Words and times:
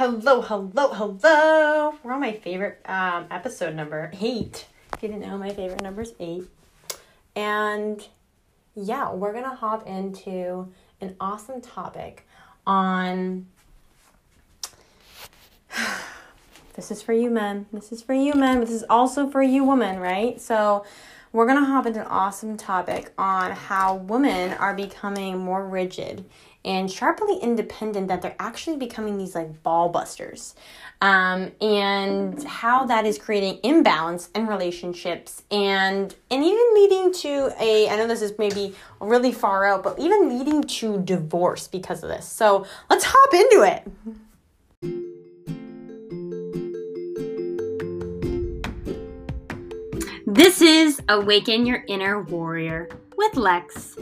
Hello, 0.00 0.40
hello, 0.40 0.94
hello. 0.94 1.94
We're 2.02 2.14
on 2.14 2.20
my 2.20 2.32
favorite 2.32 2.80
um, 2.86 3.26
episode 3.30 3.74
number 3.74 4.10
eight. 4.18 4.64
If 4.94 5.02
you 5.02 5.10
didn't 5.10 5.28
know, 5.28 5.36
my 5.36 5.50
favorite 5.50 5.82
number 5.82 6.00
is 6.00 6.14
eight. 6.18 6.44
And 7.36 8.02
yeah, 8.74 9.12
we're 9.12 9.32
going 9.32 9.44
to 9.44 9.54
hop 9.54 9.86
into 9.86 10.72
an 11.02 11.16
awesome 11.20 11.60
topic 11.60 12.26
on. 12.66 13.46
this 16.76 16.90
is 16.90 17.02
for 17.02 17.12
you, 17.12 17.28
men. 17.28 17.66
This 17.70 17.92
is 17.92 18.00
for 18.00 18.14
you, 18.14 18.32
men. 18.32 18.60
But 18.60 18.68
this 18.68 18.76
is 18.76 18.86
also 18.88 19.28
for 19.28 19.42
you, 19.42 19.64
women, 19.64 19.98
right? 19.98 20.40
So 20.40 20.86
we're 21.34 21.46
going 21.46 21.58
to 21.58 21.66
hop 21.66 21.84
into 21.84 22.00
an 22.00 22.06
awesome 22.06 22.56
topic 22.56 23.12
on 23.18 23.50
how 23.50 23.96
women 23.96 24.54
are 24.54 24.72
becoming 24.74 25.36
more 25.36 25.68
rigid 25.68 26.24
and 26.64 26.90
sharply 26.90 27.36
independent 27.36 28.08
that 28.08 28.22
they're 28.22 28.36
actually 28.38 28.76
becoming 28.76 29.18
these 29.18 29.34
like 29.34 29.62
ball 29.62 29.88
busters 29.88 30.54
um, 31.00 31.50
and 31.60 32.42
how 32.44 32.84
that 32.84 33.06
is 33.06 33.18
creating 33.18 33.58
imbalance 33.62 34.28
in 34.34 34.46
relationships 34.46 35.42
and 35.50 36.14
and 36.30 36.44
even 36.44 36.74
leading 36.74 37.12
to 37.12 37.52
a 37.60 37.88
i 37.88 37.96
know 37.96 38.06
this 38.06 38.22
is 38.22 38.38
maybe 38.38 38.74
really 39.00 39.32
far 39.32 39.64
out 39.64 39.82
but 39.82 39.98
even 39.98 40.28
leading 40.28 40.62
to 40.62 41.00
divorce 41.02 41.68
because 41.68 42.02
of 42.02 42.08
this. 42.08 42.26
So 42.26 42.66
let's 42.88 43.04
hop 43.06 43.34
into 43.34 43.62
it. 43.62 43.86
This 50.26 50.62
is 50.62 51.02
Awaken 51.08 51.66
Your 51.66 51.84
Inner 51.88 52.22
Warrior 52.22 52.88
with 53.20 53.36
Lex. 53.36 53.98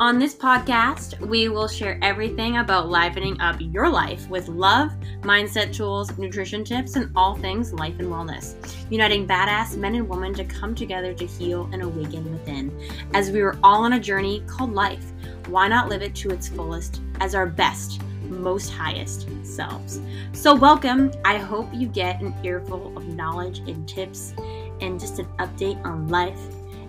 On 0.00 0.18
this 0.18 0.34
podcast, 0.34 1.20
we 1.20 1.50
will 1.50 1.68
share 1.68 1.98
everything 2.00 2.56
about 2.56 2.88
livening 2.88 3.38
up 3.38 3.56
your 3.58 3.86
life 3.86 4.26
with 4.30 4.48
love, 4.48 4.90
mindset 5.20 5.74
tools, 5.74 6.16
nutrition 6.16 6.64
tips, 6.64 6.96
and 6.96 7.12
all 7.14 7.34
things 7.34 7.74
life 7.74 7.98
and 7.98 8.08
wellness, 8.08 8.54
uniting 8.88 9.28
badass 9.28 9.76
men 9.76 9.96
and 9.96 10.08
women 10.08 10.32
to 10.32 10.44
come 10.46 10.74
together 10.74 11.12
to 11.12 11.26
heal 11.26 11.68
and 11.74 11.82
awaken 11.82 12.32
within. 12.32 12.74
As 13.12 13.30
we 13.30 13.42
are 13.42 13.58
all 13.62 13.84
on 13.84 13.92
a 13.92 14.00
journey 14.00 14.42
called 14.46 14.72
life, 14.72 15.04
why 15.48 15.68
not 15.68 15.90
live 15.90 16.00
it 16.00 16.14
to 16.14 16.30
its 16.30 16.48
fullest 16.48 17.02
as 17.20 17.34
our 17.34 17.46
best? 17.46 18.00
most 18.24 18.70
highest 18.70 19.28
selves. 19.44 20.00
So, 20.32 20.54
welcome. 20.54 21.12
I 21.22 21.36
hope 21.36 21.68
you 21.74 21.86
get 21.86 22.22
an 22.22 22.34
earful 22.42 22.96
of 22.96 23.06
knowledge 23.08 23.58
and 23.58 23.86
tips 23.86 24.32
and 24.80 24.98
just 24.98 25.18
an 25.18 25.26
update 25.38 25.84
on 25.84 26.08
life. 26.08 26.40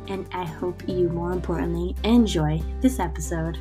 And 0.07 0.27
I 0.33 0.45
hope 0.45 0.87
you, 0.87 1.09
more 1.09 1.31
importantly, 1.31 1.95
enjoy 2.03 2.61
this 2.81 2.99
episode. 2.99 3.57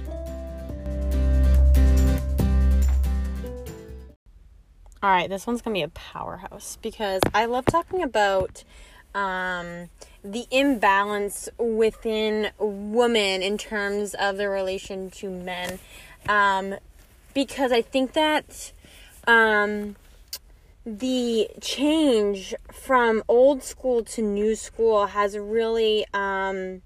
All 5.03 5.11
right, 5.11 5.29
this 5.29 5.47
one's 5.47 5.63
gonna 5.63 5.75
be 5.75 5.83
a 5.83 5.89
powerhouse 5.89 6.79
because 6.81 7.21
I 7.35 7.47
love 7.47 7.67
talking 7.67 8.03
about 8.03 8.63
um, 9.15 9.89
the 10.23 10.47
imbalance 10.51 11.49
within 11.59 12.51
women 12.59 13.43
in 13.43 13.59
terms 13.59 14.15
of 14.15 14.37
the 14.37 14.49
relation 14.49 15.11
to 15.11 15.29
men. 15.29 15.81
Um, 16.29 16.77
because 17.35 17.73
I 17.73 17.83
think 17.83 18.13
that 18.13 18.73
um, 19.27 19.97
the 20.85 21.49
change 21.61 22.55
from 22.73 23.23
old 23.29 23.63
school 23.63 24.03
to 24.03 24.23
new 24.23 24.57
school 24.57 25.07
has 25.07 25.39
really 25.39 26.05
um, 26.13 26.83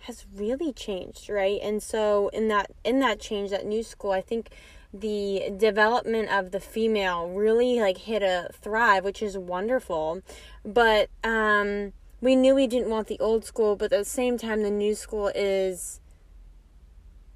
has 0.00 0.26
really 0.34 0.72
changed, 0.72 1.28
right? 1.28 1.60
And 1.62 1.82
so 1.82 2.28
in 2.28 2.48
that 2.48 2.70
in 2.84 3.00
that 3.00 3.20
change, 3.20 3.50
that 3.50 3.66
new 3.66 3.82
school, 3.82 4.12
I 4.12 4.22
think 4.22 4.50
the 4.92 5.52
development 5.54 6.30
of 6.30 6.50
the 6.50 6.60
female 6.60 7.28
really 7.28 7.80
like 7.80 7.98
hit 7.98 8.22
a 8.22 8.48
thrive, 8.54 9.04
which 9.04 9.22
is 9.22 9.36
wonderful. 9.36 10.22
But 10.64 11.10
um, 11.22 11.92
we 12.22 12.34
knew 12.34 12.54
we 12.54 12.66
didn't 12.66 12.88
want 12.88 13.08
the 13.08 13.20
old 13.20 13.44
school, 13.44 13.76
but 13.76 13.92
at 13.92 13.98
the 13.98 14.04
same 14.04 14.38
time, 14.38 14.62
the 14.62 14.70
new 14.70 14.94
school 14.94 15.30
is 15.34 16.00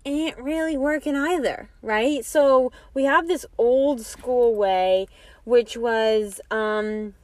ain't 0.05 0.37
really 0.39 0.77
working 0.77 1.15
either, 1.15 1.69
right? 1.81 2.25
So 2.25 2.73
we 2.95 3.05
have 3.05 3.29
this 3.29 3.47
old 3.59 4.01
school 4.01 4.55
way, 4.55 5.07
which 5.45 5.77
was 5.77 6.41
um 6.51 7.15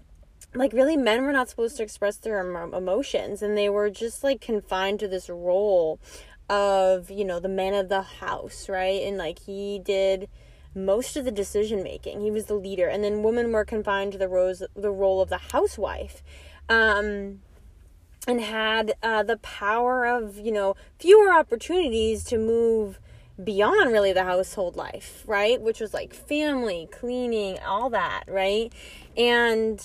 like 0.55 0.73
really 0.73 0.97
men 0.97 1.23
were 1.23 1.33
not 1.33 1.49
supposed 1.49 1.77
to 1.77 1.83
express 1.83 2.17
their 2.17 2.41
emotions 2.41 3.43
and 3.43 3.57
they 3.57 3.69
were 3.69 3.91
just 3.91 4.25
like 4.25 4.41
confined 4.41 4.99
to 5.01 5.09
this 5.09 5.29
role 5.29 6.01
of 6.49 7.11
you 7.11 7.25
know 7.25 7.39
the 7.39 7.49
man 7.49 7.75
of 7.75 7.89
the 7.89 8.03
house 8.03 8.69
right? 8.69 9.03
And 9.03 9.19
like 9.19 9.41
he 9.41 9.81
did 9.85 10.29
most 10.75 11.17
of 11.17 11.25
the 11.25 11.31
decision 11.31 11.83
making 11.83 12.21
he 12.21 12.31
was 12.31 12.47
the 12.47 12.55
leader. 12.55 12.89
And 12.89 13.05
then 13.05 13.23
women 13.23 13.53
were 13.53 13.65
confined 13.65 14.13
to 14.13 14.19
the 14.19 14.29
rose 14.29 14.63
the 14.75 14.91
role 14.91 15.21
of 15.21 15.29
the 15.29 15.39
housewife 15.53 16.23
um 16.69 17.41
and 18.27 18.43
had 18.43 18.93
uh, 19.03 19.23
the 19.23 19.39
power 19.39 20.05
of 20.05 20.37
you 20.39 20.53
know 20.53 20.77
fewer 20.99 21.33
opportunities 21.33 22.25
to 22.25 22.37
move 22.39 22.99
beyond 23.43 23.93
really 23.93 24.13
the 24.13 24.25
household 24.25 24.77
life 24.77 25.23
right? 25.27 25.61
Which 25.61 25.81
was 25.81 25.95
like 25.95 26.13
family 26.15 26.89
cleaning 26.91 27.59
all 27.61 27.91
that 27.91 28.25
right? 28.27 28.73
And 29.17 29.81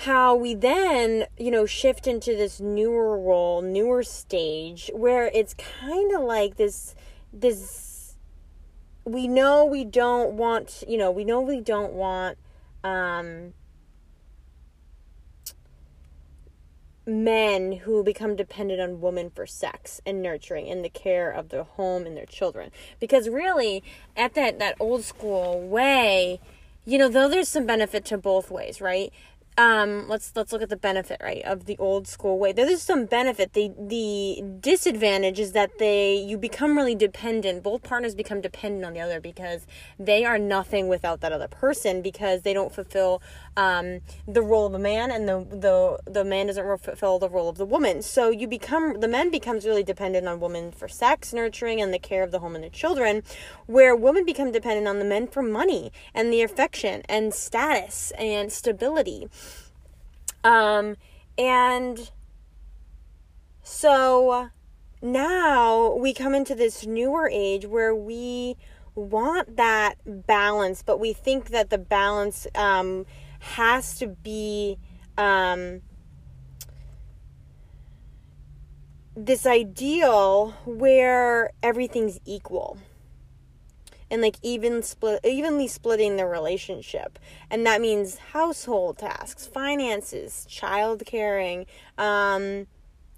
how 0.00 0.34
we 0.34 0.54
then 0.54 1.24
you 1.38 1.50
know 1.50 1.64
shift 1.64 2.06
into 2.06 2.36
this 2.36 2.60
newer 2.60 3.18
role 3.18 3.62
newer 3.62 4.02
stage 4.02 4.90
where 4.94 5.30
it's 5.32 5.54
kind 5.54 6.14
of 6.14 6.22
like 6.22 6.56
this 6.56 6.94
this 7.32 8.14
we 9.04 9.26
know 9.26 9.64
we 9.64 9.84
don't 9.84 10.34
want 10.34 10.84
you 10.86 10.98
know 10.98 11.10
we 11.10 11.24
know 11.24 11.40
we 11.40 11.60
don't 11.60 11.94
want 11.94 12.36
um 12.84 13.54
men 17.06 17.72
who 17.72 18.02
become 18.02 18.34
dependent 18.34 18.80
on 18.80 19.00
women 19.00 19.30
for 19.30 19.46
sex 19.46 20.00
and 20.04 20.20
nurturing 20.20 20.68
and 20.68 20.84
the 20.84 20.88
care 20.88 21.30
of 21.30 21.50
their 21.50 21.62
home 21.62 22.04
and 22.04 22.16
their 22.16 22.26
children. 22.26 22.70
Because 22.98 23.28
really 23.28 23.82
at 24.16 24.34
that 24.34 24.58
that 24.58 24.76
old 24.80 25.04
school 25.04 25.60
way 25.60 26.40
you 26.84 26.98
know 26.98 27.08
though 27.08 27.28
there's 27.28 27.48
some 27.48 27.66
benefit 27.66 28.04
to 28.06 28.18
both 28.18 28.50
ways 28.50 28.80
right? 28.80 29.12
Um 29.56 30.08
let's 30.08 30.32
let's 30.34 30.52
look 30.52 30.62
at 30.62 30.68
the 30.68 30.76
benefit 30.76 31.18
right 31.22 31.42
of 31.44 31.66
the 31.66 31.78
old 31.78 32.08
school 32.08 32.38
way. 32.38 32.52
There's 32.52 32.82
some 32.82 33.06
benefit. 33.06 33.52
The 33.52 33.72
the 33.78 34.42
disadvantage 34.60 35.38
is 35.38 35.52
that 35.52 35.78
they 35.78 36.16
you 36.16 36.36
become 36.36 36.76
really 36.76 36.96
dependent. 36.96 37.62
Both 37.62 37.84
partners 37.84 38.16
become 38.16 38.40
dependent 38.40 38.84
on 38.84 38.94
the 38.94 39.00
other 39.00 39.20
because 39.20 39.66
they 39.98 40.24
are 40.24 40.38
nothing 40.38 40.88
without 40.88 41.20
that 41.20 41.32
other 41.32 41.48
person 41.48 42.02
because 42.02 42.42
they 42.42 42.52
don't 42.52 42.74
fulfill 42.74 43.22
um 43.56 44.00
the 44.26 44.42
role 44.42 44.66
of 44.66 44.74
a 44.74 44.78
man 44.78 45.10
and 45.10 45.28
the 45.28 45.46
the 45.50 46.10
the 46.10 46.24
man 46.24 46.46
doesn't 46.46 46.78
fulfill 46.78 47.18
the 47.18 47.28
role 47.28 47.48
of 47.48 47.56
the 47.56 47.64
woman. 47.64 48.02
So 48.02 48.30
you 48.30 48.46
become 48.46 49.00
the 49.00 49.08
men 49.08 49.30
becomes 49.30 49.64
really 49.64 49.82
dependent 49.82 50.28
on 50.28 50.40
women 50.40 50.72
for 50.72 50.88
sex 50.88 51.32
nurturing 51.32 51.80
and 51.80 51.92
the 51.92 51.98
care 51.98 52.22
of 52.22 52.30
the 52.30 52.40
home 52.40 52.54
and 52.54 52.64
the 52.64 52.70
children 52.70 53.22
where 53.66 53.96
women 53.96 54.24
become 54.24 54.52
dependent 54.52 54.86
on 54.86 54.98
the 54.98 55.04
men 55.04 55.26
for 55.26 55.42
money 55.42 55.90
and 56.14 56.32
the 56.32 56.42
affection 56.42 57.02
and 57.08 57.32
status 57.32 58.12
and 58.18 58.52
stability. 58.52 59.28
Um, 60.44 60.96
and 61.38 62.10
so 63.62 64.50
now 65.02 65.94
we 65.94 66.14
come 66.14 66.34
into 66.34 66.54
this 66.54 66.86
newer 66.86 67.28
age 67.32 67.66
where 67.66 67.94
we 67.94 68.56
want 68.94 69.56
that 69.56 69.96
balance, 70.06 70.82
but 70.82 70.98
we 70.98 71.12
think 71.12 71.50
that 71.50 71.70
the 71.70 71.78
balance 71.78 72.46
um, 72.54 73.04
has 73.54 73.98
to 73.98 74.08
be 74.08 74.78
um, 75.16 75.80
this 79.16 79.46
ideal 79.46 80.50
where 80.66 81.50
everything's 81.62 82.20
equal. 82.26 82.78
And 84.08 84.22
like 84.22 84.36
even 84.42 84.82
split 84.82 85.20
evenly 85.24 85.66
splitting 85.66 86.16
the 86.16 86.26
relationship. 86.26 87.18
And 87.50 87.66
that 87.66 87.80
means 87.80 88.18
household 88.18 88.98
tasks 88.98 89.46
finances 89.46 90.46
child 90.48 91.02
caring 91.04 91.66
um 91.98 92.68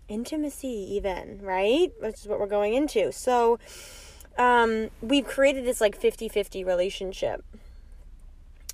intimacy 0.09 0.95
even 0.95 1.41
right? 1.43 1.93
Which 2.01 2.21
is 2.21 2.27
what 2.27 2.41
we're 2.41 2.47
going 2.47 2.73
into. 2.73 3.13
So 3.13 3.59
um 4.39 4.89
we've 5.03 5.27
created 5.27 5.67
this 5.67 5.81
like 5.81 6.01
50-50 6.01 6.65
relationship 6.65 7.45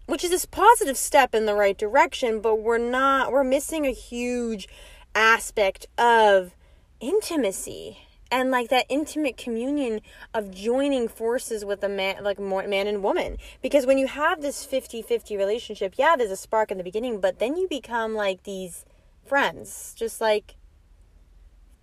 which 0.07 0.25
is 0.25 0.31
this 0.31 0.45
positive 0.45 0.97
step 0.97 1.35
in 1.35 1.47
the 1.47 1.55
right 1.55 1.79
direction 1.79 2.41
but 2.41 2.57
we're 2.57 2.79
not 2.79 3.33
we're 3.33 3.45
missing 3.45 3.87
a 3.87 3.91
huge 3.91 4.69
aspect 5.15 5.87
of 5.99 6.55
intimacy 7.01 7.99
and 8.31 8.51
like 8.51 8.69
that 8.69 8.87
intimate 8.89 9.37
communion 9.37 10.01
of 10.33 10.51
joining 10.51 11.07
forces 11.07 11.65
with 11.65 11.83
a 11.85 11.89
man 11.89 12.23
like 12.25 12.39
man 12.39 12.87
and 12.89 13.03
woman. 13.03 13.37
Because 13.63 13.87
when 13.87 13.99
you 13.99 14.09
have 14.09 14.43
this 14.43 14.67
50-50 14.67 15.37
relationship 15.39 15.95
yeah 15.97 16.17
there's 16.17 16.31
a 16.31 16.37
spark 16.37 16.71
in 16.71 16.79
the 16.79 16.85
beginning 16.85 17.21
but 17.21 17.39
then 17.39 17.57
you 17.57 17.69
become 17.69 18.15
like 18.15 18.43
these 18.43 18.85
friends. 19.25 19.95
Just 19.97 20.21
like 20.21 20.57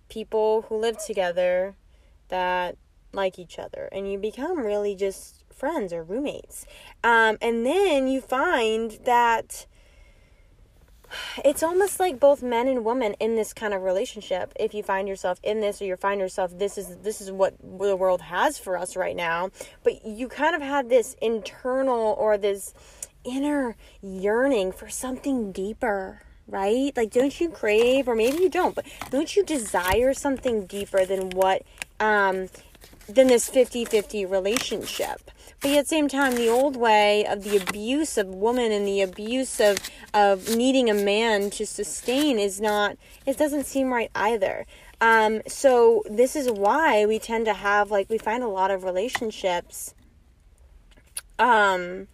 people 0.08 0.66
who 0.68 0.76
live 0.76 1.02
together 1.04 1.74
that 2.28 2.76
like 3.12 3.38
each 3.38 3.58
other. 3.58 3.88
And 3.92 4.10
you 4.10 4.18
become 4.18 4.58
really 4.58 4.94
just 4.94 5.41
friends 5.62 5.92
or 5.92 6.02
roommates. 6.02 6.66
Um, 7.04 7.38
and 7.40 7.64
then 7.64 8.08
you 8.08 8.20
find 8.20 8.98
that 9.04 9.66
it's 11.44 11.62
almost 11.62 12.00
like 12.00 12.18
both 12.18 12.42
men 12.42 12.66
and 12.66 12.84
women 12.84 13.14
in 13.20 13.36
this 13.36 13.52
kind 13.52 13.72
of 13.72 13.82
relationship. 13.82 14.52
If 14.58 14.74
you 14.74 14.82
find 14.82 15.06
yourself 15.06 15.38
in 15.44 15.60
this 15.60 15.80
or 15.80 15.84
you 15.84 15.94
find 15.94 16.20
yourself 16.20 16.58
this 16.58 16.76
is 16.76 16.96
this 16.96 17.20
is 17.20 17.30
what 17.30 17.54
the 17.60 17.94
world 17.94 18.22
has 18.22 18.58
for 18.58 18.76
us 18.76 18.96
right 18.96 19.14
now. 19.14 19.50
But 19.84 20.04
you 20.04 20.26
kind 20.26 20.56
of 20.56 20.62
had 20.62 20.88
this 20.88 21.14
internal 21.22 22.16
or 22.18 22.36
this 22.36 22.74
inner 23.22 23.76
yearning 24.02 24.72
for 24.72 24.88
something 24.88 25.52
deeper 25.52 26.22
right? 26.48 26.94
Like 26.96 27.12
don't 27.12 27.40
you 27.40 27.50
crave 27.50 28.08
or 28.08 28.16
maybe 28.16 28.38
you 28.38 28.48
don't 28.48 28.74
but 28.74 28.84
don't 29.10 29.36
you 29.36 29.44
desire 29.44 30.12
something 30.12 30.66
deeper 30.66 31.06
than 31.06 31.30
what 31.30 31.62
um 32.00 32.48
than 33.08 33.28
this 33.28 33.48
50-50 33.48 34.28
relationship 34.28 35.30
but 35.62 35.70
at 35.70 35.84
the 35.84 35.88
same 35.88 36.08
time, 36.08 36.34
the 36.34 36.48
old 36.48 36.76
way 36.76 37.24
of 37.24 37.44
the 37.44 37.56
abuse 37.56 38.18
of 38.18 38.26
woman 38.28 38.72
and 38.72 38.86
the 38.86 39.00
abuse 39.00 39.60
of, 39.60 39.78
of 40.12 40.56
needing 40.56 40.90
a 40.90 40.94
man 40.94 41.50
to 41.50 41.64
sustain 41.64 42.38
is 42.38 42.60
not, 42.60 42.96
it 43.26 43.38
doesn't 43.38 43.64
seem 43.64 43.92
right 43.92 44.10
either. 44.14 44.66
Um, 45.00 45.40
so 45.46 46.02
this 46.10 46.34
is 46.34 46.50
why 46.50 47.06
we 47.06 47.20
tend 47.20 47.46
to 47.46 47.54
have, 47.54 47.92
like, 47.92 48.10
we 48.10 48.18
find 48.18 48.42
a 48.42 48.48
lot 48.48 48.72
of 48.72 48.82
relationships, 48.82 49.94
um, 51.38 52.08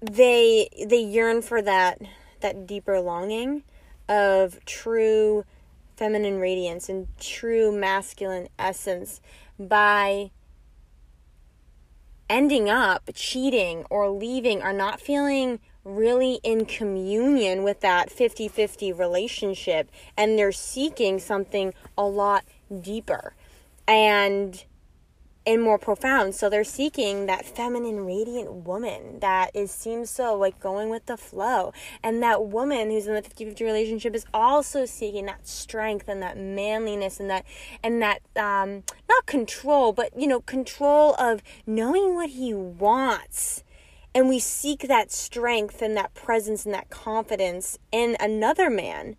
they, 0.00 0.68
they 0.86 1.00
yearn 1.00 1.42
for 1.42 1.62
that, 1.62 2.00
that 2.40 2.66
deeper 2.66 3.00
longing 3.00 3.62
of 4.08 4.64
true 4.64 5.44
feminine 5.98 6.38
radiance 6.38 6.88
and 6.88 7.08
true 7.18 7.72
masculine 7.72 8.48
essence 8.56 9.20
by 9.58 10.30
ending 12.30 12.70
up 12.70 13.10
cheating 13.14 13.84
or 13.90 14.08
leaving 14.08 14.62
or 14.62 14.72
not 14.72 15.00
feeling 15.00 15.58
really 15.82 16.38
in 16.44 16.64
communion 16.64 17.64
with 17.64 17.80
that 17.80 18.10
50 18.10 18.46
50 18.46 18.92
relationship 18.92 19.90
and 20.16 20.38
they're 20.38 20.52
seeking 20.52 21.18
something 21.18 21.74
a 21.96 22.04
lot 22.04 22.44
deeper. 22.80 23.34
And 23.88 24.62
and 25.48 25.62
more 25.62 25.78
profound. 25.78 26.34
So 26.34 26.50
they're 26.50 26.62
seeking 26.62 27.24
that 27.24 27.46
feminine, 27.46 28.04
radiant 28.04 28.52
woman 28.66 29.18
that 29.20 29.50
is 29.54 29.70
seems 29.70 30.10
so 30.10 30.36
like 30.36 30.60
going 30.60 30.90
with 30.90 31.06
the 31.06 31.16
flow. 31.16 31.72
And 32.02 32.22
that 32.22 32.44
woman 32.44 32.90
who's 32.90 33.06
in 33.06 33.14
the 33.14 33.22
50-50 33.22 33.60
relationship 33.60 34.14
is 34.14 34.26
also 34.34 34.84
seeking 34.84 35.24
that 35.24 35.48
strength 35.48 36.06
and 36.06 36.22
that 36.22 36.36
manliness 36.36 37.18
and 37.18 37.30
that 37.30 37.46
and 37.82 38.02
that 38.02 38.20
um 38.36 38.82
not 39.08 39.24
control, 39.24 39.94
but 39.94 40.12
you 40.14 40.26
know, 40.26 40.40
control 40.42 41.14
of 41.14 41.42
knowing 41.66 42.14
what 42.14 42.28
he 42.28 42.52
wants. 42.52 43.64
And 44.14 44.28
we 44.28 44.40
seek 44.40 44.82
that 44.82 45.10
strength 45.10 45.80
and 45.80 45.96
that 45.96 46.12
presence 46.12 46.66
and 46.66 46.74
that 46.74 46.90
confidence 46.90 47.78
in 47.90 48.18
another 48.20 48.68
man 48.68 49.16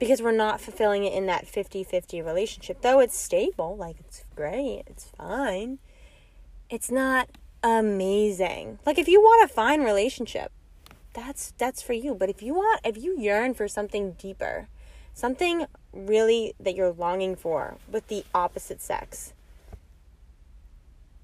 because 0.00 0.20
we're 0.20 0.32
not 0.32 0.60
fulfilling 0.60 1.04
it 1.04 1.12
in 1.12 1.26
that 1.26 1.46
50-50 1.46 2.24
relationship 2.24 2.80
though 2.82 2.98
it's 2.98 3.16
stable 3.16 3.76
like 3.76 3.96
it's 4.00 4.24
great 4.34 4.82
it's 4.88 5.04
fine 5.16 5.78
it's 6.68 6.90
not 6.90 7.28
amazing 7.62 8.80
like 8.84 8.98
if 8.98 9.06
you 9.06 9.20
want 9.20 9.48
a 9.48 9.52
fine 9.52 9.84
relationship 9.84 10.50
that's 11.12 11.52
that's 11.58 11.82
for 11.82 11.92
you 11.92 12.14
but 12.14 12.28
if 12.28 12.42
you 12.42 12.54
want 12.54 12.80
if 12.84 12.96
you 12.96 13.16
yearn 13.20 13.54
for 13.54 13.68
something 13.68 14.12
deeper 14.12 14.66
something 15.14 15.66
really 15.92 16.54
that 16.58 16.74
you're 16.74 16.92
longing 16.92 17.36
for 17.36 17.76
with 17.88 18.08
the 18.08 18.24
opposite 18.34 18.80
sex 18.80 19.34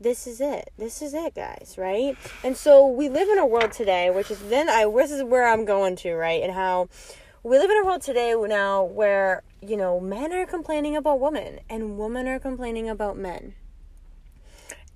this 0.00 0.26
is 0.26 0.40
it. 0.40 0.72
This 0.76 1.00
is 1.00 1.14
it, 1.14 1.34
guys, 1.34 1.76
right? 1.78 2.16
And 2.44 2.56
so 2.56 2.86
we 2.86 3.08
live 3.08 3.28
in 3.28 3.38
a 3.38 3.46
world 3.46 3.72
today, 3.72 4.10
which 4.10 4.30
is 4.30 4.40
then 4.48 4.68
I 4.68 4.84
this 4.84 5.10
is 5.10 5.22
where 5.22 5.48
I'm 5.48 5.64
going 5.64 5.96
to, 5.96 6.14
right? 6.14 6.42
And 6.42 6.52
how 6.52 6.88
we 7.46 7.58
live 7.58 7.70
in 7.70 7.78
a 7.80 7.84
world 7.84 8.02
today 8.02 8.34
now 8.34 8.82
where, 8.82 9.44
you 9.62 9.76
know, 9.76 10.00
men 10.00 10.32
are 10.32 10.46
complaining 10.46 10.96
about 10.96 11.20
women 11.20 11.60
and 11.70 11.96
women 11.96 12.26
are 12.26 12.40
complaining 12.40 12.88
about 12.88 13.16
men. 13.16 13.54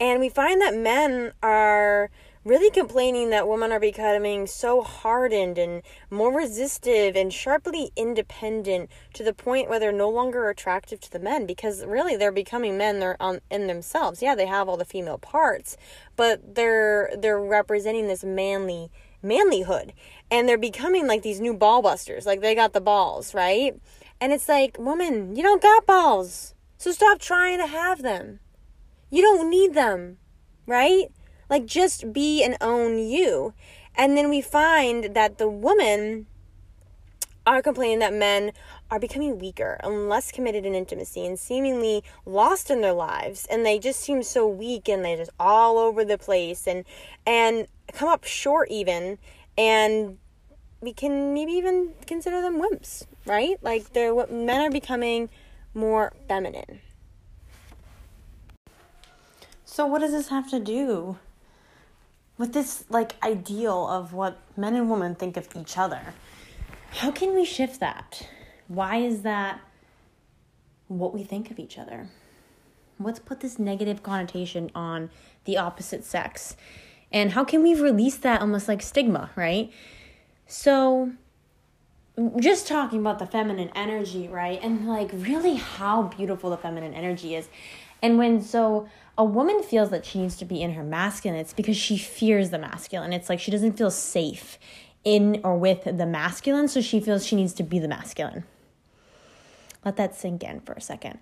And 0.00 0.18
we 0.18 0.28
find 0.28 0.60
that 0.60 0.74
men 0.74 1.32
are 1.44 2.10
really 2.44 2.68
complaining 2.72 3.30
that 3.30 3.46
women 3.46 3.70
are 3.70 3.78
becoming 3.78 4.48
so 4.48 4.82
hardened 4.82 5.58
and 5.58 5.82
more 6.10 6.36
resistive 6.36 7.14
and 7.14 7.32
sharply 7.32 7.92
independent 7.94 8.90
to 9.14 9.22
the 9.22 9.32
point 9.32 9.68
where 9.68 9.78
they're 9.78 9.92
no 9.92 10.10
longer 10.10 10.48
attractive 10.48 11.00
to 11.02 11.12
the 11.12 11.20
men 11.20 11.46
because 11.46 11.84
really 11.84 12.16
they're 12.16 12.32
becoming 12.32 12.76
men 12.76 12.98
they're 12.98 13.22
on 13.22 13.40
in 13.48 13.68
themselves. 13.68 14.22
Yeah, 14.22 14.34
they 14.34 14.46
have 14.46 14.68
all 14.68 14.76
the 14.76 14.84
female 14.84 15.18
parts, 15.18 15.76
but 16.16 16.56
they're 16.56 17.12
they're 17.16 17.40
representing 17.40 18.08
this 18.08 18.24
manly 18.24 18.90
manlyhood 19.22 19.92
and 20.30 20.48
they're 20.48 20.58
becoming 20.58 21.06
like 21.06 21.22
these 21.22 21.40
new 21.40 21.54
ball 21.54 21.82
busters. 21.82 22.26
Like 22.26 22.40
they 22.40 22.54
got 22.54 22.72
the 22.72 22.80
balls 22.80 23.34
right? 23.34 23.74
And 24.20 24.32
it's 24.32 24.48
like 24.48 24.78
woman 24.78 25.36
you 25.36 25.42
don't 25.42 25.62
got 25.62 25.86
balls. 25.86 26.54
So 26.78 26.92
stop 26.92 27.18
trying 27.18 27.58
to 27.58 27.66
have 27.66 28.02
them. 28.02 28.40
You 29.10 29.22
don't 29.22 29.50
need 29.50 29.74
them 29.74 30.18
right? 30.66 31.10
Like 31.48 31.66
just 31.66 32.12
be 32.12 32.42
and 32.42 32.56
own 32.60 32.98
you. 32.98 33.52
And 33.96 34.16
then 34.16 34.30
we 34.30 34.40
find 34.40 35.14
that 35.14 35.38
the 35.38 35.48
woman 35.48 36.26
are 37.46 37.62
complaining 37.62 37.98
that 37.98 38.14
men 38.14 38.52
are 38.90 39.00
becoming 39.00 39.38
weaker 39.38 39.78
and 39.82 40.08
less 40.08 40.30
committed 40.30 40.64
in 40.64 40.74
intimacy 40.74 41.26
and 41.26 41.38
seemingly 41.38 42.04
lost 42.24 42.70
in 42.70 42.80
their 42.80 42.92
lives. 42.92 43.46
And 43.50 43.66
they 43.66 43.78
just 43.78 44.00
seem 44.00 44.22
so 44.22 44.46
weak 44.46 44.88
and 44.88 45.04
they're 45.04 45.16
just 45.16 45.30
all 45.40 45.78
over 45.78 46.04
the 46.04 46.18
place 46.18 46.66
and 46.66 46.84
and 47.26 47.66
come 47.92 48.08
up 48.08 48.24
short 48.24 48.70
even 48.70 49.18
and 49.60 50.18
we 50.80 50.92
can 50.92 51.34
maybe 51.34 51.52
even 51.52 51.92
consider 52.06 52.40
them 52.40 52.60
wimps 52.60 53.04
right 53.26 53.62
like 53.62 53.92
they're 53.92 54.14
what 54.14 54.32
men 54.32 54.60
are 54.60 54.70
becoming 54.70 55.28
more 55.74 56.12
feminine 56.26 56.80
so 59.64 59.86
what 59.86 60.00
does 60.00 60.12
this 60.12 60.28
have 60.28 60.48
to 60.50 60.58
do 60.58 61.16
with 62.38 62.52
this 62.54 62.84
like 62.88 63.14
ideal 63.22 63.86
of 63.86 64.12
what 64.14 64.38
men 64.56 64.74
and 64.74 64.90
women 64.90 65.14
think 65.14 65.36
of 65.36 65.48
each 65.54 65.76
other 65.76 66.14
how 66.92 67.10
can 67.10 67.34
we 67.34 67.44
shift 67.44 67.78
that 67.80 68.26
why 68.66 68.96
is 68.96 69.22
that 69.22 69.60
what 70.90 71.14
we 71.14 71.22
think 71.22 71.50
of 71.50 71.58
each 71.58 71.78
other? 71.78 72.08
Let's 72.98 73.20
put 73.20 73.40
this 73.40 73.58
negative 73.58 74.02
connotation 74.02 74.70
on 74.74 75.10
the 75.44 75.56
opposite 75.56 76.04
sex. 76.04 76.56
And 77.12 77.32
how 77.32 77.44
can 77.44 77.62
we 77.62 77.74
release 77.74 78.16
that 78.18 78.40
almost 78.40 78.68
like 78.68 78.82
stigma, 78.82 79.30
right? 79.34 79.72
So, 80.46 81.12
just 82.38 82.66
talking 82.66 83.00
about 83.00 83.18
the 83.18 83.26
feminine 83.26 83.70
energy, 83.74 84.28
right? 84.28 84.60
And 84.62 84.88
like 84.88 85.10
really 85.12 85.54
how 85.54 86.02
beautiful 86.02 86.50
the 86.50 86.56
feminine 86.56 86.94
energy 86.94 87.34
is. 87.34 87.48
And 88.02 88.18
when 88.18 88.42
so 88.42 88.88
a 89.18 89.24
woman 89.24 89.62
feels 89.62 89.90
that 89.90 90.04
she 90.04 90.20
needs 90.20 90.36
to 90.36 90.44
be 90.44 90.62
in 90.62 90.72
her 90.72 90.82
masculine, 90.82 91.38
it's 91.38 91.52
because 91.52 91.76
she 91.76 91.98
fears 91.98 92.50
the 92.50 92.58
masculine. 92.58 93.12
It's 93.12 93.28
like 93.28 93.40
she 93.40 93.50
doesn't 93.50 93.76
feel 93.76 93.90
safe 93.90 94.58
in 95.04 95.40
or 95.44 95.56
with 95.56 95.84
the 95.84 96.06
masculine, 96.06 96.68
so 96.68 96.80
she 96.80 97.00
feels 97.00 97.26
she 97.26 97.36
needs 97.36 97.52
to 97.54 97.62
be 97.62 97.78
the 97.78 97.88
masculine. 97.88 98.44
Let 99.84 99.96
that 99.96 100.14
sink 100.14 100.42
in 100.42 100.60
for 100.60 100.72
a 100.72 100.80
second. 100.80 101.18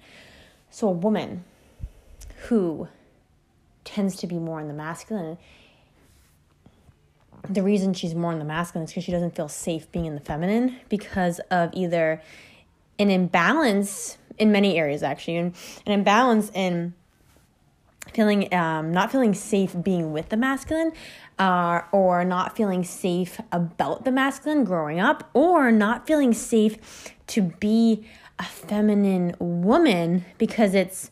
So, 0.70 0.88
a 0.88 0.92
woman 0.92 1.44
who 2.46 2.88
tends 3.84 4.16
to 4.16 4.26
be 4.26 4.38
more 4.38 4.60
in 4.60 4.68
the 4.68 4.74
masculine, 4.74 5.38
the 7.48 7.62
reason 7.62 7.94
she's 7.94 8.14
more 8.14 8.32
in 8.32 8.38
the 8.38 8.44
masculine 8.44 8.84
is 8.84 8.90
because 8.90 9.04
she 9.04 9.12
doesn't 9.12 9.34
feel 9.34 9.48
safe 9.48 9.90
being 9.92 10.06
in 10.06 10.14
the 10.14 10.20
feminine 10.20 10.76
because 10.88 11.40
of 11.50 11.70
either 11.72 12.22
an 12.98 13.10
imbalance 13.10 14.18
in 14.38 14.52
many 14.52 14.78
areas, 14.78 15.02
actually, 15.02 15.36
and 15.36 15.54
an 15.86 15.92
imbalance 15.92 16.50
in 16.54 16.94
feeling 18.12 18.52
um, 18.54 18.92
not 18.92 19.12
feeling 19.12 19.34
safe 19.34 19.76
being 19.82 20.12
with 20.12 20.30
the 20.30 20.36
masculine 20.36 20.92
uh, 21.38 21.82
or 21.92 22.24
not 22.24 22.56
feeling 22.56 22.82
safe 22.82 23.38
about 23.52 24.04
the 24.04 24.10
masculine 24.10 24.64
growing 24.64 24.98
up 24.98 25.28
or 25.34 25.70
not 25.70 26.06
feeling 26.06 26.32
safe 26.32 27.12
to 27.26 27.42
be 27.42 28.06
a 28.38 28.44
feminine 28.44 29.34
woman 29.38 30.24
because 30.38 30.74
it's 30.74 31.10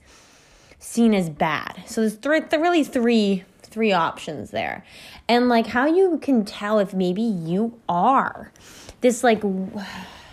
seen 0.79 1.13
as 1.13 1.29
bad. 1.29 1.83
So 1.87 2.01
there's 2.01 2.15
three, 2.15 2.41
really 2.53 2.85
three 2.85 3.45
three 3.77 3.93
options 3.93 4.53
there. 4.53 4.83
And 5.29 5.49
like 5.49 5.69
how 5.69 5.87
you 5.87 6.19
can 6.19 6.45
tell 6.45 6.79
if 6.79 6.95
maybe 6.95 7.23
you 7.23 7.79
are 7.89 8.53
this 9.01 9.25
like 9.25 9.43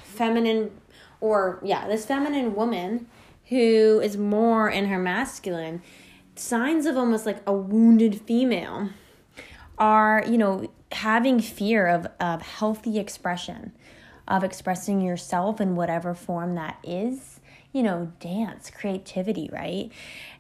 feminine 0.03 0.71
or 1.19 1.59
yeah, 1.63 1.87
this 1.87 2.05
feminine 2.05 2.55
woman 2.55 3.07
who 3.49 3.99
is 4.03 4.17
more 4.17 4.69
in 4.69 4.85
her 4.85 4.99
masculine 4.99 5.81
signs 6.35 6.85
of 6.85 6.97
almost 6.97 7.25
like 7.25 7.41
a 7.45 7.53
wounded 7.53 8.21
female 8.21 8.89
are, 9.77 10.23
you 10.27 10.37
know, 10.37 10.69
having 10.91 11.39
fear 11.39 11.87
of 11.87 12.07
of 12.19 12.41
healthy 12.41 12.99
expression 12.99 13.71
of 14.27 14.43
expressing 14.43 15.01
yourself 15.01 15.59
in 15.59 15.75
whatever 15.75 16.13
form 16.13 16.55
that 16.55 16.77
is, 16.83 17.39
you 17.71 17.83
know, 17.83 18.11
dance, 18.19 18.69
creativity, 18.69 19.49
right? 19.51 19.91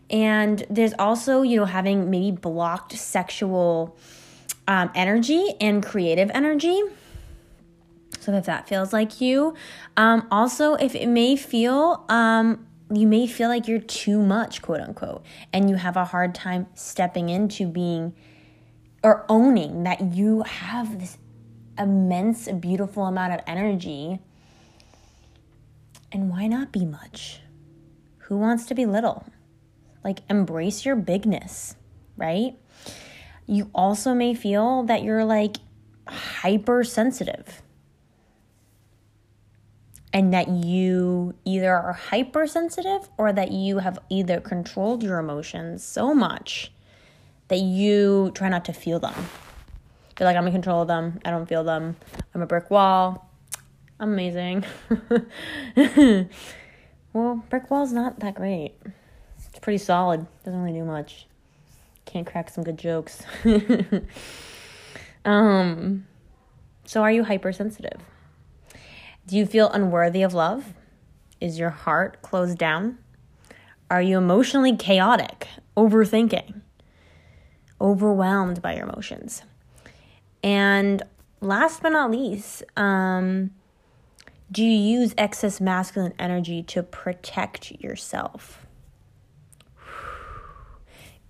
And 0.09 0.65
there's 0.69 0.93
also, 0.97 1.41
you 1.41 1.57
know, 1.57 1.65
having 1.65 2.09
maybe 2.09 2.31
blocked 2.31 2.93
sexual 2.93 3.97
um, 4.67 4.91
energy 4.95 5.53
and 5.59 5.85
creative 5.85 6.31
energy. 6.33 6.81
So 8.19 8.33
if 8.33 8.45
that 8.45 8.67
feels 8.67 8.93
like 8.93 9.19
you, 9.19 9.55
um, 9.97 10.27
also 10.31 10.75
if 10.75 10.95
it 10.95 11.07
may 11.07 11.35
feel, 11.35 12.05
um, 12.07 12.65
you 12.91 13.07
may 13.07 13.27
feel 13.27 13.49
like 13.49 13.67
you're 13.67 13.79
too 13.79 14.21
much, 14.21 14.61
quote 14.61 14.79
unquote, 14.79 15.25
and 15.51 15.69
you 15.69 15.75
have 15.75 15.97
a 15.97 16.05
hard 16.05 16.33
time 16.33 16.67
stepping 16.73 17.29
into 17.29 17.67
being 17.67 18.13
or 19.03 19.25
owning 19.27 19.83
that 19.83 20.13
you 20.13 20.43
have 20.43 20.99
this 20.99 21.17
immense, 21.77 22.47
beautiful 22.47 23.05
amount 23.05 23.33
of 23.33 23.41
energy. 23.45 24.19
And 26.11 26.29
why 26.29 26.47
not 26.47 26.71
be 26.71 26.85
much? 26.85 27.41
Who 28.19 28.37
wants 28.37 28.65
to 28.67 28.75
be 28.75 28.85
little? 28.85 29.25
Like, 30.03 30.19
embrace 30.29 30.85
your 30.85 30.95
bigness, 30.95 31.75
right? 32.15 32.55
You 33.45 33.69
also 33.73 34.13
may 34.13 34.33
feel 34.33 34.83
that 34.83 35.03
you're 35.03 35.25
like 35.25 35.57
hypersensitive 36.07 37.61
and 40.13 40.33
that 40.33 40.47
you 40.47 41.33
either 41.43 41.73
are 41.73 41.93
hypersensitive 41.93 43.09
or 43.17 43.33
that 43.33 43.51
you 43.51 43.79
have 43.79 43.97
either 44.09 44.39
controlled 44.39 45.01
your 45.01 45.17
emotions 45.17 45.83
so 45.83 46.13
much 46.13 46.71
that 47.47 47.57
you 47.57 48.31
try 48.35 48.47
not 48.47 48.65
to 48.65 48.73
feel 48.73 48.99
them. 48.99 49.13
Feel 50.15 50.27
like 50.27 50.37
I'm 50.37 50.45
in 50.45 50.53
control 50.53 50.83
of 50.83 50.87
them. 50.87 51.19
I 51.25 51.31
don't 51.31 51.47
feel 51.47 51.63
them. 51.63 51.95
I'm 52.33 52.43
a 52.43 52.45
brick 52.45 52.69
wall. 52.69 53.29
I'm 53.99 54.13
amazing. 54.13 54.63
well, 57.13 57.43
brick 57.49 57.71
wall's 57.71 57.91
not 57.91 58.19
that 58.19 58.35
great. 58.35 58.75
It's 59.49 59.59
pretty 59.59 59.79
solid. 59.79 60.27
Doesn't 60.43 60.61
really 60.61 60.77
do 60.77 60.85
much. 60.85 61.25
Can't 62.05 62.27
crack 62.27 62.49
some 62.49 62.63
good 62.63 62.77
jokes. 62.77 63.23
um 65.25 66.05
so 66.85 67.01
are 67.01 67.11
you 67.11 67.23
hypersensitive? 67.23 68.01
Do 69.25 69.37
you 69.37 69.45
feel 69.45 69.69
unworthy 69.69 70.21
of 70.21 70.33
love? 70.33 70.73
Is 71.39 71.57
your 71.57 71.69
heart 71.69 72.21
closed 72.21 72.57
down? 72.57 72.97
Are 73.89 74.01
you 74.01 74.17
emotionally 74.17 74.75
chaotic, 74.75 75.47
overthinking, 75.77 76.61
overwhelmed 77.79 78.61
by 78.61 78.75
your 78.75 78.83
emotions? 78.83 79.43
And 80.43 81.03
last 81.41 81.81
but 81.81 81.89
not 81.89 82.11
least, 82.11 82.63
um, 82.75 83.51
do 84.51 84.63
you 84.63 84.99
use 84.99 85.13
excess 85.17 85.61
masculine 85.61 86.13
energy 86.19 86.61
to 86.63 86.83
protect 86.83 87.71
yourself? 87.71 88.62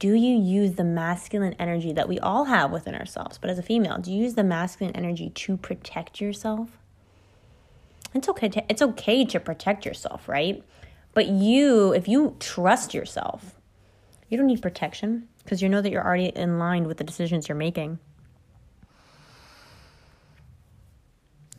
Do 0.03 0.15
you 0.15 0.37
use 0.37 0.73
the 0.73 0.83
masculine 0.83 1.55
energy 1.57 1.93
that 1.93 2.09
we 2.09 2.19
all 2.19 2.43
have 2.43 2.71
within 2.71 2.93
ourselves, 2.93 3.37
but 3.37 3.49
as 3.49 3.57
a 3.57 3.63
female, 3.63 3.99
do 3.99 4.11
you 4.11 4.23
use 4.23 4.33
the 4.33 4.43
masculine 4.43 4.93
energy 4.97 5.29
to 5.29 5.55
protect 5.55 6.19
yourself? 6.19 6.77
It's 8.13 8.27
okay 8.27 8.49
to, 8.49 8.69
it's 8.69 8.81
okay 8.81 9.23
to 9.23 9.39
protect 9.39 9.85
yourself, 9.85 10.27
right? 10.27 10.61
But 11.13 11.27
you, 11.27 11.93
if 11.93 12.09
you 12.09 12.35
trust 12.41 12.93
yourself, 12.93 13.55
you 14.27 14.37
don't 14.37 14.47
need 14.47 14.61
protection 14.61 15.29
because 15.41 15.61
you 15.61 15.69
know 15.69 15.81
that 15.81 15.89
you're 15.89 16.05
already 16.05 16.33
in 16.35 16.59
line 16.59 16.85
with 16.85 16.97
the 16.97 17.05
decisions 17.05 17.47
you're 17.47 17.55
making. 17.55 17.97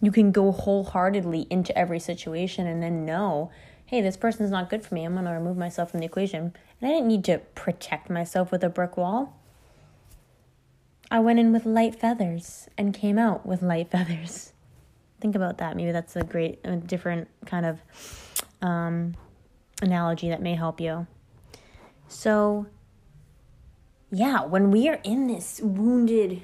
You 0.02 0.12
can 0.12 0.32
go 0.32 0.52
wholeheartedly 0.52 1.46
into 1.48 1.74
every 1.78 1.98
situation 1.98 2.66
and 2.66 2.82
then 2.82 3.06
know, 3.06 3.50
hey, 3.86 4.02
this 4.02 4.18
person's 4.18 4.50
not 4.50 4.68
good 4.68 4.84
for 4.84 4.94
me. 4.94 5.06
I'm 5.06 5.14
going 5.14 5.24
to 5.24 5.30
remove 5.30 5.56
myself 5.56 5.92
from 5.92 6.00
the 6.00 6.06
equation. 6.06 6.52
And 6.80 6.90
I 6.90 6.94
didn't 6.94 7.08
need 7.08 7.24
to 7.24 7.38
protect 7.54 8.10
myself 8.10 8.52
with 8.52 8.62
a 8.64 8.68
brick 8.68 8.96
wall. 8.96 9.38
I 11.10 11.20
went 11.20 11.38
in 11.38 11.52
with 11.52 11.64
light 11.64 11.94
feathers 11.94 12.68
and 12.76 12.92
came 12.92 13.18
out 13.18 13.46
with 13.46 13.62
light 13.62 13.90
feathers 13.92 14.52
think 15.24 15.34
about 15.34 15.56
that. 15.56 15.74
Maybe 15.74 15.90
that's 15.90 16.16
a 16.16 16.22
great, 16.22 16.58
a 16.64 16.76
different 16.76 17.28
kind 17.46 17.64
of 17.64 17.80
um, 18.60 19.14
analogy 19.80 20.28
that 20.28 20.42
may 20.42 20.54
help 20.54 20.82
you. 20.82 21.06
So, 22.08 22.66
yeah, 24.10 24.44
when 24.44 24.70
we 24.70 24.86
are 24.90 25.00
in 25.02 25.26
this 25.26 25.62
wounded 25.62 26.42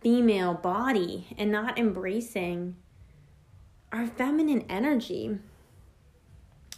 female 0.00 0.52
body 0.52 1.28
and 1.38 1.52
not 1.52 1.78
embracing 1.78 2.74
our 3.92 4.08
feminine 4.08 4.64
energy, 4.68 5.38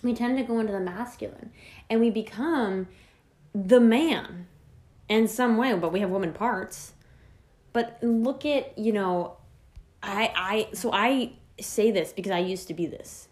we 0.03 0.13
tend 0.13 0.37
to 0.37 0.45
go 0.45 0.61
into 0.61 0.75
the 0.75 0.81
masculine 0.81 1.51
and 1.91 2.01
we 2.01 2.11
become 2.11 2.89
the 3.55 3.81
man 3.81 4.47
in 5.09 5.27
some 5.29 5.57
way, 5.57 5.75
but 5.75 5.93
we 5.93 6.01
have 6.01 6.11
woman 6.11 6.33
parts. 6.33 6.93
But 7.73 7.99
look 8.03 8.45
at, 8.45 8.79
you 8.79 8.93
know, 8.93 9.37
I 10.03 10.33
I 10.37 10.69
so 10.75 10.91
I 10.93 11.33
say 11.61 11.91
this 11.91 12.13
because 12.13 12.33
I 12.33 12.39
used 12.39 12.69
to 12.69 12.75
be 12.75 12.87
this. 12.87 13.29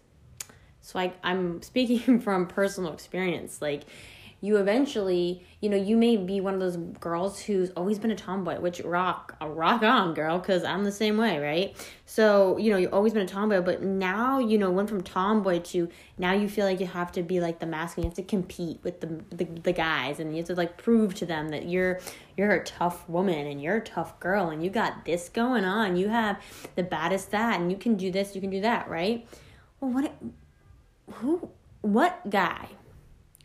So 0.81 0.99
I 0.99 1.13
I'm 1.23 1.61
speaking 1.61 2.19
from 2.21 2.47
personal 2.47 2.93
experience. 2.93 3.61
Like 3.61 3.83
you 4.39 4.57
eventually, 4.57 5.45
you 5.61 5.69
know, 5.69 5.77
you 5.77 5.97
may 5.97 6.15
be 6.15 6.39
one 6.41 6.53
of 6.53 6.59
those 6.59 6.77
girls 6.99 7.39
who's 7.39 7.71
always 7.71 7.97
been 7.97 8.11
a 8.11 8.15
tomboy, 8.15 8.59
which 8.59 8.79
rock, 8.81 9.35
rock 9.41 9.81
on, 9.81 10.13
girl, 10.13 10.37
because 10.37 10.63
I'm 10.63 10.83
the 10.83 10.91
same 10.91 11.17
way, 11.17 11.39
right? 11.39 11.75
So, 12.05 12.57
you 12.57 12.71
know, 12.71 12.77
you've 12.77 12.93
always 12.93 13.13
been 13.13 13.23
a 13.23 13.27
tomboy, 13.27 13.61
but 13.61 13.81
now, 13.81 14.37
you 14.39 14.59
know, 14.59 14.69
went 14.69 14.89
from 14.89 15.01
tomboy 15.01 15.59
to 15.59 15.89
now 16.19 16.33
you 16.33 16.47
feel 16.47 16.65
like 16.65 16.79
you 16.79 16.85
have 16.85 17.11
to 17.13 17.23
be 17.23 17.39
like 17.39 17.59
the 17.59 17.65
masculine, 17.65 18.05
you 18.05 18.09
have 18.09 18.15
to 18.17 18.23
compete 18.23 18.79
with 18.83 19.01
the, 19.01 19.07
the 19.35 19.45
the 19.45 19.73
guys, 19.73 20.19
and 20.19 20.31
you 20.31 20.37
have 20.37 20.47
to 20.47 20.55
like 20.55 20.77
prove 20.77 21.15
to 21.15 21.25
them 21.25 21.49
that 21.49 21.67
you're 21.67 21.99
you're 22.35 22.51
a 22.51 22.63
tough 22.63 23.09
woman 23.09 23.47
and 23.47 23.61
you're 23.61 23.77
a 23.77 23.83
tough 23.83 24.19
girl, 24.19 24.49
and 24.49 24.63
you 24.63 24.69
got 24.69 25.03
this 25.05 25.29
going 25.29 25.65
on, 25.65 25.95
you 25.95 26.09
have 26.09 26.39
the 26.75 26.83
baddest 26.83 27.31
that, 27.31 27.59
and 27.59 27.71
you 27.71 27.77
can 27.77 27.95
do 27.95 28.11
this, 28.11 28.35
you 28.35 28.41
can 28.41 28.51
do 28.51 28.61
that, 28.61 28.87
right? 28.87 29.27
Well, 29.79 29.91
what, 29.91 30.13
who, 31.13 31.49
what 31.81 32.29
guy? 32.29 32.69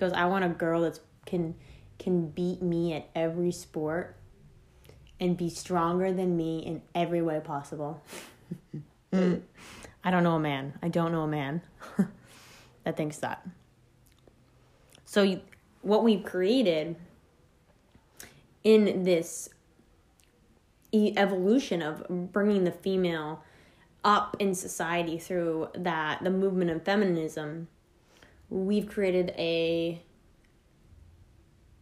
Goes, 0.02 0.12
I 0.12 0.24
want 0.24 0.44
a 0.44 0.48
girl 0.48 0.82
that 0.82 0.98
can 1.26 1.54
can 1.98 2.28
beat 2.28 2.60
me 2.60 2.92
at 2.92 3.08
every 3.14 3.52
sport 3.52 4.16
and 5.20 5.36
be 5.36 5.48
stronger 5.48 6.12
than 6.12 6.36
me 6.36 6.58
in 6.58 6.82
every 6.96 7.22
way 7.22 7.38
possible. 7.38 8.02
I 9.12 10.10
don't 10.10 10.24
know 10.24 10.34
a 10.34 10.40
man. 10.40 10.76
I 10.82 10.88
don't 10.88 11.12
know 11.12 11.22
a 11.22 11.28
man 11.28 11.62
that 12.84 12.96
thinks 12.96 13.18
that. 13.18 13.46
So 15.04 15.22
you, 15.22 15.40
what 15.82 16.02
we've 16.02 16.24
created 16.24 16.96
in 18.64 19.04
this 19.04 19.50
evolution 20.92 21.80
of 21.80 22.32
bringing 22.32 22.64
the 22.64 22.72
female 22.72 23.44
up 24.02 24.36
in 24.40 24.52
society 24.56 25.16
through 25.16 25.68
that 25.76 26.24
the 26.24 26.30
movement 26.30 26.70
of 26.72 26.82
feminism 26.82 27.68
we've 28.52 28.86
created 28.86 29.30
a 29.38 30.02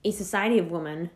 a 0.05 0.11
society 0.13 0.59
of 0.59 0.71
women 0.71 1.11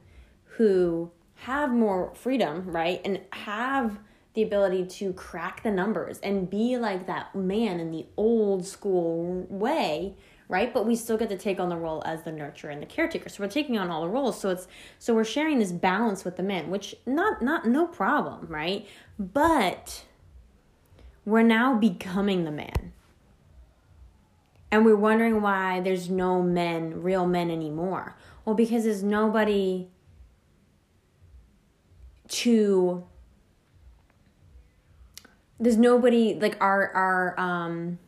who 0.56 1.10
have 1.36 1.72
more 1.72 2.12
freedom, 2.14 2.70
right? 2.70 3.00
And 3.04 3.20
have 3.30 3.98
the 4.34 4.42
ability 4.42 4.84
to 4.84 5.12
crack 5.12 5.62
the 5.62 5.70
numbers 5.70 6.18
and 6.18 6.50
be 6.50 6.76
like 6.76 7.06
that 7.06 7.34
man 7.34 7.80
in 7.80 7.92
the 7.92 8.04
old 8.16 8.66
school 8.66 9.46
way, 9.48 10.16
right? 10.48 10.74
But 10.74 10.86
we 10.86 10.96
still 10.96 11.16
get 11.16 11.30
to 11.30 11.38
take 11.38 11.60
on 11.60 11.68
the 11.68 11.76
role 11.76 12.02
as 12.04 12.24
the 12.24 12.30
nurturer 12.30 12.72
and 12.72 12.82
the 12.82 12.86
caretaker. 12.86 13.28
So 13.28 13.42
we're 13.42 13.48
taking 13.48 13.78
on 13.78 13.90
all 13.90 14.02
the 14.02 14.08
roles. 14.08 14.38
So 14.38 14.50
it's 14.50 14.66
so 14.98 15.14
we're 15.14 15.24
sharing 15.24 15.60
this 15.60 15.72
balance 15.72 16.24
with 16.24 16.36
the 16.36 16.42
men, 16.42 16.68
which 16.68 16.94
not 17.06 17.40
not 17.40 17.66
no 17.66 17.86
problem, 17.86 18.48
right? 18.48 18.86
But 19.18 20.04
we're 21.24 21.42
now 21.42 21.74
becoming 21.74 22.44
the 22.44 22.50
man 22.50 22.92
and 24.74 24.84
we're 24.84 24.96
wondering 24.96 25.40
why 25.40 25.80
there's 25.80 26.10
no 26.10 26.42
men, 26.42 27.00
real 27.00 27.26
men 27.26 27.48
anymore. 27.48 28.16
Well, 28.44 28.56
because 28.56 28.82
there's 28.82 29.04
nobody 29.04 29.88
to 32.26 33.04
there's 35.60 35.76
nobody 35.76 36.34
like 36.34 36.56
our 36.60 36.90
our 36.90 37.38
um 37.38 38.00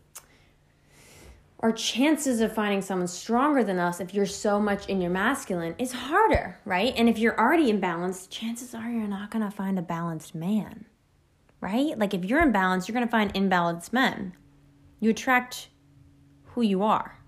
our 1.60 1.70
chances 1.70 2.40
of 2.40 2.52
finding 2.52 2.82
someone 2.82 3.06
stronger 3.06 3.62
than 3.62 3.78
us 3.78 4.00
if 4.00 4.12
you're 4.12 4.26
so 4.26 4.58
much 4.58 4.88
in 4.88 5.00
your 5.00 5.10
masculine 5.10 5.76
is 5.78 5.92
harder, 5.92 6.58
right? 6.64 6.92
And 6.96 7.08
if 7.08 7.16
you're 7.16 7.38
already 7.38 7.72
imbalanced, 7.72 8.28
chances 8.28 8.74
are 8.74 8.90
you're 8.90 9.06
not 9.06 9.30
going 9.30 9.44
to 9.44 9.50
find 9.50 9.78
a 9.78 9.82
balanced 9.82 10.34
man. 10.34 10.84
Right? 11.60 11.96
Like 11.96 12.12
if 12.12 12.24
you're 12.24 12.44
imbalanced, 12.44 12.88
you're 12.88 12.94
going 12.94 13.06
to 13.06 13.10
find 13.10 13.32
imbalanced 13.34 13.92
men. 13.92 14.34
You 14.98 15.10
attract 15.10 15.68
who 16.56 16.62
you 16.62 16.82
are. 16.82 17.18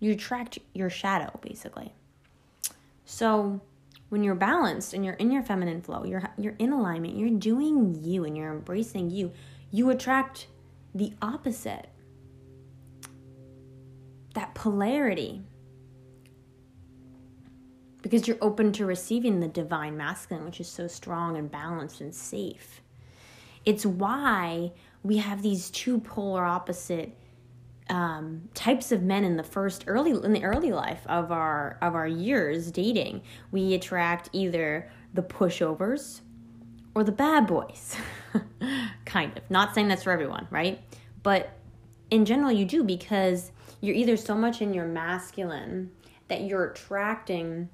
You 0.00 0.12
attract 0.12 0.58
your 0.74 0.90
shadow, 0.90 1.38
basically. 1.40 1.94
So 3.06 3.60
when 4.10 4.24
you're 4.24 4.34
balanced 4.34 4.94
and 4.94 5.04
you're 5.04 5.14
in 5.14 5.30
your 5.30 5.42
feminine 5.44 5.80
flow, 5.80 6.04
you're 6.04 6.22
you're 6.36 6.56
in 6.58 6.72
alignment, 6.72 7.16
you're 7.16 7.30
doing 7.30 7.96
you 8.02 8.24
and 8.24 8.36
you're 8.36 8.52
embracing 8.52 9.10
you, 9.10 9.32
you 9.70 9.90
attract 9.90 10.48
the 10.94 11.12
opposite. 11.22 11.88
That 14.34 14.54
polarity. 14.54 15.42
because 18.02 18.28
you're 18.28 18.38
open 18.40 18.72
to 18.72 18.86
receiving 18.86 19.40
the 19.40 19.48
divine 19.48 19.96
masculine, 19.96 20.44
which 20.44 20.60
is 20.60 20.68
so 20.68 20.86
strong 20.86 21.36
and 21.36 21.50
balanced 21.50 22.00
and 22.00 22.14
safe. 22.14 22.80
It's 23.64 23.84
why 23.84 24.72
we 25.02 25.16
have 25.16 25.42
these 25.42 25.70
two 25.70 25.98
polar 26.00 26.44
opposite 26.44 27.16
um, 27.88 28.48
types 28.54 28.90
of 28.92 29.02
men 29.02 29.24
in 29.24 29.36
the 29.36 29.42
first 29.42 29.84
early 29.86 30.10
in 30.10 30.32
the 30.32 30.44
early 30.44 30.72
life 30.72 31.06
of 31.06 31.30
our 31.30 31.78
of 31.80 31.94
our 31.94 32.06
years 32.06 32.70
dating. 32.70 33.22
We 33.50 33.74
attract 33.74 34.30
either 34.32 34.90
the 35.14 35.22
pushovers 35.22 36.20
or 36.94 37.04
the 37.04 37.12
bad 37.12 37.46
boys. 37.46 37.96
kind 39.04 39.36
of. 39.36 39.50
Not 39.50 39.74
saying 39.74 39.88
that's 39.88 40.02
for 40.02 40.10
everyone, 40.10 40.46
right? 40.50 40.80
But 41.22 41.52
in 42.10 42.24
general, 42.24 42.52
you 42.52 42.64
do 42.64 42.84
because 42.84 43.52
you're 43.80 43.94
either 43.94 44.16
so 44.16 44.34
much 44.34 44.62
in 44.62 44.74
your 44.74 44.86
masculine 44.86 45.90
that 46.28 46.42
you're 46.42 46.70
attracting 46.70 47.68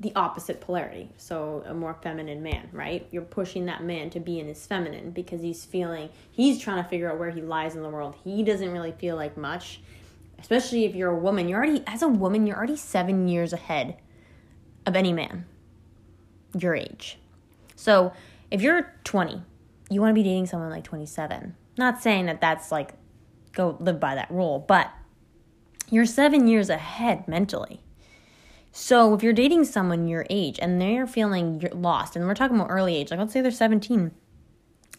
the 0.00 0.12
opposite 0.14 0.60
polarity. 0.60 1.10
So 1.16 1.64
a 1.66 1.74
more 1.74 1.94
feminine 1.94 2.42
man, 2.42 2.68
right? 2.72 3.06
You're 3.10 3.22
pushing 3.22 3.66
that 3.66 3.82
man 3.82 4.10
to 4.10 4.20
be 4.20 4.38
in 4.38 4.46
his 4.46 4.64
feminine 4.64 5.10
because 5.10 5.40
he's 5.40 5.64
feeling 5.64 6.10
he's 6.30 6.60
trying 6.60 6.82
to 6.82 6.88
figure 6.88 7.10
out 7.10 7.18
where 7.18 7.30
he 7.30 7.40
lies 7.40 7.74
in 7.74 7.82
the 7.82 7.88
world. 7.88 8.14
He 8.22 8.44
doesn't 8.44 8.70
really 8.70 8.92
feel 8.92 9.16
like 9.16 9.36
much. 9.36 9.80
Especially 10.38 10.84
if 10.84 10.94
you're 10.94 11.10
a 11.10 11.18
woman, 11.18 11.48
you're 11.48 11.58
already 11.58 11.82
as 11.86 12.02
a 12.02 12.08
woman, 12.08 12.46
you're 12.46 12.56
already 12.56 12.76
7 12.76 13.26
years 13.26 13.52
ahead 13.52 13.96
of 14.86 14.94
any 14.94 15.12
man 15.12 15.46
your 16.56 16.76
age. 16.76 17.18
So, 17.74 18.12
if 18.50 18.62
you're 18.62 18.94
20, 19.04 19.42
you 19.90 20.00
want 20.00 20.10
to 20.10 20.14
be 20.14 20.22
dating 20.22 20.46
someone 20.46 20.70
like 20.70 20.84
27. 20.84 21.56
Not 21.76 22.00
saying 22.00 22.26
that 22.26 22.40
that's 22.40 22.70
like 22.70 22.92
go 23.52 23.76
live 23.80 23.98
by 23.98 24.14
that 24.14 24.30
rule, 24.30 24.64
but 24.66 24.92
you're 25.90 26.06
7 26.06 26.46
years 26.46 26.70
ahead 26.70 27.26
mentally 27.26 27.82
so 28.72 29.14
if 29.14 29.22
you're 29.22 29.32
dating 29.32 29.64
someone 29.64 30.08
your 30.08 30.26
age 30.30 30.58
and 30.60 30.80
they're 30.80 31.06
feeling 31.06 31.66
lost, 31.72 32.16
and 32.16 32.26
we're 32.26 32.34
talking 32.34 32.56
about 32.56 32.70
early 32.70 32.96
age, 32.96 33.10
like 33.10 33.20
let's 33.20 33.32
say 33.32 33.40
they're 33.40 33.50
17, 33.50 34.12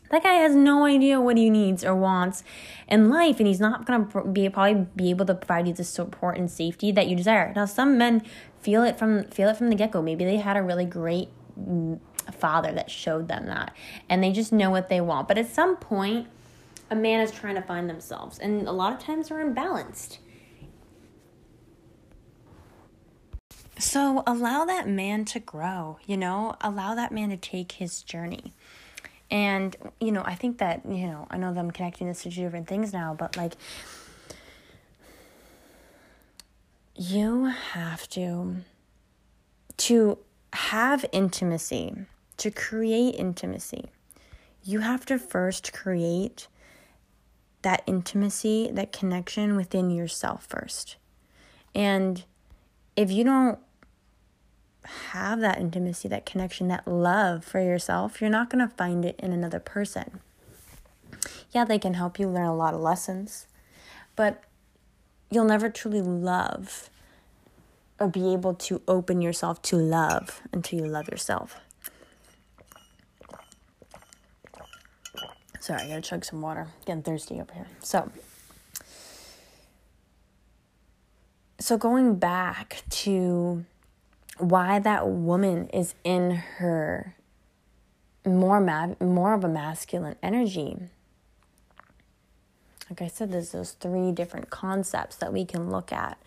that 0.10 0.24
guy 0.24 0.34
has 0.34 0.56
no 0.56 0.86
idea 0.86 1.22
what 1.22 1.38
he 1.38 1.50
needs 1.50 1.86
or 1.86 1.96
wants 1.96 2.44
in 2.88 3.10
life, 3.10 3.40
and 3.40 3.48
he's 3.48 3.60
not 3.60 3.86
gonna 3.86 4.06
be 4.24 4.50
probably 4.50 4.88
be 4.96 5.10
able 5.10 5.26
to 5.26 5.36
provide 5.36 5.68
you 5.68 5.74
the 5.74 5.84
support 5.84 6.38
and 6.38 6.50
safety 6.50 6.92
that 6.92 7.08
you 7.08 7.16
desire. 7.16 7.54
Now, 7.56 7.66
some 7.66 7.98
men 7.98 8.24
feel 8.60 8.84
it 8.84 8.98
from 8.98 9.24
feel 9.26 9.50
it 9.50 9.58
from 9.58 9.70
the 9.70 9.76
get 9.76 9.92
go. 9.92 10.02
Maybe 10.02 10.26
they 10.26 10.38
had 10.38 10.58
a 10.58 10.64
really 10.64 10.86
great 10.86 11.30
mm, 11.60 12.00
father 12.34 12.72
that 12.72 12.90
showed 12.90 13.28
them 13.28 13.46
that, 13.46 13.76
and 14.10 14.24
they 14.24 14.32
just 14.32 14.52
know 14.52 14.72
what 14.72 14.90
they 14.90 15.00
want. 15.00 15.28
But 15.28 15.38
at 15.38 15.48
some 15.48 15.78
point, 15.78 16.28
a 16.90 16.96
man 16.96 17.22
is 17.22 17.32
trying 17.32 17.56
to 17.56 17.62
find 17.62 17.88
themselves, 17.88 18.40
and 18.40 18.68
a 18.68 18.72
lot 18.72 18.94
of 18.94 19.00
times 19.00 19.30
they're 19.30 19.46
imbalanced 19.46 20.18
So 23.80 24.24
allow 24.28 24.66
that 24.66 24.90
man 24.90 25.24
to 25.26 25.40
grow, 25.40 26.00
you 26.06 26.18
know, 26.18 26.56
allow 26.60 26.96
that 26.96 27.14
man 27.14 27.30
to 27.30 27.38
take 27.38 27.72
his 27.74 28.04
journey. 28.04 28.54
And, 29.32 29.76
you 30.02 30.12
know, 30.12 30.22
I 30.26 30.36
think 30.36 30.58
that, 30.58 30.82
you 30.86 31.08
know, 31.08 31.28
I 31.32 31.38
know 31.38 31.54
that 31.54 31.60
I'm 31.60 31.72
connecting 31.72 32.08
this 32.08 32.24
to 32.24 32.30
two 32.30 32.42
different 32.42 32.68
things 32.68 32.92
now, 32.92 33.16
but 33.18 33.38
like, 33.38 33.54
you 36.96 37.46
have 37.46 38.10
to, 38.10 38.58
to 39.78 40.18
have 40.52 41.06
intimacy, 41.14 41.96
to 42.38 42.52
create 42.52 43.16
intimacy, 43.16 43.86
you 44.62 44.80
have 44.80 45.06
to 45.06 45.18
first 45.18 45.72
create 45.72 46.48
that 47.62 47.82
intimacy, 47.88 48.70
that 48.74 48.92
connection 48.92 49.56
within 49.56 49.90
yourself 49.90 50.46
first. 50.46 50.98
And 51.74 52.26
if 52.98 53.10
you 53.10 53.24
don't 53.24 53.60
have 54.86 55.40
that 55.42 55.60
intimacy, 55.60 56.08
that 56.08 56.26
connection, 56.26 56.68
that 56.70 56.88
love 56.88 57.44
for 57.44 57.60
yourself, 57.60 58.22
you're 58.22 58.30
not 58.30 58.50
going 58.50 58.68
to 58.68 58.74
find 58.76 59.06
it 59.06 59.16
in 59.20 59.32
another 59.32 59.60
person. 59.60 60.20
Yeah, 61.52 61.66
they 61.66 61.80
can 61.80 61.96
help 61.96 62.20
you 62.20 62.28
learn 62.28 62.46
a 62.46 62.56
lot 62.56 62.74
of 62.74 62.82
lessons, 62.82 63.48
but 64.16 64.44
you'll 65.32 65.46
never 65.46 65.70
truly 65.70 66.02
love 66.02 66.90
or 68.00 68.08
be 68.08 68.34
able 68.34 68.54
to 68.54 68.82
open 68.88 69.22
yourself 69.22 69.62
to 69.64 69.76
love 69.76 70.42
until 70.54 70.80
you 70.80 70.86
love 70.86 71.10
yourself. 71.10 71.60
Sorry, 75.60 75.82
I 75.84 75.88
gotta 75.88 76.02
chug 76.02 76.24
some 76.24 76.42
water. 76.42 76.68
Getting 76.86 77.04
thirsty 77.04 77.36
over 77.42 77.54
here. 77.54 77.68
So, 77.82 78.10
so 81.60 81.78
going 81.78 82.16
back 82.16 82.84
to 82.90 83.66
why 84.40 84.80
that 84.80 85.08
woman 85.08 85.68
is 85.70 85.96
in 86.04 86.32
her 86.32 87.16
more 88.26 88.60
ma- 88.60 88.96
more 89.00 89.34
of 89.34 89.44
a 89.44 89.50
masculine 89.50 90.16
energy. 90.22 90.78
Like 92.90 93.02
I 93.02 93.08
said, 93.08 93.32
there's 93.32 93.52
those 93.52 93.72
three 93.74 94.12
different 94.12 94.50
concepts 94.50 95.16
that 95.18 95.32
we 95.32 95.46
can 95.46 95.70
look 95.70 95.92
at, 95.92 96.18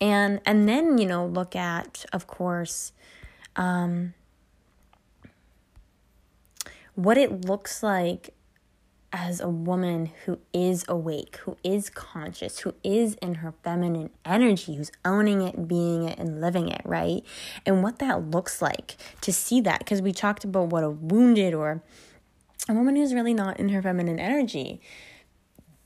and 0.00 0.40
and 0.46 0.68
then 0.68 0.98
you 0.98 1.06
know 1.06 1.26
look 1.26 1.54
at, 1.54 2.04
of 2.12 2.26
course, 2.26 2.92
um, 3.56 4.14
what 6.94 7.18
it 7.18 7.44
looks 7.44 7.82
like 7.82 8.34
as 9.12 9.40
a 9.40 9.48
woman 9.48 10.10
who 10.26 10.38
is 10.52 10.84
awake, 10.86 11.36
who 11.44 11.56
is 11.64 11.88
conscious, 11.88 12.60
who 12.60 12.74
is 12.84 13.14
in 13.14 13.36
her 13.36 13.54
feminine 13.64 14.10
energy, 14.24 14.76
who's 14.76 14.92
owning 15.04 15.40
it 15.40 15.66
being 15.66 16.04
it 16.04 16.18
and 16.18 16.40
living 16.40 16.68
it, 16.68 16.82
right? 16.84 17.22
And 17.64 17.82
what 17.82 17.98
that 18.00 18.30
looks 18.30 18.60
like 18.60 18.96
to 19.22 19.32
see 19.32 19.60
that, 19.62 19.78
because 19.78 20.02
we 20.02 20.12
talked 20.12 20.44
about 20.44 20.68
what 20.68 20.84
a 20.84 20.90
wounded 20.90 21.54
or 21.54 21.82
a 22.68 22.74
woman 22.74 22.96
who's 22.96 23.14
really 23.14 23.34
not 23.34 23.58
in 23.58 23.70
her 23.70 23.80
feminine 23.80 24.20
energy, 24.20 24.80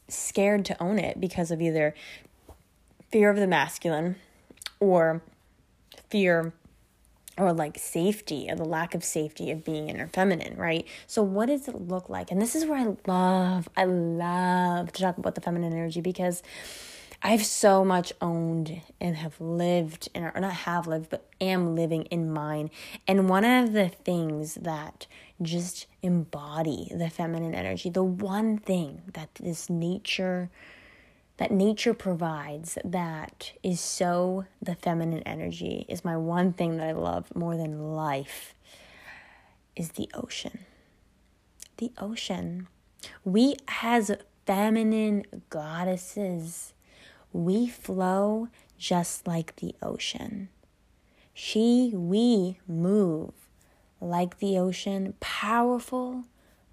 scared 0.08 0.64
to 0.64 0.82
own 0.82 0.98
it 0.98 1.20
because 1.20 1.50
of 1.50 1.62
either 1.62 1.94
fear 3.10 3.30
of 3.30 3.36
the 3.36 3.46
masculine 3.46 4.16
or 4.80 5.22
fear 6.10 6.52
or 7.38 7.52
like 7.52 7.78
safety 7.78 8.46
or 8.50 8.56
the 8.56 8.64
lack 8.64 8.94
of 8.94 9.02
safety 9.02 9.50
of 9.50 9.64
being 9.64 9.88
in 9.88 9.96
her 9.96 10.06
feminine, 10.06 10.56
right? 10.56 10.86
So 11.06 11.22
what 11.22 11.46
does 11.46 11.68
it 11.68 11.74
look 11.88 12.08
like? 12.08 12.30
And 12.30 12.40
this 12.40 12.54
is 12.54 12.64
where 12.66 12.78
I 12.78 12.96
love, 13.06 13.68
I 13.76 13.84
love 13.84 14.92
to 14.92 15.02
talk 15.02 15.18
about 15.18 15.34
the 15.34 15.40
feminine 15.40 15.72
energy 15.72 16.00
because 16.00 16.42
I've 17.24 17.44
so 17.44 17.84
much 17.84 18.12
owned 18.20 18.80
and 19.00 19.16
have 19.16 19.40
lived 19.40 20.08
in 20.12 20.24
or 20.24 20.40
not 20.40 20.52
have 20.52 20.88
lived, 20.88 21.08
but 21.08 21.28
am 21.40 21.76
living 21.76 22.02
in 22.06 22.32
mine. 22.32 22.70
And 23.06 23.28
one 23.28 23.44
of 23.44 23.72
the 23.72 23.88
things 23.88 24.56
that 24.56 25.06
just 25.40 25.86
embody 26.02 26.90
the 26.94 27.08
feminine 27.08 27.54
energy, 27.54 27.90
the 27.90 28.02
one 28.02 28.58
thing 28.58 29.02
that 29.14 29.34
this 29.36 29.70
nature 29.70 30.50
that 31.38 31.50
nature 31.50 31.94
provides 31.94 32.78
that 32.84 33.52
is 33.62 33.80
so 33.80 34.44
the 34.60 34.74
feminine 34.74 35.22
energy 35.24 35.86
is 35.88 36.04
my 36.04 36.16
one 36.16 36.52
thing 36.52 36.76
that 36.76 36.88
I 36.88 36.92
love 36.92 37.34
more 37.34 37.56
than 37.56 37.94
life 37.94 38.54
is 39.74 39.92
the 39.92 40.08
ocean. 40.14 40.60
The 41.78 41.92
ocean. 41.98 42.68
We 43.24 43.56
as 43.82 44.10
feminine 44.46 45.24
goddesses, 45.50 46.74
we 47.32 47.66
flow 47.66 48.48
just 48.78 49.26
like 49.26 49.56
the 49.56 49.74
ocean. 49.82 50.48
She, 51.34 51.92
we 51.94 52.58
move 52.68 53.32
like 54.00 54.38
the 54.38 54.58
ocean, 54.58 55.14
powerful 55.20 56.24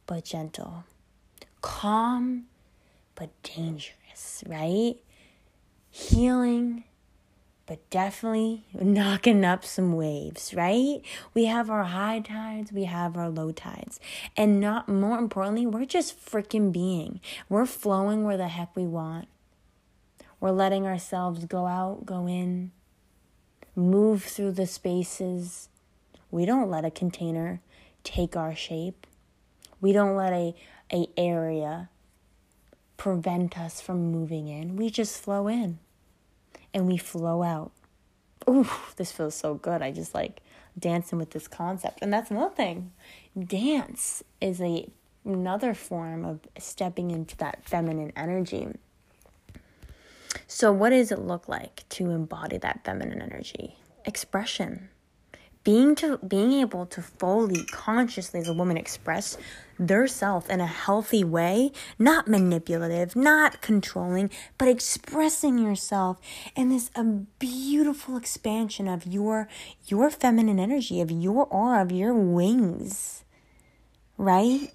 but 0.05 0.25
gentle, 0.25 0.83
calm 1.61 2.45
but 3.15 3.29
dangerous 3.43 3.98
right? 4.47 4.95
Healing, 5.89 6.83
but 7.65 7.87
definitely 7.89 8.65
knocking 8.73 9.45
up 9.45 9.63
some 9.63 9.93
waves, 9.93 10.53
right? 10.55 11.01
We 11.33 11.45
have 11.45 11.69
our 11.69 11.83
high 11.83 12.19
tides, 12.19 12.71
we 12.71 12.85
have 12.85 13.15
our 13.15 13.29
low 13.29 13.51
tides. 13.51 13.99
And 14.35 14.59
not 14.59 14.89
more 14.89 15.19
importantly, 15.19 15.67
we're 15.67 15.85
just 15.85 16.19
freaking 16.19 16.71
being. 16.71 17.19
We're 17.47 17.65
flowing 17.67 18.23
where 18.23 18.37
the 18.37 18.47
heck 18.47 18.75
we 18.75 18.87
want. 18.87 19.27
We're 20.39 20.51
letting 20.51 20.87
ourselves 20.87 21.45
go 21.45 21.67
out, 21.67 22.05
go 22.05 22.27
in, 22.27 22.71
move 23.75 24.23
through 24.23 24.53
the 24.53 24.65
spaces. 24.65 25.69
We 26.31 26.45
don't 26.45 26.69
let 26.69 26.85
a 26.85 26.91
container 26.91 27.61
take 28.03 28.35
our 28.35 28.55
shape. 28.55 29.05
We 29.81 29.93
don't 29.93 30.15
let 30.15 30.33
a, 30.33 30.55
a 30.91 31.07
area 31.17 31.89
prevent 32.99 33.57
us 33.57 33.81
from 33.81 34.11
moving 34.11 34.47
in. 34.47 34.75
We 34.75 34.91
just 34.91 35.19
flow 35.19 35.47
in 35.47 35.79
and 36.73 36.85
we 36.85 36.97
flow 36.97 37.41
out. 37.41 37.71
Ooh, 38.47 38.69
this 38.97 39.11
feels 39.11 39.33
so 39.33 39.55
good. 39.55 39.81
I 39.81 39.91
just 39.91 40.13
like 40.13 40.41
dancing 40.77 41.17
with 41.17 41.31
this 41.31 41.47
concept. 41.47 41.99
And 42.03 42.13
that's 42.13 42.29
another 42.29 42.53
thing. 42.53 42.91
Dance 43.37 44.23
is 44.39 44.61
a 44.61 44.87
another 45.25 45.73
form 45.73 46.23
of 46.23 46.39
stepping 46.57 47.09
into 47.09 47.35
that 47.37 47.63
feminine 47.65 48.13
energy. 48.15 48.67
So 50.45 50.71
what 50.71 50.91
does 50.91 51.11
it 51.11 51.19
look 51.19 51.47
like 51.47 51.87
to 51.89 52.11
embody 52.11 52.57
that 52.57 52.83
feminine 52.83 53.21
energy? 53.21 53.79
expression 54.05 54.89
being 55.63 55.95
to 55.95 56.17
being 56.19 56.53
able 56.53 56.85
to 56.85 57.01
fully 57.01 57.63
consciously 57.65 58.39
as 58.39 58.47
a 58.47 58.53
woman 58.53 58.77
express 58.77 59.37
their 59.79 60.05
self 60.07 60.49
in 60.49 60.59
a 60.59 60.67
healthy 60.67 61.23
way 61.23 61.71
not 61.97 62.27
manipulative 62.27 63.15
not 63.15 63.61
controlling 63.61 64.29
but 64.57 64.67
expressing 64.67 65.57
yourself 65.57 66.19
in 66.55 66.69
this 66.69 66.91
a 66.95 67.03
beautiful 67.03 68.17
expansion 68.17 68.87
of 68.87 69.07
your 69.07 69.47
your 69.87 70.09
feminine 70.09 70.59
energy 70.59 70.99
of 70.99 71.09
your 71.09 71.45
aura 71.45 71.81
of 71.81 71.91
your 71.91 72.13
wings 72.13 73.23
right? 74.19 74.73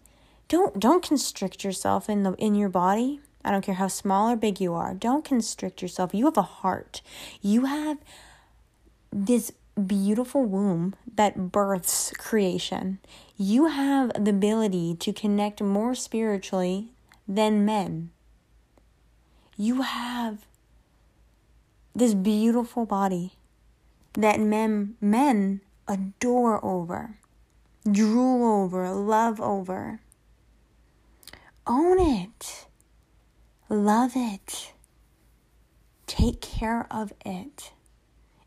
Don't 0.48 0.80
don't 0.80 1.04
constrict 1.04 1.62
yourself 1.62 2.08
in 2.08 2.24
the 2.24 2.32
in 2.32 2.56
your 2.56 2.68
body. 2.68 3.20
I 3.44 3.50
don't 3.52 3.62
care 3.62 3.74
how 3.74 3.88
small 3.88 4.30
or 4.30 4.36
big 4.36 4.60
you 4.60 4.74
are. 4.74 4.94
Don't 4.94 5.24
constrict 5.24 5.82
yourself. 5.82 6.14
You 6.14 6.24
have 6.24 6.38
a 6.38 6.42
heart. 6.42 7.02
You 7.42 7.66
have 7.66 7.98
this 9.12 9.52
beautiful 9.86 10.44
womb 10.44 10.94
that 11.14 11.52
births 11.52 12.10
creation. 12.16 12.98
You 13.36 13.66
have 13.66 14.12
the 14.24 14.30
ability 14.30 14.94
to 14.96 15.12
connect 15.12 15.60
more 15.60 15.94
spiritually 15.94 16.92
than 17.26 17.64
men. 17.64 18.10
You 19.56 19.82
have 19.82 20.46
this 21.94 22.14
beautiful 22.14 22.86
body 22.86 23.34
that 24.14 24.38
men 24.38 24.96
men 25.00 25.60
adore 25.88 26.64
over, 26.64 27.18
drool 27.90 28.62
over, 28.62 28.90
love 28.90 29.40
over. 29.40 30.00
Own 31.66 31.98
it. 31.98 32.66
Love 33.68 34.12
it. 34.14 34.74
Take 36.06 36.40
care 36.40 36.86
of 36.90 37.12
it. 37.24 37.72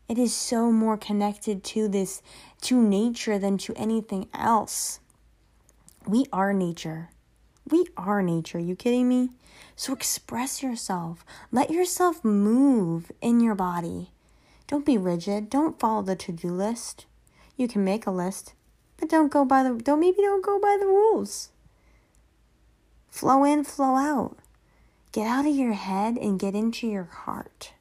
It 0.08 0.18
is 0.18 0.32
so 0.32 0.70
more 0.70 0.96
connected 0.96 1.64
to 1.64 1.88
this, 1.88 2.22
to 2.62 2.80
nature 2.80 3.38
than 3.38 3.58
to 3.58 3.74
anything 3.76 4.28
else. 4.34 5.00
We 6.06 6.26
are 6.32 6.52
nature. 6.52 7.10
We 7.70 7.86
are 7.96 8.22
nature. 8.22 8.58
You 8.58 8.74
kidding 8.76 9.08
me? 9.08 9.30
So 9.76 9.92
express 9.92 10.62
yourself. 10.62 11.24
Let 11.52 11.70
yourself 11.70 12.24
move 12.24 13.12
in 13.20 13.40
your 13.40 13.54
body. 13.54 14.10
Don't 14.66 14.86
be 14.86 14.98
rigid. 14.98 15.50
Don't 15.50 15.78
follow 15.78 16.02
the 16.02 16.16
to-do 16.16 16.48
list. 16.48 17.06
You 17.56 17.68
can 17.68 17.84
make 17.84 18.06
a 18.06 18.10
list, 18.10 18.54
but 18.96 19.08
don't 19.08 19.32
go 19.32 19.44
by 19.44 19.62
the 19.62 19.74
don't 19.74 20.00
maybe 20.00 20.18
don't 20.18 20.44
go 20.44 20.58
by 20.60 20.76
the 20.78 20.86
rules. 20.86 21.50
Flow 23.08 23.44
in, 23.44 23.64
flow 23.64 23.96
out. 23.96 24.36
Get 25.12 25.26
out 25.26 25.46
of 25.46 25.54
your 25.54 25.72
head 25.72 26.16
and 26.16 26.38
get 26.38 26.54
into 26.54 26.86
your 26.86 27.04
heart. 27.04 27.72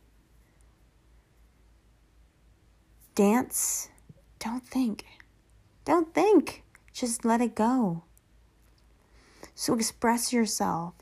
Dance. 3.13 3.89
Don't 4.47 4.65
think. 4.65 5.03
Don't 5.83 6.13
think. 6.13 6.63
Just 6.93 7.25
let 7.25 7.41
it 7.41 7.53
go. 7.53 8.03
So 9.53 9.73
express 9.73 10.31
yourself. 10.31 10.93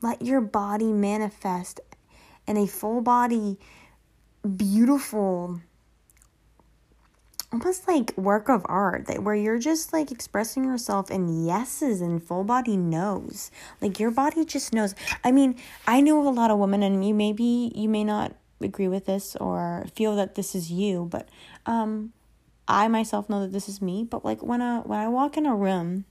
Let 0.00 0.22
your 0.22 0.40
body 0.40 0.92
manifest 0.92 1.80
in 2.46 2.56
a 2.56 2.68
full 2.68 3.00
body, 3.00 3.58
beautiful, 4.56 5.60
almost 7.52 7.88
like 7.88 8.16
work 8.16 8.48
of 8.48 8.64
art 8.66 9.06
that 9.06 9.24
where 9.24 9.34
you're 9.34 9.58
just 9.58 9.92
like 9.92 10.12
expressing 10.12 10.62
yourself 10.62 11.10
in 11.10 11.44
yeses 11.44 12.00
and 12.00 12.22
full 12.22 12.44
body 12.44 12.76
no's. 12.76 13.50
Like 13.80 13.98
your 13.98 14.12
body 14.12 14.44
just 14.44 14.72
knows. 14.72 14.94
I 15.24 15.32
mean, 15.32 15.56
I 15.88 16.02
know 16.02 16.20
a 16.28 16.30
lot 16.30 16.52
of 16.52 16.58
women 16.58 16.84
and 16.84 17.04
you 17.04 17.14
maybe 17.14 17.72
you 17.74 17.88
may 17.88 18.04
not 18.04 18.36
agree 18.60 18.88
with 18.88 19.06
this 19.06 19.36
or 19.36 19.86
feel 19.94 20.16
that 20.16 20.34
this 20.34 20.54
is 20.54 20.70
you, 20.70 21.08
but 21.10 21.28
um, 21.66 22.12
I 22.66 22.88
myself 22.88 23.28
know 23.28 23.40
that 23.40 23.52
this 23.52 23.68
is 23.68 23.80
me. 23.80 24.04
But 24.04 24.24
like 24.24 24.42
when 24.42 24.60
I 24.60 24.78
when 24.80 24.98
I 24.98 25.08
walk 25.08 25.36
in 25.36 25.46
a 25.46 25.54
room, 25.54 26.04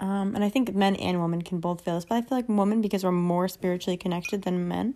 um, 0.00 0.34
and 0.34 0.42
I 0.42 0.48
think 0.48 0.74
men 0.74 0.96
and 0.96 1.20
women 1.20 1.42
can 1.42 1.60
both 1.60 1.84
feel 1.84 1.94
this, 1.94 2.04
but 2.04 2.16
I 2.16 2.22
feel 2.22 2.38
like 2.38 2.48
women 2.48 2.80
because 2.80 3.04
we're 3.04 3.12
more 3.12 3.48
spiritually 3.48 3.96
connected 3.96 4.42
than 4.42 4.68
men. 4.68 4.94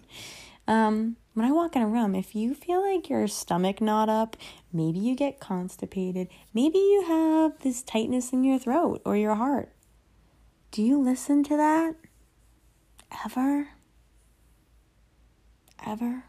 Um, 0.68 1.16
when 1.34 1.46
I 1.46 1.52
walk 1.52 1.76
in 1.76 1.82
a 1.82 1.86
room, 1.86 2.14
if 2.14 2.34
you 2.34 2.54
feel 2.54 2.82
like 2.82 3.08
your 3.08 3.28
stomach 3.28 3.80
not 3.80 4.08
up, 4.08 4.36
maybe 4.72 4.98
you 4.98 5.14
get 5.14 5.38
constipated, 5.38 6.28
maybe 6.52 6.78
you 6.78 7.04
have 7.06 7.60
this 7.60 7.82
tightness 7.82 8.32
in 8.32 8.42
your 8.42 8.58
throat 8.58 9.02
or 9.04 9.16
your 9.16 9.34
heart. 9.34 9.70
Do 10.72 10.82
you 10.82 11.00
listen 11.00 11.44
to 11.44 11.56
that? 11.56 11.94
Ever? 13.24 13.68
Ever? 15.86 16.24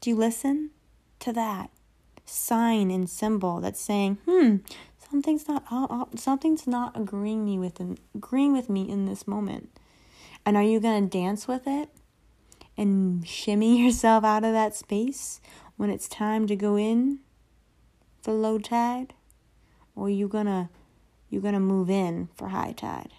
Do 0.00 0.10
you 0.10 0.16
listen 0.16 0.70
to 1.20 1.32
that 1.32 1.70
sign 2.24 2.90
and 2.90 3.08
symbol 3.08 3.60
that's 3.60 3.80
saying, 3.80 4.18
"Hmm, 4.26 4.56
something's 5.10 5.48
not 5.48 5.64
uh, 5.70 6.04
something's 6.16 6.66
not 6.66 6.96
agreeing 6.96 7.44
me 7.44 7.58
with 7.58 7.80
agreeing 8.14 8.52
with 8.52 8.68
me 8.68 8.88
in 8.88 9.06
this 9.06 9.26
moment." 9.26 9.70
And 10.44 10.56
are 10.56 10.62
you 10.62 10.80
to 11.02 11.08
dance 11.08 11.48
with 11.48 11.66
it 11.66 11.90
and 12.76 13.26
shimmy 13.26 13.82
yourself 13.84 14.24
out 14.24 14.44
of 14.44 14.52
that 14.52 14.76
space 14.76 15.40
when 15.76 15.90
it's 15.90 16.08
time 16.08 16.46
to 16.46 16.56
go 16.56 16.76
in 16.76 17.20
for 18.22 18.32
low 18.32 18.58
tide? 18.58 19.14
Or 19.96 20.06
are 20.06 20.10
you 20.10 20.28
to 20.46 20.68
you're 21.28 21.42
to 21.54 21.60
move 21.60 21.90
in 21.90 22.28
for 22.36 22.48
high 22.48 22.72
tide? 22.72 23.12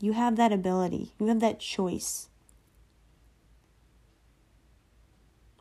You 0.00 0.12
have 0.12 0.36
that 0.36 0.52
ability. 0.52 1.12
You 1.18 1.26
have 1.28 1.40
that 1.40 1.60
choice. 1.60 2.28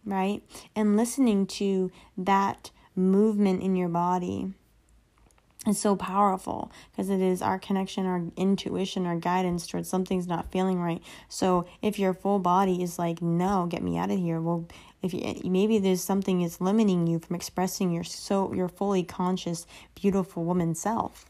Right? 0.06 0.42
And 0.76 0.98
listening 0.98 1.48
to 1.48 1.92
that 2.18 2.72
movement 2.96 3.64
in 3.64 3.76
your 3.76 3.90
body 3.90 4.54
is 5.68 5.80
so 5.80 5.96
powerful 5.96 6.72
because 6.92 7.10
it 7.10 7.22
is 7.22 7.42
our 7.42 7.58
connection, 7.58 8.06
our 8.06 8.24
intuition, 8.36 9.06
our 9.06 9.16
guidance 9.16 9.66
towards 9.66 9.88
something's 9.88 10.28
not 10.28 10.52
feeling 10.52 10.82
right. 10.82 11.02
So 11.30 11.66
if 11.82 11.98
your 11.98 12.14
full 12.14 12.40
body 12.40 12.84
is 12.84 13.00
like, 13.00 13.22
no, 13.22 13.68
get 13.70 13.82
me 13.82 13.98
out 13.98 14.12
of 14.12 14.20
here. 14.20 14.42
Well, 14.42 14.68
if 15.02 15.14
you, 15.14 15.22
eh, 15.24 15.42
maybe 15.46 15.80
there's 15.80 16.04
something 16.04 16.42
is 16.42 16.62
limiting 16.62 17.08
you 17.08 17.20
from 17.20 17.36
expressing 17.36 17.92
your 17.92 18.04
so 18.04 18.54
your 18.54 18.70
fully 18.70 19.04
conscious, 19.04 19.66
beautiful 19.96 20.44
woman 20.44 20.76
self. 20.76 21.26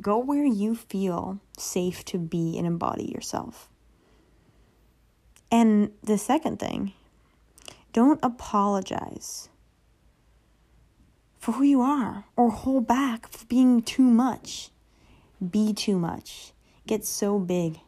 Go 0.00 0.18
where 0.18 0.46
you 0.46 0.74
feel 0.74 1.40
safe 1.58 2.04
to 2.06 2.18
be 2.18 2.56
and 2.56 2.66
embody 2.66 3.12
yourself. 3.12 3.68
And 5.52 5.90
the 6.02 6.16
second 6.16 6.58
thing 6.58 6.94
don't 7.92 8.20
apologize 8.22 9.48
for 11.38 11.52
who 11.52 11.64
you 11.64 11.80
are 11.80 12.24
or 12.36 12.50
hold 12.50 12.86
back 12.86 13.30
for 13.32 13.44
being 13.46 13.82
too 13.82 14.02
much. 14.02 14.70
Be 15.50 15.72
too 15.72 15.98
much. 15.98 16.52
Get 16.86 17.04
so 17.04 17.38
big. 17.38 17.80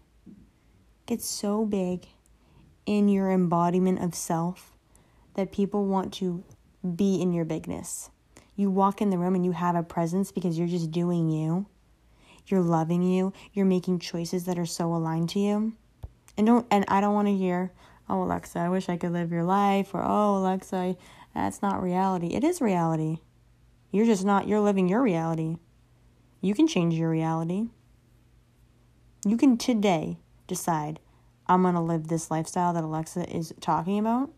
Get 1.07 1.21
so 1.21 1.67
big 1.67 2.07
in 2.87 3.09
your 3.09 3.31
embodiment 3.31 4.03
of 4.03 4.15
self 4.15 4.77
that 5.35 5.53
people 5.53 5.87
want 5.87 6.13
to 6.15 6.43
be 6.97 7.21
in 7.21 7.33
your 7.33 7.45
bigness. 7.45 8.11
You 8.57 8.71
walk 8.71 9.01
in 9.01 9.11
the 9.11 9.19
room 9.19 9.35
and 9.35 9.45
you 9.45 9.53
have 9.53 9.77
a 9.77 9.83
presence 9.83 10.33
because 10.33 10.59
you're 10.59 10.69
just 10.69 10.91
doing 10.91 11.29
you. 11.29 11.67
You're 12.47 12.61
loving 12.61 13.03
you. 13.03 13.33
You're 13.53 13.67
making 13.67 14.01
choices 14.01 14.45
that 14.45 14.59
are 14.59 14.67
so 14.67 14.95
aligned 14.95 15.31
to 15.31 15.39
you. 15.39 15.75
And 16.37 16.47
don't 16.47 16.67
and 16.71 16.85
I 16.89 17.01
don't 17.01 17.15
want 17.15 17.29
to 17.29 17.37
hear, 17.37 17.73
oh, 18.09 18.15
Aleksa, 18.15 18.57
I 18.57 18.69
wish 18.69 18.89
I 18.89 18.97
could 18.97 19.13
live 19.13 19.33
your 19.33 19.45
life, 19.45 19.95
or 19.95 20.03
oh, 20.03 20.41
Aleksa, 20.43 20.97
that's 21.35 21.63
not 21.63 21.83
reality. 21.83 22.29
It 22.29 22.45
is 22.45 22.61
reality. 22.61 23.19
You're 23.91 24.07
just 24.07 24.25
not, 24.25 24.49
you're 24.49 24.61
living 24.61 24.89
your 24.89 25.03
reality. 25.03 25.57
You 26.41 26.55
can 26.55 26.67
change 26.67 26.95
your 26.95 27.11
reality. 27.11 27.69
You 29.25 29.37
can 29.37 29.57
today 29.57 30.19
decide, 30.47 30.99
I'm 31.47 31.63
going 31.63 31.75
to 31.75 31.81
live 31.81 32.09
this 32.09 32.31
lifestyle 32.31 32.73
that 32.73 32.85
Aleksa 32.85 33.33
is 33.33 33.55
talking 33.61 33.99
about 33.99 34.31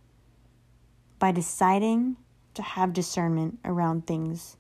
by 1.19 1.33
deciding 1.33 2.17
to 2.55 2.63
have 2.63 2.93
discernment 2.93 3.59
around 3.65 4.07
things, 4.07 4.57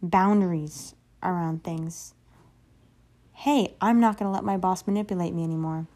boundaries 0.00 0.94
around 1.22 1.64
things. 1.64 2.14
Hey, 3.32 3.74
I'm 3.80 4.00
not 4.00 4.18
going 4.18 4.28
to 4.28 4.32
let 4.32 4.44
my 4.44 4.56
boss 4.56 4.86
manipulate 4.86 5.34
me 5.34 5.44
anymore. 5.44 5.86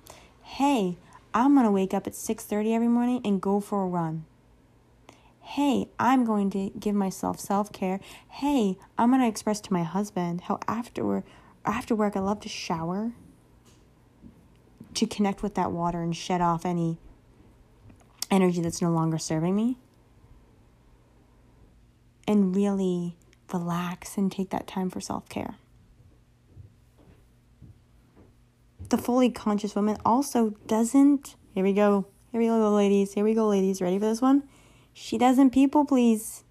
Hey, 0.42 0.98
I'm 1.34 1.54
going 1.54 1.64
to 1.66 1.72
wake 1.72 1.94
up 1.94 2.06
at 2.06 2.14
6:30 2.14 2.74
every 2.74 2.88
morning 2.88 3.20
and 3.24 3.40
go 3.40 3.60
for 3.60 3.82
a 3.82 3.86
run. 3.86 4.24
Hey, 5.40 5.88
I'm 5.98 6.24
going 6.24 6.50
to 6.50 6.70
give 6.78 6.94
myself 6.94 7.40
self-care. 7.40 8.00
Hey, 8.28 8.78
I'm 8.96 9.10
going 9.10 9.20
to 9.20 9.28
express 9.28 9.60
to 9.62 9.72
my 9.72 9.82
husband 9.82 10.42
how 10.42 10.58
after 10.68 11.24
after 11.64 11.94
work 11.94 12.16
I 12.16 12.20
love 12.20 12.40
to 12.40 12.48
shower 12.48 13.12
to 14.94 15.06
connect 15.06 15.42
with 15.42 15.54
that 15.54 15.72
water 15.72 16.02
and 16.02 16.14
shed 16.14 16.40
off 16.40 16.64
any 16.66 16.98
energy 18.30 18.60
that's 18.60 18.82
no 18.82 18.90
longer 18.90 19.18
serving 19.18 19.54
me. 19.54 19.78
And 22.26 22.54
really 22.54 23.16
relax 23.52 24.16
and 24.16 24.30
take 24.30 24.50
that 24.50 24.66
time 24.66 24.90
for 24.90 25.00
self-care. 25.00 25.56
The 28.92 28.98
fully 28.98 29.30
conscious 29.30 29.74
woman 29.74 29.96
also 30.04 30.50
doesn't, 30.66 31.34
here 31.54 31.64
we 31.64 31.72
go, 31.72 32.06
Here 32.30 32.40
we 32.40 32.46
go, 32.46 32.70
ladies. 32.70 33.14
Here 33.14 33.24
we 33.24 33.34
go, 33.34 33.48
ladies. 33.48 33.82
Ready 33.82 33.98
for 33.98 34.04
this 34.06 34.22
one? 34.22 34.44
She 34.92 35.18
doesn't 35.18 35.50
people 35.50 35.84
please. 35.84 36.44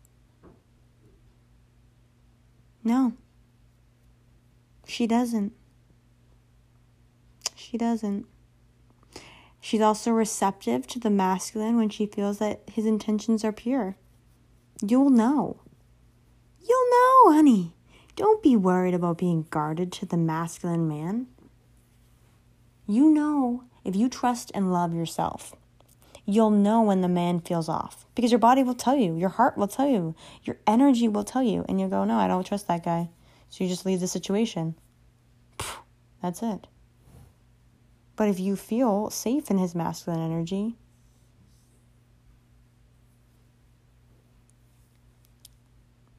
No. 2.84 3.14
She 4.88 5.08
doesn't. 5.08 5.54
She 7.56 7.78
doesn't. 7.78 8.26
She's 9.60 9.82
also 9.82 10.12
receptive 10.12 10.88
to 10.88 11.00
the 11.00 11.12
masculine 11.12 11.78
when 11.78 11.90
she 11.90 12.08
feels 12.08 12.40
that 12.40 12.62
his 12.72 12.88
intentions 12.88 13.44
are 13.44 13.52
pure. 13.52 13.98
You'll 14.86 15.12
know. 15.12 15.62
You'll 16.60 16.90
know, 16.90 17.34
honey. 17.34 17.76
Don't 18.16 18.42
be 18.42 18.56
worried 18.56 18.96
about 18.96 19.20
being 19.20 19.48
guarded 19.52 19.92
to 19.94 20.08
the 20.08 20.18
masculine 20.18 20.88
man. 20.88 21.28
You 22.92 23.10
know 23.10 23.64
if 23.86 23.96
you 23.96 24.10
trust 24.10 24.52
and 24.54 24.74
love 24.74 24.94
yourself, 24.94 25.56
you'll 26.26 26.50
know 26.50 26.82
when 26.82 27.00
the 27.00 27.08
man 27.08 27.40
feels 27.40 27.70
off 27.70 28.06
because 28.16 28.34
your 28.34 28.40
body 28.40 28.64
will 28.64 28.76
tell 28.76 28.98
you, 28.98 29.16
your 29.16 29.30
heart 29.30 29.58
will 29.58 29.70
tell 29.70 29.88
you, 29.88 30.14
your 30.44 30.58
energy 30.68 31.08
will 31.08 31.24
tell 31.24 31.42
you, 31.42 31.64
and 31.70 31.80
you'll 31.80 31.88
go, 31.88 32.04
No, 32.04 32.18
I 32.18 32.28
don't 32.28 32.46
trust 32.46 32.68
that 32.68 32.84
guy. 32.84 33.10
So 33.48 33.64
you 33.64 33.70
just 33.70 33.86
leave 33.86 34.02
the 34.02 34.10
situation. 34.10 34.76
That's 36.22 36.44
it. 36.44 36.68
But 38.18 38.28
if 38.28 38.42
you 38.42 38.58
feel 38.58 39.10
safe 39.10 39.50
in 39.50 39.58
his 39.58 39.74
masculine 39.74 40.20
energy, 40.20 40.76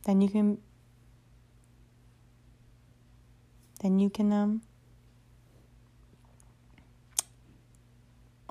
then 0.07 0.23
you 0.23 0.31
can 0.31 0.57
then 3.83 3.99
you 3.99 4.09
can 4.09 4.33
um 4.33 4.63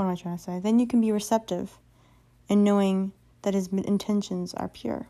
what 0.02 0.08
am 0.08 0.14
I 0.14 0.16
trying 0.16 0.38
to 0.38 0.44
say? 0.44 0.60
Then 0.60 0.80
you 0.80 0.88
can 0.88 1.00
be 1.00 1.12
receptive 1.12 1.78
and 2.50 2.64
knowing 2.64 3.12
that 3.44 3.54
his 3.54 3.68
intentions 3.68 4.54
are 4.56 4.68
pure. 4.68 5.08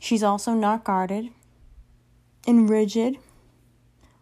She's 0.00 0.22
also 0.22 0.54
not 0.54 0.82
guarded 0.82 1.28
and 2.46 2.68
rigid 2.68 3.18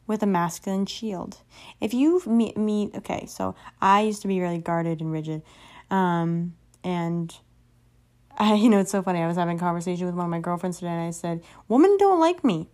with 0.07 0.23
a 0.23 0.27
masculine 0.27 0.85
shield. 0.85 1.39
If 1.81 1.95
you 1.95 2.23
meet, 2.27 2.59
meet 2.59 2.95
okay, 2.95 3.25
so 3.27 3.55
I 3.81 4.03
used 4.03 4.23
to 4.23 4.29
be 4.29 4.41
really 4.41 4.59
guarded 4.59 5.01
and 5.01 5.13
rigid. 5.13 5.43
Um, 5.91 6.55
and 6.85 7.35
I, 8.39 8.55
you 8.55 8.69
know, 8.69 8.81
it's 8.81 8.91
so 8.91 9.03
funny. 9.03 9.21
I 9.21 9.27
was 9.27 9.37
having 9.37 9.57
a 9.57 9.61
conversation 9.61 10.07
with 10.07 10.15
one 10.15 10.27
of 10.27 10.31
my 10.31 10.41
girlfriends 10.41 10.79
today 10.79 10.91
and 10.91 11.01
I 11.01 11.11
said, 11.11 11.43
Women 11.69 11.97
don't 11.99 12.21
like 12.21 12.45
me. 12.45 12.69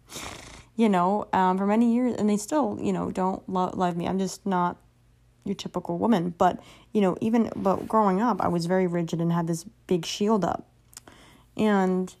you 0.76 0.88
know, 0.88 1.28
um, 1.32 1.58
for 1.58 1.66
many 1.66 1.92
years, 1.94 2.14
and 2.16 2.30
they 2.30 2.36
still, 2.36 2.78
you 2.80 2.92
know, 2.92 3.10
don't 3.10 3.46
lo- 3.48 3.72
love 3.74 3.96
me. 3.96 4.06
I'm 4.06 4.18
just 4.18 4.46
not 4.46 4.78
your 5.48 5.54
typical 5.54 5.98
woman. 5.98 6.34
But, 6.38 6.60
you 6.92 7.00
know, 7.00 7.16
even 7.20 7.50
but 7.56 7.88
growing 7.88 8.20
up, 8.20 8.40
I 8.40 8.48
was 8.48 8.66
very 8.66 8.86
rigid 8.86 9.20
and 9.20 9.32
had 9.32 9.46
this 9.46 9.64
big 9.86 10.04
shield 10.04 10.44
up. 10.44 10.66
And 11.56 12.14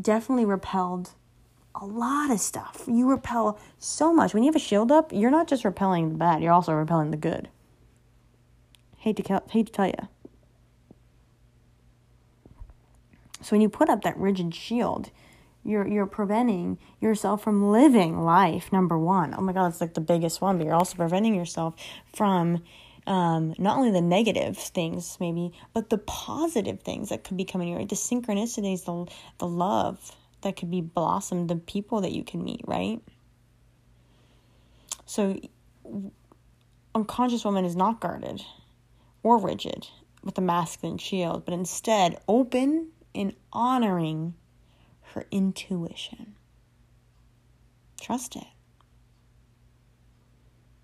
definitely 0.00 0.44
repelled 0.44 1.10
a 1.74 1.84
lot 1.84 2.30
of 2.30 2.40
stuff. 2.40 2.84
You 2.86 3.08
repel 3.08 3.58
so 3.78 4.12
much. 4.12 4.34
When 4.34 4.42
you 4.42 4.48
have 4.48 4.56
a 4.56 4.60
shield 4.60 4.90
up, 4.90 5.12
you're 5.12 5.30
not 5.30 5.48
just 5.48 5.64
repelling 5.64 6.10
the 6.10 6.14
bad, 6.16 6.42
you're 6.42 6.52
also 6.52 6.72
repelling 6.72 7.10
the 7.10 7.16
good. 7.16 7.48
Hate 8.98 9.16
to 9.16 9.42
hate 9.50 9.66
to 9.66 9.72
tell 9.72 9.86
you. 9.86 10.08
So 13.40 13.54
when 13.54 13.60
you 13.60 13.68
put 13.68 13.88
up 13.88 14.02
that 14.02 14.16
rigid 14.18 14.54
shield, 14.54 15.10
you're 15.68 15.86
you're 15.86 16.06
preventing 16.06 16.78
yourself 17.00 17.42
from 17.42 17.70
living 17.70 18.22
life 18.22 18.72
number 18.72 18.98
one. 18.98 19.34
Oh 19.36 19.42
my 19.42 19.52
god, 19.52 19.68
it's 19.68 19.80
like 19.80 19.94
the 19.94 20.00
biggest 20.00 20.40
one, 20.40 20.58
but 20.58 20.64
you're 20.66 20.74
also 20.74 20.96
preventing 20.96 21.34
yourself 21.34 21.74
from 22.14 22.62
um, 23.06 23.54
not 23.58 23.78
only 23.78 23.90
the 23.90 24.00
negative 24.00 24.56
things 24.56 25.16
maybe, 25.20 25.52
but 25.74 25.90
the 25.90 25.98
positive 25.98 26.80
things 26.80 27.10
that 27.10 27.24
could 27.24 27.36
be 27.36 27.44
coming 27.44 27.68
your 27.68 27.78
way. 27.78 27.84
The 27.84 27.96
synchronicities, 27.96 28.84
the 28.84 29.12
the 29.38 29.46
love 29.46 30.16
that 30.40 30.56
could 30.56 30.70
be 30.70 30.80
blossomed, 30.80 31.50
the 31.50 31.56
people 31.56 32.00
that 32.00 32.12
you 32.12 32.24
can 32.24 32.42
meet, 32.42 32.62
right? 32.66 33.00
So 35.04 35.38
unconscious 36.94 37.44
woman 37.44 37.64
is 37.64 37.76
not 37.76 38.00
guarded 38.00 38.42
or 39.22 39.38
rigid 39.38 39.86
with 40.22 40.38
a 40.38 40.42
masculine 40.42 40.98
shield, 40.98 41.44
but 41.44 41.54
instead 41.54 42.18
open 42.26 42.88
and 43.14 43.34
honoring 43.52 44.34
her 45.14 45.26
intuition. 45.30 46.34
Trust 48.00 48.36
it. 48.36 48.46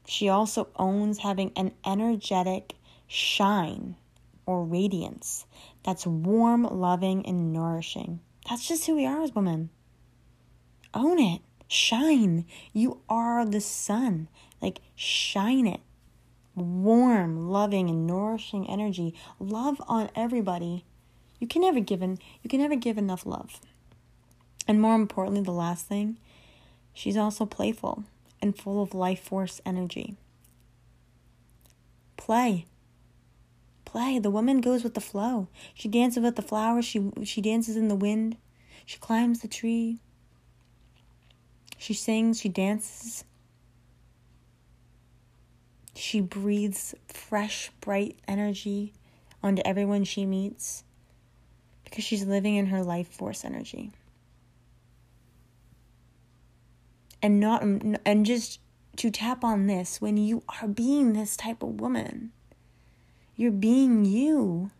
She 0.06 0.28
also 0.28 0.68
owns 0.76 1.18
having 1.18 1.52
an 1.56 1.72
energetic 1.84 2.74
shine 3.06 3.96
or 4.46 4.64
radiance 4.64 5.46
that's 5.82 6.06
warm, 6.06 6.64
loving, 6.64 7.24
and 7.26 7.52
nourishing. 7.52 8.20
That's 8.48 8.68
just 8.68 8.86
who 8.86 8.96
we 8.96 9.06
are 9.06 9.22
as 9.22 9.34
women. 9.34 9.70
Own 10.92 11.18
it. 11.18 11.40
Shine. 11.68 12.44
You 12.72 13.00
are 13.08 13.44
the 13.44 13.60
sun. 13.60 14.28
Like, 14.60 14.80
shine 14.94 15.66
it. 15.66 15.80
Warm, 16.54 17.48
loving, 17.48 17.88
and 17.88 18.06
nourishing 18.06 18.68
energy. 18.68 19.14
Love 19.40 19.80
on 19.88 20.10
everybody. 20.14 20.84
You 21.40 21.48
can 21.48 21.62
never 21.62 21.80
give 21.80 22.02
in, 22.02 22.18
you 22.42 22.48
can 22.48 22.60
never 22.60 22.76
give 22.76 22.96
enough 22.96 23.26
love. 23.26 23.60
And 24.66 24.80
more 24.80 24.94
importantly, 24.94 25.42
the 25.42 25.52
last 25.52 25.86
thing, 25.86 26.16
she's 26.92 27.16
also 27.16 27.44
playful 27.44 28.04
and 28.40 28.56
full 28.56 28.82
of 28.82 28.94
life 28.94 29.22
force 29.22 29.60
energy. 29.64 30.16
Play. 32.16 32.66
Play. 33.84 34.18
The 34.18 34.30
woman 34.30 34.60
goes 34.60 34.82
with 34.82 34.94
the 34.94 35.00
flow. 35.00 35.48
She 35.74 35.88
dances 35.88 36.22
with 36.22 36.36
the 36.36 36.42
flowers, 36.42 36.84
she 36.84 37.10
she 37.24 37.40
dances 37.40 37.76
in 37.76 37.88
the 37.88 37.94
wind. 37.94 38.36
She 38.86 38.98
climbs 38.98 39.40
the 39.40 39.48
tree. 39.48 39.98
She 41.78 41.94
sings, 41.94 42.40
she 42.40 42.48
dances. 42.48 43.24
She 45.94 46.20
breathes 46.20 46.94
fresh, 47.06 47.70
bright 47.80 48.16
energy 48.26 48.92
onto 49.42 49.62
everyone 49.64 50.04
she 50.04 50.26
meets 50.26 50.82
because 51.84 52.04
she's 52.04 52.24
living 52.24 52.56
in 52.56 52.66
her 52.66 52.82
life 52.82 53.08
force 53.08 53.44
energy. 53.44 53.92
And 57.24 57.40
not 57.40 57.62
and 57.62 58.26
just 58.26 58.60
to 58.96 59.10
tap 59.10 59.42
on 59.42 59.66
this 59.66 59.98
when 59.98 60.18
you 60.18 60.42
are 60.60 60.68
being 60.68 61.14
this 61.14 61.38
type 61.38 61.62
of 61.62 61.80
woman 61.80 62.30
you're 63.34 63.50
being 63.50 64.04
you. 64.04 64.70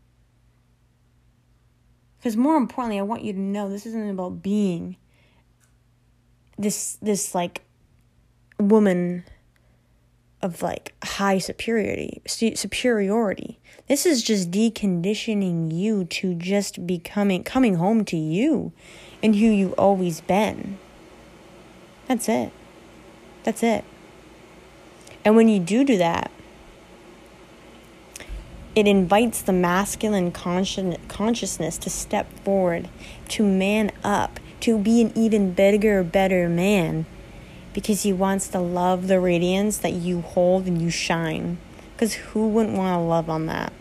Because 2.19 2.37
more 2.37 2.57
importantly 2.57 2.99
i 2.99 3.03
want 3.03 3.25
you 3.25 3.33
to 3.33 3.41
know 3.41 3.69
this 3.71 3.87
isn't 3.87 4.11
about 4.11 4.43
being 4.43 4.97
this 6.59 6.99
this 7.01 7.35
like 7.35 7.63
woman 8.61 9.25
of 10.43 10.61
like 10.61 10.93
high 11.03 11.39
superiority 11.39 12.21
superiority. 12.27 13.59
This 13.89 14.05
is 14.05 14.23
just 14.23 14.51
deconditioning 14.51 15.73
you 15.75 16.05
to 16.05 16.35
just 16.35 16.87
becoming 16.87 17.43
coming 17.43 17.77
home 17.77 18.05
to 18.05 18.19
you 18.19 18.73
and 19.23 19.35
who 19.35 19.47
you've 19.47 19.79
always 19.79 20.21
been 20.21 20.79
that's 22.07 22.29
it. 22.29 22.53
That's 23.45 23.63
it. 23.63 23.85
And 25.25 25.37
when 25.37 25.49
you 25.49 25.59
do 25.59 25.85
do 25.85 25.97
that, 25.99 26.31
it 28.75 28.89
invites 28.89 29.41
the 29.41 29.53
masculine 29.53 30.33
consciousness 30.33 31.79
to 31.79 31.91
step 31.91 32.33
forward, 32.41 32.89
to 33.29 33.45
man 33.45 33.93
up, 34.03 34.41
to 34.61 34.79
be 34.79 35.01
an 35.01 35.13
even 35.15 35.53
bigger, 35.53 36.03
better 36.03 36.49
man 36.49 37.07
because 37.75 38.05
he 38.05 38.13
wants 38.13 38.49
to 38.49 38.59
love 38.61 39.09
the 39.09 39.21
radiance 39.21 39.77
that 39.79 39.93
you 39.93 40.23
hold 40.23 40.67
and 40.67 40.81
you 40.81 40.89
shine. 40.89 41.59
Because 41.93 42.15
who 42.15 42.49
wouldn't 42.49 42.79
want 42.79 42.95
to 42.95 43.01
love 43.01 43.29
on 43.29 43.47
that? 43.47 43.73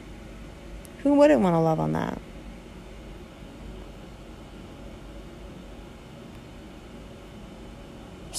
Who 1.04 1.14
wouldn't 1.14 1.42
want 1.42 1.54
to 1.54 1.60
love 1.60 1.80
on 1.80 1.94
that? 1.94 2.20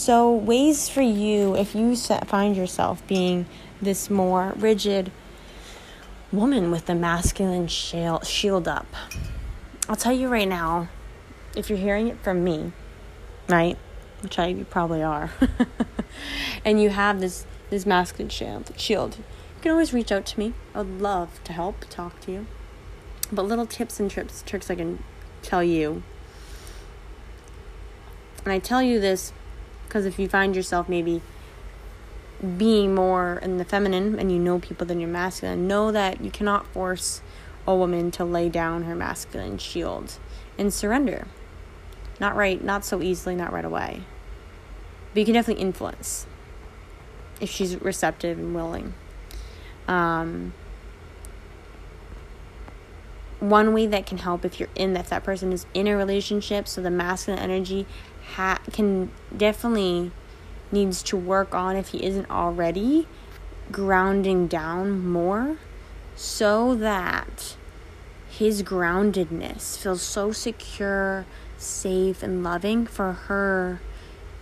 So, 0.05 0.31
ways 0.31 0.91
for 0.91 1.01
you 1.01 1.57
if 1.57 1.75
you 1.75 1.97
find 1.97 2.55
yourself 2.55 3.03
being 3.07 3.47
this 3.81 4.11
more 4.11 4.53
rigid 4.55 5.11
woman 6.31 6.71
with 6.71 6.85
the 6.85 6.95
masculine 6.95 7.69
shield 7.69 8.69
up. 8.69 8.87
I'll 9.89 9.97
tell 9.97 10.13
you 10.13 10.29
right 10.29 10.47
now, 10.47 10.91
if 11.57 11.71
you're 11.71 11.79
hearing 11.79 12.09
it 12.09 12.19
from 12.19 12.45
me, 12.45 12.73
right, 13.49 13.79
which 14.21 14.39
I 14.39 14.49
you 14.49 14.67
probably 14.67 15.03
are, 15.03 15.31
and 16.67 16.83
you 16.83 16.91
have 16.91 17.21
this 17.21 17.47
this 17.71 17.87
masculine 17.87 18.29
shield, 18.29 18.79
shield, 18.79 19.17
you 19.17 19.25
can 19.63 19.71
always 19.71 19.95
reach 19.95 20.13
out 20.13 20.27
to 20.27 20.39
me. 20.39 20.53
I 20.75 20.83
would 20.83 21.01
love 21.01 21.43
to 21.45 21.55
help, 21.55 21.87
talk 21.89 22.21
to 22.27 22.31
you. 22.31 22.47
But 23.33 23.47
little 23.47 23.65
tips 23.65 23.99
and 23.99 24.11
tricks, 24.11 24.45
tricks 24.45 24.71
I 24.71 24.75
can 24.75 25.03
tell 25.41 25.65
you. 25.65 26.03
And 28.45 28.53
I 28.53 28.59
tell 28.59 28.83
you 28.83 29.01
this 29.01 29.33
because 29.95 30.07
if 30.07 30.19
you 30.19 30.29
find 30.29 30.57
yourself 30.57 30.89
maybe 30.89 31.23
being 32.59 32.97
more 32.97 33.39
in 33.41 33.59
the 33.59 33.65
feminine 33.65 34.19
and 34.19 34.33
you 34.33 34.41
know 34.41 34.59
people 34.59 34.85
than 34.85 34.99
your 34.99 35.09
masculine, 35.09 35.69
know 35.69 35.93
that 35.93 36.21
you 36.21 36.33
cannot 36.33 36.67
force 36.67 37.23
a 37.65 37.77
woman 37.77 38.11
to 38.11 38.25
lay 38.25 38.49
down 38.49 38.83
her 38.83 38.97
masculine 38.97 39.57
shield 39.57 40.19
and 40.59 40.75
surrender. 40.75 41.29
Not 42.19 42.35
right, 42.35 42.63
not 42.63 42.85
so 42.85 43.03
easily, 43.03 43.37
not 43.37 43.53
right 43.53 43.65
away. 43.65 44.03
But 45.13 45.21
you 45.21 45.27
can 45.27 45.35
definitely 45.35 45.63
influence 45.63 46.27
if 47.41 47.49
she's 47.49 47.81
receptive 47.81 48.37
and 48.37 48.53
willing. 48.53 48.95
Um, 49.87 50.55
one 53.39 53.73
way 53.73 53.87
that 53.87 54.07
can 54.07 54.19
help 54.19 54.45
if 54.45 54.59
you're 54.59 54.69
in 54.75 54.95
that 54.95 55.01
if 55.01 55.11
that 55.11 55.23
person 55.23 55.53
is 55.53 55.67
in 55.73 55.87
a 55.87 55.97
relationship, 55.97 56.67
so 56.67 56.81
the 56.81 56.91
masculine 56.91 57.39
energy 57.39 57.87
ha- 58.35 58.61
can 58.73 59.11
definitely 59.37 60.11
needs 60.73 61.03
to 61.05 61.17
work 61.17 61.55
on 61.55 61.77
if 61.77 61.89
he 61.89 62.05
isn't 62.05 62.29
already 62.31 63.07
grounding 63.71 64.47
down 64.47 65.07
more 65.07 65.57
so 66.17 66.75
that 66.75 67.57
his 68.29 68.63
groundedness 68.63 69.79
feels 69.79 70.03
so 70.03 70.33
secure, 70.33 71.25
safe, 71.57 72.23
and 72.23 72.43
loving 72.43 72.87
for 72.87 73.13
her 73.13 73.81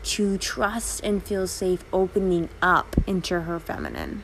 to 0.03 0.39
trust 0.39 1.01
and 1.05 1.23
feel 1.23 1.47
safe 1.47 1.85
opening 1.93 2.49
up 2.61 2.97
into 3.07 3.43
her 3.43 3.61
feminine. 3.61 4.23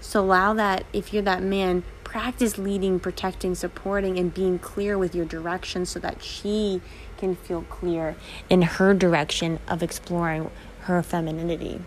So 0.00 0.20
allow 0.20 0.54
that, 0.54 0.86
if 0.92 1.12
you're 1.12 1.22
that 1.24 1.42
man, 1.42 1.82
practice 2.04 2.58
leading, 2.58 2.98
protecting, 2.98 3.54
supporting, 3.54 4.18
and 4.18 4.32
being 4.32 4.58
clear 4.58 4.96
with 4.96 5.14
your 5.14 5.26
direction 5.26 5.84
so 5.84 6.00
that 6.00 6.22
she 6.22 6.80
can 7.20 7.36
feel 7.36 7.62
clear 7.62 8.16
in 8.48 8.62
her 8.62 8.94
direction 8.94 9.60
of 9.68 9.82
exploring 9.82 10.50
her 10.80 11.02
femininity. 11.02 11.82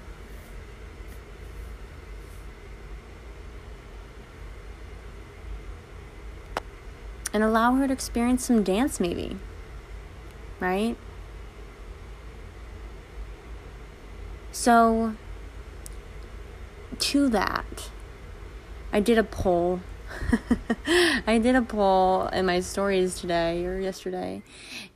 And 7.33 7.43
allow 7.43 7.73
her 7.73 7.87
to 7.87 7.93
experience 7.93 8.45
some 8.45 8.63
dance, 8.63 8.99
maybe. 8.99 9.37
Right? 10.59 10.95
So, 14.51 15.15
to 16.99 17.27
that, 17.29 17.89
I 18.93 18.99
did 18.99 19.17
a 19.17 19.23
poll. 19.23 19.79
I 21.27 21.39
did 21.41 21.55
a 21.55 21.61
poll 21.61 22.27
in 22.27 22.45
my 22.45 22.59
stories 22.59 23.19
today 23.19 23.65
or 23.65 23.79
yesterday, 23.79 24.43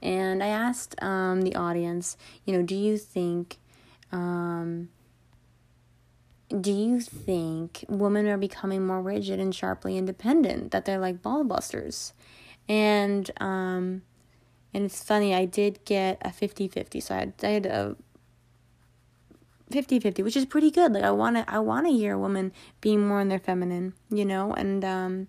and 0.02 0.44
I 0.44 0.48
asked 0.48 1.02
um, 1.02 1.42
the 1.42 1.56
audience, 1.56 2.18
you 2.46 2.54
know, 2.54 2.62
do 2.62 2.76
you 2.76 2.98
think, 2.98 3.58
um, 4.12 4.90
do 6.50 6.72
you 6.72 7.02
think 7.02 7.86
women 7.88 8.28
are 8.28 8.38
becoming 8.38 8.86
more 8.86 9.02
rigid 9.02 9.40
and 9.40 9.54
sharply 9.54 9.98
independent? 9.98 10.72
That 10.72 10.86
they're 10.86 11.00
like 11.00 11.22
ball 11.22 11.44
busters, 11.44 12.14
and 12.68 13.30
um, 13.40 14.04
and 14.74 14.86
it's 14.86 15.04
funny. 15.04 15.34
I 15.34 15.46
did 15.46 15.84
get 15.86 16.22
a 16.22 16.30
50-50, 16.30 17.02
so 17.02 17.16
I 17.16 17.20
had, 17.20 17.34
I 17.44 17.48
had 17.48 17.66
a 17.66 17.96
50-50 19.72 20.24
which 20.24 20.38
is 20.38 20.46
pretty 20.46 20.72
good. 20.72 20.94
Like 20.94 21.04
i 21.04 21.12
want 21.12 21.36
to 21.36 21.46
i 21.48 21.60
want 21.60 21.88
to 21.88 21.92
hear 21.94 22.14
a 22.14 22.20
woman 22.20 22.52
being 22.82 23.06
more 23.08 23.20
in 23.20 23.28
their 23.30 23.40
feminine 23.40 23.94
you 24.10 24.26
know? 24.26 24.54
And 24.54 24.84
um 24.86 25.28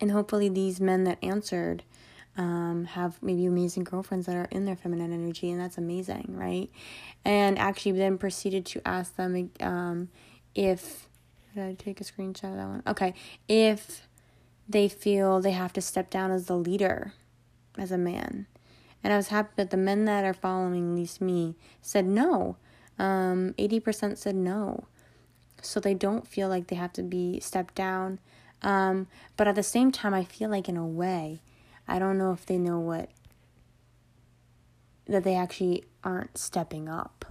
and 0.00 0.10
hopefully 0.10 0.48
these 0.48 0.80
men 0.80 1.04
that 1.04 1.18
answered 1.22 1.82
um 2.36 2.86
have 2.86 3.22
maybe 3.22 3.46
amazing 3.46 3.84
girlfriends 3.84 4.26
that 4.26 4.36
are 4.36 4.48
in 4.50 4.64
their 4.64 4.76
feminine 4.76 5.12
energy 5.12 5.50
and 5.50 5.60
that's 5.60 5.78
amazing 5.78 6.26
right? 6.28 6.70
And 7.24 7.58
actually 7.58 7.92
then 7.92 8.18
proceeded 8.18 8.66
to 8.66 8.86
ask 8.86 9.16
them 9.16 9.50
um 9.60 10.08
if 10.54 11.08
did 11.54 11.62
i 11.64 11.74
take 11.74 12.00
a 12.00 12.04
screenshot 12.04 12.50
of 12.50 12.56
that 12.56 12.68
one? 12.68 12.82
Okay. 12.86 13.14
If 13.48 14.08
they 14.68 14.88
feel 14.88 15.40
they 15.40 15.52
have 15.52 15.72
to 15.74 15.80
step 15.80 16.10
down 16.10 16.30
as 16.30 16.46
the 16.46 16.56
leader 16.56 17.12
as 17.76 17.92
a 17.92 17.98
man. 17.98 18.46
And 19.02 19.12
i 19.12 19.16
was 19.16 19.28
happy 19.28 19.50
that 19.56 19.70
the 19.70 19.76
men 19.76 20.06
that 20.06 20.24
are 20.24 20.32
following 20.32 20.90
at 20.92 20.96
least 20.96 21.20
me 21.20 21.54
said 21.82 22.06
no 22.06 22.56
um, 22.98 23.54
80% 23.58 24.16
said 24.18 24.34
no. 24.34 24.84
So 25.62 25.80
they 25.80 25.94
don't 25.94 26.26
feel 26.26 26.48
like 26.48 26.66
they 26.66 26.76
have 26.76 26.92
to 26.94 27.02
be 27.02 27.40
stepped 27.40 27.74
down. 27.74 28.18
Um, 28.62 29.06
but 29.36 29.48
at 29.48 29.54
the 29.54 29.62
same 29.62 29.92
time, 29.92 30.14
I 30.14 30.24
feel 30.24 30.50
like 30.50 30.68
in 30.68 30.76
a 30.76 30.86
way, 30.86 31.40
I 31.86 31.98
don't 31.98 32.18
know 32.18 32.32
if 32.32 32.46
they 32.46 32.58
know 32.58 32.78
what, 32.78 33.10
that 35.06 35.24
they 35.24 35.34
actually 35.34 35.84
aren't 36.02 36.38
stepping 36.38 36.88
up. 36.88 37.24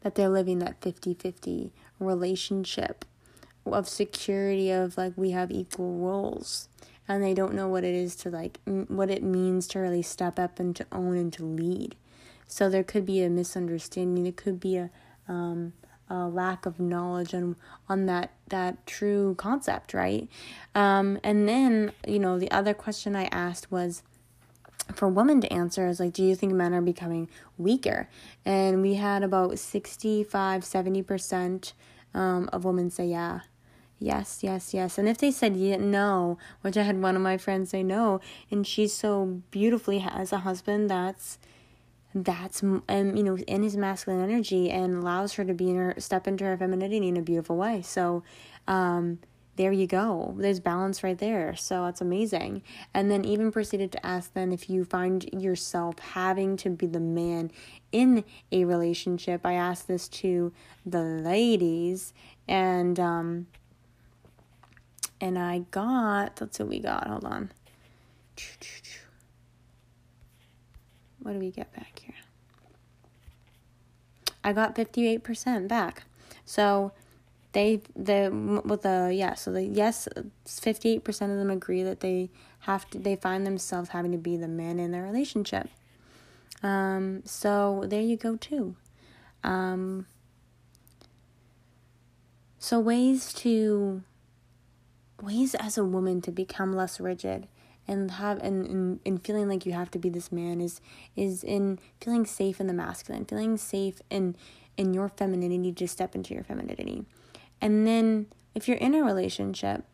That 0.00 0.14
they're 0.14 0.28
living 0.28 0.58
that 0.60 0.80
50 0.80 1.14
50 1.14 1.72
relationship 2.00 3.04
of 3.64 3.88
security, 3.88 4.70
of 4.70 4.96
like 4.96 5.12
we 5.16 5.30
have 5.30 5.50
equal 5.50 5.98
roles. 5.98 6.68
And 7.08 7.22
they 7.22 7.34
don't 7.34 7.54
know 7.54 7.68
what 7.68 7.84
it 7.84 7.94
is 7.94 8.16
to 8.16 8.30
like, 8.30 8.58
what 8.64 9.10
it 9.10 9.22
means 9.22 9.66
to 9.68 9.80
really 9.80 10.02
step 10.02 10.38
up 10.38 10.58
and 10.58 10.74
to 10.76 10.86
own 10.92 11.16
and 11.16 11.32
to 11.34 11.44
lead. 11.44 11.96
So 12.52 12.68
there 12.68 12.84
could 12.84 13.06
be 13.06 13.22
a 13.22 13.30
misunderstanding. 13.30 14.26
It 14.26 14.36
could 14.36 14.60
be 14.60 14.76
a, 14.76 14.90
um, 15.26 15.72
a 16.10 16.28
lack 16.28 16.66
of 16.66 16.78
knowledge 16.78 17.32
on 17.32 17.56
on 17.88 18.04
that 18.06 18.32
that 18.50 18.86
true 18.86 19.34
concept, 19.38 19.94
right? 19.94 20.28
Um, 20.74 21.18
and 21.24 21.48
then 21.48 21.92
you 22.06 22.18
know 22.18 22.38
the 22.38 22.50
other 22.50 22.74
question 22.74 23.16
I 23.16 23.24
asked 23.32 23.72
was 23.72 24.02
for 24.94 25.08
women 25.08 25.40
to 25.40 25.50
answer 25.50 25.86
is 25.86 25.98
like 25.98 26.12
do 26.12 26.22
you 26.22 26.34
think 26.34 26.52
men 26.52 26.74
are 26.74 26.82
becoming 26.82 27.30
weaker 27.56 28.08
and 28.44 28.82
we 28.82 28.94
had 28.94 29.22
about 29.22 29.56
65 29.58 30.62
70% 30.62 31.72
um, 32.14 32.50
of 32.52 32.64
women 32.64 32.90
say 32.90 33.06
yeah 33.06 33.40
yes 34.00 34.40
yes 34.42 34.74
yes 34.74 34.98
and 34.98 35.08
if 35.08 35.18
they 35.18 35.30
said 35.30 35.56
yeah, 35.56 35.76
no 35.76 36.36
which 36.62 36.76
i 36.76 36.82
had 36.82 37.00
one 37.00 37.14
of 37.14 37.22
my 37.22 37.38
friends 37.38 37.70
say 37.70 37.84
no 37.84 38.20
and 38.50 38.66
she 38.66 38.88
so 38.88 39.40
beautifully 39.52 40.00
has 40.00 40.32
a 40.32 40.38
husband 40.38 40.90
that's 40.90 41.38
that's 42.14 42.62
um, 42.62 42.82
you 42.88 43.22
know 43.22 43.36
in 43.38 43.62
his 43.62 43.76
masculine 43.76 44.22
energy 44.22 44.70
and 44.70 44.96
allows 44.96 45.34
her 45.34 45.44
to 45.44 45.54
be 45.54 45.70
in 45.70 45.76
her 45.76 45.94
step 45.98 46.26
into 46.26 46.44
her 46.44 46.56
femininity 46.56 47.08
in 47.08 47.16
a 47.16 47.22
beautiful 47.22 47.56
way. 47.56 47.82
So 47.82 48.22
um 48.68 49.18
there 49.56 49.72
you 49.72 49.86
go. 49.86 50.34
There's 50.38 50.60
balance 50.60 51.04
right 51.04 51.18
there. 51.18 51.54
So 51.56 51.84
that's 51.84 52.00
amazing. 52.00 52.62
And 52.94 53.10
then 53.10 53.26
even 53.26 53.52
proceeded 53.52 53.92
to 53.92 54.06
ask 54.06 54.32
then 54.32 54.50
if 54.50 54.70
you 54.70 54.86
find 54.86 55.28
yourself 55.30 55.98
having 55.98 56.56
to 56.58 56.70
be 56.70 56.86
the 56.86 57.00
man 57.00 57.50
in 57.92 58.24
a 58.50 58.64
relationship. 58.64 59.44
I 59.44 59.52
asked 59.52 59.88
this 59.88 60.08
to 60.08 60.52
the 60.86 61.02
ladies 61.02 62.14
and 62.48 62.98
um 62.98 63.46
and 65.20 65.38
i 65.38 65.60
got 65.70 66.36
that's 66.36 66.58
what 66.58 66.68
we 66.68 66.80
got. 66.80 67.06
Hold 67.06 67.24
on 67.24 67.50
what 71.22 71.32
do 71.32 71.38
we 71.38 71.50
get 71.50 71.72
back 71.74 72.00
here? 72.00 72.14
I 74.44 74.52
got 74.52 74.74
58% 74.74 75.68
back. 75.68 76.04
So 76.44 76.92
they 77.52 77.82
the 77.94 78.62
with 78.64 78.82
the 78.82 79.12
yeah, 79.14 79.34
so 79.34 79.52
the 79.52 79.62
yes 79.62 80.08
58% 80.46 81.06
of 81.06 81.36
them 81.38 81.50
agree 81.50 81.82
that 81.82 82.00
they 82.00 82.30
have 82.60 82.88
to 82.90 82.98
they 82.98 83.16
find 83.16 83.46
themselves 83.46 83.90
having 83.90 84.12
to 84.12 84.18
be 84.18 84.36
the 84.36 84.48
man 84.48 84.78
in 84.78 84.90
their 84.90 85.02
relationship. 85.02 85.68
Um 86.62 87.22
so 87.24 87.84
there 87.86 88.00
you 88.00 88.16
go 88.16 88.36
too. 88.36 88.74
Um 89.44 90.06
so 92.58 92.80
ways 92.80 93.32
to 93.34 94.02
ways 95.20 95.54
as 95.54 95.76
a 95.76 95.84
woman 95.84 96.20
to 96.22 96.32
become 96.32 96.72
less 96.72 96.98
rigid 96.98 97.48
and 97.88 98.12
have 98.12 98.38
and, 98.38 98.66
and, 98.66 99.00
and 99.04 99.24
feeling 99.24 99.48
like 99.48 99.66
you 99.66 99.72
have 99.72 99.90
to 99.90 99.98
be 99.98 100.08
this 100.08 100.30
man 100.30 100.60
is 100.60 100.80
is 101.16 101.42
in 101.42 101.78
feeling 102.00 102.24
safe 102.26 102.60
in 102.60 102.66
the 102.66 102.72
masculine 102.72 103.24
feeling 103.24 103.56
safe 103.56 104.00
in 104.10 104.36
in 104.76 104.94
your 104.94 105.08
femininity 105.08 105.72
to 105.72 105.86
step 105.86 106.14
into 106.14 106.32
your 106.34 106.44
femininity. 106.44 107.04
And 107.60 107.86
then 107.86 108.26
if 108.54 108.68
you're 108.68 108.78
in 108.78 108.94
a 108.94 109.04
relationship 109.04 109.84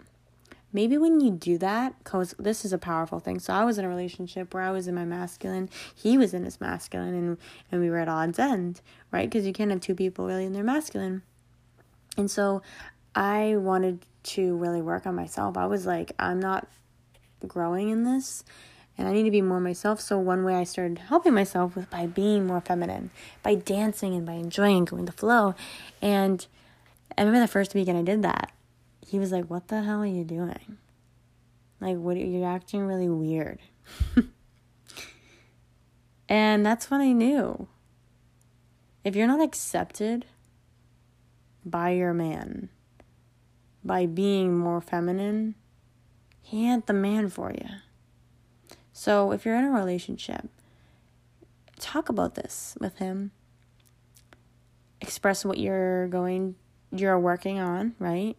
maybe 0.70 0.98
when 0.98 1.18
you 1.20 1.30
do 1.30 1.56
that 1.56 1.94
because 2.04 2.34
this 2.38 2.62
is 2.64 2.74
a 2.74 2.78
powerful 2.78 3.18
thing. 3.20 3.38
So 3.38 3.54
i 3.54 3.64
was 3.64 3.78
in 3.78 3.84
a 3.84 3.88
relationship 3.88 4.52
where 4.52 4.62
i 4.62 4.70
was 4.70 4.86
in 4.86 4.94
my 4.94 5.04
masculine 5.04 5.70
he 5.94 6.18
was 6.18 6.34
in 6.34 6.44
his 6.44 6.60
masculine 6.60 7.14
and 7.14 7.38
and 7.72 7.80
we 7.80 7.90
were 7.90 7.98
at 7.98 8.08
odds 8.08 8.38
end 8.38 8.80
right? 9.10 9.28
Because 9.28 9.46
you 9.46 9.54
can't 9.54 9.70
have 9.70 9.80
two 9.80 9.94
people 9.94 10.26
really 10.26 10.44
in 10.44 10.52
their 10.52 10.64
masculine. 10.64 11.22
And 12.16 12.30
so 12.30 12.62
i 13.14 13.56
wanted 13.56 14.04
to 14.22 14.56
really 14.56 14.82
work 14.82 15.06
on 15.06 15.14
myself. 15.14 15.56
I 15.56 15.66
was 15.66 15.86
like 15.86 16.12
i'm 16.18 16.40
not 16.40 16.68
growing 17.46 17.90
in 17.90 18.04
this 18.04 18.44
and 18.98 19.06
I 19.06 19.12
need 19.12 19.22
to 19.22 19.30
be 19.30 19.42
more 19.42 19.60
myself. 19.60 20.00
So 20.00 20.18
one 20.18 20.44
way 20.44 20.56
I 20.56 20.64
started 20.64 20.98
helping 20.98 21.32
myself 21.32 21.76
was 21.76 21.86
by 21.86 22.06
being 22.06 22.46
more 22.46 22.60
feminine, 22.60 23.10
by 23.44 23.54
dancing 23.54 24.14
and 24.14 24.26
by 24.26 24.32
enjoying 24.32 24.84
going 24.84 25.04
the 25.04 25.12
flow. 25.12 25.54
And 26.02 26.44
I 27.16 27.22
remember 27.22 27.40
the 27.40 27.48
first 27.48 27.74
weekend 27.74 27.96
I 27.96 28.02
did 28.02 28.22
that. 28.22 28.52
He 29.06 29.18
was 29.18 29.30
like, 29.30 29.48
"What 29.48 29.68
the 29.68 29.82
hell 29.82 30.02
are 30.02 30.06
you 30.06 30.24
doing? 30.24 30.78
Like, 31.80 31.96
what? 31.96 32.16
You're 32.16 32.48
acting 32.48 32.82
really 32.82 33.08
weird." 33.08 33.60
and 36.28 36.66
that's 36.66 36.90
when 36.90 37.00
I 37.00 37.12
knew. 37.12 37.68
if 39.04 39.16
you're 39.16 39.28
not 39.28 39.40
accepted 39.40 40.26
by 41.64 41.90
your 41.90 42.12
man 42.12 42.68
by 43.82 44.04
being 44.04 44.58
more 44.58 44.80
feminine, 44.82 45.54
he 46.48 46.66
ain't 46.66 46.86
the 46.86 46.94
man 46.94 47.28
for 47.28 47.50
you. 47.50 47.68
So 48.90 49.32
if 49.32 49.44
you're 49.44 49.54
in 49.54 49.66
a 49.66 49.70
relationship, 49.70 50.48
talk 51.78 52.08
about 52.08 52.36
this 52.36 52.74
with 52.80 52.96
him. 52.96 53.32
Express 55.02 55.44
what 55.44 55.58
you're 55.58 56.08
going 56.08 56.54
you're 56.90 57.18
working 57.18 57.58
on, 57.58 57.94
right? 57.98 58.34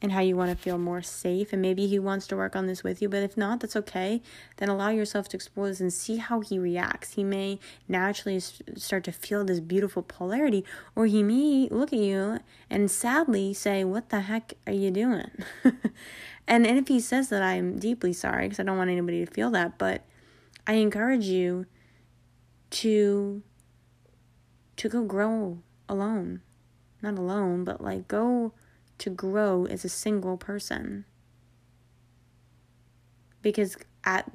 And 0.00 0.12
how 0.12 0.20
you 0.20 0.36
want 0.36 0.52
to 0.52 0.56
feel 0.56 0.78
more 0.78 1.02
safe 1.02 1.52
and 1.52 1.60
maybe 1.60 1.88
he 1.88 1.98
wants 1.98 2.28
to 2.28 2.36
work 2.36 2.54
on 2.54 2.66
this 2.66 2.84
with 2.84 3.02
you, 3.02 3.08
but 3.08 3.24
if 3.24 3.36
not, 3.36 3.58
that's 3.58 3.74
okay. 3.74 4.22
Then 4.58 4.68
allow 4.68 4.90
yourself 4.90 5.28
to 5.30 5.36
explore 5.36 5.66
this 5.66 5.80
and 5.80 5.92
see 5.92 6.18
how 6.18 6.38
he 6.38 6.56
reacts. 6.56 7.14
He 7.14 7.24
may 7.24 7.58
naturally 7.88 8.38
start 8.38 9.02
to 9.04 9.12
feel 9.12 9.44
this 9.44 9.58
beautiful 9.58 10.04
polarity 10.04 10.64
or 10.94 11.06
he 11.06 11.24
may 11.24 11.68
look 11.68 11.92
at 11.92 11.98
you 11.98 12.38
and 12.70 12.88
sadly 12.88 13.52
say, 13.52 13.82
"What 13.82 14.10
the 14.10 14.20
heck 14.20 14.54
are 14.68 14.72
you 14.72 14.92
doing?" 14.92 15.32
and 16.48 16.66
and 16.66 16.78
if 16.78 16.88
he 16.88 16.98
says 16.98 17.28
that, 17.28 17.42
I'm 17.42 17.78
deeply 17.78 18.12
sorry 18.12 18.46
because 18.46 18.58
I 18.58 18.64
don't 18.64 18.78
want 18.78 18.90
anybody 18.90 19.24
to 19.24 19.30
feel 19.30 19.50
that, 19.50 19.78
but 19.78 20.02
I 20.66 20.74
encourage 20.74 21.26
you 21.26 21.66
to 22.70 23.42
to 24.76 24.88
go 24.88 25.04
grow 25.04 25.58
alone. 25.88 26.40
Not 27.02 27.18
alone, 27.18 27.64
but 27.64 27.80
like 27.80 28.08
go 28.08 28.52
to 28.98 29.10
grow 29.10 29.66
as 29.66 29.84
a 29.84 29.88
single 29.88 30.36
person. 30.36 31.04
Because 33.42 33.76
at 34.04 34.30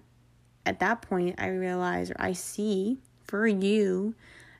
at 0.65 0.79
that 0.79 1.01
point 1.01 1.35
I 1.39 1.47
realize 1.47 2.11
or 2.11 2.15
I 2.19 2.33
see 2.33 2.99
for 3.23 3.47
you 3.47 4.15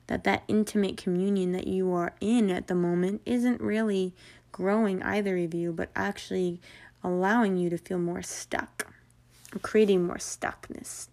that 0.06 0.24
that 0.24 0.42
intimate 0.48 0.96
communion 0.96 1.52
that 1.52 1.66
you 1.66 1.92
are 1.92 2.14
in 2.20 2.50
at 2.50 2.66
the 2.66 2.74
moment 2.74 3.22
isn't 3.24 3.60
really 3.60 4.14
growing 4.52 5.02
either 5.02 5.36
of 5.38 5.54
you 5.54 5.72
but 5.72 5.90
actually 5.96 6.60
allowing 7.04 7.56
you 7.56 7.70
to 7.70 7.78
feel 7.78 7.98
more 7.98 8.22
stuck 8.22 8.92
creating 9.62 10.04
more 10.04 10.16
stuckness 10.16 11.08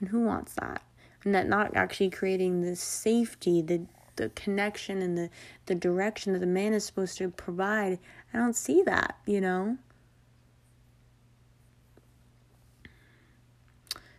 and 0.00 0.08
who 0.08 0.20
wants 0.20 0.54
that 0.54 0.82
and 1.24 1.34
that 1.34 1.48
not 1.48 1.76
actually 1.76 2.10
creating 2.10 2.62
the 2.62 2.76
safety, 2.76 3.62
the 3.62 3.86
the 4.16 4.30
connection 4.30 5.00
and 5.00 5.16
the 5.16 5.30
the 5.66 5.74
direction 5.74 6.32
that 6.32 6.40
the 6.40 6.46
man 6.46 6.72
is 6.72 6.84
supposed 6.84 7.18
to 7.18 7.28
provide. 7.28 7.98
I 8.32 8.38
don't 8.38 8.56
see 8.56 8.82
that, 8.82 9.16
you 9.26 9.40
know. 9.40 9.78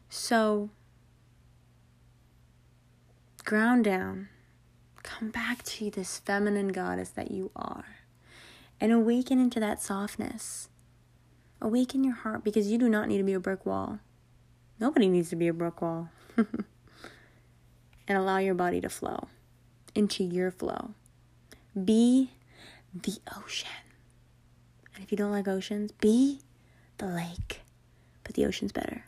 So 0.09 0.70
ground 3.43 3.86
down. 3.86 4.30
Come 5.03 5.30
back 5.30 5.63
to 5.63 5.89
this 5.89 6.20
feminine 6.20 6.70
goddess 6.70 7.09
that 7.09 7.32
you 7.32 7.51
are 7.55 7.99
and 8.80 8.91
awaken 8.91 9.39
into 9.39 9.59
that 9.59 9.82
softness. 9.82 10.69
Awaken 11.61 12.03
your 12.03 12.15
heart 12.15 12.43
because 12.43 12.71
you 12.71 12.77
do 12.77 12.89
not 12.89 13.07
need 13.07 13.17
to 13.17 13.23
be 13.23 13.34
a 13.34 13.39
brick 13.39 13.65
wall. 13.65 13.99
Nobody 14.80 15.09
needs 15.09 15.30
to 15.30 15.36
be 15.36 15.47
a 15.47 15.53
brick 15.53 15.82
wall. 15.82 16.09
and 16.38 18.17
allow 18.17 18.38
your 18.38 18.55
body 18.55 18.82
to 18.82 18.89
flow 18.89 19.27
into 19.93 20.23
your 20.23 20.51
flow. 20.51 20.91
Be 21.82 22.32
the 22.93 23.17
ocean. 23.38 23.69
And 24.95 25.03
if 25.03 25.11
you 25.11 25.17
don't 25.17 25.32
like 25.32 25.47
oceans, 25.47 25.91
be 25.91 26.41
the 26.97 27.05
lake. 27.05 27.61
But 28.23 28.36
the 28.36 28.45
ocean's 28.45 28.71
better. 28.71 29.05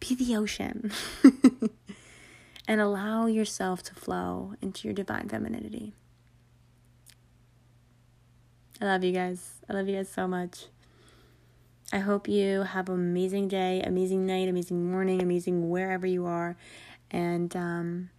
Be 0.00 0.14
the 0.14 0.36
ocean. 0.36 0.92
and 2.68 2.80
allow 2.80 3.26
yourself 3.26 3.82
to 3.84 3.94
flow 3.94 4.54
into 4.60 4.86
your 4.86 4.94
divine 4.94 5.28
femininity. 5.28 5.94
I 8.80 8.86
love 8.86 9.04
you 9.04 9.12
guys. 9.12 9.60
I 9.68 9.72
love 9.72 9.88
you 9.88 9.96
guys 9.96 10.08
so 10.08 10.26
much. 10.26 10.66
I 11.92 11.98
hope 11.98 12.26
you 12.28 12.62
have 12.62 12.88
an 12.88 12.94
amazing 12.94 13.48
day, 13.48 13.80
amazing 13.82 14.26
night, 14.26 14.48
amazing 14.48 14.90
morning, 14.90 15.22
amazing 15.22 15.70
wherever 15.70 16.06
you 16.06 16.26
are. 16.26 16.56
And 17.10 17.54
um, 17.54 18.10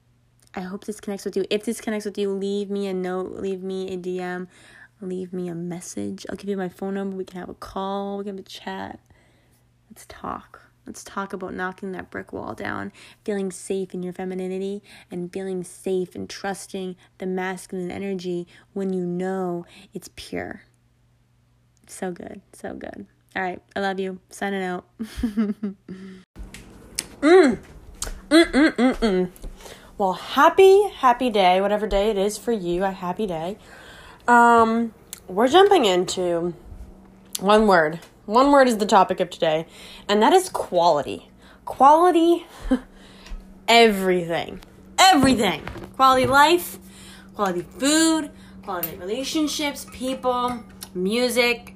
I 0.53 0.62
hope 0.62 0.86
this 0.86 1.01
connects 1.01 1.26
with 1.26 1.36
you. 1.36 1.45
If 1.49 1.66
this 1.66 1.82
connects 1.82 2.06
with 2.06 2.18
you, 2.18 2.32
leave 2.32 2.70
me 2.70 2.88
a 2.88 2.93
note, 2.93 3.34
leave 3.34 3.62
me 3.62 3.91
a 3.91 3.97
DM, 3.97 4.47
leave 5.01 5.34
me 5.34 5.49
a 5.49 5.56
message. 5.56 6.26
I'll 6.30 6.38
give 6.38 6.49
you 6.49 6.58
my 6.58 6.70
phone 6.70 6.93
number. 6.93 7.18
We 7.18 7.26
can 7.26 7.39
have 7.39 7.49
a 7.49 7.56
call, 7.56 8.20
we 8.20 8.24
can 8.24 8.38
have 8.38 8.45
a 8.45 8.49
chat. 8.49 8.99
Let's 9.89 10.06
talk. 10.08 10.64
Let's 10.86 11.04
talk 11.04 11.34
about 11.34 11.54
knocking 11.54 11.92
that 11.94 12.12
brick 12.12 12.32
wall 12.32 12.54
down, 12.54 12.92
feeling 13.24 13.52
safe 13.52 13.94
in 13.94 14.04
your 14.04 14.14
femininity, 14.14 14.84
and 15.10 15.32
feeling 15.32 15.64
safe 15.64 16.16
and 16.16 16.30
trusting 16.30 16.96
the 17.18 17.26
masculine 17.26 17.92
energy 17.92 18.48
when 18.74 18.94
you 18.94 19.06
know 19.06 19.66
it's 19.94 20.10
pure. 20.16 20.64
So 21.88 22.12
good, 22.12 22.42
so 22.54 22.74
good. 22.74 23.08
All 23.36 23.42
right, 23.42 23.62
I 23.76 23.80
love 23.82 24.00
you. 24.00 24.20
Signing 24.30 24.64
out. 24.64 24.86
mm. 25.00 25.76
Mm, 27.22 27.58
mm, 28.30 28.76
mm. 28.76 29.30
Well, 29.98 30.14
happy, 30.14 30.90
happy 30.90 31.30
day, 31.30 31.62
whatever 31.62 31.88
day 31.88 32.10
it 32.10 32.18
is 32.18 32.38
for 32.38 32.52
you, 32.52 32.84
a 32.84 32.92
happy 32.92 33.28
day. 33.28 33.58
Um, 34.28 34.94
we're 35.28 35.48
jumping 35.48 35.86
into 35.86 36.54
one 37.40 37.68
word. 37.68 38.00
One 38.26 38.52
word 38.52 38.68
is 38.68 38.78
the 38.78 38.88
topic 38.88 39.20
of 39.20 39.30
today, 39.30 39.68
and 40.10 40.22
that 40.22 40.34
is 40.34 40.50
quality. 40.50 41.30
Quality, 41.66 42.46
everything. 43.68 44.62
Everything. 44.98 45.62
Quality 45.96 46.26
life, 46.26 46.80
quality 47.36 47.62
food, 47.62 48.32
quality 48.64 48.98
relationships, 48.98 49.86
people, 49.92 50.64
music, 50.96 51.76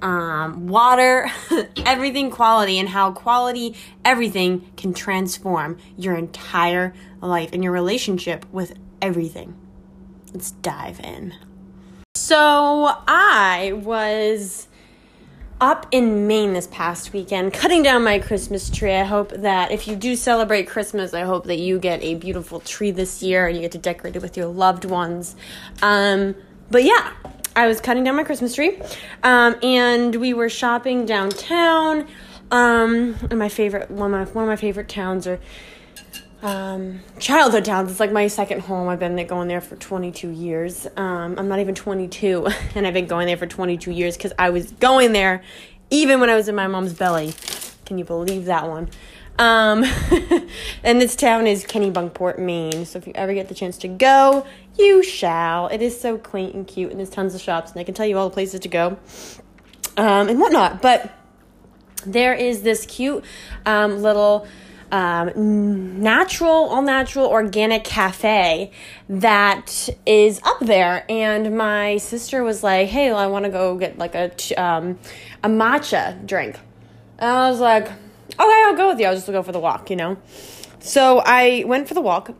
um, 0.00 0.66
water, 0.66 1.30
everything 1.84 2.30
quality, 2.30 2.78
and 2.78 2.88
how 2.88 3.12
quality 3.12 3.76
everything 4.02 4.72
can 4.78 4.94
transform 4.94 5.76
your 5.98 6.16
entire 6.16 6.94
life 7.20 7.50
and 7.52 7.62
your 7.62 7.72
relationship 7.72 8.46
with 8.50 8.78
everything. 9.02 9.54
Let's 10.32 10.52
dive 10.52 11.00
in. 11.00 11.34
So, 12.14 12.94
I 13.06 13.72
was 13.74 14.68
up 15.62 15.86
in 15.92 16.26
Maine 16.26 16.54
this 16.54 16.66
past 16.66 17.12
weekend 17.12 17.52
cutting 17.52 17.84
down 17.84 18.02
my 18.02 18.18
Christmas 18.18 18.68
tree. 18.68 18.92
I 18.92 19.04
hope 19.04 19.30
that 19.30 19.70
if 19.70 19.86
you 19.86 19.94
do 19.94 20.16
celebrate 20.16 20.66
Christmas, 20.66 21.14
I 21.14 21.20
hope 21.20 21.44
that 21.44 21.60
you 21.60 21.78
get 21.78 22.02
a 22.02 22.16
beautiful 22.16 22.58
tree 22.58 22.90
this 22.90 23.22
year 23.22 23.46
and 23.46 23.54
you 23.54 23.62
get 23.62 23.70
to 23.70 23.78
decorate 23.78 24.16
it 24.16 24.22
with 24.22 24.36
your 24.36 24.46
loved 24.46 24.84
ones. 24.84 25.36
Um, 25.80 26.34
but 26.68 26.82
yeah, 26.82 27.12
I 27.54 27.68
was 27.68 27.80
cutting 27.80 28.02
down 28.02 28.16
my 28.16 28.24
Christmas 28.24 28.56
tree, 28.56 28.76
um, 29.22 29.54
and 29.62 30.16
we 30.16 30.34
were 30.34 30.48
shopping 30.48 31.06
downtown. 31.06 32.08
Um, 32.50 33.14
my 33.30 33.48
favorite 33.48 33.88
one 33.88 34.12
of 34.12 34.28
my, 34.28 34.32
one 34.32 34.42
of 34.42 34.48
my 34.48 34.56
favorite 34.56 34.88
towns 34.88 35.28
are 35.28 35.38
um, 36.42 37.00
childhood 37.18 37.64
towns. 37.64 37.90
It's 37.90 38.00
like 38.00 38.12
my 38.12 38.26
second 38.26 38.60
home. 38.60 38.88
I've 38.88 38.98
been 38.98 39.24
going 39.26 39.48
there 39.48 39.60
for 39.60 39.76
22 39.76 40.28
years. 40.30 40.86
Um, 40.96 41.36
I'm 41.38 41.48
not 41.48 41.60
even 41.60 41.74
22, 41.74 42.46
and 42.74 42.86
I've 42.86 42.94
been 42.94 43.06
going 43.06 43.26
there 43.26 43.36
for 43.36 43.46
22 43.46 43.90
years 43.90 44.16
because 44.16 44.32
I 44.38 44.50
was 44.50 44.72
going 44.72 45.12
there 45.12 45.42
even 45.90 46.20
when 46.20 46.30
I 46.30 46.34
was 46.34 46.48
in 46.48 46.54
my 46.54 46.66
mom's 46.66 46.94
belly. 46.94 47.34
Can 47.84 47.98
you 47.98 48.04
believe 48.04 48.46
that 48.46 48.68
one? 48.68 48.88
Um, 49.38 49.84
and 50.84 51.00
this 51.00 51.16
town 51.16 51.46
is 51.46 51.64
Kennebunkport, 51.64 52.38
Maine. 52.38 52.84
So 52.84 52.98
if 52.98 53.06
you 53.06 53.12
ever 53.14 53.32
get 53.34 53.48
the 53.48 53.54
chance 53.54 53.78
to 53.78 53.88
go, 53.88 54.46
you 54.78 55.02
shall. 55.02 55.68
It 55.68 55.80
is 55.80 55.98
so 55.98 56.18
quaint 56.18 56.54
and 56.54 56.66
cute, 56.66 56.90
and 56.90 56.98
there's 56.98 57.10
tons 57.10 57.34
of 57.34 57.40
shops, 57.40 57.72
and 57.72 57.80
I 57.80 57.84
can 57.84 57.94
tell 57.94 58.06
you 58.06 58.18
all 58.18 58.28
the 58.28 58.34
places 58.34 58.60
to 58.60 58.68
go 58.68 58.98
um, 59.96 60.28
and 60.28 60.40
whatnot. 60.40 60.82
But 60.82 61.12
there 62.06 62.34
is 62.34 62.62
this 62.62 62.84
cute 62.86 63.24
um, 63.64 64.02
little 64.02 64.46
um, 64.92 66.00
natural, 66.00 66.52
all 66.52 66.82
natural, 66.82 67.26
organic 67.26 67.82
cafe 67.82 68.70
that 69.08 69.88
is 70.06 70.40
up 70.44 70.60
there. 70.60 71.04
And 71.08 71.56
my 71.56 71.96
sister 71.96 72.44
was 72.44 72.62
like, 72.62 72.88
"Hey, 72.88 73.10
well, 73.10 73.18
I 73.18 73.26
want 73.26 73.46
to 73.46 73.50
go 73.50 73.76
get 73.76 73.98
like 73.98 74.14
a 74.14 74.30
um, 74.54 74.98
a 75.42 75.48
matcha 75.48 76.24
drink." 76.24 76.60
And 77.18 77.30
I 77.30 77.50
was 77.50 77.60
like, 77.60 77.84
okay, 77.86 78.62
I'll 78.66 78.76
go 78.76 78.88
with 78.88 79.00
you. 79.00 79.06
I'll 79.06 79.14
just 79.14 79.26
go 79.26 79.42
for 79.42 79.52
the 79.52 79.60
walk, 79.60 79.90
you 79.90 79.96
know? 79.96 80.16
So 80.80 81.22
I 81.24 81.64
went 81.66 81.88
for 81.88 81.94
the 81.94 82.00
walk, 82.00 82.34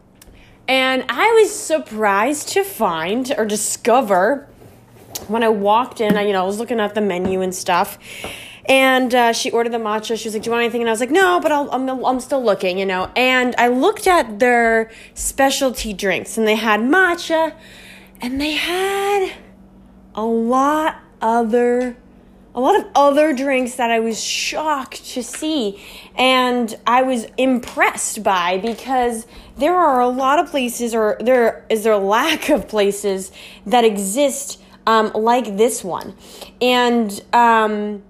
and 0.67 1.05
I 1.09 1.31
was 1.41 1.55
surprised 1.55 2.49
to 2.51 2.65
find 2.65 3.33
or 3.37 3.45
discover 3.45 4.49
when 5.29 5.45
I 5.45 5.51
walked 5.51 6.01
in, 6.01 6.17
I, 6.17 6.27
you 6.27 6.33
know, 6.33 6.43
I 6.43 6.47
was 6.47 6.59
looking 6.59 6.81
at 6.81 6.95
the 6.95 7.01
menu 7.01 7.43
and 7.43 7.55
stuff. 7.55 7.99
And 8.67 9.15
uh, 9.15 9.33
she 9.33 9.51
ordered 9.51 9.73
the 9.73 9.79
matcha. 9.79 10.19
She 10.19 10.29
was 10.29 10.35
like, 10.35 10.43
"Do 10.43 10.49
you 10.49 10.53
want 10.53 10.63
anything?" 10.63 10.83
And 10.83 10.89
I 10.89 10.93
was 10.93 11.01
like, 11.01 11.11
"No, 11.11 11.41
but 11.41 11.51
I'll, 11.51 11.69
I'm 11.73 11.89
I'm 11.89 12.21
still 12.21 12.45
looking, 12.45 12.79
you 12.79 12.87
know." 12.87 13.11
And 13.17 13.55
I 13.59 13.69
looked 13.69 14.07
at 14.07 14.39
their 14.39 14.91
specialty 15.15 15.93
drinks, 15.93 16.39
and 16.39 16.47
they 16.47 16.55
had 16.55 16.81
matcha, 16.81 17.55
and 18.21 18.41
they 18.41 18.53
had 18.53 19.33
a 20.15 20.25
lot 20.25 20.97
other 21.21 21.97
a 22.55 22.61
lot 22.61 22.77
of 22.79 22.87
other 22.95 23.33
drinks 23.33 23.77
that 23.77 23.91
I 23.91 24.01
was 24.01 24.23
shocked 24.23 25.07
to 25.13 25.23
see 25.23 25.83
and 26.17 26.75
I 26.87 27.03
was 27.03 27.27
impressed 27.39 28.23
by 28.23 28.59
because 28.59 29.27
there 29.57 29.75
are 29.75 30.01
a 30.01 30.09
lot 30.09 30.39
of 30.39 30.51
places 30.51 30.95
or 30.95 31.17
there 31.21 31.65
is 31.71 31.85
there 31.85 31.95
a 31.95 31.99
lack 31.99 32.51
of 32.51 32.69
places 32.69 33.33
that 33.67 33.85
exist 33.85 34.61
um, 34.87 35.13
like 35.15 35.57
this 35.57 35.83
one 35.83 36.15
and 36.61 37.23
um, 37.33 38.03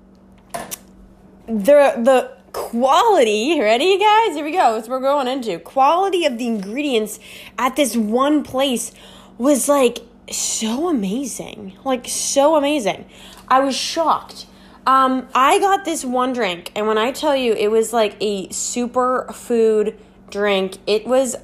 the 1.46 1.94
the 1.96 2.36
quality 2.52 3.58
ready 3.58 3.84
you 3.84 3.98
guys 3.98 4.34
here 4.34 4.44
we 4.44 4.52
go 4.52 4.74
that's 4.74 4.88
what 4.88 5.00
we're 5.00 5.08
going 5.08 5.26
into 5.26 5.58
quality 5.58 6.26
of 6.26 6.36
the 6.36 6.46
ingredients 6.46 7.18
at 7.58 7.76
this 7.76 7.96
one 7.96 8.42
place 8.42 8.92
was 9.38 9.68
like 9.68 10.00
so 10.30 10.88
amazing 10.88 11.72
like 11.84 12.06
so 12.06 12.56
amazing 12.56 13.06
I 13.52 13.60
was 13.60 13.76
shocked. 13.76 14.46
Um, 14.86 15.28
I 15.34 15.58
got 15.58 15.84
this 15.84 16.06
one 16.06 16.32
drink, 16.32 16.72
and 16.74 16.86
when 16.86 16.96
I 16.96 17.12
tell 17.12 17.36
you 17.36 17.52
it 17.52 17.70
was 17.70 17.92
like 17.92 18.16
a 18.18 18.48
super 18.48 19.30
food 19.30 19.98
drink, 20.30 20.78
it 20.86 21.06
was 21.06 21.36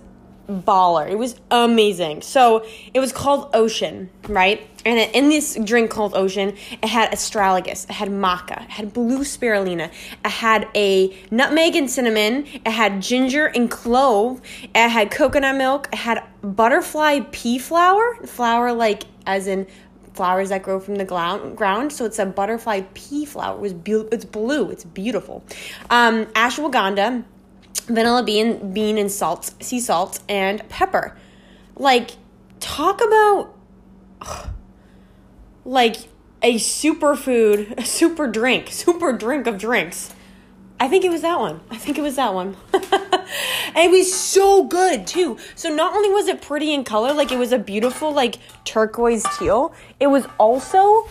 baller. 0.49 1.07
It 1.11 1.19
was 1.19 1.39
amazing. 1.51 2.23
So 2.23 2.65
it 2.95 3.01
was 3.01 3.13
called 3.13 3.51
Ocean, 3.53 4.09
right? 4.27 4.67
And 4.89 4.99
in 5.15 5.29
this 5.29 5.55
drink 5.63 5.91
called 5.91 6.15
Ocean, 6.15 6.57
it 6.83 6.89
had 6.89 7.11
astragalus, 7.13 7.85
it 7.85 7.93
had 7.93 8.09
maca, 8.09 8.63
it 8.63 8.71
had 8.71 8.95
blue 8.95 9.19
spirulina, 9.19 9.91
it 10.25 10.31
had 10.31 10.67
a 10.75 11.15
nutmeg 11.31 11.77
and 11.77 11.91
cinnamon, 11.91 12.47
it 12.65 12.71
had 12.71 13.03
ginger 13.03 13.45
and 13.49 13.71
clove, 13.71 14.41
it 14.63 14.89
had 14.89 15.11
coconut 15.11 15.57
milk, 15.57 15.91
it 15.93 15.99
had 15.99 16.25
butterfly 16.41 17.21
pea 17.33 17.59
flower, 17.59 18.17
flower 18.25 18.73
like 18.73 19.03
as 19.27 19.47
in 19.47 19.67
flowers 20.15 20.49
that 20.49 20.63
grow 20.63 20.81
from 20.81 20.95
the 20.95 21.05
ground. 21.05 21.93
So 21.93 22.07
it's 22.07 22.19
a 22.19 22.25
butterfly 22.25 22.81
pea 22.95 23.27
flower. 23.27 23.67
It 23.67 23.85
be- 23.85 24.09
it's 24.11 24.25
blue. 24.25 24.71
It's 24.71 24.85
beautiful. 24.85 25.45
Um, 25.91 26.25
ashwagandha, 26.29 27.25
vanilla 27.89 28.23
bean, 28.23 28.73
bean 28.73 28.97
and 28.97 29.13
salt, 29.13 29.53
sea 29.63 29.81
salt, 29.81 30.21
and 30.31 30.67
pepper. 30.71 31.15
Like, 31.77 32.13
talk 32.59 33.03
about 33.05 33.55
like 35.69 35.97
a 36.43 36.55
superfood, 36.55 37.79
a 37.79 37.85
super 37.85 38.27
drink, 38.27 38.69
super 38.71 39.13
drink 39.13 39.47
of 39.47 39.59
drinks. 39.59 40.15
I 40.81 40.89
think 40.89 41.05
it 41.05 41.11
was 41.11 41.23
that 41.23 41.39
one. 41.41 41.61
I 41.71 41.77
think 41.77 41.99
it 41.99 42.03
was 42.03 42.17
that 42.17 42.33
one. 42.33 42.57
and 42.73 42.83
it 43.77 43.91
was 43.91 44.15
so 44.15 44.65
good 44.65 45.07
too. 45.07 45.37
So 45.57 45.69
not 45.69 45.93
only 45.93 46.11
was 46.11 46.29
it 46.29 46.41
pretty 46.41 46.73
in 46.73 46.85
color, 46.85 47.13
like 47.13 47.33
it 47.33 47.39
was 47.39 47.53
a 47.53 47.59
beautiful 47.59 48.13
like 48.13 48.37
turquoise 48.65 49.25
teal, 49.39 49.75
it 49.99 50.07
was 50.07 50.25
also 50.39 51.09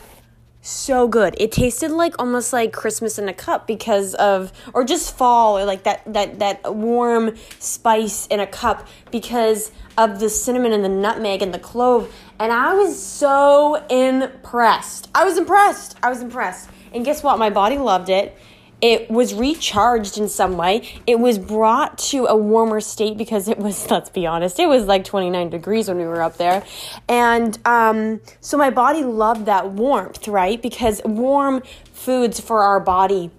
so 0.62 1.08
good. 1.08 1.36
It 1.38 1.52
tasted 1.52 1.92
like 1.92 2.16
almost 2.18 2.54
like 2.54 2.74
Christmas 2.74 3.20
in 3.20 3.28
a 3.30 3.34
cup 3.34 3.68
because 3.68 4.16
of 4.16 4.52
or 4.74 4.84
just 4.84 5.16
fall 5.16 5.58
or 5.58 5.66
like 5.66 5.84
that 5.84 6.02
that 6.14 6.40
that 6.40 6.76
warm 6.76 7.36
spice 7.60 8.26
in 8.28 8.40
a 8.40 8.48
cup 8.48 8.88
because 9.12 9.72
of 9.98 10.20
the 10.20 10.30
cinnamon 10.30 10.72
and 10.74 10.84
the 10.84 10.90
nutmeg 10.90 11.42
and 11.42 11.54
the 11.54 11.60
clove. 11.60 12.14
And 12.40 12.52
I 12.52 12.74
was 12.74 13.02
so 13.02 13.76
impressed. 13.90 15.10
I 15.16 15.24
was 15.24 15.38
impressed. 15.38 15.98
I 16.04 16.10
was 16.10 16.22
impressed. 16.22 16.70
And 16.94 17.04
guess 17.04 17.24
what? 17.24 17.40
My 17.40 17.50
body 17.50 17.78
loved 17.78 18.10
it 18.10 18.38
it 18.82 19.10
was 19.10 19.34
recharged 19.34 20.18
in 20.18 20.30
some 20.30 20.56
way. 20.56 20.88
It 21.08 21.20
was 21.20 21.40
brought 21.40 21.98
to 22.10 22.26
a 22.26 22.36
warmer 22.36 22.80
state 22.80 23.18
because 23.18 23.48
it 23.48 23.58
was, 23.58 23.90
let's 23.92 24.10
be 24.10 24.26
honest, 24.28 24.60
it 24.60 24.68
was 24.68 24.86
like 24.86 25.04
29 25.04 25.50
degrees 25.50 25.88
when 25.88 25.98
we 25.98 26.06
were 26.06 26.22
up 26.22 26.38
there. 26.38 26.64
And 27.08 27.58
um, 27.66 28.22
so 28.40 28.58
my 28.58 28.70
body 28.70 29.04
loved 29.04 29.46
that 29.46 29.72
warmth, 29.72 30.28
right? 30.28 30.62
Because 30.62 31.02
warm 31.06 31.64
foods 31.92 32.40
for 32.40 32.62
our 32.62 32.80
body, 32.80 33.32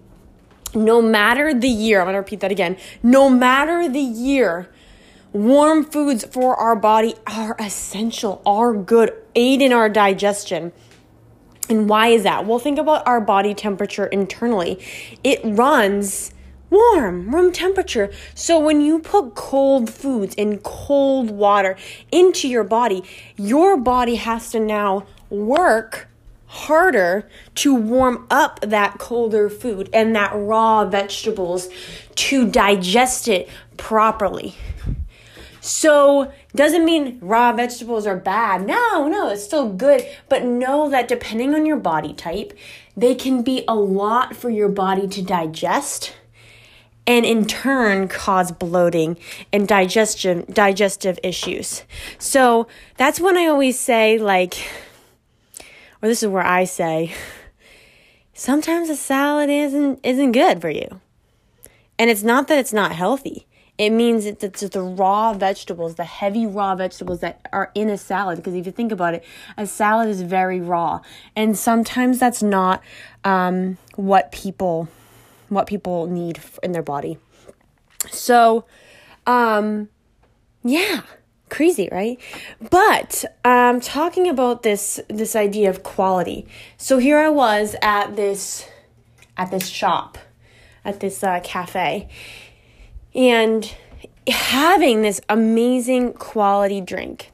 no 0.74 1.00
matter 1.00 1.54
the 1.54 1.68
year, 1.68 2.00
I'm 2.00 2.06
to 2.08 2.18
repeat 2.18 2.40
that 2.40 2.50
again, 2.50 2.76
no 3.02 3.30
matter 3.30 3.88
the 3.88 4.00
year, 4.00 4.70
warm 5.44 5.84
foods 5.84 6.24
for 6.24 6.56
our 6.56 6.74
body 6.74 7.14
are 7.26 7.54
essential, 7.58 8.42
are 8.44 8.74
good, 8.74 9.12
aid 9.34 9.62
in 9.62 9.72
our 9.72 9.88
digestion. 9.88 10.72
And 11.68 11.88
why 11.88 12.08
is 12.08 12.24
that? 12.24 12.46
Well, 12.46 12.58
think 12.58 12.78
about 12.78 13.06
our 13.06 13.20
body 13.20 13.54
temperature 13.54 14.06
internally. 14.06 14.84
It 15.22 15.40
runs 15.44 16.32
warm, 16.70 17.34
room 17.34 17.52
temperature. 17.52 18.10
So 18.34 18.58
when 18.58 18.80
you 18.80 18.98
put 18.98 19.34
cold 19.34 19.90
foods 19.90 20.34
and 20.36 20.62
cold 20.62 21.30
water 21.30 21.76
into 22.10 22.48
your 22.48 22.64
body, 22.64 23.04
your 23.36 23.76
body 23.76 24.16
has 24.16 24.50
to 24.50 24.60
now 24.60 25.06
work 25.30 26.08
harder 26.46 27.28
to 27.54 27.74
warm 27.74 28.26
up 28.30 28.58
that 28.60 28.98
colder 28.98 29.50
food 29.50 29.88
and 29.92 30.16
that 30.16 30.32
raw 30.34 30.84
vegetables 30.84 31.68
to 32.14 32.50
digest 32.50 33.28
it 33.28 33.48
properly. 33.76 34.54
So, 35.68 36.32
doesn't 36.54 36.86
mean 36.86 37.18
raw 37.20 37.52
vegetables 37.52 38.06
are 38.06 38.16
bad. 38.16 38.66
No, 38.66 39.06
no, 39.06 39.28
it's 39.28 39.44
still 39.44 39.70
good. 39.70 40.02
But 40.30 40.42
know 40.42 40.88
that 40.88 41.08
depending 41.08 41.54
on 41.54 41.66
your 41.66 41.76
body 41.76 42.14
type, 42.14 42.56
they 42.96 43.14
can 43.14 43.42
be 43.42 43.64
a 43.68 43.74
lot 43.74 44.34
for 44.34 44.48
your 44.48 44.70
body 44.70 45.06
to 45.08 45.22
digest 45.22 46.14
and 47.06 47.26
in 47.26 47.44
turn 47.44 48.08
cause 48.08 48.50
bloating 48.50 49.18
and 49.52 49.68
digestion 49.68 50.46
digestive 50.50 51.18
issues. 51.22 51.82
So, 52.18 52.66
that's 52.96 53.20
when 53.20 53.36
I 53.36 53.44
always 53.44 53.78
say 53.78 54.16
like 54.16 54.54
or 56.00 56.08
this 56.08 56.22
is 56.22 56.30
where 56.30 56.46
I 56.46 56.64
say 56.64 57.14
sometimes 58.32 58.88
a 58.88 58.96
salad 58.96 59.50
isn't 59.50 60.00
isn't 60.02 60.32
good 60.32 60.62
for 60.62 60.70
you. 60.70 61.02
And 61.98 62.08
it's 62.08 62.22
not 62.22 62.48
that 62.48 62.58
it's 62.58 62.72
not 62.72 62.92
healthy. 62.92 63.47
It 63.78 63.90
means 63.90 64.26
it's 64.26 64.60
the 64.60 64.82
raw 64.82 65.32
vegetables, 65.34 65.94
the 65.94 66.04
heavy 66.04 66.46
raw 66.46 66.74
vegetables 66.74 67.20
that 67.20 67.48
are 67.52 67.70
in 67.76 67.88
a 67.88 67.96
salad. 67.96 68.38
Because 68.38 68.54
if 68.54 68.66
you 68.66 68.72
think 68.72 68.90
about 68.90 69.14
it, 69.14 69.24
a 69.56 69.66
salad 69.66 70.08
is 70.08 70.22
very 70.22 70.60
raw, 70.60 71.00
and 71.36 71.56
sometimes 71.56 72.18
that's 72.18 72.42
not 72.42 72.82
um, 73.22 73.78
what 73.94 74.32
people 74.32 74.88
what 75.48 75.68
people 75.68 76.08
need 76.08 76.40
in 76.62 76.72
their 76.72 76.82
body. 76.82 77.18
So, 78.10 78.64
um, 79.26 79.88
yeah, 80.64 81.02
crazy, 81.48 81.88
right? 81.92 82.20
But 82.70 83.24
um, 83.44 83.80
talking 83.80 84.28
about 84.28 84.64
this 84.64 84.98
this 85.08 85.36
idea 85.36 85.70
of 85.70 85.84
quality. 85.84 86.48
So 86.76 86.98
here 86.98 87.18
I 87.18 87.28
was 87.28 87.76
at 87.80 88.16
this 88.16 88.66
at 89.36 89.52
this 89.52 89.68
shop, 89.68 90.18
at 90.84 90.98
this 90.98 91.22
uh, 91.22 91.38
cafe 91.44 92.08
and 93.18 93.74
having 94.28 95.02
this 95.02 95.20
amazing 95.28 96.12
quality 96.14 96.80
drink. 96.80 97.32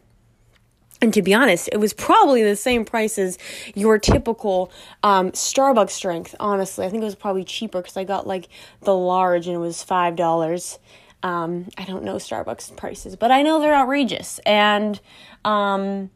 And 1.03 1.13
to 1.13 1.21
be 1.21 1.35
honest, 1.35 1.69
it 1.71 1.77
was 1.77 1.93
probably 1.93 2.43
the 2.43 2.57
same 2.57 2.87
price 2.87 3.19
as 3.19 3.37
your 3.75 3.99
typical 3.99 4.73
um, 5.03 5.33
Starbucks 5.33 6.01
drink. 6.01 6.35
Honestly, 6.41 6.87
I 6.87 6.89
think 6.89 7.03
it 7.03 7.05
was 7.05 7.15
probably 7.15 7.45
cheaper 7.45 7.83
because 7.83 7.99
I 7.99 8.05
got 8.05 8.27
like 8.27 8.49
the 8.81 8.97
large 8.97 9.47
and 9.47 9.55
it 9.55 9.59
was 9.59 9.83
five 9.83 10.17
dollars. 10.17 10.79
Um, 11.23 11.69
I 11.77 11.85
don't 11.85 12.05
know 12.05 12.17
Starbucks 12.17 12.75
prices, 12.77 13.17
but 13.17 13.31
I 13.31 13.43
know 13.43 13.61
they're 13.61 13.75
outrageous. 13.75 14.41
And 14.47 14.99
um, 15.45 16.11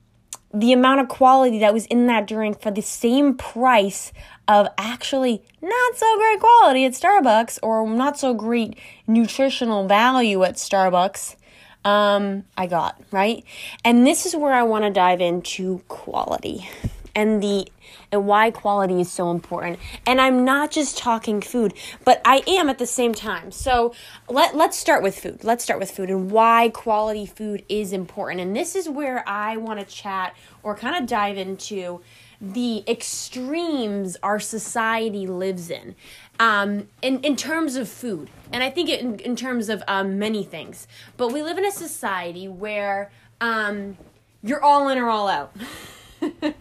the 0.55 0.73
amount 0.73 1.01
of 1.01 1.09
quality 1.09 1.59
that 1.59 1.75
was 1.75 1.85
in 1.87 2.07
that 2.07 2.27
drink 2.27 2.62
for 2.62 2.71
the 2.71 2.83
same 2.83 3.37
price 3.37 4.12
of 4.49 4.67
actually 4.79 5.43
not 5.61 5.97
so 5.97 6.17
great 6.17 6.41
quality 6.41 6.85
at 6.87 6.93
Starbucks 6.93 7.59
or 7.63 7.89
not 7.89 8.19
so 8.19 8.33
great 8.35 8.79
nutritional 9.07 9.87
value 9.87 10.43
at 10.43 10.55
Starbucks, 10.55 11.37
um, 11.85 12.45
I 12.57 12.67
got, 12.67 13.01
right? 13.13 13.45
And 13.85 14.07
this 14.07 14.27
is 14.27 14.35
where 14.35 14.53
I 14.53 14.63
want 14.63 14.85
to 14.85 14.91
dive 14.91 15.21
into 15.21 15.83
quality 15.89 16.69
and 17.15 17.43
the 17.43 17.69
and 18.11 18.27
why 18.27 18.51
quality 18.51 19.01
is 19.01 19.11
so 19.11 19.31
important. 19.31 19.79
And 20.07 20.21
I'm 20.21 20.45
not 20.45 20.71
just 20.71 20.97
talking 20.97 21.41
food, 21.41 21.75
but 22.05 22.23
I 22.25 22.43
am 22.47 22.71
at 22.71 22.79
the 22.79 22.87
same 22.87 23.13
time. 23.13 23.51
So 23.51 23.93
let 24.29 24.57
let's 24.57 24.79
start 24.79 25.03
with 25.03 25.19
food. 25.19 25.45
Let's 25.45 25.65
start 25.65 25.81
with 25.81 25.91
food 25.91 26.11
and 26.11 26.31
why 26.31 26.71
quality 26.71 27.27
food 27.27 27.65
is 27.69 27.93
important. 27.93 28.41
And 28.41 28.57
this 28.57 28.75
is 28.75 28.89
where 28.89 29.29
I 29.29 29.57
want 29.57 29.81
to 29.81 29.87
chat 29.87 30.35
or 30.63 30.75
kind 30.75 30.97
of 30.97 31.09
dive 31.09 31.37
into 31.37 32.01
the 32.41 32.84
extremes 32.89 34.16
our 34.22 34.39
society 34.39 35.26
lives 35.26 35.70
in 35.70 35.95
um, 36.39 36.89
in, 37.03 37.20
in 37.20 37.36
terms 37.36 37.76
of 37.76 37.89
food. 37.89 38.30
And 38.53 38.62
I 38.62 38.70
think 38.70 38.89
in, 38.89 39.18
in 39.20 39.36
terms 39.36 39.68
of 39.68 39.82
um, 39.89 40.18
many 40.18 40.45
things. 40.45 40.86
But 41.16 41.32
we 41.32 41.43
live 41.43 41.59
in 41.59 41.64
a 41.64 41.72
society 41.72 42.49
where 42.49 43.11
um, 43.41 43.97
you're 44.43 44.62
all 44.62 44.89
in 44.89 44.99
or 44.99 45.09
all 45.09 45.28
out. 45.28 45.55
and 46.20 46.55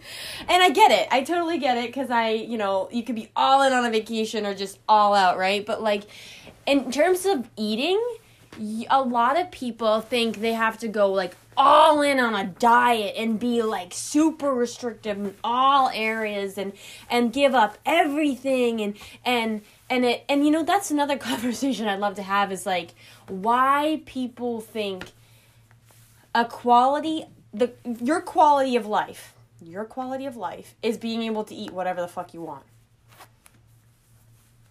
I 0.48 0.70
get 0.70 0.90
it. 0.90 1.08
I 1.10 1.22
totally 1.22 1.58
get 1.58 1.78
it 1.78 1.86
because 1.86 2.10
I, 2.10 2.30
you 2.30 2.58
know, 2.58 2.88
you 2.92 3.02
could 3.02 3.14
be 3.14 3.30
all 3.36 3.62
in 3.62 3.72
on 3.72 3.84
a 3.84 3.90
vacation 3.90 4.46
or 4.46 4.54
just 4.54 4.78
all 4.88 5.14
out, 5.14 5.38
right? 5.38 5.64
But 5.64 5.82
like, 5.82 6.04
in 6.66 6.90
terms 6.90 7.24
of 7.24 7.48
eating, 7.56 8.00
a 8.58 9.02
lot 9.02 9.38
of 9.38 9.50
people 9.50 10.00
think 10.00 10.40
they 10.40 10.52
have 10.52 10.78
to 10.78 10.88
go 10.88 11.12
like 11.12 11.36
all 11.56 12.02
in 12.02 12.20
on 12.20 12.34
a 12.34 12.44
diet 12.44 13.14
and 13.16 13.38
be 13.38 13.62
like 13.62 13.92
super 13.92 14.52
restrictive 14.52 15.18
in 15.18 15.34
all 15.42 15.90
areas 15.92 16.58
and 16.58 16.72
and 17.10 17.32
give 17.32 17.54
up 17.54 17.78
everything 17.84 18.80
and 18.80 18.96
and 19.24 19.62
and 19.90 20.04
it 20.04 20.24
and 20.28 20.44
you 20.44 20.50
know 20.50 20.62
that's 20.62 20.90
another 20.90 21.16
conversation 21.30 21.88
I'd 21.88 22.00
love 22.00 22.16
to 22.16 22.22
have 22.22 22.52
is 22.52 22.66
like 22.66 22.94
why 23.28 24.02
people 24.06 24.60
think 24.60 25.12
a 26.34 26.44
quality 26.44 27.24
the 27.52 27.72
your 28.02 28.20
quality 28.20 28.76
of 28.76 28.86
life 28.86 29.34
your 29.60 29.84
quality 29.84 30.26
of 30.26 30.36
life 30.36 30.74
is 30.82 30.96
being 30.96 31.22
able 31.22 31.42
to 31.44 31.54
eat 31.54 31.72
whatever 31.72 32.00
the 32.00 32.06
fuck 32.06 32.32
you 32.32 32.40
want. 32.40 32.62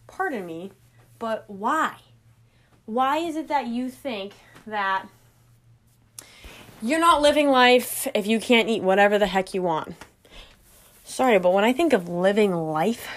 Pardon 0.08 0.46
me 0.46 0.72
but 1.20 1.46
why 1.48 1.96
why 2.88 3.18
is 3.18 3.36
it 3.36 3.50
that 3.50 3.68
you 3.68 3.90
think 3.90 4.34
that 4.66 5.06
you're 6.82 7.00
not 7.00 7.22
living 7.22 7.50
life 7.50 8.08
if 8.16 8.26
you 8.26 8.40
can't 8.40 8.70
eat 8.70 8.82
whatever 8.82 9.20
the 9.20 9.28
heck 9.28 9.54
you 9.54 9.62
want? 9.62 9.94
Sorry 11.04 11.38
but 11.38 11.52
when 11.52 11.64
i 11.64 11.72
think 11.74 11.94
of 11.94 12.10
living 12.10 12.54
life 12.54 13.08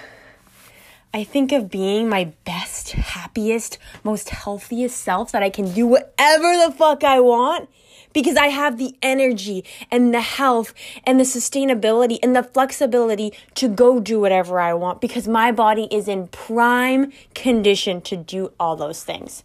I 1.13 1.25
think 1.25 1.51
of 1.51 1.69
being 1.73 2.09
my 2.09 2.33
best, 2.45 2.93
happiest, 2.93 3.79
most 4.05 4.31
healthiest 4.31 4.97
self 4.97 5.33
that 5.33 5.43
I 5.43 5.51
can 5.51 5.73
do 5.73 5.89
whatever 5.89 6.57
the 6.57 6.73
fuck 6.77 7.03
I 7.03 7.19
want 7.19 7.69
because 8.13 8.37
I 8.37 8.47
have 8.47 8.79
the 8.79 8.95
energy 9.03 9.65
and 9.91 10.13
the 10.13 10.21
health 10.21 10.75
and 11.05 11.19
the 11.19 11.25
sustainability 11.25 12.19
and 12.23 12.35
the 12.35 12.43
flexibility 12.43 13.33
to 13.55 13.69
go 13.69 14.01
do 14.01 14.21
whatever 14.21 14.61
I 14.61 14.75
want 14.75 15.01
because 15.01 15.29
my 15.29 15.53
body 15.53 15.89
is 15.91 16.09
in 16.09 16.29
prime 16.29 17.13
condition 17.35 18.01
to 18.03 18.17
do 18.17 18.53
all 18.59 18.77
those 18.77 19.05
things. 19.05 19.45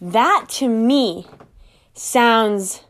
That 0.00 0.46
to 0.50 0.68
me 0.68 1.26
sounds 1.94 2.84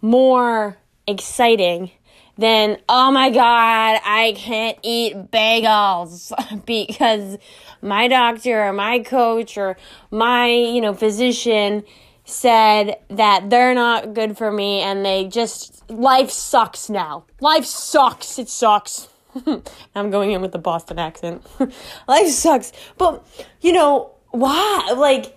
more 0.00 0.76
exciting 1.06 1.90
than, 2.38 2.78
oh 2.88 3.10
my 3.10 3.30
god, 3.30 4.00
I 4.04 4.34
can't 4.36 4.78
eat 4.82 5.30
bagels 5.30 6.32
because 6.66 7.36
my 7.82 8.08
doctor 8.08 8.62
or 8.62 8.72
my 8.72 9.00
coach 9.00 9.58
or 9.58 9.76
my, 10.10 10.48
you 10.48 10.80
know, 10.80 10.94
physician 10.94 11.84
said 12.30 12.96
that 13.08 13.50
they're 13.50 13.74
not 13.74 14.14
good 14.14 14.36
for 14.38 14.50
me 14.50 14.80
and 14.80 15.04
they 15.04 15.26
just 15.26 15.88
life 15.90 16.30
sucks 16.30 16.88
now. 16.88 17.24
Life 17.40 17.64
sucks. 17.64 18.38
It 18.38 18.48
sucks. 18.48 19.08
I'm 19.94 20.10
going 20.10 20.32
in 20.32 20.40
with 20.40 20.52
the 20.52 20.58
Boston 20.58 20.98
accent. 20.98 21.46
life 22.08 22.28
sucks. 22.28 22.72
But 22.98 23.26
you 23.60 23.72
know, 23.72 24.12
why 24.30 24.94
like 24.96 25.36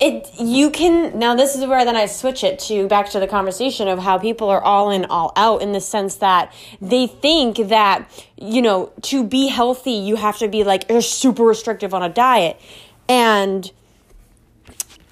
it 0.00 0.28
you 0.38 0.70
can 0.70 1.18
now 1.18 1.34
this 1.34 1.54
is 1.54 1.64
where 1.64 1.84
then 1.84 1.96
I 1.96 2.06
switch 2.06 2.42
it 2.42 2.58
to 2.60 2.88
back 2.88 3.10
to 3.10 3.20
the 3.20 3.28
conversation 3.28 3.88
of 3.88 4.00
how 4.00 4.18
people 4.18 4.48
are 4.48 4.60
all 4.60 4.90
in 4.90 5.04
all 5.06 5.32
out 5.36 5.62
in 5.62 5.72
the 5.72 5.80
sense 5.80 6.16
that 6.16 6.52
they 6.80 7.06
think 7.06 7.56
that 7.68 8.10
you 8.36 8.62
know 8.62 8.92
to 9.02 9.24
be 9.24 9.46
healthy 9.48 9.92
you 9.92 10.16
have 10.16 10.38
to 10.38 10.48
be 10.48 10.64
like 10.64 10.88
you're 10.88 11.02
super 11.02 11.44
restrictive 11.44 11.94
on 11.94 12.02
a 12.02 12.08
diet 12.08 12.60
and 13.08 13.70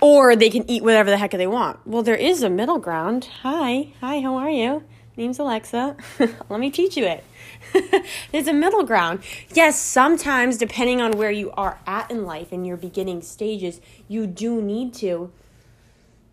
or 0.01 0.35
they 0.35 0.51
can 0.51 0.69
eat 0.71 0.83
whatever 0.83 1.11
the 1.11 1.19
heck 1.19 1.33
they 1.33 1.47
want. 1.47 1.87
Well, 1.87 2.03
there 2.03 2.15
is 2.15 2.43
a 2.43 2.51
middle 2.51 2.79
ground. 2.79 3.29
Hi. 3.43 3.89
Hi, 4.01 4.21
how 4.21 4.37
are 4.37 4.51
you? 4.51 4.85
Name's 5.17 5.39
Aleksa. 5.39 6.01
Let 6.49 6.61
me 6.61 6.71
teach 6.71 6.97
you 6.97 7.05
it. 7.05 7.25
There's 8.33 8.49
a 8.49 8.53
middle 8.53 8.85
ground. 8.85 9.21
Yes, 9.53 9.79
sometimes, 9.79 10.57
depending 10.57 11.01
on 11.01 11.13
where 11.13 11.31
you 11.31 11.51
are 11.53 11.79
at 11.87 12.11
in 12.11 12.25
life 12.25 12.53
in 12.53 12.65
your 12.65 12.77
beginning 12.77 13.23
stages, 13.23 13.81
you 14.09 14.27
do 14.27 14.63
need 14.63 14.95
to 14.95 15.31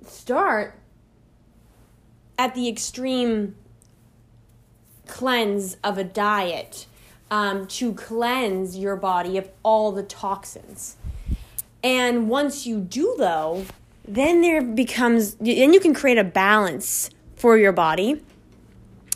start 0.06 0.76
at 2.38 2.56
the 2.56 2.70
extreme 2.70 3.56
cleanse 5.08 5.78
of 5.84 5.98
a 5.98 6.04
diet 6.04 6.86
um, 7.32 7.68
to 7.68 7.94
cleanse 7.94 8.78
your 8.78 8.96
body 8.96 9.38
of 9.38 9.50
all 9.64 9.92
the 9.92 10.04
toxins. 10.04 10.97
And 11.88 12.28
once 12.28 12.68
you 12.68 12.82
do, 12.82 13.16
though, 13.18 13.64
then 14.06 14.42
there 14.42 14.62
becomes, 14.62 15.36
then 15.36 15.72
you 15.72 15.80
can 15.80 15.94
create 15.94 16.18
a 16.18 16.24
balance 16.26 17.10
for 17.38 17.58
your 17.58 17.72
body 17.72 18.22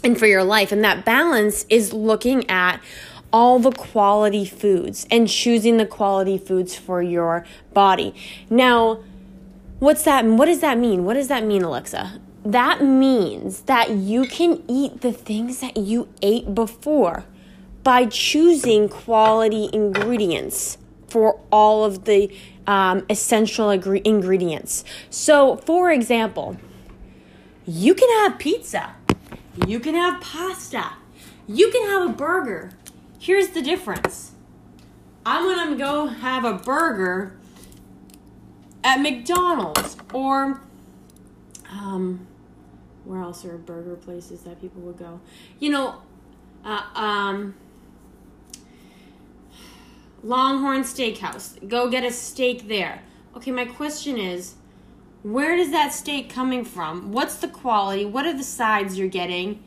and 0.05 0.17
for 0.17 0.25
your 0.25 0.45
life. 0.45 0.71
And 0.71 0.81
that 0.81 1.03
balance 1.03 1.65
is 1.67 1.91
looking 1.91 2.49
at 2.49 2.81
all 3.33 3.59
the 3.59 3.73
quality 3.73 4.45
foods 4.45 5.05
and 5.11 5.27
choosing 5.27 5.75
the 5.75 5.85
quality 5.85 6.37
foods 6.37 6.73
for 6.73 7.01
your 7.01 7.45
body. 7.73 8.15
Now, 8.49 9.03
what's 9.79 10.03
that? 10.03 10.23
What 10.23 10.45
does 10.45 10.61
that 10.61 10.77
mean? 10.77 11.03
What 11.03 11.15
does 11.15 11.27
that 11.27 11.43
mean, 11.43 11.63
Aleksa? 11.63 12.21
That 12.45 12.81
means 12.81 13.63
that 13.63 13.89
you 13.89 14.23
can 14.23 14.63
eat 14.69 15.01
the 15.01 15.11
things 15.11 15.59
that 15.59 15.75
you 15.75 16.07
ate 16.21 16.55
before 16.55 17.25
by 17.83 18.05
choosing 18.05 18.87
quality 18.87 19.69
ingredients 19.73 20.77
for 21.11 21.41
all 21.51 21.83
of 21.83 22.05
the 22.05 22.33
um, 22.67 23.05
essential 23.09 23.69
agree- 23.69 24.01
ingredients. 24.05 24.83
So, 25.09 25.57
for 25.57 25.91
example, 25.91 26.57
you 27.65 27.93
can 27.93 28.09
have 28.23 28.39
pizza 28.39 28.95
you 29.67 29.79
can 29.79 29.95
have 29.95 30.21
pasta. 30.21 30.93
You 31.47 31.69
can 31.71 31.87
have 31.89 32.09
a 32.09 32.13
burger. 32.13 32.71
Here's 33.19 33.49
the 33.49 33.61
difference. 33.61 34.31
I'm 35.25 35.43
gonna 35.43 35.77
go 35.77 36.07
have 36.07 36.45
a 36.45 36.53
burger 36.53 37.37
at 38.83 38.99
McDonald's 39.01 39.97
or 40.13 40.61
um 41.69 42.25
where 43.05 43.21
else 43.21 43.45
are 43.45 43.57
burger 43.57 43.95
places 43.95 44.41
that 44.41 44.61
people 44.61 44.81
would 44.81 44.97
go? 44.97 45.19
You 45.59 45.71
know, 45.71 45.95
uh, 46.63 46.83
um 46.95 47.55
Longhorn 50.23 50.81
Steakhouse. 50.81 51.67
Go 51.67 51.89
get 51.89 52.03
a 52.03 52.11
steak 52.11 52.67
there. 52.67 53.01
Okay, 53.35 53.51
my 53.51 53.65
question 53.65 54.17
is 54.17 54.55
where 55.23 55.55
is 55.55 55.71
that 55.71 55.93
steak 55.93 56.29
coming 56.29 56.65
from? 56.65 57.11
What's 57.11 57.35
the 57.35 57.47
quality? 57.47 58.05
What 58.05 58.25
are 58.25 58.33
the 58.33 58.43
sides 58.43 58.97
you're 58.97 59.07
getting? 59.07 59.63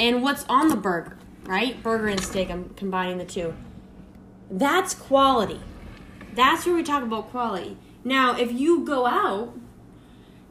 And 0.00 0.22
what's 0.22 0.44
on 0.48 0.68
the 0.68 0.76
burger, 0.76 1.18
right? 1.44 1.82
Burger 1.82 2.08
and 2.08 2.20
steak, 2.20 2.50
I'm 2.50 2.70
combining 2.70 3.18
the 3.18 3.24
two. 3.24 3.54
That's 4.50 4.94
quality. 4.94 5.60
That's 6.34 6.66
where 6.66 6.74
we 6.74 6.82
talk 6.82 7.02
about 7.02 7.30
quality. 7.30 7.76
Now, 8.02 8.36
if 8.36 8.52
you 8.52 8.84
go 8.84 9.06
out 9.06 9.58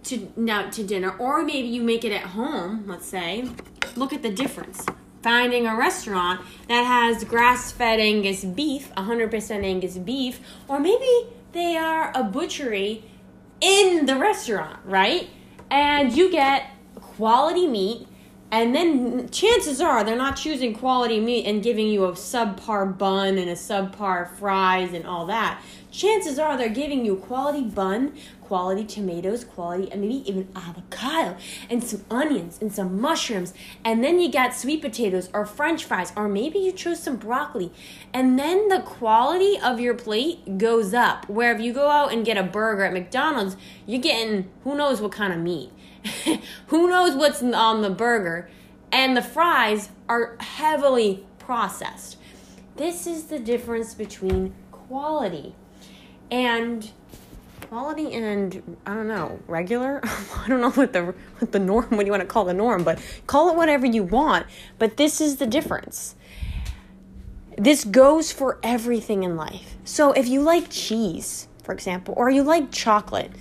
to 0.05 0.31
now 0.35 0.69
to 0.69 0.83
dinner 0.83 1.15
or 1.17 1.43
maybe 1.43 1.67
you 1.67 1.81
make 1.81 2.03
it 2.03 2.11
at 2.11 2.27
home, 2.27 2.85
let's 2.87 3.05
say, 3.05 3.49
look 3.95 4.13
at 4.13 4.21
the 4.21 4.31
difference. 4.31 4.85
Finding 5.23 5.65
a 5.65 5.75
restaurant 5.75 6.41
that 6.67 6.83
has 6.83 7.23
grass-fed 7.23 7.99
Angus 7.99 8.43
beef, 8.43 8.93
100% 8.95 9.63
Angus 9.63 9.97
beef, 9.97 10.41
or 10.67 10.79
maybe 10.81 11.29
they 11.53 11.77
are 11.77 12.11
a 12.13 12.23
butchery 12.23 13.05
in 13.61 14.05
the 14.05 14.17
restaurant, 14.17 14.79
right? 14.83 15.29
And 15.71 16.11
you 16.11 16.29
get 16.29 16.69
quality 16.95 17.67
meat, 17.67 18.05
and 18.51 18.75
then 18.75 19.29
chances 19.29 19.79
are 19.79 20.03
they're 20.03 20.15
not 20.15 20.35
choosing 20.35 20.75
quality 20.75 21.19
meat 21.19 21.45
and 21.45 21.63
giving 21.63 21.87
you 21.87 22.05
a 22.05 22.11
subpar 22.11 22.97
bun 22.97 23.37
and 23.37 23.49
a 23.49 23.55
subpar 23.55 24.29
fries 24.29 24.93
and 24.93 25.07
all 25.07 25.25
that. 25.27 25.61
Chances 25.89 26.37
are 26.37 26.57
they're 26.57 26.69
giving 26.69 27.05
you 27.05 27.13
a 27.13 27.17
quality 27.17 27.63
bun, 27.63 28.13
quality 28.43 28.83
tomatoes, 28.83 29.43
quality, 29.43 29.91
and 29.91 30.01
maybe 30.01 30.27
even 30.29 30.47
avocado, 30.55 31.37
and 31.69 31.83
some 31.83 32.03
onions 32.09 32.59
and 32.61 32.71
some 32.71 32.99
mushrooms. 32.99 33.53
And 33.83 34.03
then 34.03 34.19
you 34.19 34.31
got 34.31 34.53
sweet 34.53 34.81
potatoes 34.81 35.29
or 35.33 35.45
french 35.45 35.85
fries, 35.85 36.11
or 36.15 36.27
maybe 36.27 36.59
you 36.59 36.71
chose 36.71 37.01
some 37.01 37.17
broccoli. 37.17 37.71
And 38.13 38.37
then 38.37 38.67
the 38.67 38.81
quality 38.81 39.57
of 39.59 39.79
your 39.79 39.93
plate 39.93 40.57
goes 40.57 40.93
up. 40.93 41.29
Where 41.29 41.53
if 41.53 41.61
you 41.61 41.73
go 41.73 41.89
out 41.89 42.11
and 42.11 42.25
get 42.25 42.37
a 42.37 42.43
burger 42.43 42.83
at 42.83 42.93
McDonald's, 42.93 43.55
you're 43.85 44.01
getting 44.01 44.49
who 44.63 44.75
knows 44.75 45.01
what 45.01 45.11
kind 45.11 45.33
of 45.33 45.39
meat. 45.39 45.71
who 46.67 46.89
knows 46.89 47.15
what's 47.15 47.41
on 47.41 47.81
the 47.81 47.89
burger. 47.89 48.49
And 48.91 49.17
the 49.17 49.21
fries 49.21 49.89
are 50.07 50.37
heavily 50.39 51.25
processed. 51.39 52.17
This 52.75 53.07
is 53.07 53.25
the 53.25 53.39
difference 53.39 53.93
between 53.93 54.53
quality 54.71 55.55
and 56.31 56.91
quality 57.73 58.13
and 58.13 58.77
I 58.85 58.93
don't 58.93 59.07
know 59.07 59.39
regular. 59.47 59.99
I 60.05 60.47
don't 60.47 60.61
know 60.61 60.69
what 60.69 60.93
the 60.93 61.15
what 61.39 61.51
the 61.51 61.57
norm 61.57 61.87
what 61.89 62.05
you 62.05 62.11
want 62.11 62.21
to 62.21 62.27
call 62.27 62.45
the 62.45 62.53
norm, 62.53 62.83
but 62.83 62.99
call 63.25 63.49
it 63.49 63.55
whatever 63.55 63.87
you 63.87 64.03
want. 64.03 64.45
But 64.77 64.97
this 64.97 65.19
is 65.19 65.37
the 65.37 65.47
difference. 65.47 66.15
This 67.57 67.83
goes 67.83 68.31
for 68.31 68.59
everything 68.61 69.23
in 69.23 69.35
life. 69.35 69.75
So 69.85 70.11
if 70.11 70.27
you 70.27 70.41
like 70.41 70.69
cheese, 70.69 71.47
for 71.63 71.73
example, 71.73 72.13
or 72.15 72.29
you 72.29 72.43
like 72.43 72.71
chocolate, 72.71 73.31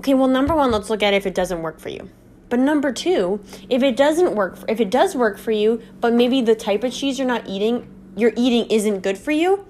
okay, 0.00 0.14
well 0.14 0.26
number 0.26 0.56
1, 0.56 0.72
let's 0.72 0.90
look 0.90 1.04
at 1.04 1.14
if 1.14 1.24
it 1.24 1.36
doesn't 1.36 1.62
work 1.62 1.78
for 1.78 1.90
you. 1.90 2.10
But 2.48 2.58
number 2.58 2.92
2, 2.92 3.38
if 3.70 3.84
it 3.84 3.96
doesn't 3.96 4.34
work 4.34 4.58
if 4.66 4.80
it 4.80 4.90
does 4.90 5.14
work 5.14 5.38
for 5.38 5.52
you, 5.52 5.80
but 6.00 6.12
maybe 6.12 6.42
the 6.42 6.56
type 6.56 6.82
of 6.82 6.92
cheese 6.92 7.20
you're 7.20 7.28
not 7.28 7.48
eating, 7.48 7.86
you're 8.16 8.34
eating 8.36 8.68
isn't 8.68 9.02
good 9.02 9.16
for 9.16 9.30
you, 9.30 9.64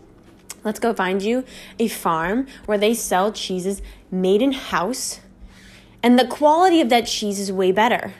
let's 0.67 0.81
go 0.81 0.93
find 0.93 1.23
you 1.23 1.45
a 1.79 1.89
farm 1.89 2.47
where 2.67 2.77
they 2.77 2.93
sell 2.93 3.33
cheeses 3.33 3.81
made 4.11 4.43
in 4.43 4.53
house 4.53 5.21
And 6.03 6.19
the 6.19 6.27
quality 6.27 6.81
of 6.81 6.89
that 6.91 7.07
cheese 7.07 7.41
is 7.41 7.51
way 7.51 7.73
better. 7.73 8.15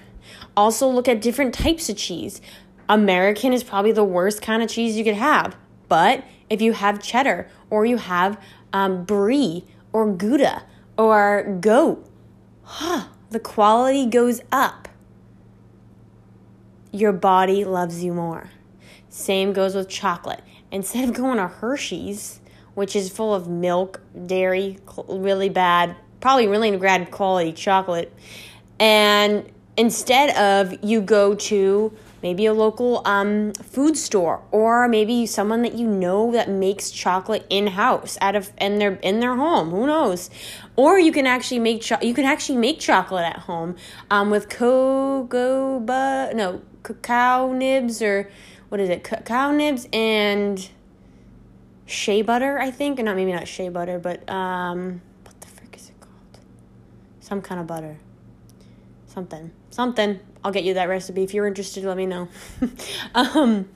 Also, 0.57 0.89
look 0.89 1.07
at 1.07 1.21
different 1.21 1.55
types 1.55 1.89
of 1.89 1.97
cheese. 1.97 2.41
American 2.89 3.53
is 3.53 3.63
probably 3.63 3.93
the 3.93 4.05
worst 4.05 4.43
kind 4.43 4.63
of 4.63 4.69
cheese 4.69 4.97
you 4.97 5.05
could 5.05 5.15
have. 5.15 5.57
But 5.89 6.25
if 6.51 6.61
you 6.61 6.73
have 6.73 7.03
cheddar 7.03 7.49
or 7.71 7.85
you 7.85 7.99
have 7.99 8.41
um, 8.73 9.05
brie 9.05 9.65
or 9.93 10.11
Gouda 10.11 10.65
or 10.97 11.59
goat, 11.61 12.09
huh, 12.63 13.09
the 13.31 13.41
quality 13.41 14.07
goes 14.07 14.41
up. 14.51 14.89
Your 16.93 17.13
body 17.13 17.65
loves 17.65 18.03
you 18.03 18.15
more. 18.15 18.51
Same 19.09 19.53
goes 19.53 19.75
with 19.75 19.89
chocolate. 19.89 20.43
Instead 20.73 21.09
of 21.09 21.15
going 21.15 21.37
to 21.37 21.49
Hershey's, 21.49 22.41
which 22.77 22.95
is 22.95 23.11
full 23.11 23.35
of 23.35 23.49
milk, 23.49 24.03
dairy, 24.27 24.79
really 25.09 25.49
bad, 25.49 25.97
probably 26.21 26.47
really 26.47 26.77
bad 26.77 27.11
quality 27.11 27.53
chocolate, 27.53 28.13
and 28.79 29.51
instead 29.77 30.37
of 30.37 30.85
you 30.85 31.01
go 31.01 31.35
to 31.35 31.93
maybe 32.23 32.45
a 32.47 32.53
local 32.53 33.03
um, 33.07 33.53
food 33.55 33.97
store 33.97 34.43
or 34.51 34.89
maybe 34.89 35.25
someone 35.25 35.63
that 35.63 35.75
you 35.75 35.87
know 35.87 36.33
that 36.33 36.51
makes 36.51 36.91
chocolate 36.91 37.47
in 37.49 37.67
house 37.69 38.19
out 38.21 38.37
of 38.37 38.53
in 38.59 38.79
their 38.79 38.95
in 38.97 39.21
their 39.21 39.37
home 39.37 39.71
who 39.71 39.87
knows? 39.87 40.29
Or 40.77 40.99
you 40.99 41.13
can 41.13 41.27
actually 41.27 41.61
make 41.61 41.81
cho- 41.81 42.03
you 42.03 42.13
can 42.13 42.27
actually 42.27 42.59
make 42.59 42.79
chocolate 42.79 43.25
at 43.25 43.39
home 43.39 43.77
um, 44.11 44.29
with 44.29 44.51
cocoa 44.51 45.79
no 46.35 46.61
cacao 46.83 47.53
nibs 47.53 48.03
or 48.03 48.31
what 48.69 48.81
is 48.81 48.91
it 48.91 49.03
cacao 49.03 49.51
nibs 49.51 49.89
and 49.95 50.69
shea 51.87 52.21
butter 52.21 52.59
i 52.59 52.71
think 52.71 52.99
not 52.99 53.17
maybe 53.17 53.33
not 53.33 53.49
shea 53.49 53.69
butter 53.69 53.99
but 53.99 54.29
um, 54.29 55.01
what 55.25 55.41
the 55.41 55.47
frick 55.49 55.77
is 55.77 55.89
it 55.89 56.01
called? 56.01 56.41
Some 57.21 57.41
kind 57.43 57.61
of 57.61 57.67
butter. 57.67 57.97
Something. 59.07 59.51
Something. 59.71 60.21
I'll 60.45 60.53
get 60.53 60.65
you 60.65 60.75
that 60.75 60.91
recipe. 60.91 61.23
If 61.23 61.33
you're 61.33 61.47
interested 61.47 61.85
let 61.85 61.97
me 61.97 62.07
know. 62.07 62.29
Um 63.15 63.69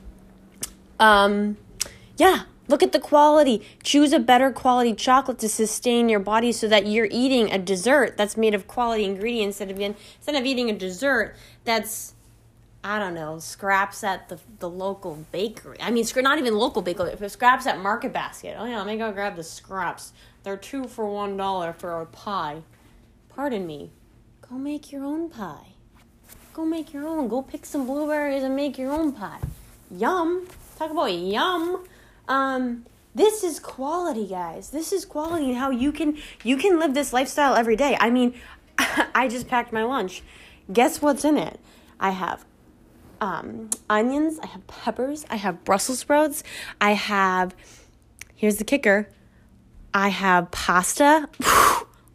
um 0.99 1.57
yeah. 2.17 2.43
Look 2.69 2.83
at 2.85 2.93
the 2.93 3.01
quality. 3.01 3.67
Choose 3.83 4.13
a 4.13 4.21
better 4.21 4.53
quality 4.53 4.95
chocolate 4.95 5.39
to 5.41 5.49
sustain 5.49 6.09
your 6.09 6.21
body 6.21 6.53
so 6.53 6.69
that 6.69 6.87
you're 6.87 7.09
eating 7.11 7.51
a 7.51 7.59
dessert 7.59 8.17
that's 8.17 8.37
made 8.37 8.55
of 8.55 8.69
quality 8.69 9.05
ingredients 9.05 9.61
instead 9.61 9.75
of 9.75 9.81
instead 9.81 10.35
of 10.37 10.45
eating 10.45 10.71
a 10.71 10.75
dessert 10.75 11.35
that's 11.65 12.15
I 12.83 12.99
don't 12.99 13.15
know, 13.15 13.39
scraps 13.39 14.03
at 14.03 14.29
the 14.29 14.39
the 14.59 14.69
local 14.69 15.27
bakery. 15.33 15.77
I 15.81 15.91
mean, 15.91 16.07
not 16.17 16.39
even 16.39 16.57
local 16.57 16.81
bakery. 16.81 17.13
If 17.13 17.31
scraps 17.31 17.67
at 17.67 17.79
Market 17.79 18.13
Basket. 18.13 18.57
Oh 18.59 18.65
yeah, 18.65 18.79
let 18.79 18.87
me 18.87 18.97
go 18.97 19.13
grab 19.13 19.37
the 19.37 19.45
scraps. 19.45 20.13
They're 20.43 20.57
two 20.57 20.85
for 20.85 21.07
one 21.07 21.37
dollar 21.37 21.75
for 21.75 22.01
a 22.01 22.07
pie. 22.07 22.63
Pardon 23.29 23.67
me. 23.67 23.91
Go 24.49 24.57
make 24.57 24.91
your 24.91 25.05
own 25.05 25.29
pie. 25.29 25.75
Go 26.55 26.65
make 26.65 26.93
your 26.93 27.07
own. 27.07 27.29
Go 27.29 27.43
pick 27.43 27.67
some 27.67 27.87
blueberries 27.87 28.43
and 28.43 28.57
make 28.57 28.79
your 28.79 28.93
own 28.93 29.13
pie. 29.13 29.41
Yum. 29.91 30.49
Talk 30.77 30.91
about 30.91 31.13
yum. 31.13 31.87
Um, 32.29 32.87
this 33.15 33.45
is 33.45 33.61
quality, 33.61 34.27
guys. 34.27 34.71
This 34.71 34.93
is 34.93 35.05
quality 35.05 35.51
and 35.51 35.59
how 35.59 35.71
you 35.71 35.93
can 35.93 36.17
you 36.43 36.57
can 36.57 36.79
live 36.79 36.95
this 36.95 37.13
lifestyle 37.13 37.55
every 37.55 37.77
day. 37.77 37.97
I 38.01 38.09
mean, 38.09 38.35
I 38.79 39.29
just 39.29 39.49
packed 39.49 39.73
my 39.73 39.85
lunch. 39.85 40.23
Guess 40.73 41.03
what's 41.03 41.25
in 41.25 41.37
it? 41.37 41.61
I 41.99 42.11
have 42.11 42.45
um, 43.21 43.71
onions, 43.89 44.39
I 44.43 44.47
have 44.47 44.67
peppers, 44.67 45.25
I 45.31 45.37
have 45.37 45.65
Brussels 45.65 46.01
sprouts, 46.01 46.43
I 46.81 46.93
have, 46.93 47.55
here's 48.35 48.57
the 48.57 48.65
kicker, 48.65 49.09
I 49.93 50.09
have 50.09 50.51
pasta. 50.51 51.29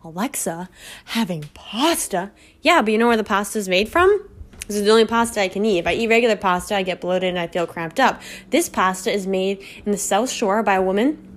Aleksa, 0.03 0.68
having 1.06 1.49
pasta. 1.56 2.32
Yeah, 2.62 2.84
but 2.84 2.91
you 2.91 2.99
know 2.99 3.08
where 3.08 3.18
the 3.18 3.24
pasta 3.24 3.58
is 3.58 3.68
made 3.68 3.89
from? 3.89 4.30
This 4.68 4.78
is 4.78 4.84
the 4.84 4.91
only 4.91 5.06
pasta 5.06 5.41
I 5.41 5.47
can 5.47 5.66
eat. 5.66 5.80
If 5.80 5.88
I 5.88 5.93
eat 5.93 6.08
regular 6.08 6.36
pasta, 6.36 6.76
I 6.76 6.84
get 6.84 7.01
bloated 7.01 7.30
and 7.30 7.39
I 7.39 7.47
feel 7.47 7.66
cramped 7.66 7.99
up. 7.99 8.22
This 8.51 8.70
pasta 8.70 9.12
is 9.12 9.26
made 9.26 9.64
in 9.84 9.91
the 9.91 9.97
South 9.97 10.30
Shore 10.30 10.62
by 10.62 10.76
a 10.76 10.82
woman 10.82 11.34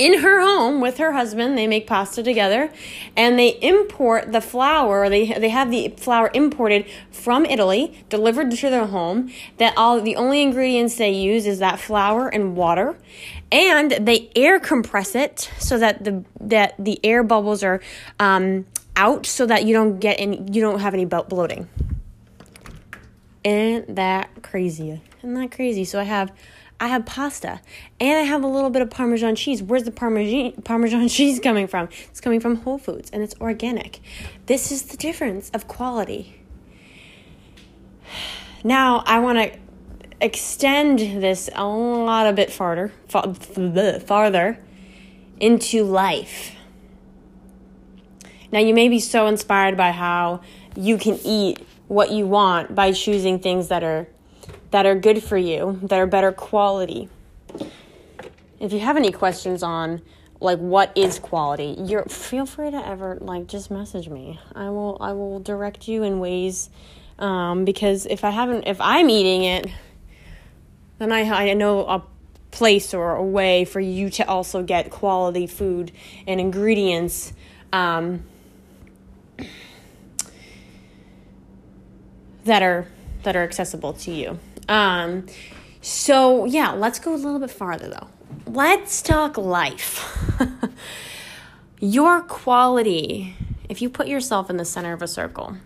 in 0.00 0.20
her 0.20 0.40
home 0.40 0.80
with 0.80 0.96
her 0.96 1.12
husband. 1.12 1.58
They 1.58 1.66
make 1.66 1.86
pasta 1.86 2.22
together 2.22 2.72
and 3.16 3.38
they 3.38 3.50
import 3.60 4.32
the 4.32 4.40
flour. 4.40 5.08
They, 5.10 5.26
they 5.26 5.50
have 5.50 5.70
the 5.70 5.88
flour 5.96 6.30
imported 6.32 6.86
from 7.10 7.44
Italy, 7.44 8.02
delivered 8.08 8.50
to 8.50 8.70
their 8.70 8.86
home. 8.86 9.30
That 9.58 9.74
all 9.76 10.00
the 10.00 10.16
only 10.16 10.40
ingredients 10.40 10.96
they 10.96 11.10
use 11.10 11.46
is 11.46 11.58
that 11.58 11.78
flour 11.78 12.28
and 12.28 12.56
water 12.56 12.96
and 13.52 13.90
they 13.90 14.30
air 14.36 14.58
compress 14.60 15.14
it 15.14 15.50
so 15.58 15.76
that 15.78 16.04
the 16.04 16.24
that 16.40 16.74
the 16.78 16.98
air 17.04 17.22
bubbles 17.22 17.62
are 17.62 17.80
um, 18.18 18.64
out 18.96 19.26
so 19.26 19.44
that 19.44 19.64
you 19.64 19.74
don't 19.74 19.98
get 19.98 20.14
any 20.18 20.38
you 20.50 20.60
don't 20.60 20.80
have 20.80 20.94
any 20.94 21.04
bloating 21.04 21.68
isn't 23.42 23.96
that 23.96 24.30
crazy 24.42 25.00
isn't 25.18 25.34
that 25.34 25.50
crazy 25.50 25.84
so 25.84 25.98
i 25.98 26.04
have 26.04 26.32
i 26.80 26.88
have 26.88 27.06
pasta 27.06 27.60
and 28.00 28.18
i 28.18 28.22
have 28.22 28.42
a 28.42 28.46
little 28.46 28.70
bit 28.70 28.82
of 28.82 28.90
parmesan 28.90 29.36
cheese. 29.36 29.62
Where's 29.62 29.84
the 29.84 29.90
parmesan 29.90 30.52
parmesan 30.62 31.08
cheese 31.16 31.38
coming 31.38 31.66
from? 31.66 31.88
It's 32.08 32.20
coming 32.20 32.40
from 32.40 32.56
whole 32.56 32.78
foods 32.78 33.10
and 33.10 33.22
it's 33.22 33.34
organic. 33.40 34.00
This 34.46 34.72
is 34.72 34.82
the 34.84 34.96
difference 34.96 35.50
of 35.50 35.68
quality. 35.68 36.40
Now 38.62 39.02
i 39.06 39.18
want 39.20 39.38
to 39.38 39.58
extend 40.20 40.98
this 40.98 41.48
a 41.54 41.64
lot 41.64 42.26
a 42.26 42.32
bit 42.32 42.52
farther, 42.52 42.92
farther 43.08 44.58
into 45.40 45.82
life. 45.82 46.54
Now, 48.52 48.58
you 48.58 48.74
may 48.74 48.88
be 48.88 49.00
so 49.00 49.26
inspired 49.26 49.76
by 49.76 49.92
how 49.92 50.42
you 50.76 50.98
can 50.98 51.18
eat 51.24 51.64
what 51.88 52.10
you 52.10 52.26
want 52.26 52.74
by 52.74 52.92
choosing 52.92 53.38
things 53.38 53.68
that 53.68 53.82
are 53.82 54.08
that 54.70 54.86
are 54.86 54.94
good 54.94 55.22
for 55.22 55.36
you, 55.36 55.78
that 55.82 55.98
are 55.98 56.06
better 56.06 56.32
quality. 56.32 57.08
If 58.58 58.72
you 58.72 58.80
have 58.80 58.96
any 58.96 59.12
questions 59.12 59.62
on 59.62 60.02
like 60.40 60.58
what 60.58 60.92
is 60.96 61.18
quality, 61.18 61.76
you're 61.78 62.04
feel 62.04 62.46
free 62.46 62.70
to 62.70 62.86
ever 62.86 63.18
like 63.20 63.46
just 63.46 63.70
message 63.70 64.08
me. 64.08 64.38
I 64.54 64.70
will 64.70 64.96
I 65.00 65.12
will 65.12 65.40
direct 65.40 65.88
you 65.88 66.02
in 66.02 66.18
ways 66.18 66.70
um, 67.18 67.64
because 67.64 68.06
if 68.06 68.24
I 68.24 68.30
haven't 68.30 68.64
if 68.66 68.80
I'm 68.80 69.10
eating 69.10 69.44
it 69.44 69.66
then 71.00 71.12
I, 71.12 71.50
I 71.50 71.54
know 71.54 71.80
a 71.86 72.04
place 72.50 72.92
or 72.92 73.16
a 73.16 73.24
way 73.24 73.64
for 73.64 73.80
you 73.80 74.10
to 74.10 74.28
also 74.28 74.62
get 74.62 74.90
quality 74.90 75.46
food 75.46 75.92
and 76.26 76.38
ingredients 76.38 77.32
um, 77.72 78.24
that 82.44 82.62
are 82.62 82.86
that 83.22 83.34
are 83.34 83.42
accessible 83.42 83.94
to 83.94 84.12
you. 84.12 84.38
Um, 84.70 85.26
so 85.82 86.44
yeah, 86.44 86.70
let's 86.70 87.00
go 87.00 87.12
a 87.12 87.16
little 87.16 87.40
bit 87.40 87.50
farther 87.50 87.88
though. 87.88 88.08
Let's 88.46 89.02
talk 89.02 89.36
life. 89.36 90.16
Your 91.80 92.22
quality, 92.22 93.34
if 93.68 93.82
you 93.82 93.90
put 93.90 94.06
yourself 94.06 94.48
in 94.48 94.58
the 94.58 94.64
center 94.64 94.92
of 94.92 95.02
a 95.02 95.08
circle, 95.08 95.56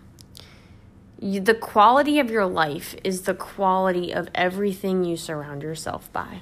you, 1.19 1.39
the 1.39 1.53
quality 1.53 2.19
of 2.19 2.31
your 2.31 2.45
life 2.45 2.95
is 3.03 3.23
the 3.23 3.33
quality 3.33 4.13
of 4.13 4.29
everything 4.33 5.03
you 5.03 5.17
surround 5.17 5.61
yourself 5.61 6.11
by. 6.13 6.41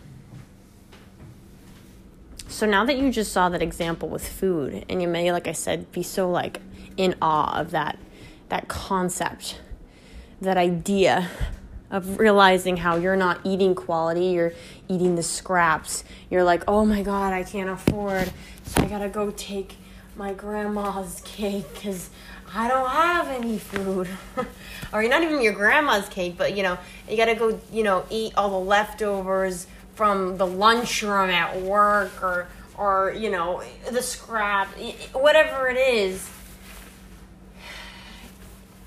So 2.48 2.68
now 2.68 2.86
that 2.86 2.98
you 2.98 3.12
just 3.12 3.32
saw 3.32 3.50
that 3.50 3.64
example 3.64 4.10
with 4.10 4.28
food, 4.28 4.86
and 4.88 5.02
you 5.02 5.08
may, 5.08 5.32
like 5.32 5.48
I 5.48 5.54
said, 5.54 5.92
be 5.92 6.04
so 6.04 6.30
like 6.30 6.62
in 6.98 7.16
awe 7.22 7.60
of 7.60 7.72
that 7.72 7.98
that 8.50 8.68
concept, 8.68 9.60
that 10.40 10.58
idea 10.58 11.32
of 11.94 12.20
realizing 12.20 12.76
how 12.76 12.98
you're 12.98 13.16
not 13.16 13.40
eating 13.46 13.76
quality, 13.76 14.26
you're 14.26 14.52
eating 14.90 15.16
the 15.16 15.24
scraps. 15.24 16.04
You're 16.30 16.44
like, 16.44 16.64
oh 16.68 16.84
my 16.84 17.04
god, 17.04 17.32
I 17.32 17.44
can't 17.44 17.70
afford, 17.70 18.34
so 18.66 18.82
I 18.82 18.88
gotta 18.88 19.08
go 19.08 19.32
take 19.32 19.76
my 20.16 20.34
grandma's 20.34 21.22
cake 21.24 21.72
because 21.74 22.10
I 22.54 22.68
don't 22.68 22.90
have 22.90 23.28
any 23.28 23.60
food. 23.60 24.10
or 24.94 25.04
not 25.04 25.24
even 25.24 25.42
your 25.42 25.54
grandma's 25.54 26.10
cake, 26.10 26.36
but 26.36 26.58
you 26.58 26.64
know, 26.64 26.80
you 27.08 27.16
gotta 27.16 27.36
go, 27.36 27.60
you 27.72 27.84
know, 27.84 28.06
eat 28.10 28.34
all 28.36 28.50
the 28.50 28.66
leftovers 28.66 29.68
from 29.94 30.38
the 30.38 30.48
lunchroom 30.48 31.30
at 31.30 31.62
work 31.62 32.12
or 32.24 32.48
or 32.76 33.14
you 33.16 33.30
know 33.30 33.62
the 33.92 34.02
scrap 34.02 34.68
whatever 35.14 35.68
it 35.68 35.78
is 35.78 36.28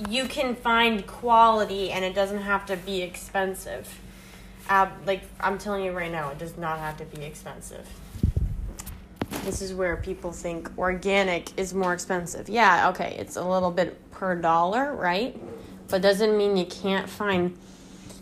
you 0.08 0.26
can 0.26 0.54
find 0.54 1.06
quality 1.06 1.90
and 1.90 2.04
it 2.04 2.14
doesn't 2.14 2.42
have 2.42 2.66
to 2.66 2.76
be 2.76 3.02
expensive 3.02 4.00
uh, 4.68 4.88
like 5.06 5.22
i'm 5.40 5.58
telling 5.58 5.84
you 5.84 5.92
right 5.92 6.12
now 6.12 6.30
it 6.30 6.38
does 6.38 6.56
not 6.56 6.78
have 6.78 6.96
to 6.96 7.04
be 7.04 7.24
expensive 7.24 7.86
this 9.46 9.62
is 9.62 9.72
where 9.72 9.96
people 9.96 10.32
think 10.32 10.70
organic 10.76 11.56
is 11.58 11.72
more 11.72 11.94
expensive. 11.94 12.48
Yeah, 12.48 12.88
okay, 12.90 13.16
it's 13.18 13.36
a 13.36 13.44
little 13.44 13.70
bit 13.70 14.10
per 14.10 14.34
dollar, 14.34 14.92
right? 14.94 15.40
But 15.88 16.02
doesn't 16.02 16.36
mean 16.36 16.56
you 16.56 16.66
can't 16.66 17.08
find. 17.08 17.56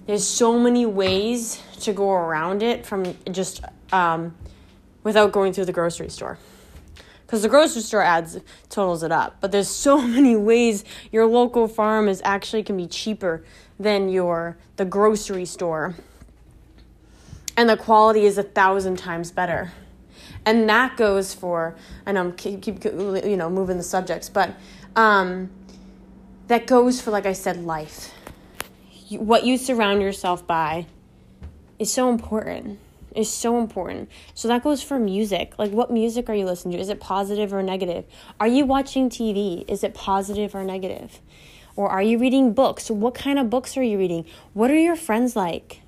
There's 0.07 0.27
so 0.27 0.59
many 0.59 0.85
ways 0.85 1.63
to 1.81 1.95
go 1.95 2.11
around 2.13 2.63
it 2.63 2.85
from 2.85 3.15
just 3.33 3.65
um, 3.91 4.35
without 5.03 5.33
going 5.33 5.55
through 5.55 5.65
the 5.65 5.73
grocery 5.73 6.11
store. 6.11 6.39
Because 7.35 7.43
the 7.43 7.49
grocery 7.49 7.83
store 7.83 8.01
adds 8.01 8.39
totals 8.69 9.03
it 9.03 9.11
up. 9.11 9.39
But 9.41 9.51
there's 9.51 9.67
so 9.67 10.01
many 10.07 10.37
ways 10.37 10.85
your 11.11 11.27
local 11.27 11.67
farm 11.67 12.07
is 12.07 12.23
actually 12.25 12.63
can 12.63 12.77
be 12.77 12.87
cheaper 12.87 13.43
than 13.77 14.09
your 14.09 14.57
the 14.77 14.85
grocery 14.85 15.45
store, 15.45 15.97
and 17.57 17.69
the 17.69 17.77
quality 17.77 18.25
is 18.25 18.39
a 18.39 18.45
thousand 18.45 19.01
times 19.01 19.33
better. 19.33 19.73
And 20.47 20.69
that 20.69 20.97
goes 20.97 21.35
for, 21.35 21.75
and 22.07 22.17
I'm 22.17 22.35
keep, 22.35 22.63
keep 22.63 22.85
you 22.85 23.37
know 23.37 23.51
moving 23.51 23.79
the 23.79 23.83
subjects, 23.83 24.29
but 24.29 24.55
um, 24.95 25.51
that 26.47 26.69
goes 26.69 27.01
for 27.01 27.11
like 27.11 27.27
I 27.27 27.33
said, 27.33 27.65
life. 27.65 28.13
What 29.11 29.45
you 29.45 29.59
surround 29.59 30.03
yourself 30.03 30.47
by 30.47 30.87
is 31.81 31.93
so 31.93 32.11
important 32.11 32.79
is 33.15 33.33
so 33.33 33.59
important. 33.59 34.11
So 34.35 34.49
that 34.49 34.63
goes 34.63 34.83
for 34.83 34.99
music. 34.99 35.55
Like, 35.59 35.71
what 35.71 35.91
music 35.91 36.29
are 36.29 36.35
you 36.35 36.45
listening 36.45 36.77
to? 36.77 36.81
Is 36.81 36.89
it 36.89 37.01
positive 37.01 37.53
or 37.53 37.63
negative? 37.63 38.05
Are 38.41 38.47
you 38.47 38.65
watching 38.65 39.09
TV? 39.09 39.69
Is 39.69 39.85
it 39.85 39.95
positive 39.95 40.55
or 40.55 40.65
negative? 40.65 41.21
Or 41.77 41.89
are 41.89 42.03
you 42.03 42.19
reading 42.19 42.53
books? 42.53 42.91
What 42.91 43.15
kind 43.15 43.39
of 43.39 43.51
books 43.51 43.77
are 43.77 43.83
you 43.83 43.99
reading? 43.99 44.25
What 44.53 44.71
are 44.71 44.79
your 44.79 44.97
friends 44.97 45.35
like? 45.35 45.81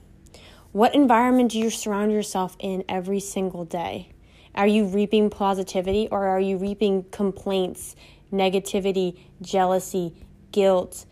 What 0.72 0.95
environment 0.95 1.53
do 1.53 1.59
you 1.59 1.70
surround 1.70 2.12
yourself 2.12 2.57
in 2.59 2.85
every 2.89 3.20
single 3.20 3.64
day? 3.64 4.11
Are 4.55 4.66
you 4.66 4.87
reaping 4.87 5.31
positivity 5.31 6.09
or 6.11 6.27
are 6.27 6.41
you 6.41 6.57
reaping 6.57 7.05
complaints, 7.05 7.95
negativity, 8.33 9.18
jealousy, 9.41 10.14
guilt, 10.51 11.07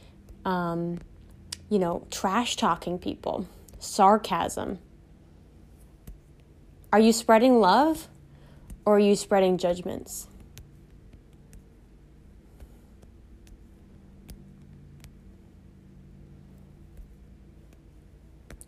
um, 0.45 0.99
you 1.69 1.79
know, 1.79 2.07
trash 2.11 2.57
talking 2.57 2.99
people, 2.99 3.47
sarcasm? 3.79 4.79
Are 6.95 7.01
you 7.01 7.13
spreading 7.13 7.59
love 7.59 8.07
or 8.87 8.95
are 8.95 9.01
you 9.01 9.17
spreading 9.17 9.59
judgments? 9.59 10.29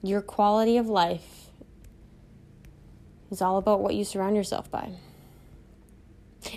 Your 0.03 0.21
quality 0.21 0.77
of 0.77 0.89
life 0.89 1.53
is 3.31 3.41
all 3.41 3.59
about 3.59 3.81
what 3.81 3.95
you 3.95 4.05
surround 4.05 4.35
yourself 4.35 4.69
by. 4.73 4.91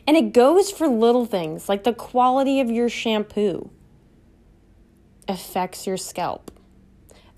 And 0.08 0.18
it 0.18 0.34
goes 0.34 0.72
for 0.72 0.88
little 0.88 1.28
things 1.28 1.70
like 1.70 1.84
the 1.84 1.94
quality 1.94 2.60
of 2.60 2.72
your 2.72 2.90
shampoo 2.90 3.70
affects 5.28 5.86
your 5.86 5.98
scalp. 5.98 6.50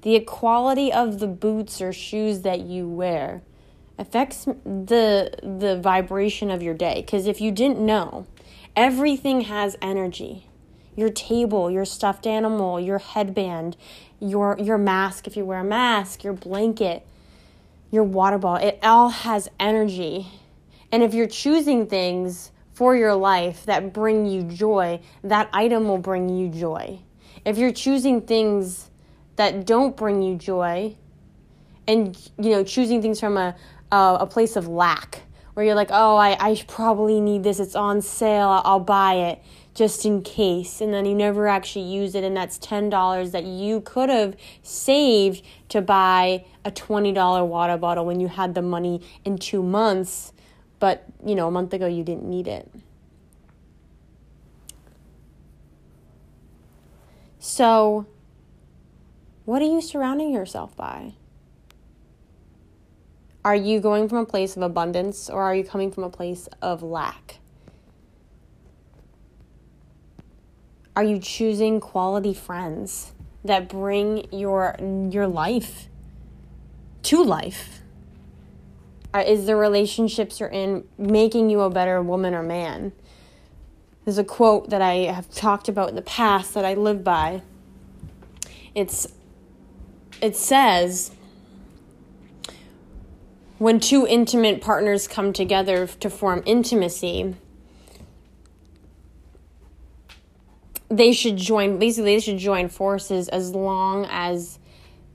The 0.03 0.17
quality 0.21 0.89
of 0.89 1.19
the 1.19 1.27
boots 1.27 1.81
or 1.81 1.91
shoes 1.91 2.43
that 2.43 2.61
you 2.61 2.87
wear 2.87 3.41
affects 4.01 4.45
the 4.45 5.31
the 5.43 5.79
vibration 5.81 6.49
of 6.51 6.61
your 6.61 6.73
day. 6.73 7.01
Because 7.05 7.27
if 7.27 7.39
you 7.39 7.51
didn't 7.51 7.79
know 7.79 8.25
everything 8.75 9.41
has 9.41 9.77
energy. 9.81 10.47
Your 10.95 11.09
table 11.09 11.71
your 11.71 11.85
stuffed 11.85 12.27
animal 12.27 12.79
your 12.79 12.99
headband 12.99 13.77
your 14.19 14.57
your 14.59 14.77
mask 14.77 15.25
if 15.27 15.37
you 15.37 15.45
wear 15.45 15.59
a 15.59 15.63
mask 15.63 16.23
your 16.23 16.33
blanket 16.33 17.05
your 17.91 18.03
water 18.03 18.37
bottle 18.37 18.67
it 18.67 18.79
all 18.83 19.09
has 19.09 19.49
energy. 19.59 20.27
And 20.91 21.03
if 21.03 21.13
you're 21.13 21.27
choosing 21.27 21.87
things 21.87 22.51
for 22.73 22.95
your 22.95 23.15
life 23.15 23.65
that 23.65 23.93
bring 23.93 24.25
you 24.25 24.43
joy 24.43 24.99
that 25.23 25.49
item 25.53 25.87
will 25.87 25.97
bring 25.97 26.27
you 26.27 26.49
joy. 26.49 26.99
If 27.45 27.57
you're 27.57 27.71
choosing 27.71 28.21
things 28.21 28.89
that 29.35 29.65
don't 29.65 29.95
bring 29.95 30.21
you 30.21 30.35
joy 30.35 30.95
and 31.87 32.17
you 32.37 32.51
know 32.51 32.63
choosing 32.63 33.01
things 33.01 33.19
from 33.19 33.37
a 33.37 33.55
uh, 33.91 34.17
a 34.19 34.27
place 34.27 34.55
of 34.55 34.67
lack 34.67 35.21
where 35.53 35.65
you're 35.65 35.75
like, 35.75 35.89
oh, 35.91 36.15
I, 36.15 36.37
I 36.39 36.63
probably 36.67 37.19
need 37.19 37.43
this. 37.43 37.59
It's 37.59 37.75
on 37.75 38.01
sale. 38.01 38.61
I'll 38.63 38.79
buy 38.79 39.15
it 39.15 39.43
just 39.73 40.05
in 40.05 40.21
case. 40.21 40.81
And 40.81 40.93
then 40.93 41.05
you 41.05 41.15
never 41.15 41.47
actually 41.47 41.85
use 41.85 42.15
it. 42.15 42.23
And 42.23 42.35
that's 42.35 42.57
$10 42.59 43.31
that 43.31 43.43
you 43.43 43.81
could 43.81 44.09
have 44.09 44.35
saved 44.63 45.43
to 45.69 45.81
buy 45.81 46.45
a 46.63 46.71
$20 46.71 47.47
water 47.47 47.77
bottle 47.77 48.05
when 48.05 48.19
you 48.19 48.27
had 48.27 48.55
the 48.55 48.61
money 48.61 49.01
in 49.25 49.37
two 49.37 49.63
months. 49.63 50.33
But, 50.79 51.05
you 51.25 51.35
know, 51.35 51.47
a 51.47 51.51
month 51.51 51.73
ago 51.73 51.85
you 51.85 52.03
didn't 52.03 52.29
need 52.29 52.47
it. 52.47 52.71
So, 57.39 58.05
what 59.45 59.61
are 59.61 59.65
you 59.65 59.81
surrounding 59.81 60.31
yourself 60.31 60.75
by? 60.75 61.13
Are 63.43 63.55
you 63.55 63.79
going 63.79 64.07
from 64.07 64.19
a 64.19 64.25
place 64.25 64.55
of 64.55 64.61
abundance 64.61 65.29
or 65.29 65.41
are 65.41 65.55
you 65.55 65.63
coming 65.63 65.91
from 65.91 66.03
a 66.03 66.09
place 66.09 66.47
of 66.61 66.83
lack? 66.83 67.39
Are 70.95 71.03
you 71.03 71.17
choosing 71.17 71.79
quality 71.79 72.33
friends 72.33 73.13
that 73.43 73.67
bring 73.67 74.27
your 74.31 74.75
your 74.79 75.25
life 75.25 75.87
to 77.03 77.23
life? 77.23 77.81
Are, 79.13 79.21
is 79.21 79.47
the 79.47 79.55
relationships 79.55 80.39
you're 80.39 80.49
in 80.49 80.83
making 80.97 81.49
you 81.49 81.61
a 81.61 81.69
better 81.69 82.01
woman 82.01 82.35
or 82.35 82.43
man? 82.43 82.91
There's 84.05 84.19
a 84.19 84.23
quote 84.23 84.69
that 84.69 84.81
I 84.83 84.95
have 85.11 85.31
talked 85.31 85.67
about 85.67 85.89
in 85.89 85.95
the 85.95 86.01
past 86.03 86.53
that 86.53 86.65
I 86.65 86.75
live 86.75 87.03
by. 87.03 87.41
It's 88.75 89.07
it 90.21 90.35
says 90.35 91.11
when 93.61 93.79
two 93.79 94.07
intimate 94.07 94.59
partners 94.59 95.07
come 95.07 95.31
together 95.31 95.85
to 95.85 96.09
form 96.09 96.41
intimacy, 96.47 97.35
they 100.89 101.13
should 101.13 101.37
join 101.37 101.77
basically 101.77 102.15
they 102.15 102.19
should 102.19 102.39
join 102.39 102.67
forces 102.67 103.29
as 103.29 103.51
long 103.51 104.07
as 104.09 104.57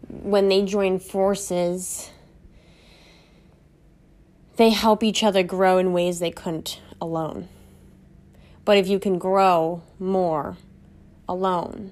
when 0.09 0.49
they 0.49 0.65
join 0.65 1.01
forces 1.01 2.13
they 4.55 4.71
help 4.71 5.03
each 5.03 5.25
other 5.25 5.43
grow 5.43 5.79
in 5.79 5.93
ways 5.93 6.21
they 6.21 6.31
couldn't 6.31 6.81
alone. 7.01 7.49
But 8.65 8.79
if 8.79 8.87
you 8.87 9.01
can 9.01 9.19
grow 9.19 9.83
more 9.99 10.57
alone, 11.29 11.91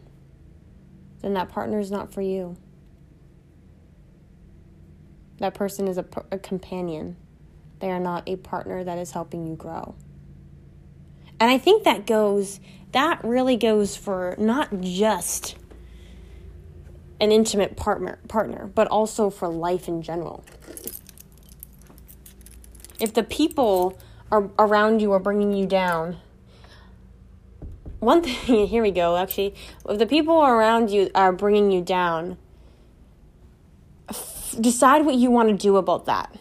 then 1.21 1.35
that 1.35 1.49
partner 1.49 1.81
is 1.81 1.91
not 1.91 2.15
for 2.15 2.23
you. 2.23 2.57
That 5.39 5.55
person 5.55 5.89
is 5.89 5.99
a, 5.99 6.05
a 6.31 6.39
companion. 6.39 7.17
They 7.81 7.91
are 7.91 8.01
not 8.01 8.29
a 8.29 8.37
partner 8.37 8.85
that 8.85 8.99
is 8.99 9.11
helping 9.11 9.47
you 9.47 9.57
grow. 9.57 9.95
And 11.41 11.51
I 11.51 11.59
think 11.59 11.85
that 11.85 12.07
goes, 12.07 12.61
that 12.93 13.23
really 13.25 13.57
goes 13.57 13.97
for 13.97 14.35
not 14.39 14.81
just 14.81 15.57
an 17.21 17.33
intimate 17.33 17.77
partner, 17.77 18.19
partner, 18.29 18.71
but 18.75 18.87
also 18.89 19.31
for 19.31 19.49
life 19.49 19.89
in 19.89 20.03
general. 20.03 20.45
If 23.01 23.15
the 23.15 23.23
people 23.23 23.99
are 24.31 24.51
around 24.59 25.01
you 25.03 25.13
are 25.13 25.19
bringing 25.19 25.53
you 25.53 25.67
down, 25.67 26.19
one 27.99 28.23
thing, 28.23 28.67
here 28.69 28.83
we 28.83 28.91
go, 28.91 29.17
actually, 29.17 29.55
if 29.89 29.99
the 29.99 30.07
people 30.07 30.41
around 30.43 30.91
you 30.91 31.11
are 31.15 31.33
bringing 31.33 31.71
you 31.71 31.81
down, 31.81 32.37
decide 34.61 35.05
what 35.05 35.15
you 35.15 35.31
want 35.31 35.49
to 35.49 35.55
do 35.55 35.77
about 35.77 36.07
that. 36.07 36.35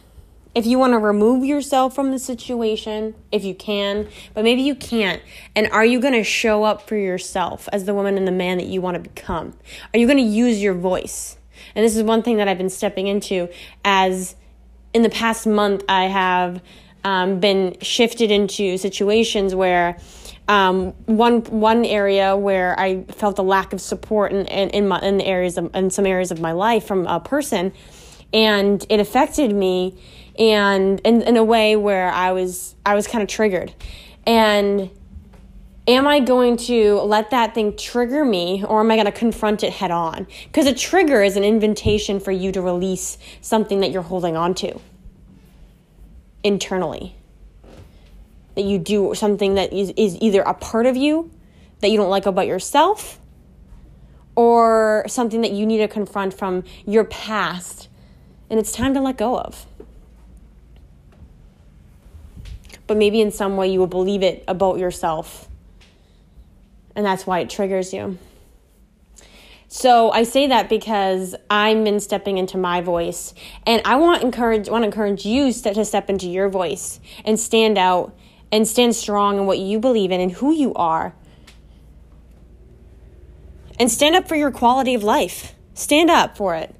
If 0.55 0.67
you 0.67 0.77
want 0.77 0.93
to 0.93 0.99
remove 0.99 1.43
yourself 1.43 1.95
from 1.95 2.11
the 2.11 2.19
situation, 2.19 3.15
if 3.31 3.43
you 3.43 3.55
can, 3.55 4.07
but 4.35 4.43
maybe 4.43 4.61
you 4.61 4.75
can't. 4.75 5.19
And 5.55 5.67
are 5.71 5.83
you 5.83 5.99
going 5.99 6.13
to 6.13 6.23
show 6.23 6.63
up 6.63 6.87
for 6.87 6.95
yourself 6.95 7.67
as 7.73 7.85
the 7.85 7.93
woman 7.93 8.17
and 8.17 8.27
the 8.27 8.31
man 8.31 8.59
that 8.59 8.67
you 8.67 8.79
want 8.79 8.95
to 8.95 9.09
become? 9.09 9.57
Are 9.93 9.99
you 9.99 10.05
going 10.05 10.19
to 10.19 10.23
use 10.23 10.61
your 10.61 10.75
voice? 10.75 11.37
And 11.73 11.83
this 11.83 11.95
is 11.95 12.03
one 12.03 12.21
thing 12.21 12.37
that 12.37 12.47
I've 12.47 12.57
been 12.59 12.69
stepping 12.69 13.07
into 13.07 13.49
as 13.83 14.35
in 14.93 15.01
the 15.01 15.09
past 15.09 15.47
month, 15.47 15.83
I 15.89 16.03
have 16.03 16.61
um, 17.03 17.39
been 17.39 17.77
shifted 17.81 18.29
into 18.29 18.77
situations 18.77 19.55
where 19.55 19.97
um, 20.47 20.91
one 21.05 21.41
one 21.45 21.85
area 21.85 22.35
where 22.35 22.79
I 22.79 23.03
felt 23.03 23.39
a 23.39 23.41
lack 23.41 23.73
of 23.73 23.81
support 23.81 24.31
in 24.31 24.45
in, 24.47 24.69
in, 24.69 24.87
my, 24.87 24.99
in 24.99 25.19
areas 25.21 25.57
of, 25.57 25.73
in 25.75 25.89
some 25.89 26.05
areas 26.05 26.31
of 26.31 26.39
my 26.39 26.51
life 26.51 26.85
from 26.85 27.07
a 27.07 27.19
person 27.19 27.73
and 28.33 28.85
it 28.89 28.99
affected 28.99 29.53
me 29.53 29.97
and 30.39 30.99
in, 31.01 31.37
a 31.37 31.43
way 31.43 31.75
where 31.75 32.09
I 32.09 32.31
was 32.31 32.75
I 32.85 32.95
was 32.95 33.07
kind 33.07 33.21
of 33.21 33.29
triggered. 33.29 33.73
And 34.25 34.89
am 35.87 36.07
I 36.07 36.19
going 36.19 36.57
to 36.57 36.95
let 37.01 37.29
that 37.29 37.53
thing 37.53 37.77
trigger 37.77 38.25
me 38.25 38.63
or 38.63 38.79
am 38.79 38.89
I 38.89 38.95
going 38.95 39.05
to 39.05 39.11
confront 39.11 39.63
it 39.63 39.73
head 39.73 39.91
on? 39.91 40.27
Because 40.45 40.65
a 40.65 40.73
trigger 40.73 41.21
is 41.21 41.37
an 41.37 41.43
invitation 41.43 42.19
for 42.19 42.31
you 42.31 42.51
to 42.51 42.61
release 42.61 43.17
something 43.41 43.81
that 43.81 43.91
you're 43.91 44.01
holding 44.01 44.35
on 44.35 44.55
to 44.55 44.79
internally. 46.43 47.15
That 48.55 48.63
you 48.63 48.79
do 48.79 49.13
something 49.15 49.55
that 49.55 49.73
is, 49.73 49.93
is 49.95 50.17
either 50.21 50.41
a 50.41 50.53
part 50.53 50.85
of 50.85 50.95
you 50.95 51.31
that 51.81 51.89
you 51.89 51.97
don't 51.97 52.09
like 52.09 52.25
about 52.25 52.47
yourself 52.47 53.19
or 54.35 55.03
something 55.07 55.41
that 55.41 55.51
you 55.51 55.65
need 55.65 55.79
to 55.79 55.87
confront 55.87 56.33
from 56.33 56.63
your 56.85 57.03
past 57.03 57.89
and 58.53 58.59
it's 58.59 58.71
time 58.71 58.93
to 58.93 59.01
let 59.01 59.17
go 59.17 59.39
of. 59.39 59.65
but 62.87 62.97
maybe 62.97 63.21
in 63.21 63.31
some 63.31 63.57
way 63.57 63.67
you 63.67 63.79
will 63.79 63.87
believe 63.87 64.23
it 64.23 64.43
about 64.47 64.77
yourself. 64.77 65.47
And 66.95 67.05
that's 67.05 67.25
why 67.25 67.39
it 67.39 67.49
triggers 67.49 67.93
you. 67.93 68.17
So 69.67 70.11
I 70.11 70.23
say 70.23 70.47
that 70.47 70.69
because 70.69 71.33
I'm 71.49 71.87
in 71.87 71.99
stepping 71.99 72.37
into 72.37 72.59
my 72.59 72.81
voice, 72.81 73.33
and 73.65 73.81
I 73.85 73.95
want 73.95 74.21
encourage 74.21 74.69
want 74.69 74.83
to 74.83 74.85
encourage 74.85 75.25
you 75.25 75.51
to 75.51 75.85
step 75.85 76.07
into 76.11 76.29
your 76.29 76.49
voice 76.49 76.99
and 77.25 77.39
stand 77.39 77.79
out 77.79 78.15
and 78.51 78.67
stand 78.67 78.95
strong 78.95 79.39
in 79.39 79.45
what 79.47 79.57
you 79.57 79.79
believe 79.79 80.11
in 80.11 80.21
and 80.21 80.31
who 80.31 80.53
you 80.53 80.75
are, 80.75 81.15
and 83.79 83.89
stand 83.89 84.15
up 84.15 84.27
for 84.27 84.35
your 84.35 84.51
quality 84.51 84.93
of 84.93 85.03
life. 85.03 85.55
Stand 85.73 86.11
up 86.11 86.37
for 86.37 86.53
it. 86.53 86.75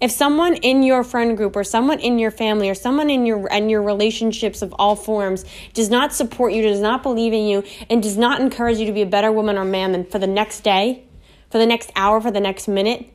If 0.00 0.10
someone 0.10 0.56
in 0.56 0.82
your 0.82 1.02
friend 1.02 1.36
group 1.36 1.56
or 1.56 1.64
someone 1.64 2.00
in 2.00 2.18
your 2.18 2.30
family 2.30 2.68
or 2.68 2.74
someone 2.74 3.08
in 3.08 3.24
your 3.24 3.48
in 3.48 3.70
your 3.70 3.82
relationships 3.82 4.60
of 4.60 4.74
all 4.78 4.94
forms 4.94 5.44
does 5.72 5.88
not 5.88 6.12
support 6.12 6.52
you, 6.52 6.62
does 6.62 6.80
not 6.80 7.02
believe 7.02 7.32
in 7.32 7.46
you, 7.46 7.64
and 7.88 8.02
does 8.02 8.18
not 8.18 8.40
encourage 8.40 8.78
you 8.78 8.86
to 8.86 8.92
be 8.92 9.02
a 9.02 9.06
better 9.06 9.32
woman 9.32 9.56
or 9.56 9.64
man 9.64 9.92
than 9.92 10.04
for 10.04 10.18
the 10.18 10.26
next 10.26 10.60
day, 10.60 11.04
for 11.50 11.58
the 11.58 11.66
next 11.66 11.90
hour, 11.96 12.20
for 12.20 12.30
the 12.30 12.40
next 12.40 12.68
minute, 12.68 13.08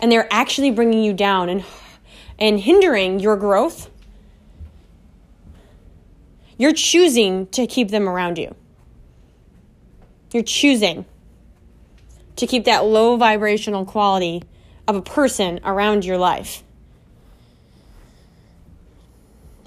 and 0.00 0.12
they're 0.12 0.28
actually 0.30 0.70
bringing 0.70 1.02
you 1.02 1.14
down 1.14 1.48
and 1.48 1.64
and 2.38 2.60
hindering 2.60 3.20
your 3.20 3.36
growth, 3.36 3.88
you're 6.58 6.72
choosing 6.72 7.46
to 7.48 7.66
keep 7.66 7.90
them 7.90 8.08
around 8.08 8.38
you. 8.38 8.54
You're 10.32 10.42
choosing 10.42 11.04
to 12.36 12.46
keep 12.46 12.64
that 12.64 12.84
low 12.84 13.16
vibrational 13.16 13.84
quality 13.84 14.42
of 14.86 14.96
a 14.96 15.02
person 15.02 15.60
around 15.64 16.04
your 16.04 16.18
life. 16.18 16.62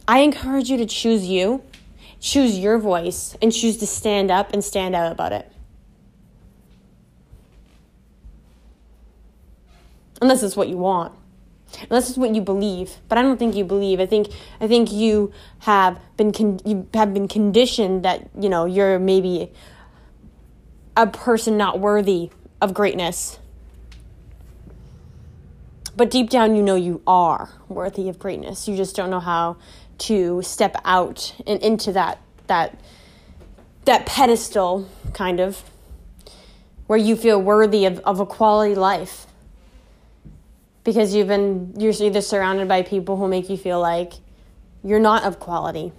I 0.07 0.20
encourage 0.20 0.70
you 0.70 0.78
to 0.78 0.86
choose 0.86 1.26
you, 1.26 1.63
choose 2.20 2.57
your 2.57 2.78
voice, 2.78 3.36
and 3.41 3.51
choose 3.51 3.78
to 3.78 3.88
stand 3.88 4.32
up 4.32 4.53
and 4.53 4.63
stand 4.63 4.95
out 4.95 5.11
about 5.11 5.34
it. 5.34 5.51
unless 10.22 10.43
it's 10.43 10.55
what 10.55 10.68
you 10.68 10.78
want 10.78 11.13
unless 11.89 12.09
it's 12.09 12.18
what 12.18 12.34
you 12.34 12.41
believe 12.41 12.95
but 13.09 13.18
i 13.18 13.22
don't 13.22 13.38
think 13.38 13.55
you 13.55 13.63
believe 13.63 13.99
i 13.99 14.05
think 14.05 14.28
i 14.61 14.68
think 14.68 14.91
you 14.91 15.32
have 15.59 15.99
been 16.15 16.32
con- 16.32 16.59
you 16.65 16.88
have 16.93 17.13
been 17.13 17.28
conditioned 17.28 18.03
that 18.03 18.30
you 18.39 18.49
know 18.49 18.65
you're 18.65 18.99
maybe 18.99 19.51
a 20.95 21.05
person 21.05 21.57
not 21.57 21.80
worthy 21.80 22.30
of 22.61 22.74
greatness 22.74 23.39
but 25.98 26.10
deep 26.10 26.30
down 26.30 26.56
you 26.56 26.64
know 26.64 26.76
you 26.76 27.02
are 27.06 27.50
worthy 27.68 28.08
of 28.08 28.18
greatness 28.18 28.68
you 28.68 28.78
just 28.78 28.95
don't 28.95 29.10
know 29.10 29.20
how 29.20 29.58
to 29.98 30.41
step 30.41 30.76
out 30.86 31.36
and 31.45 31.62
into 31.62 31.91
that 31.91 32.20
that 32.48 32.80
that 33.86 34.06
pedestal 34.06 34.88
kind 35.14 35.39
of 35.39 35.64
where 36.86 37.00
you 37.00 37.18
feel 37.18 37.41
worthy 37.41 37.86
of, 37.86 38.00
of 38.00 38.20
a 38.20 38.26
quality 38.26 38.76
life 38.76 39.28
because 40.88 41.14
you've 41.14 41.28
been 41.28 41.74
you're 41.78 41.93
either 42.00 42.22
surrounded 42.22 42.66
by 42.68 42.82
people 42.82 43.18
who 43.18 43.28
make 43.28 43.50
you 43.50 43.58
feel 43.58 43.82
like 43.82 44.14
you're 44.84 45.00
not 45.02 45.24
of 45.24 45.38
quality. 45.38 45.91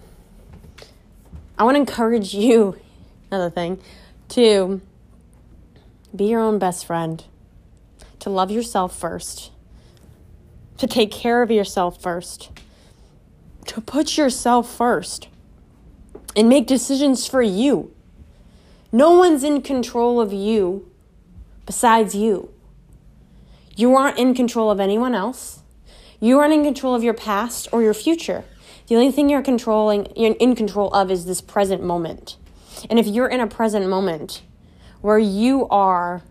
I 1.59 1.65
want 1.65 1.75
to 1.75 1.81
encourage 1.81 2.33
you, 2.33 2.79
another 3.31 3.51
thing, 3.51 3.79
to 4.31 4.81
be 6.17 6.25
your 6.25 6.41
own 6.41 6.59
best 6.59 6.87
friend, 6.87 7.23
to 8.21 8.31
love 8.31 8.51
yourself 8.51 8.99
first, 8.99 9.51
to 10.79 10.87
take 10.87 11.11
care 11.11 11.43
of 11.43 11.51
yourself 11.51 12.01
first, 12.01 12.51
to 13.67 13.81
put 13.81 14.17
yourself 14.17 14.73
first, 14.73 15.29
and 16.35 16.49
make 16.49 16.67
decisions 16.67 17.27
for 17.27 17.43
you. 17.43 17.93
No 18.91 19.13
one's 19.19 19.45
in 19.45 19.61
control 19.61 20.21
of 20.21 20.33
you 20.33 20.91
besides 21.67 22.15
you. 22.15 22.51
You 23.77 23.95
aren't 23.95 24.19
in 24.19 24.35
control 24.35 24.71
of 24.71 24.81
anyone 24.81 25.15
else. 25.15 25.63
You 26.21 26.39
aren't 26.39 26.55
in 26.55 26.65
control 26.65 26.95
of 26.95 27.05
your 27.05 27.15
past 27.15 27.69
or 27.71 27.83
your 27.83 27.95
future. 27.95 28.45
The 28.89 28.97
only 28.97 29.13
thing 29.13 29.29
you're 29.29 29.43
controlling 29.43 30.11
you're 30.17 30.35
in 30.35 30.57
control 30.57 30.91
of 30.95 31.11
is 31.11 31.27
this 31.27 31.41
present 31.41 31.83
moment. 31.83 32.37
And 32.89 32.99
if 32.99 33.07
you're 33.07 33.29
in 33.29 33.41
a 33.41 33.47
present 33.47 33.87
moment 33.89 34.43
where 35.01 35.19
you 35.19 35.69
are 35.69 36.23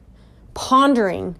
pondering 0.53 1.35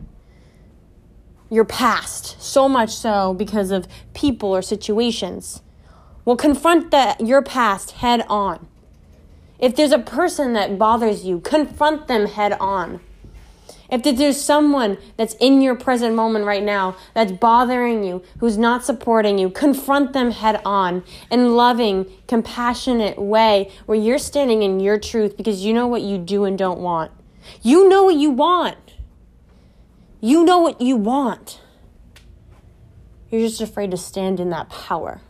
your 1.50 1.66
past 1.66 2.42
so 2.42 2.68
much 2.68 2.92
so 2.92 3.34
because 3.34 3.72
of 3.72 3.88
people 4.14 4.50
or 4.50 4.62
situations, 4.62 5.62
well 6.26 6.36
confront 6.36 6.92
that 6.92 7.22
your 7.22 7.42
past 7.42 7.92
head 7.92 8.26
on. 8.30 8.68
If 9.60 9.76
there's 9.76 9.92
a 9.92 10.00
person 10.00 10.54
that 10.54 10.78
bothers 10.78 11.26
you, 11.26 11.40
confront 11.40 12.08
them 12.08 12.28
head 12.28 12.54
on. 12.54 13.00
If 13.90 14.04
there's 14.04 14.40
someone 14.40 14.98
that's 15.16 15.36
in 15.36 15.62
your 15.62 15.76
present 15.76 16.14
moment 16.14 16.46
right 16.46 16.64
now 16.64 16.98
that's 17.14 17.32
bothering 17.32 18.04
you, 18.04 18.22
who's 18.40 18.58
not 18.58 18.84
supporting 18.84 19.38
you, 19.38 19.50
confront 19.50 20.12
them 20.14 20.32
head 20.32 20.62
on 20.66 21.04
in 21.32 21.56
loving, 21.56 22.06
compassionate 22.28 23.18
way 23.18 23.72
where 23.86 23.98
you're 23.98 24.18
standing 24.20 24.62
in 24.62 24.80
your 24.80 25.00
truth 25.00 25.38
because 25.38 25.64
you 25.64 25.74
know 25.74 25.88
what 25.88 26.02
you 26.02 26.18
do 26.18 26.44
and 26.44 26.58
don't 26.58 26.80
want. 26.80 27.12
You 27.62 27.88
know 27.88 28.04
what 28.04 28.16
you 28.16 28.30
want. 28.30 28.78
You 30.28 30.44
know 30.44 30.58
what 30.58 30.82
you 30.82 30.98
want. 30.98 31.62
You're 33.32 33.48
just 33.48 33.62
afraid 33.62 33.92
to 33.92 33.98
stand 33.98 34.42
in 34.42 34.50
that 34.50 34.68
power. 34.68 35.22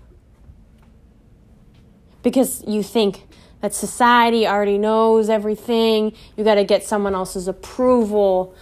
Because 2.23 2.63
you 2.65 2.81
think 2.81 3.27
that 3.61 3.75
society 3.75 4.47
already 4.47 4.79
knows 4.79 5.29
everything. 5.29 6.13
You 6.35 6.43
got 6.43 6.55
to 6.55 6.63
get 6.63 6.83
someone 6.83 7.13
else's 7.13 7.47
approval 7.47 8.55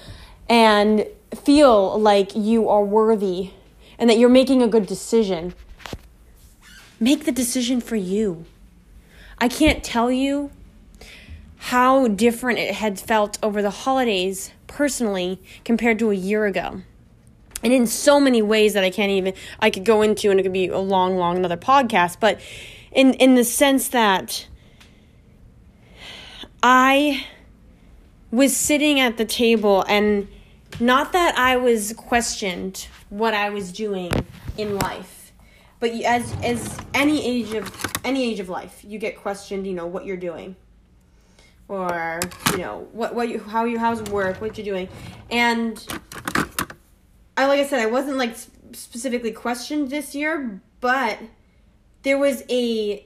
and 0.50 1.08
feel 1.34 1.98
like 2.02 2.36
you 2.36 2.68
are 2.68 2.84
worthy 2.84 3.52
and 3.98 4.10
that 4.10 4.18
you're 4.18 4.28
making 4.28 4.62
a 4.62 4.68
good 4.68 4.88
decision. 4.88 5.54
Make 7.00 7.24
the 7.24 7.32
decision 7.32 7.80
for 7.80 7.96
you. 7.96 8.44
I 9.38 9.48
can't 9.48 9.86
tell 9.86 10.12
you 10.12 10.52
how 11.72 12.10
different 12.10 12.60
it 12.60 12.76
had 12.76 13.00
felt 13.00 13.38
over 13.42 13.62
the 13.62 13.70
holidays 13.70 14.52
personally 14.68 15.41
compared 15.63 15.99
to 15.99 16.11
a 16.11 16.16
year 16.16 16.45
ago. 16.45 16.82
And 17.63 17.74
in 17.74 17.88
so 17.88 18.20
many 18.20 18.41
ways 18.41 18.74
that 18.74 18.84
I 18.84 18.89
can't 18.89 19.11
even 19.11 19.34
I 19.59 19.70
could 19.70 19.86
go 19.86 20.01
into 20.01 20.30
and 20.30 20.39
it 20.39 20.43
could 20.43 20.53
be 20.53 20.68
a 20.68 20.80
long 20.80 21.18
long 21.18 21.38
another 21.38 21.57
podcast, 21.57 22.20
but 22.20 22.39
in 22.91 23.13
in 23.13 23.36
the 23.36 23.43
sense 23.43 23.88
that 23.89 24.47
I 26.61 27.26
was 28.32 28.55
sitting 28.55 28.99
at 28.99 29.18
the 29.18 29.26
table 29.26 29.84
and 29.88 30.28
not 30.80 31.13
that 31.13 31.38
I 31.38 31.57
was 31.57 31.93
questioned 31.93 32.88
what 33.09 33.34
I 33.34 33.49
was 33.49 33.72
doing 33.72 34.11
in 34.57 34.76
life, 34.76 35.32
but 35.80 35.91
as 35.91 36.36
as 36.43 36.78
any 36.93 37.26
age 37.26 37.53
of 37.53 37.72
any 38.03 38.30
age 38.30 38.39
of 38.39 38.49
life, 38.49 38.84
you 38.84 38.99
get 38.99 39.18
questioned, 39.18 39.66
you 39.66 39.74
know, 39.74 39.86
what 39.86 40.05
you're 40.05 40.18
doing. 40.18 40.55
Or, 41.68 42.20
you 42.51 42.59
know, 42.59 42.88
what 42.91 43.16
what 43.16 43.30
you 43.30 43.39
how 43.39 43.66
you 43.66 43.80
how's 43.80 44.01
work, 44.03 44.39
what 44.39 44.57
you're 44.57 44.66
doing. 44.66 44.88
And 45.32 45.84
I 47.38 47.47
like 47.47 47.59
I 47.59 47.66
said 47.66 47.80
I 47.80 47.88
wasn't 47.88 48.18
like 48.18 48.36
specifically 48.74 49.32
questioned 49.32 49.89
this 49.89 50.13
year, 50.13 50.61
but 50.80 51.18
there 52.03 52.18
was 52.18 52.43
a 52.49 53.05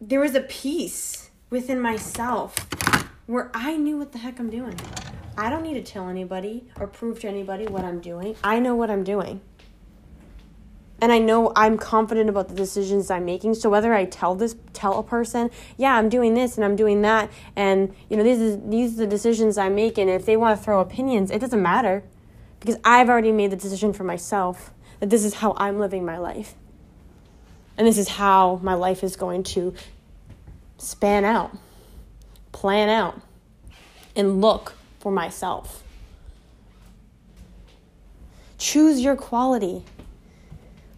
there 0.00 0.20
was 0.20 0.34
a 0.34 0.40
peace 0.40 1.30
within 1.50 1.80
myself 1.80 2.56
where 3.26 3.50
I 3.54 3.76
knew 3.76 3.98
what 3.98 4.12
the 4.12 4.18
heck 4.18 4.38
I'm 4.38 4.50
doing. 4.50 4.78
I 5.36 5.50
don't 5.50 5.62
need 5.62 5.74
to 5.74 5.82
tell 5.82 6.08
anybody 6.08 6.68
or 6.78 6.86
prove 6.86 7.20
to 7.20 7.28
anybody 7.28 7.66
what 7.66 7.84
I'm 7.84 8.00
doing. 8.00 8.36
I 8.44 8.58
know 8.60 8.74
what 8.74 8.90
I'm 8.90 9.04
doing. 9.04 9.40
And 11.00 11.12
I 11.12 11.18
know 11.18 11.52
I'm 11.54 11.76
confident 11.76 12.30
about 12.30 12.48
the 12.48 12.54
decisions 12.54 13.10
I'm 13.10 13.24
making. 13.24 13.54
So 13.54 13.68
whether 13.68 13.92
I 13.92 14.04
tell 14.04 14.34
this 14.34 14.56
tell 14.72 14.98
a 14.98 15.02
person, 15.02 15.50
yeah, 15.76 15.96
I'm 15.96 16.08
doing 16.08 16.34
this 16.34 16.56
and 16.56 16.64
I'm 16.64 16.76
doing 16.76 17.02
that 17.02 17.30
and 17.56 17.94
you 18.08 18.16
know, 18.16 18.22
these 18.22 18.38
is 18.38 18.58
these 18.64 18.94
are 18.94 19.04
the 19.04 19.06
decisions 19.06 19.58
I'm 19.58 19.74
making. 19.74 20.08
If 20.08 20.24
they 20.24 20.36
want 20.36 20.58
to 20.58 20.64
throw 20.64 20.80
opinions, 20.80 21.30
it 21.30 21.40
doesn't 21.40 21.62
matter. 21.62 22.04
Because 22.60 22.76
I've 22.84 23.10
already 23.10 23.32
made 23.32 23.50
the 23.50 23.56
decision 23.56 23.92
for 23.92 24.04
myself 24.04 24.72
that 25.00 25.10
this 25.10 25.24
is 25.24 25.34
how 25.34 25.54
I'm 25.58 25.78
living 25.78 26.04
my 26.04 26.16
life. 26.16 26.54
And 27.76 27.86
this 27.86 27.98
is 27.98 28.08
how 28.08 28.60
my 28.62 28.74
life 28.74 29.04
is 29.04 29.16
going 29.16 29.42
to 29.42 29.74
span 30.78 31.24
out, 31.24 31.56
plan 32.52 32.88
out, 32.88 33.20
and 34.16 34.40
look 34.40 34.74
for 35.00 35.12
myself. 35.12 35.82
Choose 38.58 39.00
your 39.00 39.16
quality. 39.16 39.82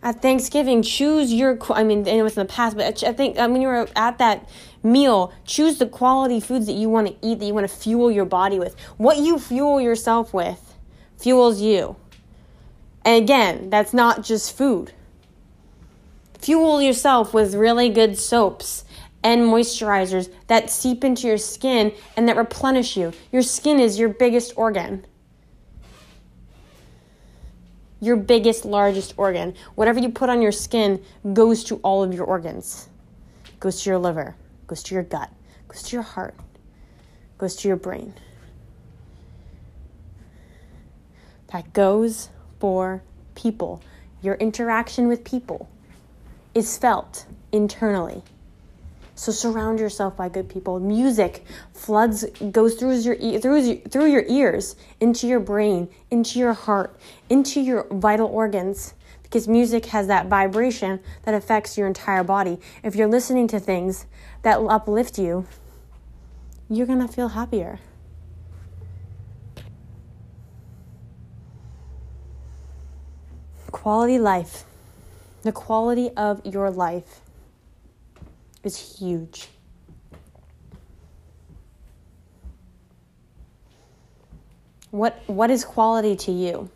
At 0.06 0.22
Thanksgiving, 0.22 0.82
choose 0.82 1.34
your. 1.34 1.58
I 1.70 1.82
mean, 1.82 2.06
it 2.06 2.22
was 2.22 2.36
in 2.36 2.46
the 2.46 2.52
past, 2.52 2.76
but 2.76 3.02
I 3.02 3.12
think 3.12 3.40
uh, 3.40 3.48
when 3.48 3.60
you 3.60 3.66
were 3.66 3.88
at 3.96 4.18
that 4.18 4.48
meal, 4.84 5.32
choose 5.44 5.78
the 5.78 5.86
quality 5.86 6.38
foods 6.38 6.66
that 6.66 6.74
you 6.74 6.88
want 6.88 7.08
to 7.08 7.26
eat, 7.26 7.40
that 7.40 7.44
you 7.44 7.52
want 7.52 7.68
to 7.68 7.76
fuel 7.76 8.08
your 8.08 8.24
body 8.24 8.60
with. 8.60 8.78
What 8.98 9.16
you 9.16 9.36
fuel 9.40 9.80
yourself 9.80 10.32
with 10.32 10.76
fuels 11.18 11.60
you. 11.60 11.96
And 13.04 13.20
again, 13.20 13.68
that's 13.68 13.92
not 13.92 14.22
just 14.22 14.56
food. 14.56 14.92
Fuel 16.38 16.80
yourself 16.80 17.34
with 17.34 17.56
really 17.56 17.88
good 17.88 18.16
soaps 18.16 18.84
and 19.24 19.40
moisturizers 19.42 20.32
that 20.46 20.70
seep 20.70 21.02
into 21.02 21.26
your 21.26 21.38
skin 21.38 21.92
and 22.16 22.28
that 22.28 22.36
replenish 22.36 22.96
you. 22.96 23.12
Your 23.32 23.42
skin 23.42 23.80
is 23.80 23.98
your 23.98 24.10
biggest 24.10 24.52
organ. 24.54 25.04
Your 28.06 28.14
biggest, 28.14 28.64
largest 28.64 29.14
organ. 29.16 29.56
Whatever 29.74 29.98
you 29.98 30.10
put 30.10 30.30
on 30.30 30.40
your 30.40 30.52
skin 30.52 31.02
goes 31.32 31.64
to 31.64 31.78
all 31.78 32.04
of 32.04 32.14
your 32.14 32.24
organs. 32.24 32.88
Goes 33.58 33.82
to 33.82 33.90
your 33.90 33.98
liver, 33.98 34.36
goes 34.68 34.84
to 34.84 34.94
your 34.94 35.02
gut, 35.02 35.28
goes 35.66 35.82
to 35.82 35.96
your 35.96 36.04
heart, 36.04 36.36
goes 37.36 37.56
to 37.56 37.66
your 37.66 37.76
brain. 37.76 38.14
That 41.48 41.72
goes 41.72 42.28
for 42.60 43.02
people. 43.34 43.82
Your 44.22 44.36
interaction 44.36 45.08
with 45.08 45.24
people 45.24 45.68
is 46.54 46.78
felt 46.78 47.26
internally. 47.50 48.22
So 49.16 49.32
surround 49.32 49.80
yourself 49.80 50.14
by 50.14 50.28
good 50.28 50.46
people. 50.48 50.78
Music 50.78 51.42
floods 51.72 52.26
goes 52.52 52.74
through 52.74 52.98
your 52.98 53.16
through 53.40 53.78
through 53.78 54.10
your 54.12 54.24
ears 54.28 54.76
into 55.00 55.26
your 55.26 55.40
brain, 55.40 55.88
into 56.10 56.38
your 56.38 56.52
heart, 56.52 57.00
into 57.30 57.60
your 57.60 57.86
vital 57.90 58.28
organs 58.28 58.92
because 59.22 59.48
music 59.48 59.86
has 59.86 60.06
that 60.06 60.26
vibration 60.26 61.00
that 61.24 61.34
affects 61.34 61.78
your 61.78 61.86
entire 61.86 62.22
body. 62.22 62.58
If 62.84 62.94
you're 62.94 63.08
listening 63.08 63.48
to 63.48 63.58
things 63.58 64.04
that 64.42 64.58
uplift 64.58 65.18
you, 65.18 65.46
you're 66.68 66.86
going 66.86 67.04
to 67.04 67.12
feel 67.12 67.28
happier. 67.28 67.80
Quality 73.72 74.18
life. 74.18 74.64
The 75.42 75.52
quality 75.52 76.10
of 76.10 76.44
your 76.44 76.70
life 76.70 77.20
is 78.66 78.98
huge. 78.98 79.48
What 84.90 85.22
what 85.26 85.50
is 85.50 85.64
quality 85.64 86.16
to 86.16 86.32
you? 86.32 86.70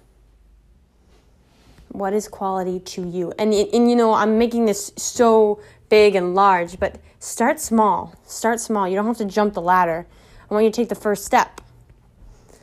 What 1.89 2.13
is 2.13 2.29
quality 2.29 2.81
to 2.81 3.09
you? 3.09 3.33
And 3.39 3.53
and 3.53 3.91
you 3.91 3.97
know, 3.97 4.13
I'm 4.13 4.39
making 4.39 4.67
this 4.67 4.93
so 4.97 5.61
big 5.89 6.15
and 6.15 6.35
large, 6.35 6.79
but 6.79 7.01
start 7.19 7.61
small. 7.61 8.15
Start 8.25 8.61
small. 8.61 8.89
You 8.89 8.97
don't 8.97 9.07
have 9.07 9.19
to 9.19 9.25
jump 9.25 9.55
the 9.55 9.63
ladder. 9.63 10.07
I 10.51 10.55
want 10.55 10.65
you 10.65 10.71
to 10.71 10.77
take 10.77 10.89
the 10.89 10.95
first 10.95 11.25
step. 11.25 11.61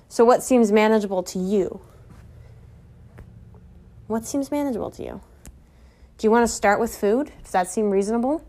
So 0.10 0.24
what 0.24 0.44
seems 0.44 0.72
manageable 0.72 1.24
to 1.24 1.40
you? 1.40 1.82
What 4.08 4.26
seems 4.26 4.52
manageable 4.52 4.92
to 4.92 5.04
you? 5.04 5.22
Do 6.18 6.26
you 6.26 6.32
want 6.32 6.48
to 6.48 6.52
start 6.52 6.80
with 6.80 6.96
food? 6.98 7.32
Does 7.44 7.52
that 7.52 7.70
seem 7.70 7.92
reasonable? 7.92 8.44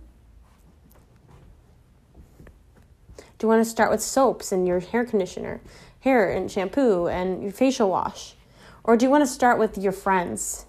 Do 3.39 3.47
you 3.47 3.49
want 3.49 3.65
to 3.65 3.71
start 3.71 3.93
with 3.93 4.03
soaps 4.03 4.51
and 4.51 4.67
your 4.67 4.81
hair 4.81 5.05
conditioner, 5.05 5.61
hair 6.01 6.29
and 6.29 6.51
shampoo 6.51 7.07
and 7.07 7.41
your 7.41 7.53
facial 7.53 7.89
wash? 7.89 8.35
Or 8.83 8.97
do 8.97 9.07
you 9.07 9.11
want 9.11 9.23
to 9.23 9.33
start 9.33 9.61
with 9.61 9.79
your 9.79 9.93
friends? 9.93 10.67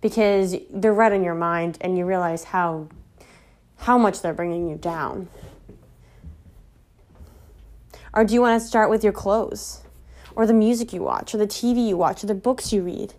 Because 0.00 0.56
they're 0.68 0.92
right 0.92 1.12
in 1.12 1.22
your 1.22 1.36
mind 1.36 1.78
and 1.80 1.96
you 1.96 2.04
realize 2.04 2.44
how 2.44 2.88
how 3.78 3.98
much 3.98 4.20
they're 4.20 4.34
bringing 4.34 4.68
you 4.68 4.76
down. 4.76 5.28
Or 8.12 8.24
do 8.24 8.34
you 8.34 8.40
want 8.40 8.60
to 8.60 8.66
start 8.66 8.90
with 8.90 9.04
your 9.04 9.12
clothes? 9.12 9.82
Or 10.34 10.46
the 10.46 10.52
music 10.52 10.92
you 10.92 11.02
watch, 11.02 11.34
or 11.34 11.38
the 11.38 11.46
TV 11.46 11.86
you 11.88 11.96
watch, 11.96 12.24
or 12.24 12.26
the 12.26 12.34
books 12.34 12.72
you 12.72 12.82
read? 12.82 13.14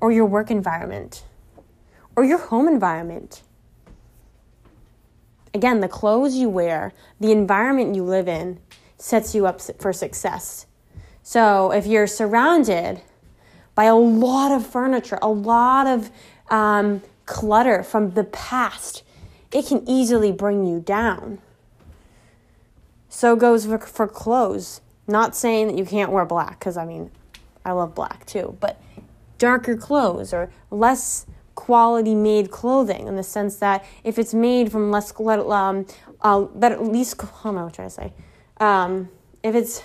Or 0.00 0.12
your 0.12 0.26
work 0.26 0.50
environment? 0.50 1.24
Or 2.16 2.24
your 2.24 2.38
home 2.38 2.68
environment? 2.68 3.42
Again, 5.54 5.80
the 5.80 5.88
clothes 5.88 6.34
you 6.34 6.48
wear, 6.48 6.92
the 7.20 7.32
environment 7.32 7.94
you 7.94 8.02
live 8.02 8.28
in 8.28 8.60
sets 8.96 9.34
you 9.34 9.46
up 9.46 9.60
for 9.60 9.92
success. 9.92 10.66
So 11.22 11.72
if 11.72 11.86
you're 11.86 12.06
surrounded 12.06 13.00
by 13.74 13.84
a 13.84 13.94
lot 13.94 14.50
of 14.50 14.66
furniture, 14.66 15.18
a 15.22 15.28
lot 15.28 15.86
of 15.86 16.10
um, 16.50 17.02
clutter 17.26 17.82
from 17.82 18.12
the 18.12 18.24
past, 18.24 19.02
it 19.52 19.66
can 19.66 19.88
easily 19.88 20.32
bring 20.32 20.64
you 20.66 20.80
down. 20.80 21.38
So 23.08 23.36
goes 23.36 23.66
for, 23.66 23.78
for 23.78 24.06
clothes. 24.06 24.80
Not 25.06 25.34
saying 25.34 25.68
that 25.68 25.78
you 25.78 25.84
can't 25.84 26.12
wear 26.12 26.26
black, 26.26 26.58
because 26.58 26.76
I 26.76 26.84
mean, 26.84 27.10
I 27.64 27.72
love 27.72 27.94
black 27.94 28.26
too, 28.26 28.56
but 28.60 28.80
darker 29.38 29.76
clothes 29.76 30.34
or 30.34 30.50
less 30.70 31.26
quality 31.58 32.14
made 32.14 32.52
clothing 32.52 33.08
in 33.08 33.16
the 33.16 33.22
sense 33.24 33.56
that 33.56 33.84
if 34.04 34.16
it's 34.16 34.32
made 34.32 34.70
from 34.70 34.92
less 34.92 35.12
um, 35.18 35.84
uh, 36.20 36.46
at 36.62 36.84
least 36.84 37.20
how 37.20 37.50
am 37.50 37.58
I 37.58 37.68
trying 37.68 37.88
to 37.88 37.94
say? 37.94 38.12
Um, 38.58 39.08
if 39.42 39.56
it's 39.56 39.82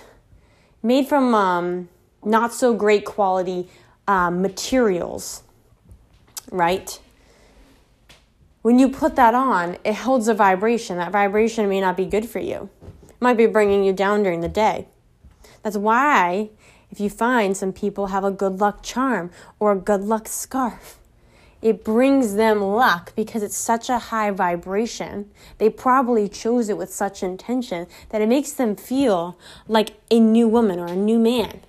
made 0.84 1.08
from 1.08 1.34
um, 1.34 1.88
not 2.24 2.54
so 2.54 2.74
great 2.74 3.04
quality 3.04 3.68
um, 4.06 4.40
materials 4.40 5.42
right? 6.52 7.00
When 8.62 8.78
you 8.78 8.88
put 8.88 9.16
that 9.16 9.34
on 9.34 9.76
it 9.84 9.96
holds 9.96 10.28
a 10.28 10.34
vibration. 10.34 10.98
That 10.98 11.10
vibration 11.10 11.68
may 11.68 11.80
not 11.80 11.96
be 11.96 12.06
good 12.06 12.28
for 12.28 12.38
you. 12.38 12.70
It 13.08 13.20
might 13.20 13.36
be 13.36 13.46
bringing 13.46 13.82
you 13.82 13.92
down 13.92 14.22
during 14.22 14.42
the 14.42 14.48
day. 14.48 14.86
That's 15.64 15.76
why 15.76 16.50
if 16.88 17.00
you 17.00 17.10
find 17.10 17.56
some 17.56 17.72
people 17.72 18.06
have 18.06 18.22
a 18.22 18.30
good 18.30 18.60
luck 18.60 18.84
charm 18.84 19.32
or 19.58 19.72
a 19.72 19.76
good 19.76 20.02
luck 20.02 20.28
scarf 20.28 21.00
it 21.64 21.82
brings 21.82 22.34
them 22.34 22.60
luck 22.60 23.14
because 23.16 23.42
it's 23.42 23.56
such 23.56 23.88
a 23.88 23.98
high 23.98 24.30
vibration. 24.30 25.30
They 25.56 25.70
probably 25.70 26.28
chose 26.28 26.68
it 26.68 26.76
with 26.76 26.92
such 26.92 27.22
intention 27.22 27.86
that 28.10 28.20
it 28.20 28.28
makes 28.28 28.52
them 28.52 28.76
feel 28.76 29.38
like 29.66 29.94
a 30.10 30.20
new 30.20 30.46
woman 30.46 30.78
or 30.78 30.88
a 30.88 30.94
new 30.94 31.18
man. 31.18 31.62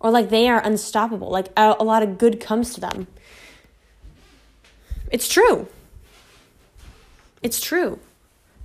Or 0.00 0.10
like 0.10 0.30
they 0.30 0.48
are 0.48 0.60
unstoppable, 0.60 1.30
like 1.30 1.46
a, 1.56 1.76
a 1.78 1.84
lot 1.84 2.02
of 2.02 2.18
good 2.18 2.40
comes 2.40 2.74
to 2.74 2.80
them. 2.80 3.06
It's 5.12 5.28
true. 5.28 5.68
It's 7.40 7.60
true. 7.60 8.00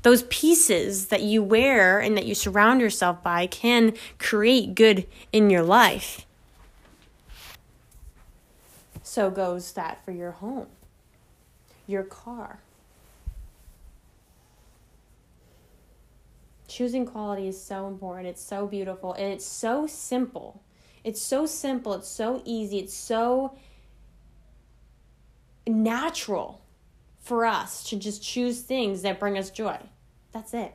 Those 0.02 0.24
pieces 0.24 1.08
that 1.08 1.22
you 1.22 1.44
wear 1.44 2.00
and 2.00 2.18
that 2.18 2.26
you 2.26 2.34
surround 2.34 2.82
yourself 2.82 3.22
by 3.22 3.46
can 3.46 3.94
create 4.18 4.74
good 4.74 5.06
in 5.32 5.52
your 5.52 5.64
life 5.64 6.26
so 9.14 9.30
goes 9.30 9.74
that 9.74 10.03
for 10.03 10.11
your 10.11 10.32
home, 10.32 10.66
your 11.86 12.01
car. 12.01 12.59
Choosing 16.68 17.05
quality 17.05 17.47
is 17.47 17.61
so 17.61 17.88
important. 17.88 18.28
It's 18.28 18.41
so 18.41 18.66
beautiful 18.66 19.14
and 19.14 19.32
it's 19.32 19.45
so 19.45 19.86
simple. 19.86 20.64
It's 21.03 21.22
so 21.22 21.45
simple. 21.45 21.93
It's 21.93 22.07
so 22.07 22.41
easy. 22.43 22.80
It's 22.80 22.95
so 22.95 23.55
natural 25.68 26.61
for 27.20 27.45
us 27.45 27.84
to 27.89 27.95
just 27.95 28.24
choose 28.24 28.61
things 28.61 29.03
that 29.03 29.19
bring 29.19 29.38
us 29.38 29.52
joy. 29.52 29.77
That's 30.31 30.56
it. 30.56 30.73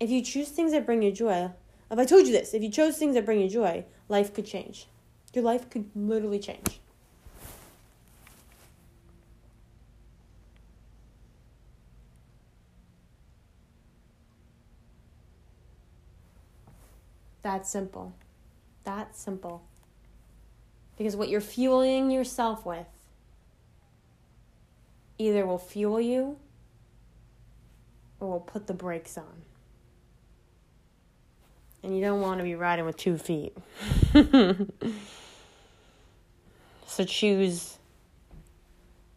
If 0.00 0.10
you 0.10 0.22
choose 0.22 0.48
things 0.48 0.72
that 0.72 0.84
bring 0.84 1.02
you 1.02 1.12
joy, 1.12 1.50
if 1.88 1.98
I 1.98 2.04
told 2.04 2.26
you 2.26 2.32
this, 2.32 2.52
if 2.52 2.64
you 2.64 2.70
chose 2.70 2.96
things 2.96 3.14
that 3.14 3.24
bring 3.24 3.40
you 3.40 3.48
joy, 3.48 3.84
life 4.08 4.34
could 4.34 4.44
change. 4.44 4.88
Your 5.34 5.42
life 5.42 5.68
could 5.68 5.90
literally 5.96 6.38
change. 6.38 6.78
That 17.42 17.66
simple. 17.66 18.14
That 18.84 19.16
simple. 19.16 19.64
Because 20.96 21.16
what 21.16 21.28
you're 21.28 21.40
fueling 21.40 22.12
yourself 22.12 22.64
with 22.64 22.86
either 25.18 25.44
will 25.44 25.58
fuel 25.58 26.00
you 26.00 26.38
or 28.20 28.30
will 28.30 28.40
put 28.40 28.68
the 28.68 28.72
brakes 28.72 29.18
on. 29.18 29.42
And 31.82 31.94
you 31.94 32.00
don't 32.00 32.20
want 32.20 32.38
to 32.38 32.44
be 32.44 32.54
riding 32.54 32.86
with 32.86 32.96
two 32.96 33.18
feet. 33.18 33.56
So 36.94 37.02
choose 37.02 37.78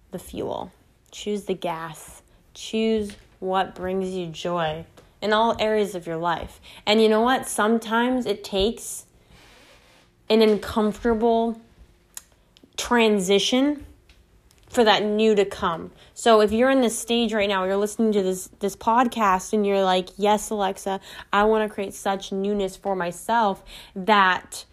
the 0.10 0.18
fuel, 0.18 0.72
choose 1.12 1.44
the 1.44 1.54
gas, 1.54 2.24
choose 2.56 3.16
what 3.38 3.76
brings 3.76 4.16
you 4.16 4.26
joy 4.26 4.84
in 5.22 5.32
all 5.32 5.56
areas 5.60 5.94
of 5.94 6.08
your 6.08 6.18
life. 6.18 6.60
And 6.88 7.00
you 7.00 7.08
know 7.08 7.22
what? 7.22 7.48
Sometimes 7.48 8.26
it 8.26 8.44
takes 8.44 9.06
an 10.28 10.42
uncomfortable 10.42 11.62
transition 12.78 13.86
for 14.68 14.84
that 14.84 15.04
new 15.04 15.36
to 15.36 15.46
come. 15.46 15.92
So 16.16 16.42
if 16.42 16.52
you're 16.52 16.72
in 16.72 16.82
this 16.82 16.98
stage 16.98 17.32
right 17.32 17.48
now, 17.48 17.64
you're 17.66 17.78
listening 17.78 18.12
to 18.14 18.24
this 18.24 18.50
this 18.58 18.76
podcast 18.76 19.54
and 19.54 19.68
you're 19.68 19.84
like, 19.84 20.10
"Yes, 20.18 20.50
Aleksa, 20.50 21.00
I 21.32 21.44
want 21.44 21.70
to 21.70 21.72
create 21.72 21.94
such 21.94 22.32
newness 22.32 22.76
for 22.76 22.96
myself 22.96 23.64
that 23.96 24.66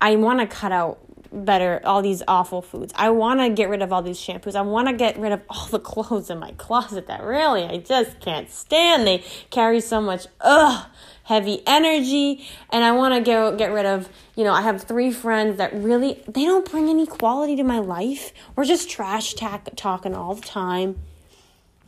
I 0.00 0.16
want 0.16 0.40
to 0.40 0.46
cut 0.46 0.70
out 0.70 1.03
better 1.34 1.80
all 1.84 2.02
these 2.02 2.22
awful 2.28 2.62
foods. 2.62 2.92
I 2.96 3.10
want 3.10 3.40
to 3.40 3.50
get 3.50 3.68
rid 3.68 3.82
of 3.82 3.92
all 3.92 4.02
these 4.02 4.18
shampoos. 4.18 4.54
I 4.54 4.62
want 4.62 4.88
to 4.88 4.94
get 4.94 5.18
rid 5.18 5.32
of 5.32 5.42
all 5.50 5.66
the 5.66 5.78
clothes 5.78 6.30
in 6.30 6.38
my 6.38 6.52
closet 6.52 7.06
that 7.08 7.22
really 7.22 7.64
I 7.64 7.78
just 7.78 8.20
can't 8.20 8.50
stand. 8.50 9.06
They 9.06 9.24
carry 9.50 9.80
so 9.80 10.00
much 10.00 10.26
ugh 10.40 10.86
heavy 11.24 11.62
energy 11.66 12.46
and 12.70 12.84
I 12.84 12.92
want 12.92 13.14
to 13.14 13.20
go 13.20 13.56
get 13.56 13.72
rid 13.72 13.86
of, 13.86 14.08
you 14.36 14.44
know, 14.44 14.52
I 14.52 14.60
have 14.62 14.82
three 14.82 15.10
friends 15.10 15.56
that 15.56 15.74
really 15.74 16.22
they 16.28 16.44
don't 16.44 16.70
bring 16.70 16.88
any 16.88 17.06
quality 17.06 17.56
to 17.56 17.64
my 17.64 17.78
life. 17.78 18.32
We're 18.54 18.64
just 18.64 18.88
trash 18.90 19.34
tack 19.34 19.68
talking 19.74 20.14
all 20.14 20.34
the 20.34 20.42
time. 20.42 21.00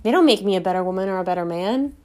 They 0.02 0.10
don't 0.10 0.26
make 0.26 0.42
me 0.42 0.56
a 0.56 0.60
better 0.60 0.82
woman 0.82 1.08
or 1.08 1.18
a 1.18 1.24
better 1.24 1.44
man. 1.44 1.96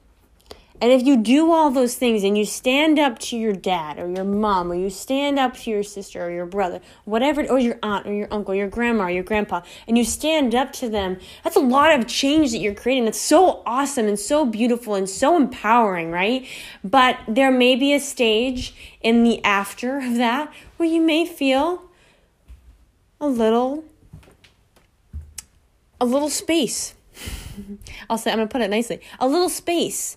And 0.82 0.90
if 0.90 1.06
you 1.06 1.16
do 1.16 1.52
all 1.52 1.70
those 1.70 1.94
things 1.94 2.24
and 2.24 2.36
you 2.36 2.44
stand 2.44 2.98
up 2.98 3.20
to 3.20 3.36
your 3.36 3.52
dad 3.52 4.00
or 4.00 4.10
your 4.10 4.24
mom 4.24 4.72
or 4.72 4.74
you 4.74 4.90
stand 4.90 5.38
up 5.38 5.56
to 5.58 5.70
your 5.70 5.84
sister 5.84 6.26
or 6.26 6.28
your 6.28 6.44
brother, 6.44 6.80
whatever, 7.04 7.46
or 7.46 7.60
your 7.60 7.78
aunt 7.84 8.04
or 8.04 8.12
your 8.12 8.26
uncle, 8.32 8.52
your 8.52 8.66
grandma 8.66 9.04
or 9.04 9.10
your 9.10 9.22
grandpa, 9.22 9.60
and 9.86 9.96
you 9.96 10.04
stand 10.04 10.56
up 10.56 10.72
to 10.72 10.88
them, 10.88 11.20
that's 11.44 11.54
a 11.54 11.60
lot 11.60 11.96
of 11.96 12.08
change 12.08 12.50
that 12.50 12.58
you're 12.58 12.74
creating. 12.74 13.04
That's 13.04 13.20
so 13.20 13.62
awesome 13.64 14.08
and 14.08 14.18
so 14.18 14.44
beautiful 14.44 14.96
and 14.96 15.08
so 15.08 15.36
empowering, 15.36 16.10
right? 16.10 16.48
But 16.82 17.16
there 17.28 17.52
may 17.52 17.76
be 17.76 17.94
a 17.94 18.00
stage 18.00 18.74
in 19.00 19.22
the 19.22 19.42
after 19.44 19.98
of 19.98 20.16
that 20.16 20.52
where 20.78 20.88
you 20.88 21.00
may 21.00 21.26
feel 21.26 21.84
a 23.20 23.28
little, 23.28 23.84
a 26.00 26.04
little 26.04 26.28
space. 26.28 26.94
I'll 28.10 28.18
say, 28.18 28.32
I'm 28.32 28.38
to 28.38 28.48
put 28.48 28.62
it 28.62 28.68
nicely, 28.70 29.00
a 29.20 29.28
little 29.28 29.48
space 29.48 30.16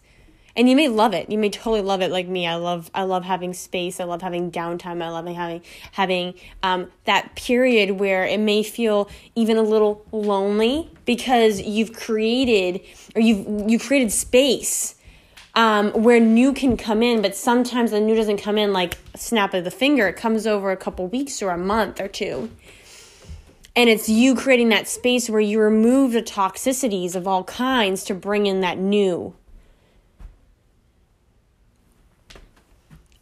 and 0.55 0.69
you 0.69 0.75
may 0.75 0.87
love 0.87 1.13
it. 1.13 1.29
You 1.29 1.37
may 1.37 1.49
totally 1.49 1.81
love 1.81 2.01
it. 2.01 2.11
Like 2.11 2.27
me 2.27 2.47
i 2.47 2.55
love 2.55 2.89
i 2.93 3.03
love 3.03 3.23
having 3.23 3.53
space. 3.53 3.99
I 3.99 4.05
love 4.05 4.21
having 4.21 4.51
downtime. 4.51 5.01
I 5.01 5.09
love 5.09 5.25
having 5.25 5.61
having 5.91 6.33
um, 6.63 6.91
that 7.05 7.35
period 7.35 7.91
where 7.91 8.25
it 8.25 8.39
may 8.39 8.63
feel 8.63 9.09
even 9.35 9.57
a 9.57 9.61
little 9.61 10.05
lonely 10.11 10.89
because 11.05 11.61
you've 11.61 11.93
created 11.93 12.81
or 13.15 13.21
you've 13.21 13.69
you 13.69 13.79
created 13.79 14.11
space 14.11 14.95
um, 15.55 15.91
where 15.91 16.19
new 16.19 16.53
can 16.53 16.77
come 16.77 17.01
in 17.01 17.21
but 17.21 17.35
sometimes 17.35 17.91
the 17.91 17.99
new 17.99 18.15
doesn't 18.15 18.37
come 18.37 18.57
in 18.57 18.71
like 18.73 18.97
snap 19.15 19.53
of 19.53 19.63
the 19.63 19.71
finger. 19.71 20.07
It 20.07 20.15
comes 20.15 20.47
over 20.47 20.71
a 20.71 20.77
couple 20.77 21.07
weeks 21.07 21.41
or 21.41 21.49
a 21.49 21.57
month 21.57 21.99
or 21.99 22.07
two. 22.07 22.49
And 23.77 23.89
it's 23.89 24.07
you 24.07 24.35
creating 24.35 24.69
that 24.69 24.87
space 24.87 25.29
where 25.29 25.41
you 25.41 25.59
remove 25.59 26.13
the 26.13 26.23
toxicities 26.23 27.13
of 27.13 27.27
all 27.27 27.43
kinds 27.43 28.05
to 28.05 28.13
bring 28.13 28.45
in 28.45 28.61
that 28.61 28.77
new 28.77 29.35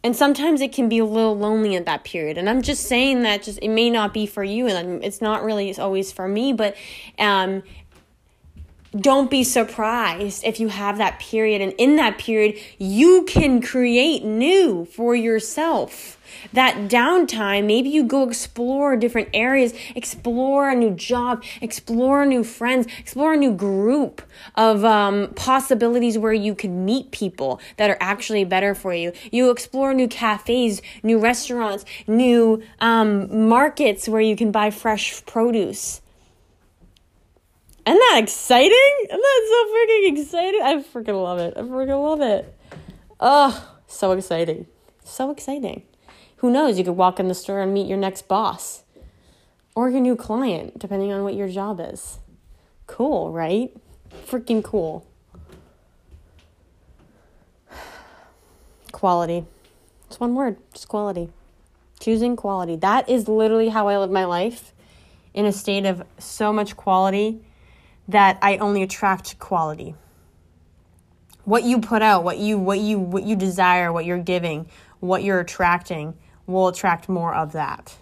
and 0.04 0.14
sometimes 0.14 0.60
it 0.60 0.72
can 0.72 0.88
be 0.88 0.98
a 0.98 1.04
little 1.04 1.36
lonely 1.36 1.74
at 1.74 1.86
that 1.86 2.04
period. 2.04 2.38
And 2.38 2.48
i'm 2.48 2.62
just 2.62 2.86
saying 2.86 3.22
that 3.22 3.42
just 3.42 3.58
it 3.60 3.68
may 3.68 3.90
not 3.90 4.14
be 4.14 4.26
for 4.26 4.44
you 4.44 4.68
and 4.68 5.02
it's 5.02 5.20
not 5.20 5.42
really 5.42 5.76
always 5.76 6.12
for 6.12 6.28
me 6.28 6.52
but 6.52 6.76
um, 7.18 7.62
don't 8.94 9.30
be 9.30 9.42
surprised 9.42 10.44
if 10.44 10.60
you 10.60 10.68
have 10.68 10.98
that 10.98 11.18
period. 11.18 11.60
And 11.60 11.72
in 11.78 11.96
that 11.96 12.18
period 12.18 12.58
you 12.78 13.24
can 13.24 13.60
create 13.60 14.22
new 14.24 14.84
for 14.84 15.16
yourself 15.16 16.13
that 16.52 16.88
downtime, 16.88 17.66
maybe 17.66 17.88
you 17.88 18.04
go 18.04 18.28
explore 18.28 18.96
different 18.96 19.28
areas, 19.34 19.74
explore 19.94 20.70
a 20.70 20.74
new 20.74 20.92
job, 20.92 21.42
explore 21.60 22.24
new 22.26 22.44
friends, 22.44 22.86
explore 22.98 23.34
a 23.34 23.36
new 23.36 23.52
group 23.52 24.22
of 24.54 24.84
um, 24.84 25.32
possibilities 25.34 26.18
where 26.18 26.32
you 26.32 26.54
can 26.54 26.84
meet 26.84 27.10
people 27.10 27.60
that 27.76 27.90
are 27.90 27.98
actually 28.00 28.44
better 28.44 28.74
for 28.74 28.94
you. 28.94 29.12
You 29.32 29.50
explore 29.50 29.94
new 29.94 30.08
cafes, 30.08 30.82
new 31.02 31.18
restaurants, 31.18 31.84
new 32.06 32.62
um, 32.80 33.48
markets 33.48 34.08
where 34.08 34.20
you 34.20 34.36
can 34.36 34.50
buy 34.50 34.70
fresh 34.70 35.24
produce. 35.26 36.00
Isn't 37.86 37.98
that 37.98 38.20
exciting? 38.22 38.94
Isn't 39.10 39.20
that 39.20 39.46
so 39.48 39.74
freaking 39.74 40.22
exciting? 40.22 40.60
I 40.62 40.74
freaking 40.82 41.22
love 41.22 41.38
it. 41.38 41.54
I 41.56 41.60
freaking 41.60 42.02
love 42.02 42.22
it. 42.22 42.54
Oh, 43.20 43.76
so 43.86 44.12
exciting. 44.12 44.66
So 45.04 45.30
exciting 45.30 45.82
who 46.44 46.50
knows, 46.50 46.76
you 46.76 46.84
could 46.84 46.92
walk 46.92 47.18
in 47.18 47.26
the 47.28 47.34
store 47.34 47.62
and 47.62 47.72
meet 47.72 47.86
your 47.86 47.96
next 47.96 48.28
boss 48.28 48.82
or 49.74 49.88
your 49.88 50.02
new 50.02 50.14
client, 50.14 50.78
depending 50.78 51.10
on 51.10 51.24
what 51.24 51.34
your 51.34 51.48
job 51.48 51.80
is. 51.80 52.18
Cool, 52.86 53.32
right? 53.32 53.74
Freaking 54.26 54.62
cool. 54.62 55.06
Quality. 58.92 59.46
It's 60.06 60.20
one 60.20 60.34
word, 60.34 60.58
just 60.74 60.86
quality. 60.86 61.30
Choosing 61.98 62.36
quality. 62.36 62.76
That 62.76 63.08
is 63.08 63.26
literally 63.26 63.70
how 63.70 63.88
I 63.88 63.96
live 63.96 64.10
my 64.10 64.26
life 64.26 64.74
in 65.32 65.46
a 65.46 65.52
state 65.52 65.86
of 65.86 66.02
so 66.18 66.52
much 66.52 66.76
quality 66.76 67.40
that 68.06 68.38
I 68.42 68.58
only 68.58 68.82
attract 68.82 69.38
quality. 69.38 69.94
What 71.44 71.62
you 71.62 71.80
put 71.80 72.02
out, 72.02 72.22
what 72.22 72.36
you 72.36 72.58
what 72.58 72.80
you 72.80 72.98
what 72.98 73.22
you 73.22 73.34
desire, 73.34 73.90
what 73.90 74.04
you're 74.04 74.18
giving, 74.18 74.66
what 75.00 75.22
you're 75.22 75.40
attracting 75.40 76.18
will 76.46 76.68
attract 76.68 77.08
more 77.08 77.34
of 77.34 77.52
that. 77.52 77.96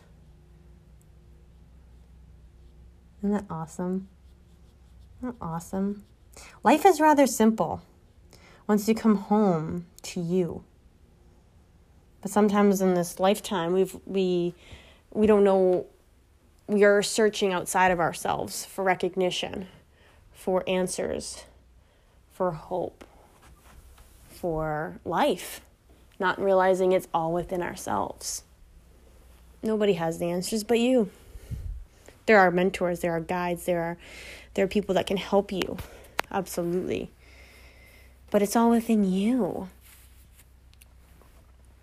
Isn't 3.19 3.33
that 3.33 3.45
awesome? 3.49 4.09
Isn't 5.19 5.39
that 5.39 5.45
awesome? 5.45 6.05
Life 6.65 6.85
is 6.85 7.01
rather 7.01 7.27
simple 7.27 7.83
once 8.67 8.89
you 8.89 8.95
come 8.95 9.17
home 9.17 9.87
to 10.03 10.21
you. 10.21 10.65
But 12.21 12.31
sometimes 12.31 12.81
in 12.81 12.95
this 12.95 13.21
lifetime, 13.21 13.73
we've, 13.73 13.97
we, 14.07 14.55
we 15.13 15.27
don't 15.27 15.45
know, 15.45 15.87
we 16.67 16.85
are 16.85 17.03
searching 17.03 17.53
outside 17.53 17.91
of 17.91 18.01
ourselves 18.01 18.65
for 18.65 18.85
recognition, 18.85 19.67
for 20.33 20.65
answers, 20.69 21.45
for 22.31 22.53
hope, 22.53 23.05
for 24.29 25.01
life 25.05 25.61
not 26.23 26.41
realizing 26.41 26.93
it's 26.93 27.09
all 27.13 27.33
within 27.33 27.63
ourselves. 27.63 28.45
Nobody 29.63 29.95
has 29.95 30.19
the 30.19 30.31
answers 30.31 30.65
but 30.65 30.79
you. 30.79 31.11
There 32.27 32.39
are 32.39 32.51
mentors, 32.51 33.01
there 33.01 33.13
are 33.13 33.21
guides, 33.21 33.67
there 33.67 33.83
are 33.83 33.99
there 34.55 34.65
are 34.65 34.69
people 34.69 34.95
that 34.95 35.07
can 35.07 35.17
help 35.17 35.51
you. 35.51 35.77
Absolutely. 36.31 37.11
But 38.31 38.43
it's 38.43 38.55
all 38.55 38.71
within 38.71 39.05
you. 39.05 39.69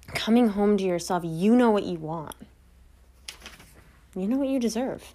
Coming 0.07 0.49
home 0.49 0.77
to 0.77 0.83
yourself, 0.83 1.23
you 1.25 1.55
know 1.55 1.69
what 1.69 1.83
you 1.83 1.97
want. 1.99 2.35
You 4.15 4.27
know 4.27 4.37
what 4.37 4.47
you 4.47 4.59
deserve. 4.59 5.13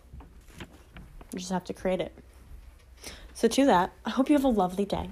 You 1.32 1.38
just 1.38 1.51
have 1.51 1.64
to 1.64 1.72
create 1.72 2.01
it. 2.01 2.12
So, 3.34 3.48
to 3.48 3.64
that, 3.66 3.92
I 4.05 4.10
hope 4.10 4.28
you 4.28 4.36
have 4.36 4.44
a 4.44 4.48
lovely 4.48 4.84
day. 4.84 5.10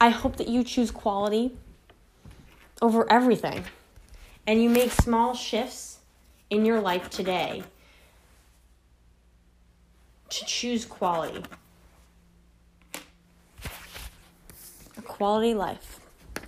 I 0.00 0.08
hope 0.08 0.36
that 0.36 0.48
you 0.48 0.64
choose 0.64 0.90
quality 0.90 1.52
over 2.80 3.10
everything. 3.10 3.64
And 4.46 4.62
you 4.62 4.68
make 4.68 4.92
small 4.92 5.34
shifts 5.34 5.98
in 6.50 6.64
your 6.64 6.80
life 6.80 7.08
today 7.10 7.62
to 10.28 10.44
choose 10.44 10.84
quality. 10.84 11.44
A 14.96 15.02
quality 15.02 15.54
life. 15.54 16.00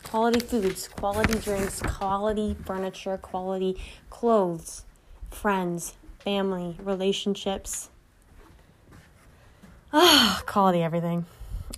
Quality 0.03 0.41
foods, 0.41 0.89
quality 0.89 1.39
drinks, 1.39 1.83
quality 1.83 2.57
furniture, 2.65 3.19
quality 3.19 3.81
clothes, 4.09 4.85
friends, 5.31 5.95
family, 6.21 6.77
relationships. 6.81 7.89
Ah, 9.93 10.43
quality 10.47 10.83
everything. 10.83 11.27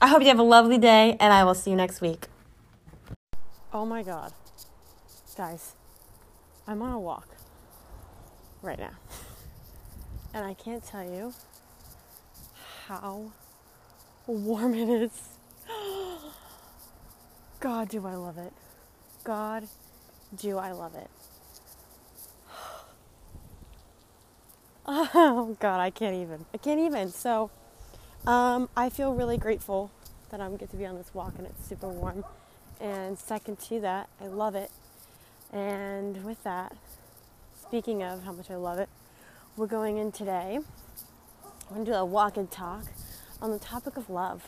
I 0.01 0.09
hope 0.09 0.23
you 0.23 0.29
have 0.29 0.39
a 0.39 0.43
lovely 0.43 0.79
day, 0.79 1.17
and 1.19 1.33
I 1.33 1.45
will 1.45 1.55
see 1.55 1.71
you 1.71 1.77
next 1.77 2.01
week. 2.01 2.28
Oh 3.71 3.85
my 3.85 4.03
god. 4.03 4.33
Guys, 5.37 5.75
I'm 6.67 6.81
on 6.81 6.93
a 6.93 6.99
walk 6.99 7.29
right 8.63 8.79
now. 8.79 8.93
And 10.35 10.45
I 10.45 10.53
can't 10.53 10.85
tell 10.85 11.03
you 11.03 11.33
how 12.87 13.33
warm 14.27 14.75
it 14.75 14.89
is. 14.89 15.31
God, 17.61 17.89
do 17.89 18.07
I 18.07 18.15
love 18.15 18.37
it. 18.37 18.53
God, 19.25 19.69
do 20.37 20.59
I 20.59 20.73
love 20.73 20.95
it. 20.95 21.09
Oh, 24.91 25.57
God, 25.61 25.81
I 25.81 25.91
can't 25.91 26.15
even. 26.15 26.45
I 26.55 26.59
can't 26.59 26.81
even. 26.81 27.11
So, 27.11 27.51
um, 28.27 28.69
I 28.77 28.91
feel 28.91 29.15
really 29.15 29.39
grateful 29.39 29.91
that 30.31 30.41
I 30.41 30.49
get 30.51 30.71
to 30.71 30.77
be 30.77 30.87
on 30.87 30.97
this 30.97 31.13
walk 31.15 31.35
and 31.39 31.47
it's 31.47 31.67
super 31.67 31.89
warm. 31.89 32.25
And 32.81 33.19
second 33.19 33.59
to 33.61 33.81
that, 33.81 34.09
I 34.21 34.27
love 34.27 34.55
it. 34.55 34.71
And 35.53 36.25
with 36.25 36.43
that, 36.45 36.77
speaking 37.61 38.03
of 38.03 38.25
how 38.25 38.33
much 38.33 38.51
I 38.51 38.57
love 38.57 38.79
it, 38.79 38.89
we're 39.57 39.67
going 39.67 39.99
in 39.99 40.13
today. 40.13 40.61
We're 41.69 41.75
going 41.75 41.85
to 41.87 41.93
do 41.93 41.97
a 41.97 42.05
walk 42.05 42.37
and 42.37 42.51
talk 42.51 42.85
on 43.43 43.51
the 43.51 43.59
topic 43.59 43.97
of 43.97 44.09
love 44.09 44.47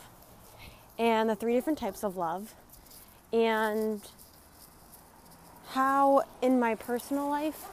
and 0.97 1.29
the 1.29 1.35
three 1.35 1.53
different 1.53 1.79
types 1.79 2.03
of 2.03 2.15
love 2.15 2.53
and 3.33 4.01
how 5.69 6.23
in 6.41 6.59
my 6.59 6.75
personal 6.75 7.29
life 7.29 7.65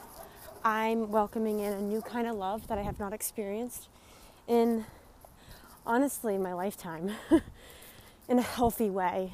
I'm 0.63 1.11
welcoming 1.11 1.59
in 1.59 1.73
a 1.73 1.81
new 1.81 2.01
kind 2.01 2.27
of 2.27 2.35
love 2.35 2.67
that 2.67 2.77
I 2.77 2.81
have 2.81 2.99
not 2.99 3.13
experienced 3.13 3.87
in 4.47 4.85
honestly 5.85 6.37
my 6.37 6.53
lifetime 6.53 7.11
in 8.27 8.39
a 8.39 8.41
healthy 8.41 8.89
way. 8.89 9.33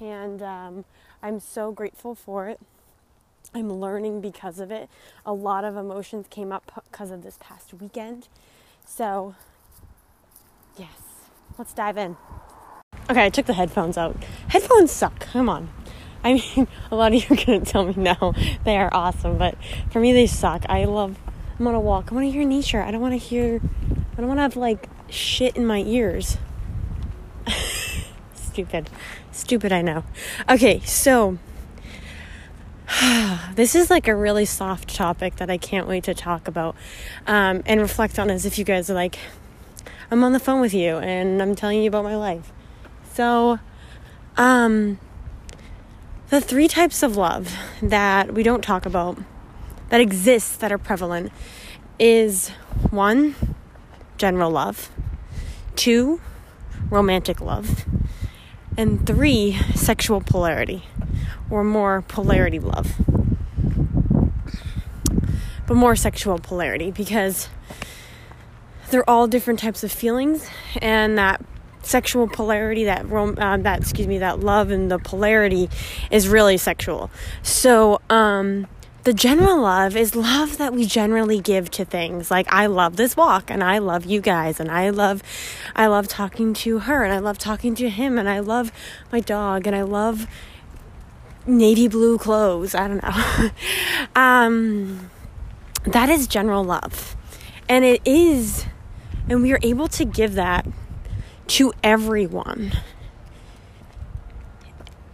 And 0.00 0.42
um, 0.42 0.84
I'm 1.22 1.40
so 1.40 1.72
grateful 1.72 2.14
for 2.14 2.48
it. 2.48 2.60
I'm 3.54 3.72
learning 3.72 4.20
because 4.20 4.58
of 4.58 4.70
it. 4.70 4.88
A 5.24 5.32
lot 5.32 5.64
of 5.64 5.76
emotions 5.76 6.26
came 6.28 6.50
up 6.50 6.82
because 6.90 7.10
of 7.10 7.22
this 7.22 7.38
past 7.40 7.72
weekend. 7.74 8.28
So, 8.84 9.34
yes, 10.76 10.88
let's 11.56 11.72
dive 11.72 11.96
in. 11.96 12.16
Okay, 13.08 13.24
I 13.24 13.28
took 13.28 13.46
the 13.46 13.52
headphones 13.52 13.96
out. 13.98 14.16
Headphones 14.48 14.90
suck. 14.90 15.20
Come 15.20 15.48
on. 15.48 15.68
I 16.24 16.34
mean, 16.34 16.66
a 16.90 16.96
lot 16.96 17.14
of 17.14 17.22
you 17.22 17.36
are 17.36 17.44
going 17.44 17.62
to 17.64 17.70
tell 17.70 17.84
me 17.84 17.94
no, 17.96 18.34
they 18.64 18.76
are 18.76 18.88
awesome, 18.92 19.38
but 19.38 19.56
for 19.90 20.00
me, 20.00 20.12
they 20.12 20.26
suck. 20.26 20.64
I 20.68 20.84
love, 20.84 21.18
I'm 21.58 21.66
on 21.66 21.74
a 21.74 21.80
walk. 21.80 22.10
I 22.10 22.14
want 22.14 22.26
to 22.26 22.30
hear 22.30 22.44
nature. 22.44 22.82
I 22.82 22.90
don't 22.90 23.00
want 23.00 23.12
to 23.12 23.18
hear, 23.18 23.60
I 24.12 24.16
don't 24.16 24.26
want 24.26 24.38
to 24.38 24.42
have 24.42 24.56
like 24.56 24.88
shit 25.08 25.56
in 25.56 25.66
my 25.66 25.82
ears. 25.82 26.38
Stupid. 28.34 28.90
Stupid, 29.34 29.72
I 29.72 29.82
know. 29.82 30.04
Okay, 30.48 30.80
so 30.84 31.38
this 33.54 33.74
is 33.74 33.90
like 33.90 34.06
a 34.06 34.14
really 34.14 34.44
soft 34.44 34.94
topic 34.94 35.36
that 35.36 35.50
I 35.50 35.58
can't 35.58 35.88
wait 35.88 36.04
to 36.04 36.14
talk 36.14 36.46
about 36.46 36.76
um, 37.26 37.64
and 37.66 37.80
reflect 37.80 38.18
on 38.20 38.30
as 38.30 38.46
if 38.46 38.58
you 38.58 38.64
guys 38.64 38.88
are 38.88 38.94
like, 38.94 39.18
I'm 40.08 40.22
on 40.22 40.32
the 40.32 40.38
phone 40.38 40.60
with 40.60 40.72
you 40.72 40.98
and 40.98 41.42
I'm 41.42 41.56
telling 41.56 41.82
you 41.82 41.88
about 41.88 42.04
my 42.04 42.14
life. 42.14 42.52
So, 43.12 43.58
um, 44.36 45.00
the 46.30 46.40
three 46.40 46.68
types 46.68 47.02
of 47.02 47.16
love 47.16 47.52
that 47.82 48.34
we 48.34 48.44
don't 48.44 48.62
talk 48.62 48.86
about 48.86 49.18
that 49.88 50.00
exist 50.00 50.60
that 50.60 50.70
are 50.70 50.78
prevalent 50.78 51.32
is 51.98 52.50
one, 52.90 53.34
general 54.16 54.52
love, 54.52 54.90
two, 55.74 56.20
romantic 56.88 57.40
love, 57.40 57.84
and 58.76 59.06
three, 59.06 59.58
sexual 59.74 60.20
polarity 60.20 60.84
or 61.50 61.64
more 61.64 62.02
polarity 62.02 62.58
love. 62.58 62.94
But 65.66 65.74
more 65.74 65.96
sexual 65.96 66.38
polarity 66.38 66.90
because 66.90 67.48
they're 68.90 69.08
all 69.08 69.26
different 69.26 69.60
types 69.60 69.82
of 69.82 69.90
feelings, 69.90 70.46
and 70.82 71.16
that 71.16 71.44
sexual 71.82 72.28
polarity, 72.28 72.84
that 72.84 73.08
rom- 73.08 73.38
uh, 73.38 73.56
that 73.58 73.80
excuse 73.80 74.06
me, 74.06 74.18
that 74.18 74.40
love 74.40 74.70
and 74.70 74.90
the 74.90 74.98
polarity 74.98 75.70
is 76.10 76.28
really 76.28 76.56
sexual. 76.56 77.10
So, 77.42 78.00
um, 78.10 78.66
the 79.04 79.12
general 79.12 79.60
love 79.60 79.96
is 79.96 80.16
love 80.16 80.56
that 80.56 80.72
we 80.72 80.86
generally 80.86 81.38
give 81.38 81.70
to 81.72 81.84
things. 81.84 82.30
Like 82.30 82.50
i 82.52 82.66
love 82.66 82.96
this 82.96 83.16
walk 83.16 83.50
and 83.50 83.62
i 83.62 83.78
love 83.78 84.04
you 84.04 84.20
guys 84.20 84.58
and 84.58 84.70
i 84.70 84.90
love 84.90 85.22
i 85.76 85.86
love 85.86 86.08
talking 86.08 86.54
to 86.54 86.80
her 86.80 87.04
and 87.04 87.12
i 87.12 87.18
love 87.18 87.38
talking 87.38 87.74
to 87.76 87.88
him 87.88 88.18
and 88.18 88.28
i 88.28 88.40
love 88.40 88.72
my 89.12 89.20
dog 89.20 89.66
and 89.66 89.76
i 89.76 89.82
love 89.82 90.26
navy 91.46 91.88
blue 91.88 92.18
clothes. 92.18 92.74
I 92.74 92.88
don't 92.88 93.02
know. 93.02 93.50
Um, 94.16 95.10
that 95.84 96.08
is 96.08 96.28
general 96.28 96.62
love. 96.62 97.16
And 97.68 97.84
it 97.84 98.00
is 98.04 98.64
and 99.28 99.42
we 99.42 99.52
are 99.52 99.58
able 99.62 99.88
to 99.88 100.04
give 100.04 100.34
that 100.34 100.66
to 101.48 101.72
everyone. 101.82 102.72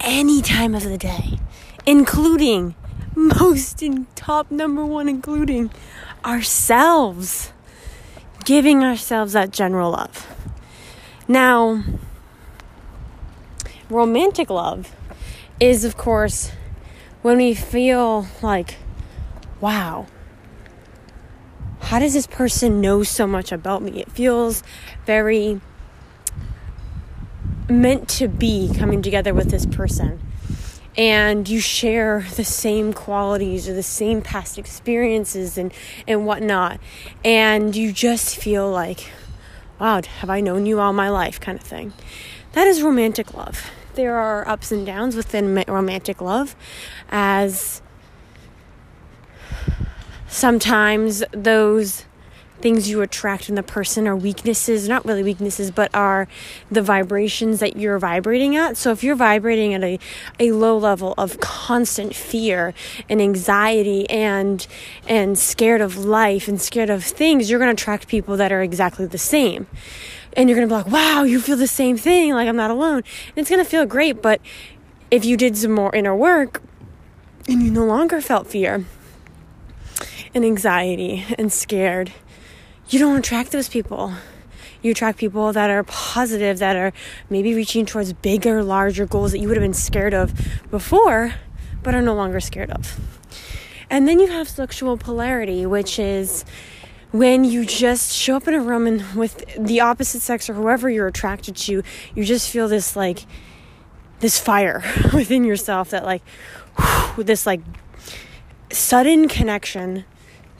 Any 0.00 0.42
time 0.42 0.74
of 0.74 0.84
the 0.84 0.98
day 0.98 1.38
including 1.86 2.74
most 3.40 3.82
in 3.82 4.06
top 4.14 4.50
number 4.50 4.84
one, 4.84 5.08
including 5.08 5.70
ourselves, 6.24 7.52
giving 8.44 8.82
ourselves 8.82 9.34
that 9.34 9.50
general 9.50 9.90
love. 9.92 10.26
Now, 11.28 11.84
romantic 13.88 14.48
love 14.48 14.94
is, 15.58 15.84
of 15.84 15.96
course, 15.96 16.52
when 17.22 17.36
we 17.36 17.54
feel 17.54 18.26
like, 18.42 18.76
wow, 19.60 20.06
how 21.82 21.98
does 21.98 22.14
this 22.14 22.26
person 22.26 22.80
know 22.80 23.02
so 23.02 23.26
much 23.26 23.52
about 23.52 23.82
me? 23.82 24.00
It 24.00 24.10
feels 24.10 24.62
very 25.04 25.60
meant 27.68 28.08
to 28.08 28.28
be 28.28 28.72
coming 28.76 29.02
together 29.02 29.34
with 29.34 29.50
this 29.50 29.66
person 29.66 30.20
and 31.00 31.48
you 31.48 31.60
share 31.60 32.26
the 32.36 32.44
same 32.44 32.92
qualities 32.92 33.66
or 33.66 33.72
the 33.72 33.82
same 33.82 34.20
past 34.20 34.58
experiences 34.58 35.56
and, 35.56 35.72
and 36.06 36.26
whatnot. 36.26 36.78
And 37.24 37.74
you 37.74 37.90
just 37.90 38.36
feel 38.36 38.70
like, 38.70 39.10
wow, 39.80 40.02
have 40.02 40.28
I 40.28 40.42
known 40.42 40.66
you 40.66 40.78
all 40.78 40.92
my 40.92 41.08
life 41.08 41.40
kind 41.40 41.58
of 41.58 41.64
thing. 41.64 41.94
That 42.52 42.66
is 42.66 42.82
romantic 42.82 43.32
love. 43.32 43.70
There 43.94 44.18
are 44.18 44.46
ups 44.46 44.72
and 44.72 44.84
downs 44.84 45.16
within 45.16 45.64
romantic 45.66 46.20
love, 46.20 46.54
as 47.08 47.80
sometimes 50.28 51.24
those 51.32 52.04
things 52.60 52.88
you 52.88 53.02
attract 53.02 53.48
in 53.48 53.54
the 53.54 53.62
person 53.62 54.06
are 54.06 54.16
weaknesses, 54.16 54.88
not 54.88 55.04
really 55.04 55.22
weaknesses, 55.22 55.70
but 55.70 55.94
are 55.94 56.28
the 56.70 56.82
vibrations 56.82 57.60
that 57.60 57.76
you're 57.76 57.98
vibrating 57.98 58.56
at. 58.56 58.76
So 58.76 58.90
if 58.92 59.02
you're 59.02 59.16
vibrating 59.16 59.74
at 59.74 59.82
a, 59.82 59.98
a 60.38 60.52
low 60.52 60.76
level 60.78 61.14
of 61.16 61.40
constant 61.40 62.14
fear 62.14 62.74
and 63.08 63.20
anxiety 63.20 64.08
and 64.10 64.66
and 65.08 65.38
scared 65.38 65.80
of 65.80 65.96
life 65.96 66.48
and 66.48 66.60
scared 66.60 66.90
of 66.90 67.04
things, 67.04 67.50
you're 67.50 67.58
gonna 67.58 67.72
attract 67.72 68.08
people 68.08 68.36
that 68.36 68.52
are 68.52 68.62
exactly 68.62 69.06
the 69.06 69.18
same. 69.18 69.66
And 70.36 70.48
you're 70.48 70.56
gonna 70.56 70.68
be 70.68 70.74
like, 70.74 70.86
wow, 70.86 71.24
you 71.24 71.40
feel 71.40 71.56
the 71.56 71.66
same 71.66 71.96
thing, 71.96 72.32
like 72.34 72.48
I'm 72.48 72.56
not 72.56 72.70
alone. 72.70 73.02
And 73.28 73.38
it's 73.38 73.50
gonna 73.50 73.64
feel 73.64 73.86
great, 73.86 74.22
but 74.22 74.40
if 75.10 75.24
you 75.24 75.36
did 75.36 75.56
some 75.56 75.72
more 75.72 75.94
inner 75.94 76.14
work 76.14 76.62
and 77.48 77.62
you 77.62 77.70
no 77.70 77.84
longer 77.84 78.20
felt 78.20 78.46
fear 78.46 78.84
and 80.34 80.44
anxiety 80.44 81.26
and 81.38 81.52
scared 81.52 82.12
you 82.90 82.98
don't 82.98 83.16
attract 83.16 83.52
those 83.52 83.68
people. 83.68 84.12
You 84.82 84.90
attract 84.90 85.18
people 85.18 85.52
that 85.52 85.70
are 85.70 85.84
positive, 85.84 86.58
that 86.58 86.76
are 86.76 86.92
maybe 87.28 87.54
reaching 87.54 87.86
towards 87.86 88.12
bigger, 88.12 88.62
larger 88.62 89.06
goals 89.06 89.32
that 89.32 89.38
you 89.38 89.48
would 89.48 89.56
have 89.56 89.62
been 89.62 89.74
scared 89.74 90.14
of 90.14 90.32
before, 90.70 91.34
but 91.82 91.94
are 91.94 92.02
no 92.02 92.14
longer 92.14 92.40
scared 92.40 92.70
of. 92.70 92.98
And 93.90 94.08
then 94.08 94.20
you 94.20 94.28
have 94.28 94.48
sexual 94.48 94.96
polarity, 94.96 95.66
which 95.66 95.98
is 95.98 96.44
when 97.12 97.44
you 97.44 97.66
just 97.66 98.12
show 98.12 98.36
up 98.36 98.46
in 98.46 98.54
a 98.54 98.60
room 98.60 98.86
and 98.86 99.02
with 99.14 99.44
the 99.58 99.80
opposite 99.80 100.20
sex 100.20 100.48
or 100.48 100.54
whoever 100.54 100.88
you're 100.88 101.08
attracted 101.08 101.56
to, 101.56 101.82
you 102.14 102.24
just 102.24 102.48
feel 102.48 102.68
this 102.68 102.94
like 102.96 103.26
this 104.20 104.38
fire 104.38 104.82
within 105.12 105.44
yourself 105.44 105.90
that 105.90 106.04
like 106.04 106.22
whew, 106.78 107.24
this 107.24 107.46
like 107.46 107.60
sudden 108.70 109.28
connection 109.28 110.04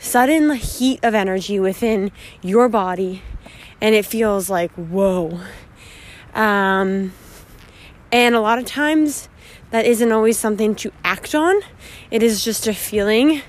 sudden 0.01 0.51
heat 0.53 0.99
of 1.05 1.15
energy 1.15 1.61
within 1.61 2.11
your 2.43 2.69
body 2.69 3.23
and 3.81 3.95
it 3.95 4.05
feels 4.05 4.51
like 4.51 4.73
whoa. 4.73 5.41
Um, 6.35 7.13
and 8.13 8.35
a 8.35 8.41
lot 8.41 8.59
of 8.59 8.65
times 8.65 9.29
that 9.71 9.87
isn't 9.87 10.11
always 10.11 10.39
something 10.39 10.75
to 10.77 10.93
act 11.05 11.35
on. 11.35 11.61
It 12.11 12.23
is 12.23 12.45
just 12.45 12.67
a 12.67 12.75
feeling 12.75 13.43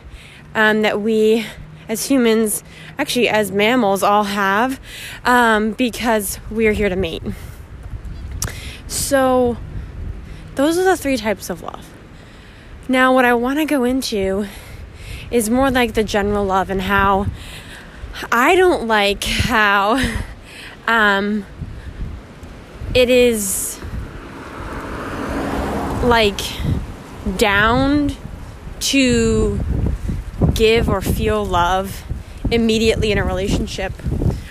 um, 0.54 0.82
that 0.84 1.02
we 1.02 1.46
as 1.88 2.06
humans 2.06 2.64
actually 2.98 3.28
as 3.28 3.52
mammals 3.52 4.04
all 4.04 4.24
have 4.24 4.80
um, 5.26 5.72
because 5.72 6.40
we're 6.50 6.74
here 6.74 6.90
to 6.90 6.96
mate. 6.96 7.24
So 8.88 9.58
those 10.56 10.78
are 10.78 10.84
the 10.84 10.98
three 10.98 11.18
types 11.18 11.50
of 11.50 11.64
love. 11.64 11.88
Now 12.88 13.14
what 13.14 13.26
i 13.26 13.34
want 13.34 13.60
to 13.60 13.66
go 13.66 13.84
into 13.84 14.48
is 15.32 15.50
more 15.50 15.72
like 15.72 15.94
the 15.94 16.04
general 16.04 16.46
love 16.46 16.70
and 16.70 16.82
how 16.82 17.26
I 18.32 18.56
don't 18.56 18.88
like 18.88 19.24
how 19.24 19.98
um, 20.88 21.46
it 22.94 23.10
is 23.10 23.80
like 26.04 26.40
downed 27.38 28.18
to 28.80 29.60
give 30.54 30.90
or 30.90 31.02
feel 31.02 31.46
love 31.46 32.04
immediately 32.52 33.12
in 33.12 33.18
a 33.18 33.24
relationship 33.24 33.94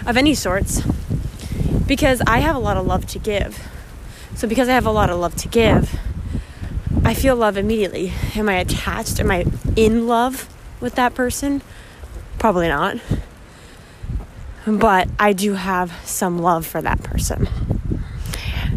of 0.06 0.16
any 0.16 0.34
sorts 0.34 0.82
because 1.86 2.22
I 2.26 2.38
have 2.38 2.56
a 2.56 2.58
lot 2.58 2.76
of 2.76 2.86
love 2.86 3.06
to 3.08 3.18
give. 3.18 3.68
So, 4.36 4.48
because 4.48 4.68
I 4.68 4.72
have 4.72 4.86
a 4.86 4.90
lot 4.92 5.10
of 5.10 5.18
love 5.18 5.34
to 5.36 5.48
give, 5.48 5.98
I 7.04 7.14
feel 7.14 7.36
love 7.36 7.56
immediately. 7.56 8.12
Am 8.36 8.48
I 8.48 8.54
attached? 8.54 9.20
Am 9.20 9.30
I 9.30 9.44
in 9.76 10.06
love? 10.06 10.48
With 10.80 10.94
that 10.94 11.14
person? 11.14 11.62
Probably 12.38 12.68
not. 12.68 12.98
But 14.66 15.08
I 15.18 15.32
do 15.32 15.54
have 15.54 15.92
some 16.04 16.38
love 16.38 16.66
for 16.66 16.82
that 16.82 17.02
person. 17.02 17.48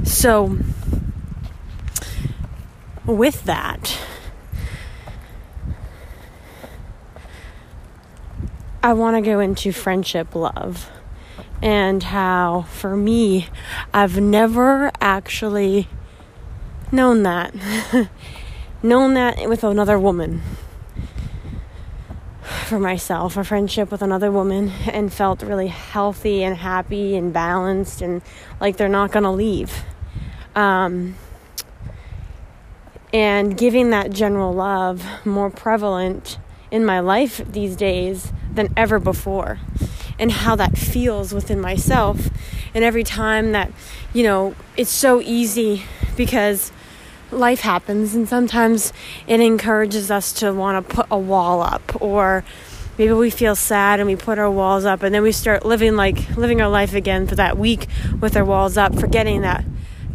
So, 0.04 0.58
with 3.06 3.44
that, 3.46 3.98
I 8.82 8.94
want 8.94 9.16
to 9.16 9.22
go 9.22 9.40
into 9.40 9.72
friendship 9.72 10.36
love 10.36 10.90
and 11.62 12.04
how, 12.04 12.64
for 12.64 12.98
me, 12.98 13.48
I've 13.94 14.20
never 14.20 14.92
actually 15.00 15.88
known 16.92 17.24
that. 17.24 17.56
known 18.84 19.14
that 19.14 19.48
with 19.48 19.64
another 19.64 19.98
woman. 19.98 20.42
For 22.68 22.80
myself, 22.80 23.38
a 23.38 23.44
friendship 23.44 23.92
with 23.92 24.02
another 24.02 24.32
woman, 24.32 24.70
and 24.92 25.14
felt 25.14 25.44
really 25.44 25.68
healthy 25.68 26.44
and 26.44 26.56
happy 26.56 27.16
and 27.16 27.34
balanced 27.34 28.02
and 28.02 28.22
like 28.60 28.78
they're 28.78 28.88
not 28.88 29.12
going 29.12 29.24
to 29.24 29.32
leave. 29.32 29.84
Um, 30.56 31.16
and 33.14 33.56
giving 33.58 33.92
that 33.92 34.12
general 34.12 34.54
love 34.54 35.06
more 35.26 35.50
prevalent 35.50 36.40
in 36.72 36.84
my 36.84 37.00
life 37.00 37.42
these 37.48 37.76
days 37.76 38.34
than 38.54 38.74
ever 38.76 38.98
before 38.98 39.60
and 40.18 40.32
how 40.32 40.56
that 40.56 40.78
feels 40.78 41.34
within 41.34 41.62
myself 41.62 42.30
and 42.74 42.84
every 42.84 43.04
time 43.04 43.52
that 43.52 43.72
you 44.14 44.24
know 44.24 44.56
it's 44.76 44.90
so 44.90 45.22
easy 45.22 45.84
because 46.18 46.72
life 47.38 47.62
happens 47.62 48.16
and 48.16 48.28
sometimes 48.28 48.94
it 49.28 49.40
encourages 49.40 50.10
us 50.12 50.32
to 50.34 50.54
want 50.54 50.88
to 50.88 50.96
put 50.96 51.06
a 51.10 51.18
wall 51.18 51.62
up 51.62 52.02
or 52.02 52.44
maybe 52.98 53.14
we 53.14 53.30
feel 53.30 53.56
sad 53.56 54.00
and 54.00 54.08
we 54.08 54.16
put 54.16 54.38
our 54.38 54.52
walls 54.52 54.86
up 54.86 55.04
and 55.04 55.14
then 55.14 55.24
we 55.24 55.32
start 55.32 55.66
living 55.66 55.96
like 55.96 56.36
living 56.38 56.62
our 56.62 56.70
life 56.70 56.94
again 56.94 57.28
for 57.28 57.36
that 57.36 57.58
week 57.58 57.88
with 58.20 58.38
our 58.38 58.46
walls 58.46 58.78
up 58.78 58.98
forgetting 59.00 59.42
that 59.42 59.64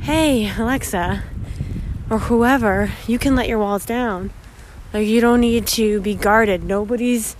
hey 0.00 0.46
Aleksa 0.54 1.22
or 2.10 2.18
whoever 2.20 2.90
you 3.06 3.18
can 3.18 3.34
let 3.34 3.48
your 3.48 3.58
walls 3.58 3.84
down 3.84 4.30
like 4.92 5.06
you 5.06 5.20
don't 5.20 5.40
need 5.40 5.66
to 5.68 6.00
be 6.00 6.14
guarded. 6.14 6.64
Nobody's 6.64 7.36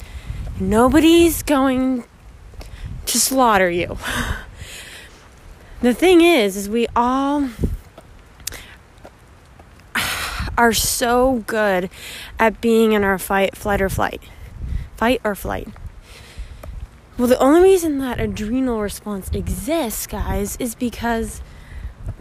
nobody's 0.61 1.43
going 1.43 2.05
to 3.07 3.21
slaughter 3.21 3.71
you. 3.71 3.97
The 5.81 5.95
thing 5.95 6.23
is 6.23 6.57
is 6.57 6.69
we 6.69 6.89
all 6.97 7.51
are 10.59 10.75
so 10.75 11.45
good 11.47 11.89
at 12.39 12.61
being 12.61 12.93
in 12.93 13.05
our 13.05 13.19
fight 13.19 13.57
flight 13.57 13.81
or 13.81 13.89
flight. 13.89 14.21
Fight 14.97 15.21
or 15.25 15.35
flight. 15.35 15.69
Well, 17.17 17.29
the 17.29 17.39
only 17.39 17.63
reason 17.63 17.99
that 17.99 18.21
adrenal 18.21 18.81
response 18.81 19.31
exists, 19.31 20.07
guys, 20.07 20.57
is 20.57 20.75
because 20.75 21.41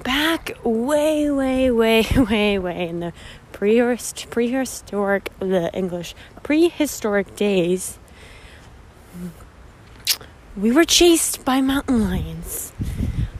back 0.03 0.57
way, 0.63 1.29
way, 1.29 1.69
way, 1.71 2.05
way, 2.17 2.57
way 2.57 2.87
in 2.87 2.99
the 2.99 3.13
prehistoric, 3.51 4.29
prehistoric, 4.31 5.31
the 5.39 5.71
English, 5.73 6.15
prehistoric 6.43 7.35
days, 7.35 7.97
we 10.55 10.71
were 10.71 10.85
chased 10.85 11.43
by 11.45 11.61
mountain 11.61 12.03
lions. 12.03 12.71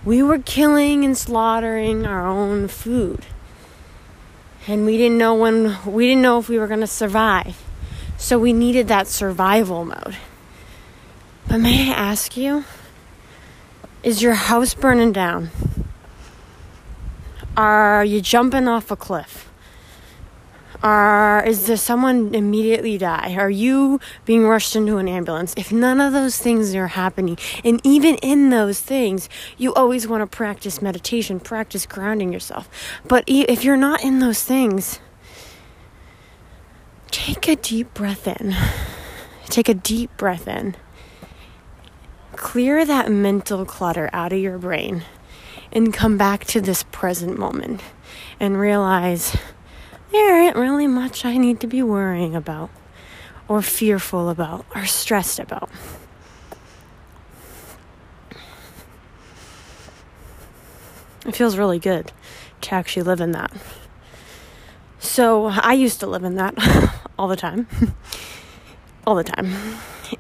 We 0.06 0.24
were 0.24 0.40
killing 0.40 1.04
and 1.04 1.18
slaughtering 1.18 2.06
our 2.06 2.26
own 2.26 2.68
food. 2.68 3.26
And 4.68 4.86
we 4.86 4.98
didn't 4.98 5.18
know 5.18 5.34
when, 5.34 5.78
we 5.86 6.08
didn't 6.08 6.22
know 6.22 6.40
if 6.40 6.50
we 6.50 6.60
were 6.60 6.68
going 6.68 6.82
to 6.82 6.88
survive. 6.88 7.64
So 8.18 8.38
we 8.38 8.52
needed 8.52 8.90
that 8.90 9.08
survival 9.08 9.86
mode. 9.86 10.18
But 11.48 11.60
may 11.60 11.90
I 11.90 11.94
ask 11.94 12.36
you, 12.36 12.66
is 14.04 14.22
your 14.22 14.34
house 14.34 14.74
burning 14.74 15.14
down? 15.14 15.52
Are 17.56 18.04
you 18.04 18.20
jumping 18.22 18.68
off 18.68 18.92
a 18.92 18.96
cliff? 18.96 19.47
Are 20.84 21.44
is 21.44 21.66
there 21.66 21.78
someone 21.78 22.36
immediately 22.36 22.98
die? 22.98 23.36
Are 23.36 23.50
you 23.50 24.00
being 24.26 24.48
rushed 24.48 24.76
into 24.76 24.98
an 24.98 25.08
ambulance? 25.08 25.54
If 25.58 25.72
none 25.72 26.00
of 26.00 26.14
those 26.14 26.38
things 26.38 26.76
are 26.76 26.88
happening, 26.88 27.38
and 27.64 27.82
even 27.84 28.16
in 28.18 28.52
those 28.52 28.80
things, 28.80 29.28
you 29.58 29.74
always 29.74 30.08
want 30.08 30.22
to 30.22 30.28
practice 30.28 30.82
meditation, 30.82 31.40
practice 31.40 31.86
grounding 31.86 32.32
yourself. 32.32 32.70
But 33.08 33.24
if 33.28 33.64
you're 33.64 33.76
not 33.76 34.04
in 34.04 34.20
those 34.20 34.44
things, 34.44 35.00
take 37.10 37.48
a 37.48 37.56
deep 37.56 37.94
breath 37.96 38.28
in. 38.28 38.56
Take 39.46 39.70
a 39.70 39.74
deep 39.74 40.16
breath 40.18 40.48
in. 40.48 40.76
Clear 42.36 42.86
that 42.86 43.12
mental 43.12 43.66
clutter 43.66 44.12
out 44.14 44.32
of 44.32 44.40
your 44.40 44.60
brain 44.60 45.04
and 45.72 45.92
come 45.92 46.18
back 46.18 46.46
to 46.46 46.62
this 46.62 46.84
present 46.92 47.40
moment 47.40 47.82
and 48.40 48.60
realize 48.60 49.36
there 50.12 50.42
ain't 50.42 50.56
really 50.56 50.88
much 50.88 51.26
I 51.26 51.38
need 51.38 51.60
to 51.62 51.68
be 51.68 51.82
worrying 51.84 52.36
about, 52.36 52.70
or 53.48 53.62
fearful 53.62 54.30
about, 54.30 54.66
or 54.76 54.86
stressed 54.86 55.40
about. 55.40 55.70
It 61.26 61.36
feels 61.36 61.58
really 61.58 61.80
good 61.80 62.12
to 62.62 62.74
actually 62.74 63.04
live 63.04 63.20
in 63.20 63.32
that. 63.32 63.52
So, 65.00 65.48
I 65.48 65.74
used 65.74 66.00
to 66.00 66.08
live 66.08 66.24
in 66.24 66.36
that 66.36 66.56
all 67.20 67.28
the 67.28 67.36
time. 67.36 67.68
all 69.08 69.16
the 69.16 69.24
time. 69.24 69.54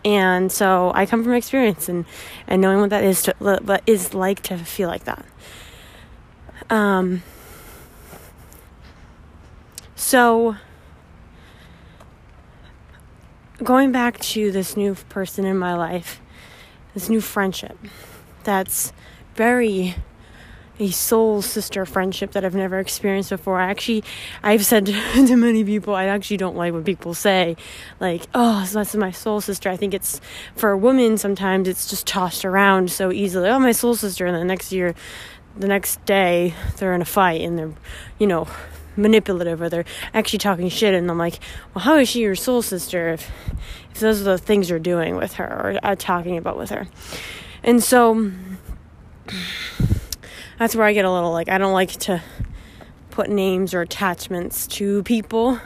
And 0.04 0.52
so 0.52 0.92
I 0.96 1.06
come 1.06 1.24
from 1.24 1.34
experience 1.34 1.90
and, 1.90 2.06
and 2.48 2.62
knowing 2.62 2.80
what 2.80 2.90
that 2.90 3.04
is 3.04 3.24
to 3.24 3.36
what 3.40 3.84
is 3.86 4.14
like 4.14 4.42
to 4.44 4.58
feel 4.58 4.90
like 4.90 5.04
that. 5.04 5.26
Um 6.70 7.24
so, 9.98 10.56
going 13.64 13.91
back 13.91 14.19
to 14.19 14.52
this 14.52 14.78
new 14.78 14.94
person 15.10 15.44
in 15.44 15.57
my 15.57 15.74
life, 15.74 16.22
this 16.94 17.10
new 17.10 17.19
friendship 17.19 17.78
that's 18.44 18.94
very 19.34 19.95
a 20.80 20.91
soul 20.91 21.41
sister 21.41 21.84
friendship 21.84 22.34
that 22.34 22.45
I've 22.45 22.53
never 22.53 22.78
experienced 22.78 23.32
before. 23.32 23.60
I 23.60 23.72
actually, 23.72 24.03
I've 24.44 24.64
said 24.64 24.86
to 25.15 25.36
many 25.36 25.64
people, 25.64 25.95
I 25.95 26.06
actually 26.06 26.38
don't 26.38 26.56
like 26.56 26.74
when 26.74 26.84
people 26.84 27.15
say, 27.15 27.57
like, 27.99 28.28
oh, 28.36 28.64
so 28.65 28.78
that's 28.78 28.94
my 28.94 29.10
soul 29.10 29.41
sister. 29.41 29.68
I 29.68 29.78
think 29.78 29.95
it's 29.95 30.22
for 30.56 30.78
women, 30.78 31.18
sometimes 31.18 31.68
it's 31.68 31.90
just 31.90 32.06
tossed 32.06 32.45
around 32.45 32.91
so 32.91 33.11
easily. 33.11 33.49
Oh, 33.49 33.57
my 33.57 33.72
soul 33.72 33.95
sister. 33.95 34.28
And 34.28 34.36
the 34.36 34.45
next 34.45 34.72
year, 34.72 34.94
the 35.57 35.68
next 35.68 36.06
day, 36.06 36.53
they're 36.78 36.94
in 36.94 37.02
a 37.02 37.06
fight 37.06 37.41
and 37.41 37.57
they're, 37.57 37.74
you 38.19 38.28
know, 38.28 38.48
manipulative 38.98 39.61
or 39.61 39.69
they're 39.69 39.86
actually 40.14 40.40
talking 40.40 40.69
shit 40.69 40.94
and 40.94 41.10
I'm 41.10 41.18
like, 41.18 41.40
well, 41.74 41.84
how 41.84 41.95
is 41.98 42.10
she 42.10 42.22
your 42.22 42.36
soul 42.36 42.61
sister 42.61 43.10
if, 43.10 43.32
if 43.91 43.99
those 43.99 44.22
are 44.22 44.24
the 44.24 44.38
things 44.38 44.69
you're 44.69 44.80
doing 44.80 45.15
with 45.15 45.34
her 45.34 45.45
or 45.45 45.80
uh, 45.84 45.95
talking 45.95 46.38
about 46.38 46.57
with 46.57 46.69
her? 46.72 46.88
And 47.64 47.84
so 47.84 48.32
that's 50.57 50.76
where 50.76 50.86
I 50.86 50.94
get 50.94 51.06
a 51.06 51.11
little 51.11 51.32
like, 51.32 51.49
I 51.49 51.57
don't 51.57 51.74
like 51.74 51.91
to 51.91 52.22
put 53.11 53.30
names 53.30 53.74
or 53.74 53.82
attachments 53.82 54.68
to 54.68 55.03
people. 55.03 55.60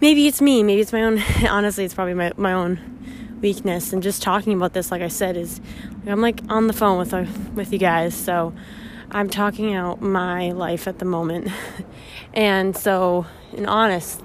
Maybe 0.00 0.26
it's 0.26 0.40
me, 0.40 0.62
maybe 0.62 0.80
it's 0.80 0.92
my 0.92 1.02
own, 1.02 1.22
honestly, 1.48 1.84
it's 1.84 1.94
probably 1.94 2.14
my, 2.14 2.32
my 2.36 2.52
own 2.52 3.38
weakness. 3.40 3.92
And 3.92 4.02
just 4.02 4.22
talking 4.22 4.52
about 4.52 4.72
this, 4.72 4.90
like 4.90 5.02
I 5.02 5.08
said, 5.08 5.36
is 5.36 5.60
I'm 6.06 6.20
like 6.20 6.40
on 6.48 6.66
the 6.66 6.72
phone 6.72 6.98
with, 6.98 7.14
uh, 7.14 7.24
with 7.54 7.72
you 7.72 7.78
guys. 7.78 8.14
So, 8.14 8.52
I'm 9.10 9.30
talking 9.30 9.74
out 9.74 10.02
my 10.02 10.50
life 10.50 10.88
at 10.88 10.98
the 10.98 11.04
moment. 11.04 11.48
and 12.36 12.76
so, 12.76 13.24
in 13.52 13.66
honest, 13.66 14.22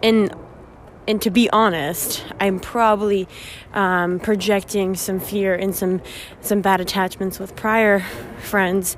in 0.00 0.30
and 1.08 1.20
to 1.22 1.30
be 1.30 1.50
honest, 1.50 2.24
I'm 2.40 2.58
probably 2.58 3.28
um, 3.74 4.18
projecting 4.20 4.94
some 4.94 5.20
fear 5.20 5.54
and 5.54 5.74
some 5.74 6.00
some 6.40 6.62
bad 6.62 6.80
attachments 6.80 7.38
with 7.38 7.56
prior 7.56 8.00
friends 8.38 8.96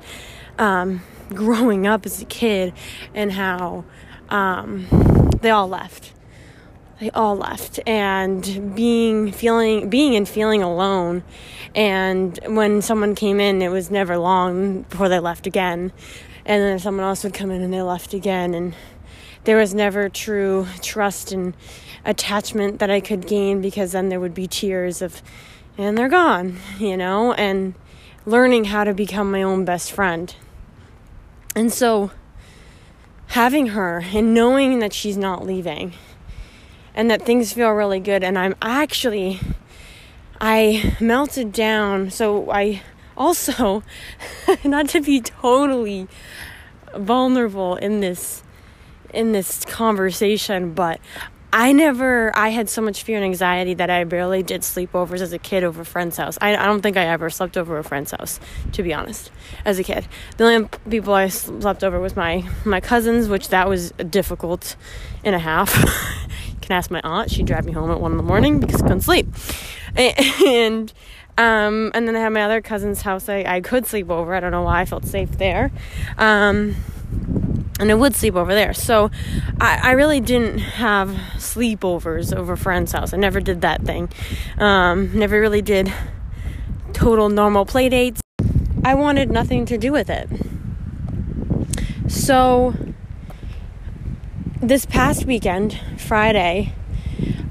um, 0.59 1.01
growing 1.29 1.87
up 1.87 2.05
as 2.05 2.21
a 2.21 2.25
kid, 2.25 2.73
and 3.15 3.31
how 3.31 3.83
um, 4.29 4.87
they 5.41 5.49
all 5.49 5.67
left. 5.67 6.13
They 6.99 7.09
all 7.11 7.35
left. 7.35 7.79
And 7.87 8.75
being 8.75 9.31
feeling 9.31 9.89
being 9.89 10.15
and 10.15 10.29
feeling 10.29 10.61
alone. 10.61 11.23
And 11.73 12.39
when 12.45 12.81
someone 12.81 13.15
came 13.15 13.39
in 13.39 13.61
it 13.61 13.69
was 13.69 13.89
never 13.89 14.17
long 14.17 14.83
before 14.83 15.07
they 15.09 15.19
left 15.19 15.47
again 15.47 15.91
and 16.49 16.61
then 16.61 16.79
someone 16.79 17.05
else 17.05 17.23
would 17.23 17.33
come 17.33 17.49
in 17.49 17.61
and 17.61 17.73
they 17.73 17.81
left 17.81 18.13
again 18.13 18.53
and 18.53 18.75
there 19.45 19.55
was 19.55 19.73
never 19.73 20.09
true 20.09 20.67
trust 20.81 21.31
and 21.31 21.53
attachment 22.03 22.79
that 22.79 22.91
I 22.91 22.99
could 22.99 23.25
gain 23.25 23.61
because 23.61 23.93
then 23.93 24.09
there 24.09 24.19
would 24.19 24.33
be 24.33 24.47
tears 24.47 25.01
of 25.01 25.21
and 25.77 25.97
they're 25.97 26.09
gone 26.09 26.57
you 26.77 26.97
know 26.97 27.31
and 27.33 27.73
learning 28.25 28.65
how 28.65 28.83
to 28.83 28.93
become 28.93 29.31
my 29.31 29.41
own 29.41 29.63
best 29.63 29.93
friend 29.93 30.35
and 31.55 31.71
so 31.71 32.11
having 33.27 33.67
her 33.67 34.03
and 34.13 34.33
knowing 34.33 34.79
that 34.79 34.91
she's 34.91 35.17
not 35.17 35.45
leaving 35.45 35.93
and 36.99 37.09
that 37.09 37.21
things 37.21 37.53
feel 37.53 37.71
really 37.71 37.99
good. 37.99 38.23
And 38.23 38.37
I'm 38.37 38.55
actually, 38.61 39.39
I 40.41 40.95
melted 40.99 41.51
down. 41.51 42.11
So 42.11 42.51
I 42.51 42.81
also, 43.19 43.83
not 44.63 44.89
to 44.89 45.01
be 45.01 45.21
totally 45.21 46.07
vulnerable 46.95 47.75
in 47.75 47.99
this 47.99 48.41
in 49.13 49.31
this 49.31 49.65
conversation, 49.65 50.73
but 50.73 50.99
I 51.51 51.71
never, 51.71 52.31
I 52.37 52.49
had 52.49 52.69
so 52.69 52.79
much 52.79 53.01
fear 53.01 53.15
and 53.15 53.25
anxiety 53.25 53.73
that 53.73 53.89
I 53.89 54.03
barely 54.03 54.43
did 54.43 54.61
sleepovers 54.61 55.19
as 55.19 55.33
a 55.33 55.39
kid 55.39 55.63
over 55.63 55.81
a 55.81 55.85
friend's 55.85 56.15
house. 56.15 56.37
I, 56.39 56.55
I 56.55 56.65
don't 56.65 56.81
think 56.81 56.95
I 56.95 57.07
ever 57.07 57.31
slept 57.31 57.57
over 57.57 57.79
a 57.79 57.83
friend's 57.83 58.11
house, 58.11 58.39
to 58.73 58.83
be 58.83 58.93
honest, 58.93 59.31
as 59.65 59.79
a 59.79 59.83
kid. 59.83 60.07
The 60.37 60.43
only 60.43 60.69
people 60.87 61.15
I 61.15 61.29
slept 61.29 61.83
over 61.83 61.99
was 61.99 62.15
my, 62.15 62.47
my 62.65 62.79
cousins, 62.79 63.29
which 63.29 63.49
that 63.49 63.67
was 63.67 63.91
difficult 63.93 64.75
and 65.23 65.33
a 65.33 65.39
half. 65.39 65.75
you 66.49 66.59
can 66.61 66.73
ask 66.73 66.91
my 66.91 67.01
aunt. 67.03 67.31
She'd 67.31 67.47
drive 67.47 67.65
me 67.65 67.71
home 67.71 67.89
at 67.89 67.99
one 67.99 68.11
in 68.11 68.17
the 68.17 68.23
morning 68.23 68.59
because 68.59 68.83
I 68.83 68.83
couldn't 68.83 69.01
sleep. 69.01 69.27
And, 70.45 70.93
um, 71.39 71.91
and 71.93 72.05
then 72.05 72.17
I 72.17 72.19
had 72.19 72.33
my 72.33 72.43
other 72.43 72.61
cousin's 72.61 73.01
house 73.01 73.29
I, 73.29 73.45
I 73.47 73.61
could 73.61 73.85
sleep 73.85 74.09
over. 74.09 74.35
I 74.35 74.41
don't 74.41 74.51
know 74.51 74.63
why 74.63 74.81
I 74.81 74.85
felt 74.85 75.05
safe 75.05 75.31
there. 75.37 75.71
Um, 76.17 76.75
and 77.79 77.89
I 77.89 77.93
would 77.93 78.13
sleep 78.13 78.35
over 78.35 78.53
there. 78.53 78.73
So 78.73 79.09
I, 79.61 79.79
I, 79.83 79.91
really 79.91 80.19
didn't 80.19 80.57
have 80.57 81.07
sleepovers 81.37 82.35
over 82.35 82.57
friend's 82.57 82.91
house. 82.91 83.13
I 83.13 83.17
never 83.17 83.39
did 83.39 83.61
that 83.61 83.83
thing. 83.83 84.09
Um, 84.57 85.17
never 85.17 85.39
really 85.39 85.61
did 85.61 85.93
total 86.91 87.29
normal 87.29 87.65
play 87.65 87.87
dates. 87.87 88.19
I 88.83 88.95
wanted 88.95 89.31
nothing 89.31 89.65
to 89.67 89.77
do 89.77 89.93
with 89.93 90.09
it. 90.09 90.29
So 92.09 92.75
this 94.61 94.85
past 94.85 95.23
weekend, 95.25 95.79
Friday, 95.97 96.73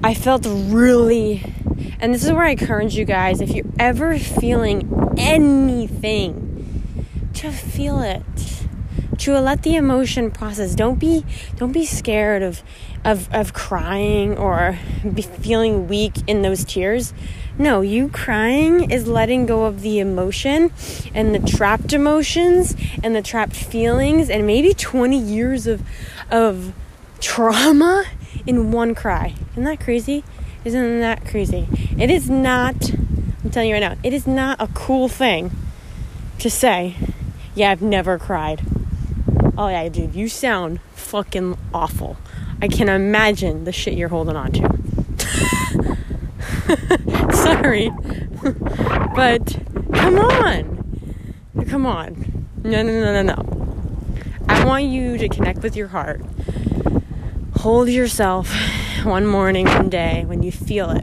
I 0.04 0.12
felt 0.12 0.44
really, 0.46 1.54
and 2.00 2.14
this 2.14 2.24
is 2.24 2.32
where 2.32 2.44
I 2.44 2.50
encourage 2.50 2.96
you 2.96 3.04
guys 3.04 3.40
if 3.40 3.50
you're 3.50 3.66
ever 3.78 4.18
feeling 4.18 5.14
anything, 5.18 6.84
to 7.34 7.50
feel 7.50 8.00
it. 8.00 8.22
To 9.18 9.38
let 9.40 9.62
the 9.62 9.74
emotion 9.74 10.30
process. 10.30 10.76
Don't 10.76 11.00
be 11.00 11.24
don't 11.56 11.72
be 11.72 11.84
scared 11.84 12.42
of 12.42 12.62
of 13.04 13.28
of 13.34 13.52
crying 13.52 14.38
or 14.38 14.78
be 15.12 15.22
feeling 15.22 15.88
weak 15.88 16.12
in 16.28 16.42
those 16.42 16.64
tears. 16.64 17.12
No 17.58 17.80
you 17.80 18.10
crying 18.10 18.90
is 18.92 19.08
letting 19.08 19.46
go 19.46 19.64
of 19.64 19.80
the 19.80 19.98
emotion 19.98 20.70
and 21.14 21.34
the 21.34 21.40
trapped 21.40 21.92
emotions 21.92 22.76
and 23.02 23.16
the 23.16 23.22
trapped 23.22 23.56
feelings 23.56 24.30
and 24.30 24.46
maybe 24.46 24.72
20 24.72 25.18
years 25.18 25.66
of 25.66 25.82
of 26.30 26.72
trauma 27.18 28.04
in 28.46 28.70
one 28.70 28.94
cry. 28.94 29.34
Isn't 29.52 29.64
that 29.64 29.80
crazy 29.80 30.22
isn't 30.64 31.00
that 31.00 31.24
crazy 31.24 31.66
it 31.98 32.10
is 32.10 32.28
not 32.28 32.90
i'm 33.44 33.50
telling 33.50 33.68
you 33.68 33.74
right 33.74 33.80
now 33.80 33.96
it 34.02 34.12
is 34.12 34.26
not 34.26 34.60
a 34.60 34.68
cool 34.68 35.08
thing 35.08 35.50
to 36.38 36.50
say 36.50 36.94
yeah 37.54 37.70
i've 37.70 37.82
never 37.82 38.18
cried 38.18 38.62
Oh 39.58 39.66
yeah, 39.66 39.88
dude, 39.88 40.14
you 40.14 40.28
sound 40.28 40.80
fucking 40.94 41.58
awful. 41.74 42.16
I 42.62 42.68
can 42.68 42.88
imagine 42.88 43.64
the 43.64 43.72
shit 43.72 43.94
you're 43.94 44.08
holding 44.08 44.36
on 44.36 44.52
to. 44.52 44.62
Sorry. 47.34 47.90
but 49.16 49.58
come 49.92 50.16
on. 50.20 51.26
Come 51.68 51.86
on. 51.86 52.46
No, 52.62 52.84
no, 52.84 53.00
no, 53.00 53.20
no, 53.20 53.34
no. 53.34 54.14
I 54.48 54.64
want 54.64 54.84
you 54.84 55.18
to 55.18 55.28
connect 55.28 55.64
with 55.64 55.74
your 55.74 55.88
heart. 55.88 56.20
Hold 57.62 57.88
yourself 57.88 58.54
one 59.02 59.26
morning, 59.26 59.66
one 59.66 59.90
day 59.90 60.22
when 60.24 60.44
you 60.44 60.52
feel 60.52 60.90
it, 60.90 61.02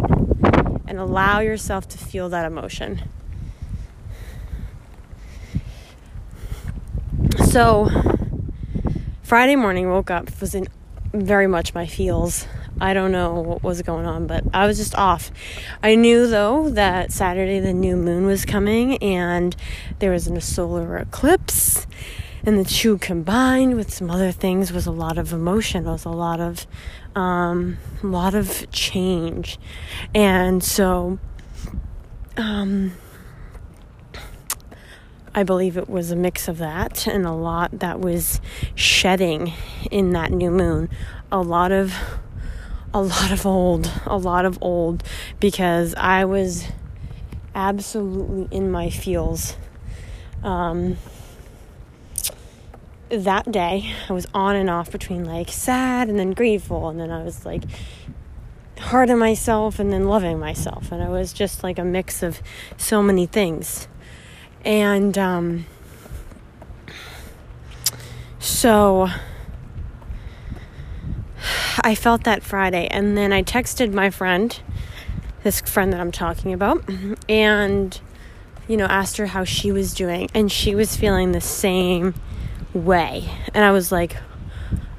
and 0.88 0.98
allow 0.98 1.42
yourself 1.42 1.86
to 1.90 1.98
feel 1.98 2.30
that 2.30 2.46
emotion. 2.46 3.02
So, 7.48 7.90
Friday 9.22 9.58
morning, 9.58 9.90
woke 9.90 10.10
up, 10.10 10.30
was 10.40 10.56
in 10.56 10.70
very 11.12 11.48
much 11.48 11.74
my 11.74 11.86
feels. 11.86 12.48
I 12.80 12.94
don't 12.94 13.12
know 13.12 13.34
what 13.34 13.62
was 13.62 13.82
going 13.82 14.06
on, 14.06 14.26
but 14.26 14.46
I 14.54 14.66
was 14.66 14.78
just 14.78 14.96
off. 14.96 15.32
I 15.84 15.96
knew 15.96 16.26
though 16.26 16.70
that 16.70 17.12
Saturday 17.12 17.60
the 17.60 17.74
new 17.74 17.98
moon 17.98 18.26
was 18.26 18.46
coming 18.46 18.96
and 19.04 19.54
there 20.00 20.12
was 20.12 20.28
a 20.28 20.40
solar 20.40 20.96
eclipse, 20.96 21.86
and 22.46 22.58
the 22.58 22.64
two 22.64 22.98
combined 23.00 23.76
with 23.76 23.94
some 23.94 24.10
other 24.10 24.32
things 24.32 24.72
was 24.72 24.86
a 24.86 24.92
lot 24.92 25.18
of 25.18 25.34
emotion. 25.34 25.86
Was 25.86 26.06
a 26.06 26.10
lot 26.10 26.40
of, 26.40 26.68
um, 27.16 27.78
a 28.04 28.08
lot 28.08 28.36
of 28.36 28.70
change, 28.72 29.58
and 30.14 30.64
so, 30.64 31.20
um, 32.38 32.94
I 35.34 35.44
believe 35.44 35.76
it 35.76 35.90
was 35.90 36.12
a 36.12 36.16
mix 36.16 36.48
of 36.48 36.60
that 36.60 37.08
and 37.08 37.26
a 37.26 37.34
lot 37.34 37.80
that 37.80 38.00
was 38.00 38.40
shedding 38.74 39.52
in 39.92 40.12
that 40.12 40.32
new 40.32 40.50
moon. 40.50 40.90
A 41.32 41.42
lot 41.42 41.74
of 41.74 41.94
a 42.94 43.02
lot 43.02 43.30
of 43.30 43.46
old, 43.46 43.92
a 44.06 44.16
lot 44.16 44.46
of 44.46 44.58
old 44.62 45.04
because 45.42 45.94
I 45.96 46.24
was 46.24 46.66
absolutely 47.54 48.48
in 48.58 48.72
my 48.72 48.90
feels. 48.90 49.58
Um, 50.44 50.96
that 53.10 53.52
day, 53.52 53.94
I 54.10 54.14
was 54.14 54.26
on 54.34 54.56
and 54.56 54.70
off 54.70 54.92
between 54.92 55.26
like 55.26 55.50
sad 55.50 56.10
and 56.10 56.18
then 56.18 56.32
grateful, 56.32 56.90
and 56.90 57.00
then 57.00 57.12
I 57.12 57.24
was 57.24 57.46
like 57.46 57.64
hard 58.80 59.10
on 59.10 59.20
myself 59.20 59.80
and 59.80 59.92
then 59.92 60.06
loving 60.06 60.40
myself, 60.40 60.92
and 60.92 61.02
I 61.02 61.10
was 61.10 61.34
just 61.34 61.64
like 61.64 61.80
a 61.80 61.84
mix 61.84 62.24
of 62.24 62.42
so 62.78 63.02
many 63.02 63.26
things. 63.26 63.88
And 64.64 65.18
um, 65.18 65.66
so 68.40 69.10
I 71.84 71.94
felt 71.94 72.24
that 72.24 72.42
Friday. 72.44 72.88
And 72.88 73.18
then 73.18 73.32
I 73.32 73.44
texted 73.44 73.94
my 73.94 74.10
friend, 74.10 74.60
this 75.44 75.62
friend 75.62 75.94
that 75.94 76.00
I'm 76.00 76.12
talking 76.12 76.52
about, 76.54 76.84
and, 77.30 78.00
you 78.68 78.78
know, 78.78 78.86
asked 78.86 79.18
her 79.18 79.28
how 79.28 79.44
she 79.44 79.72
was 79.72 79.94
doing. 79.94 80.30
And 80.34 80.52
she 80.52 80.74
was 80.74 80.96
feeling 80.96 81.32
the 81.32 81.42
same 81.42 82.16
way. 82.76 83.30
And 83.54 83.64
I 83.64 83.72
was 83.72 83.92
like, 83.92 84.18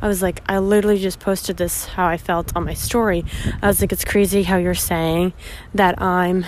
I 0.00 0.08
was 0.08 0.22
like, 0.22 0.42
I 0.46 0.58
literally 0.58 0.98
just 0.98 1.20
posted 1.20 1.56
this 1.56 1.86
how 1.86 2.06
I 2.06 2.16
felt 2.16 2.54
on 2.56 2.64
my 2.64 2.74
story. 2.74 3.24
I 3.62 3.66
was 3.66 3.80
like, 3.80 3.92
it's 3.92 4.04
crazy 4.04 4.42
how 4.42 4.56
you're 4.56 4.74
saying 4.74 5.32
that 5.74 6.00
I'm 6.00 6.44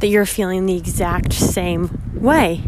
that 0.00 0.08
you're 0.08 0.26
feeling 0.26 0.66
the 0.66 0.76
exact 0.76 1.32
same 1.32 2.12
way. 2.14 2.62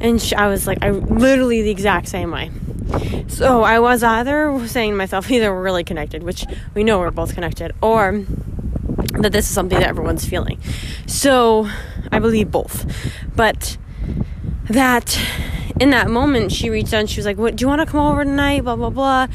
And 0.00 0.20
she, 0.20 0.34
I 0.34 0.48
was 0.48 0.66
like, 0.66 0.78
I 0.82 0.90
literally 0.90 1.62
the 1.62 1.70
exact 1.70 2.08
same 2.08 2.30
way. 2.30 2.50
So 3.28 3.62
I 3.62 3.78
was 3.78 4.02
either 4.02 4.66
saying 4.66 4.90
to 4.90 4.96
myself, 4.96 5.30
either 5.30 5.52
we're 5.52 5.62
really 5.62 5.84
connected, 5.84 6.22
which 6.22 6.44
we 6.74 6.84
know 6.84 6.98
we're 6.98 7.10
both 7.10 7.34
connected, 7.34 7.72
or 7.80 8.24
that 9.20 9.32
this 9.32 9.48
is 9.48 9.54
something 9.54 9.78
that 9.78 9.88
everyone's 9.88 10.24
feeling. 10.24 10.60
So 11.06 11.68
I 12.10 12.18
believe 12.18 12.50
both. 12.50 12.84
But 13.34 13.78
that 14.64 15.18
in 15.82 15.90
that 15.90 16.08
moment 16.08 16.52
she 16.52 16.70
reached 16.70 16.94
out 16.94 17.00
and 17.00 17.10
she 17.10 17.18
was 17.18 17.26
like 17.26 17.36
what 17.36 17.56
do 17.56 17.64
you 17.64 17.68
want 17.68 17.80
to 17.80 17.86
come 17.86 17.98
over 17.98 18.24
tonight? 18.24 18.62
Blah 18.62 18.76
blah 18.76 18.90
blah. 18.90 19.26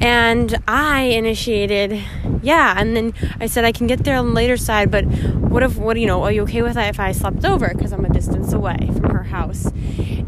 And 0.00 0.56
i 0.66 1.02
initiated 1.02 2.02
yeah 2.42 2.74
and 2.78 2.96
then 2.96 3.12
i 3.38 3.44
said 3.44 3.66
i 3.66 3.72
can 3.72 3.86
get 3.86 4.02
there 4.04 4.16
on 4.16 4.28
the 4.28 4.32
later 4.32 4.56
side 4.56 4.90
but 4.90 5.04
what 5.04 5.62
if 5.62 5.76
what 5.76 6.00
you 6.00 6.06
know 6.06 6.22
are 6.22 6.32
you 6.32 6.42
okay 6.44 6.62
with 6.62 6.72
that 6.72 6.88
if 6.88 6.98
i 6.98 7.12
slept 7.12 7.44
over? 7.44 7.68
Because 7.68 7.92
i'm 7.92 8.06
a 8.06 8.08
distance 8.08 8.54
away 8.54 8.78
from 8.94 9.10
her 9.10 9.24
house. 9.24 9.70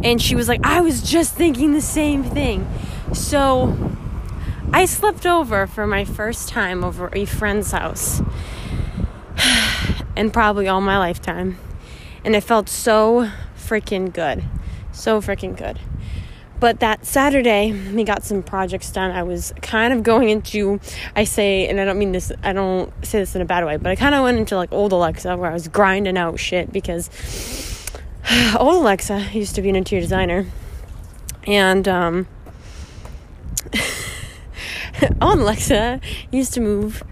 And 0.04 0.20
she 0.20 0.34
was 0.34 0.46
like 0.46 0.60
i 0.62 0.82
was 0.82 1.00
just 1.00 1.34
thinking 1.34 1.72
the 1.72 1.80
same 1.80 2.22
thing. 2.22 2.68
So 3.14 3.96
i 4.74 4.84
slept 4.84 5.24
over 5.24 5.66
for 5.66 5.86
my 5.86 6.04
first 6.04 6.50
time 6.50 6.84
over 6.84 7.08
a 7.14 7.24
friend's 7.24 7.72
house 7.72 8.20
and 10.16 10.34
probably 10.34 10.68
all 10.68 10.82
my 10.82 10.98
lifetime 10.98 11.56
and 12.26 12.36
it 12.36 12.42
felt 12.42 12.68
so 12.68 13.30
freaking 13.56 14.12
good 14.12 14.44
so 14.93 15.20
freaking 15.20 15.56
good. 15.56 15.78
But 16.62 16.78
that 16.78 17.05
Saturday, 17.05 17.73
we 17.93 18.05
got 18.05 18.23
some 18.23 18.40
projects 18.40 18.93
done. 18.93 19.10
I 19.10 19.24
was 19.24 19.52
kind 19.62 19.93
of 19.93 20.05
going 20.05 20.28
into, 20.28 20.78
I 21.16 21.24
say, 21.24 21.66
and 21.66 21.81
I 21.81 21.85
don't 21.85 21.98
mean 21.98 22.12
this, 22.12 22.31
I 22.44 22.52
don't 22.52 22.93
say 23.05 23.19
this 23.19 23.35
in 23.35 23.43
a 23.43 23.44
bad 23.44 23.64
way, 23.64 23.78
but 23.78 23.90
I 23.90 23.97
kind 23.97 24.14
of 24.14 24.23
went 24.23 24.39
into 24.39 24.55
like 24.55 24.70
old 24.70 24.93
Aleksa 24.93 25.36
where 25.36 25.51
I 25.51 25.55
was 25.55 25.66
grinding 25.66 26.16
out 26.16 26.39
shit 26.39 26.73
because 26.73 27.10
old 28.56 28.85
Aleksa 28.85 29.35
used 29.35 29.56
to 29.56 29.62
be 29.62 29.70
an 29.70 29.74
interior 29.74 30.02
designer. 30.02 30.47
And, 31.48 31.89
um, 31.89 32.28
old 35.20 35.40
Aleksa 35.40 36.01
used 36.31 36.55
to 36.55 36.60
move, 36.60 37.02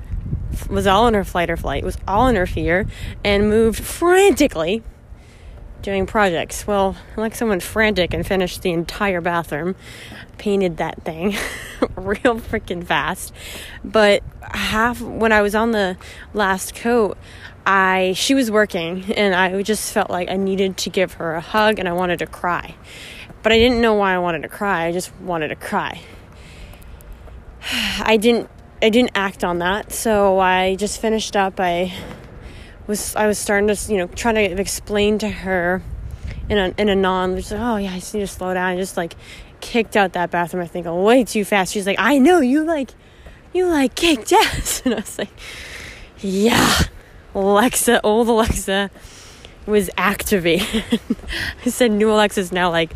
was 0.69 0.86
all 0.86 1.09
in 1.09 1.15
her 1.15 1.24
flight 1.24 1.51
or 1.51 1.57
flight, 1.57 1.82
was 1.82 1.98
all 2.07 2.28
in 2.28 2.36
her 2.36 2.47
fear, 2.47 2.86
and 3.24 3.48
moved 3.48 3.82
frantically 3.82 4.85
doing 5.82 6.07
projects. 6.07 6.66
Well, 6.66 6.97
like 7.16 7.35
someone 7.35 7.61
frantic 7.61 8.15
and 8.15 8.27
finished 8.27 8.62
the 8.62 8.70
entire 8.70 9.20
bathroom, 9.20 9.77
painted 10.39 10.78
that 10.78 11.02
thing 11.02 11.36
real 11.97 12.40
freaking 12.40 12.85
fast. 12.85 13.32
But 13.85 14.23
half 14.43 15.01
when 15.01 15.32
I 15.32 15.43
was 15.43 15.55
on 15.55 15.73
the 15.73 15.97
last 16.35 16.74
coat, 16.74 17.16
I 17.66 18.15
she 18.16 18.35
was 18.35 18.51
working 18.51 19.12
and 19.15 19.35
I 19.35 19.62
just 19.62 19.93
felt 19.93 20.11
like 20.11 20.31
I 20.31 20.36
needed 20.36 20.77
to 20.78 20.90
give 20.90 21.15
her 21.15 21.35
a 21.35 21.40
hug 21.40 21.78
and 21.78 21.89
I 21.89 21.93
wanted 21.93 22.19
to 22.20 22.27
cry. 22.27 22.74
But 23.43 23.52
I 23.52 23.59
didn't 23.59 23.81
know 23.81 23.94
why 23.94 24.15
I 24.15 24.19
wanted 24.19 24.43
to 24.43 24.48
cry. 24.48 24.86
I 24.86 24.93
just 24.93 25.15
wanted 25.20 25.48
to 25.48 25.57
cry. 25.57 26.01
I 28.01 28.16
didn't 28.16 28.48
I 28.82 28.89
didn't 28.89 29.12
act 29.15 29.44
on 29.44 29.59
that. 29.59 29.93
So 29.93 30.39
I 30.39 30.74
just 30.77 31.01
finished 31.01 31.36
up. 31.36 31.61
I 31.61 31.93
was 32.86 33.15
I 33.16 33.27
was 33.27 33.39
starting 33.39 33.74
to 33.74 33.93
you 33.93 33.98
know 33.98 34.07
try 34.09 34.32
to 34.32 34.61
explain 34.61 35.19
to 35.19 35.28
her 35.28 35.82
in 36.48 36.59
a 36.59 36.74
in 36.77 36.89
a 36.89 36.97
non 36.97 37.36
just 37.36 37.52
like, 37.52 37.61
oh 37.61 37.77
yeah 37.77 37.93
I 37.93 38.01
just 38.01 38.15
need 38.15 38.20
to 38.20 38.27
slow 38.27 38.55
down. 38.55 38.73
I 38.73 38.77
just 38.77 38.97
like 38.97 39.16
kicked 39.61 39.97
out 39.97 40.12
that 40.15 40.31
bathroom 40.31 40.62
I 40.62 40.66
think 40.66 40.86
way 40.86 41.24
too 41.24 41.44
fast. 41.44 41.73
She's 41.73 41.86
like 41.86 41.98
I 41.98 42.19
know 42.19 42.40
you 42.40 42.65
like 42.65 42.90
you 43.52 43.66
like 43.66 43.94
kicked 43.94 44.32
ass 44.32 44.82
and 44.85 44.94
I 44.94 44.98
was 44.98 45.19
like 45.19 45.31
yeah 46.19 46.82
Aleksa 47.35 48.01
old 48.02 48.28
Aleksa 48.28 48.90
was 49.66 49.90
activated. 49.97 50.85
I 51.65 51.70
said 51.70 51.93
new 51.93 52.09
Aleksa's 52.09 52.52
now 52.52 52.70
like 52.70 52.93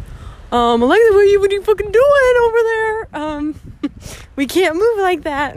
um 0.51 0.81
Aleksa 0.81 0.87
what 0.87 0.99
are 0.99 1.25
you 1.25 1.41
what 1.41 1.51
are 1.51 1.55
you 1.55 1.63
fucking 1.63 1.91
doing 1.93 2.35
over 2.43 2.59
there 2.63 3.09
um 3.13 3.61
we 4.37 4.47
can't 4.47 4.77
move 4.77 4.99
like 4.99 5.23
that 5.23 5.57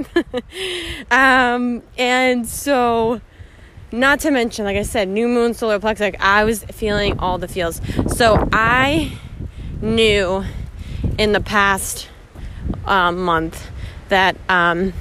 um 1.11 1.81
and 1.97 2.47
so 2.47 3.21
not 3.91 4.19
to 4.21 4.31
mention, 4.31 4.65
like 4.65 4.77
I 4.77 4.83
said, 4.83 5.07
new 5.07 5.27
moon, 5.27 5.53
solar 5.53 5.79
plex, 5.79 5.99
like 5.99 6.19
I 6.19 6.43
was 6.43 6.63
feeling 6.65 7.19
all 7.19 7.37
the 7.37 7.47
feels. 7.47 7.81
So 8.15 8.47
I 8.51 9.17
knew 9.81 10.43
in 11.17 11.31
the 11.31 11.41
past 11.41 12.09
um, 12.85 13.19
month 13.19 13.69
that 14.09 14.35
um, 14.49 14.93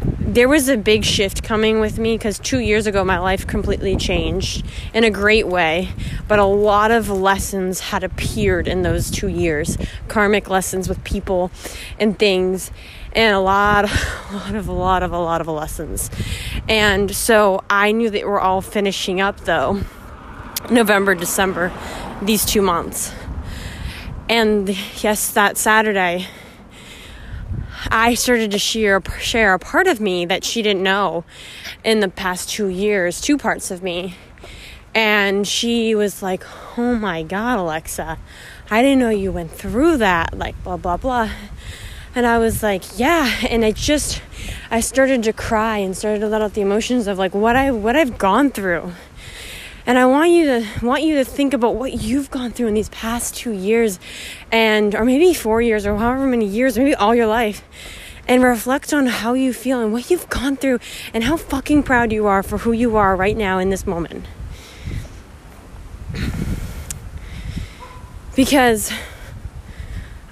there 0.00 0.48
was 0.48 0.68
a 0.68 0.76
big 0.76 1.04
shift 1.04 1.42
coming 1.42 1.80
with 1.80 1.98
me 1.98 2.16
because 2.16 2.38
two 2.38 2.58
years 2.58 2.86
ago 2.86 3.02
my 3.04 3.18
life 3.18 3.46
completely 3.46 3.96
changed 3.96 4.64
in 4.92 5.02
a 5.02 5.10
great 5.10 5.48
way, 5.48 5.88
but 6.28 6.38
a 6.38 6.44
lot 6.44 6.90
of 6.90 7.08
lessons 7.08 7.80
had 7.80 8.04
appeared 8.04 8.68
in 8.68 8.82
those 8.82 9.10
two 9.10 9.28
years 9.28 9.78
karmic 10.06 10.48
lessons 10.50 10.88
with 10.88 11.02
people 11.02 11.50
and 11.98 12.18
things 12.18 12.70
and 13.12 13.34
a 13.34 13.40
lot, 13.40 13.84
a 14.30 14.34
lot 14.34 14.54
of, 14.54 14.68
a 14.68 14.72
lot 14.72 15.02
of, 15.02 15.12
a 15.12 15.18
lot 15.18 15.40
of 15.40 15.48
lessons. 15.48 16.10
And 16.68 17.14
so 17.14 17.62
I 17.70 17.92
knew 17.92 18.10
that 18.10 18.26
we're 18.26 18.40
all 18.40 18.60
finishing 18.60 19.20
up 19.20 19.40
though, 19.40 19.80
November, 20.70 21.14
December, 21.14 21.72
these 22.22 22.44
two 22.44 22.62
months. 22.62 23.12
And 24.28 24.68
yes, 25.02 25.32
that 25.32 25.56
Saturday, 25.56 26.26
I 27.90 28.14
started 28.14 28.50
to 28.50 28.58
share 28.58 29.00
share 29.18 29.54
a 29.54 29.58
part 29.58 29.86
of 29.86 30.00
me 30.00 30.26
that 30.26 30.44
she 30.44 30.62
didn't 30.62 30.82
know 30.82 31.24
in 31.84 32.00
the 32.00 32.08
past 32.08 32.50
two 32.50 32.68
years, 32.68 33.20
two 33.20 33.38
parts 33.38 33.70
of 33.70 33.82
me. 33.82 34.16
And 34.94 35.46
she 35.46 35.94
was 35.94 36.22
like, 36.22 36.44
Oh 36.76 36.94
my 36.94 37.22
God, 37.22 37.58
Aleksa, 37.58 38.18
I 38.70 38.82
didn't 38.82 38.98
know 38.98 39.10
you 39.10 39.32
went 39.32 39.52
through 39.52 39.98
that. 39.98 40.36
Like, 40.36 40.62
blah, 40.62 40.76
blah, 40.76 40.96
blah. 40.96 41.30
And 42.18 42.26
I 42.26 42.38
was 42.38 42.64
like, 42.64 42.82
yeah. 42.98 43.32
And 43.48 43.64
I 43.64 43.70
just, 43.70 44.20
I 44.72 44.80
started 44.80 45.22
to 45.22 45.32
cry 45.32 45.78
and 45.78 45.96
started 45.96 46.18
to 46.18 46.26
let 46.26 46.42
out 46.42 46.54
the 46.54 46.62
emotions 46.62 47.06
of 47.06 47.16
like 47.16 47.32
what 47.32 47.54
I, 47.54 47.70
what 47.70 47.94
I've 47.94 48.18
gone 48.18 48.50
through. 48.50 48.90
And 49.86 49.96
I 49.96 50.04
want 50.04 50.32
you 50.32 50.44
to 50.46 50.66
want 50.84 51.04
you 51.04 51.14
to 51.14 51.24
think 51.24 51.54
about 51.54 51.76
what 51.76 51.92
you've 51.92 52.28
gone 52.28 52.50
through 52.50 52.66
in 52.66 52.74
these 52.74 52.88
past 52.88 53.36
two 53.36 53.52
years, 53.52 54.00
and 54.50 54.96
or 54.96 55.04
maybe 55.04 55.32
four 55.32 55.62
years, 55.62 55.86
or 55.86 55.96
however 55.96 56.26
many 56.26 56.44
years, 56.44 56.76
maybe 56.76 56.92
all 56.92 57.14
your 57.14 57.28
life, 57.28 57.62
and 58.26 58.42
reflect 58.42 58.92
on 58.92 59.06
how 59.06 59.34
you 59.34 59.52
feel 59.52 59.80
and 59.80 59.92
what 59.92 60.10
you've 60.10 60.28
gone 60.28 60.56
through, 60.56 60.80
and 61.14 61.22
how 61.22 61.36
fucking 61.36 61.84
proud 61.84 62.10
you 62.10 62.26
are 62.26 62.42
for 62.42 62.58
who 62.58 62.72
you 62.72 62.96
are 62.96 63.14
right 63.14 63.36
now 63.36 63.60
in 63.60 63.70
this 63.70 63.86
moment. 63.86 64.26
Because 68.34 68.92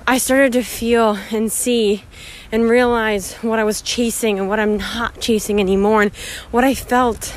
I 0.09 0.19
started 0.19 0.53
to 0.53 0.63
feel 0.63 1.19
and 1.33 1.51
see 1.51 2.05
and 2.53 2.71
realize 2.71 3.33
what 3.43 3.59
I 3.59 3.65
was 3.65 3.83
chasing 3.83 4.39
and 4.39 4.49
what 4.49 4.61
I'm 4.61 4.77
not 4.77 5.21
chasing 5.21 5.59
anymore, 5.59 6.03
and 6.03 6.15
what 6.53 6.63
I 6.63 6.75
felt 6.75 7.35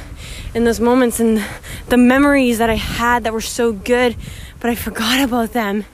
in 0.53 0.65
those 0.65 0.79
moments, 0.79 1.19
and 1.19 1.43
the 1.87 1.97
memories 1.97 2.59
that 2.59 2.69
I 2.69 2.75
had 2.75 3.23
that 3.23 3.33
were 3.33 3.41
so 3.41 3.71
good, 3.71 4.15
but 4.59 4.69
I 4.69 4.75
forgot 4.75 5.19
about 5.19 5.53
them. 5.53 5.85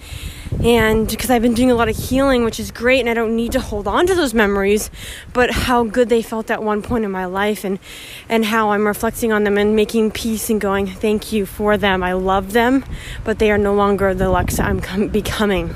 And 0.65 1.07
because 1.07 1.29
I've 1.29 1.41
been 1.41 1.53
doing 1.53 1.71
a 1.71 1.75
lot 1.75 1.87
of 1.87 1.95
healing, 1.95 2.43
which 2.43 2.59
is 2.59 2.71
great, 2.71 2.99
and 2.99 3.09
I 3.09 3.13
don't 3.13 3.37
need 3.37 3.53
to 3.53 3.61
hold 3.61 3.87
on 3.87 4.05
to 4.07 4.13
those 4.13 4.33
memories, 4.33 4.91
but 5.31 5.51
how 5.51 5.85
good 5.85 6.09
they 6.09 6.21
felt 6.21 6.51
at 6.51 6.61
one 6.61 6.81
point 6.81 7.05
in 7.05 7.11
my 7.11 7.25
life, 7.25 7.63
and 7.63 7.79
and 8.27 8.43
how 8.43 8.71
I'm 8.71 8.85
reflecting 8.85 9.31
on 9.31 9.45
them 9.45 9.57
and 9.57 9.77
making 9.77 10.11
peace 10.11 10.49
and 10.49 10.59
going, 10.59 10.87
thank 10.87 11.31
you 11.31 11.45
for 11.45 11.77
them. 11.77 12.03
I 12.03 12.11
love 12.11 12.51
them, 12.51 12.83
but 13.23 13.39
they 13.39 13.49
are 13.49 13.57
no 13.57 13.73
longer 13.73 14.13
the 14.13 14.25
Aleksa 14.25 14.65
I'm 14.65 14.81
com- 14.81 15.07
becoming 15.07 15.73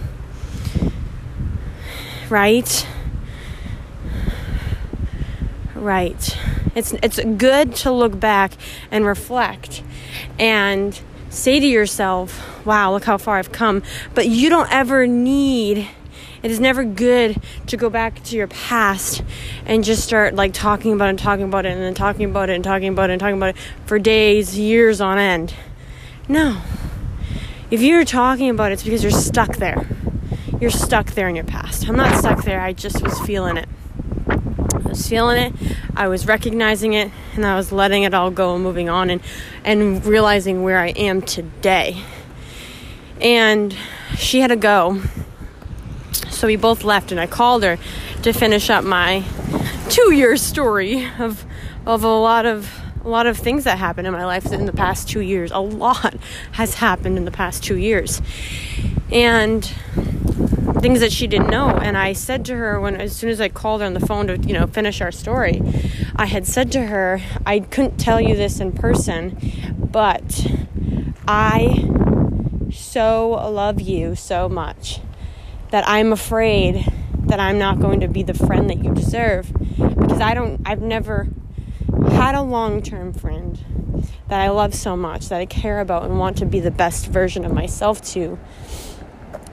right? 2.32 2.88
Right. 5.76 6.38
It's 6.76 6.94
it's 7.04 7.20
good 7.38 7.76
to 7.78 7.92
look 7.92 8.20
back 8.20 8.54
and 8.92 9.06
reflect 9.06 9.82
and 10.38 11.00
say 11.30 11.60
to 11.60 11.66
yourself, 11.66 12.66
"Wow, 12.66 12.92
look 12.92 13.06
how 13.06 13.18
far 13.18 13.38
I've 13.38 13.52
come." 13.52 13.84
But 14.14 14.28
you 14.28 14.50
don't 14.50 14.72
ever 14.72 15.08
need 15.08 15.88
it 16.42 16.52
is 16.52 16.60
never 16.60 16.86
good 16.86 17.42
to 17.68 17.76
go 17.76 17.90
back 17.90 18.24
to 18.24 18.38
your 18.38 18.48
past 18.48 19.22
and 19.66 19.84
just 19.84 20.04
start 20.04 20.36
like 20.36 20.54
talking 20.54 20.94
about 20.94 21.08
it 21.08 21.10
and 21.10 21.20
talking 21.20 21.46
about 21.46 21.66
it 21.66 21.74
and 21.74 21.82
then 21.82 21.94
talking 21.94 22.30
about 22.30 22.50
it 22.50 22.54
and 22.54 22.64
talking 22.64 22.88
about 22.88 23.10
it 23.10 23.14
and 23.14 23.20
talking 23.20 23.36
about 23.36 23.50
it 23.50 23.58
for 23.86 24.00
days, 24.00 24.58
years 24.58 25.02
on 25.02 25.18
end. 25.18 25.54
No. 26.30 26.62
If 27.72 27.82
you're 27.82 28.06
talking 28.06 28.50
about 28.50 28.72
it, 28.72 28.76
it's 28.76 28.84
because 28.84 29.04
you're 29.04 29.12
stuck 29.12 29.58
there 29.58 29.86
you're 30.60 30.70
stuck 30.70 31.12
there 31.12 31.30
in 31.30 31.36
your 31.36 31.46
past. 31.46 31.88
I'm 31.88 31.96
not 31.96 32.18
stuck 32.18 32.44
there, 32.44 32.60
I 32.60 32.74
just 32.74 33.02
was 33.02 33.20
feeling 33.22 33.58
it. 33.58 33.70
I 34.28 34.78
was 34.90 35.08
feeling 35.08 35.38
it, 35.38 35.54
I 35.96 36.08
was 36.08 36.28
recognizing 36.28 36.94
it, 36.94 37.12
and 37.36 37.46
I 37.46 37.56
was 37.56 37.72
letting 37.72 38.04
it 38.04 38.14
all 38.14 38.32
go 38.32 38.56
and 38.56 38.64
moving 38.64 38.90
on 38.90 39.10
and, 39.10 39.22
and 39.64 40.04
realizing 40.06 40.64
where 40.64 40.80
I 40.80 40.90
am 40.90 41.22
today. 41.22 42.04
And 43.22 43.76
she 44.18 44.40
had 44.40 44.48
to 44.48 44.56
go. 44.56 45.02
So 46.30 46.48
we 46.48 46.56
both 46.56 46.84
left, 46.84 47.12
and 47.12 47.20
I 47.20 47.28
called 47.28 47.64
her 47.64 47.78
to 48.24 48.34
finish 48.34 48.70
up 48.70 48.84
my 48.84 49.24
two 49.90 50.14
year 50.14 50.38
story 50.38 51.08
of, 51.20 51.46
of 51.86 52.04
a 52.04 52.08
lot 52.08 52.46
of 52.46 52.70
a 53.04 53.08
lot 53.08 53.26
of 53.28 53.38
things 53.38 53.64
that 53.64 53.78
happened 53.78 54.08
in 54.08 54.14
my 54.14 54.26
life 54.26 54.52
in 54.52 54.66
the 54.66 54.74
past 54.74 55.08
two 55.08 55.22
years. 55.22 55.52
A 55.52 55.60
lot 55.60 56.16
has 56.52 56.76
happened 56.76 57.18
in 57.18 57.24
the 57.24 57.32
past 57.32 57.64
two 57.64 57.78
years. 57.78 58.22
And 59.12 59.72
things 60.80 61.00
that 61.02 61.12
she 61.12 61.28
didn't 61.28 61.50
know. 61.50 61.70
And 61.70 61.98
I 61.98 62.14
said 62.14 62.46
to 62.46 62.56
her 62.56 62.80
when 62.80 62.96
as 62.96 63.16
soon 63.16 63.30
as 63.30 63.42
I 63.42 63.50
called 63.50 63.82
her 63.82 63.88
on 63.88 63.94
the 63.94 64.00
phone 64.00 64.28
to, 64.28 64.38
you 64.38 64.54
know, 64.54 64.68
finish 64.68 65.02
our 65.02 65.12
story, 65.12 65.62
I 66.16 66.26
had 66.26 66.46
said 66.48 66.72
to 66.74 66.86
her, 66.88 67.22
I 67.46 67.60
couldn't 67.60 67.98
tell 67.98 68.20
you 68.20 68.36
this 68.36 68.60
in 68.60 68.72
person, 68.72 69.38
but 69.78 70.48
I 71.28 71.86
so 72.72 73.30
love 73.30 73.82
you 73.82 74.16
so 74.16 74.48
much 74.48 75.00
that 75.72 75.88
I'm 75.88 76.12
afraid 76.12 76.92
that 77.26 77.40
I'm 77.40 77.60
not 77.60 77.80
going 77.80 78.00
to 78.00 78.08
be 78.08 78.24
the 78.24 78.34
friend 78.34 78.70
that 78.70 78.84
you 78.84 78.94
deserve 78.94 79.52
because 79.78 80.22
I 80.22 80.34
don't 80.34 80.62
I've 80.66 80.82
never 80.82 81.28
had 82.12 82.36
a 82.36 82.42
long-term 82.42 83.14
friend 83.14 83.64
that 84.28 84.42
I 84.42 84.50
love 84.50 84.74
so 84.74 84.96
much 84.96 85.30
that 85.30 85.40
I 85.40 85.46
care 85.46 85.80
about 85.80 86.04
and 86.04 86.20
want 86.20 86.38
to 86.38 86.46
be 86.46 86.60
the 86.60 86.72
best 86.72 87.08
version 87.08 87.46
of 87.46 87.54
myself 87.54 88.02
to 88.14 88.40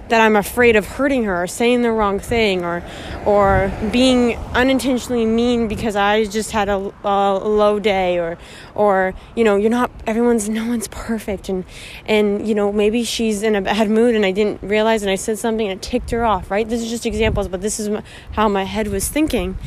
that 0.08 0.20
I'm 0.20 0.36
afraid 0.36 0.76
of 0.76 0.86
hurting 0.86 1.24
her 1.24 1.42
or 1.42 1.46
saying 1.46 1.82
the 1.82 1.90
wrong 1.90 2.20
thing 2.20 2.64
or 2.64 2.82
or 3.24 3.72
being 3.90 4.36
unintentionally 4.54 5.26
mean 5.26 5.66
because 5.66 5.96
I 5.96 6.24
just 6.24 6.52
had 6.52 6.68
a, 6.68 6.92
a, 7.04 7.38
low 7.38 7.80
day 7.80 8.18
or 8.18 8.38
or 8.74 9.14
you 9.34 9.42
know 9.42 9.56
you're 9.56 9.70
not 9.70 9.90
everyone's 10.06 10.48
no 10.48 10.66
one's 10.66 10.88
perfect 10.88 11.48
and 11.48 11.64
and 12.06 12.46
you 12.46 12.54
know 12.54 12.72
maybe 12.72 13.02
she's 13.02 13.42
in 13.42 13.56
a 13.56 13.60
bad 13.60 13.90
mood 13.90 14.14
and 14.14 14.24
I 14.24 14.30
didn't 14.30 14.62
realize 14.62 15.02
and 15.02 15.10
I 15.10 15.16
said 15.16 15.38
something 15.38 15.68
and 15.68 15.80
it 15.80 15.82
ticked 15.82 16.10
her 16.12 16.24
off 16.24 16.50
right? 16.50 16.68
This 16.68 16.82
is 16.82 16.90
just 16.90 17.06
examples 17.06 17.48
but 17.48 17.60
this 17.60 17.80
is 17.80 17.90
how 18.32 18.48
my 18.48 18.64
head 18.64 18.88
was 18.88 19.08
thinking 19.08 19.58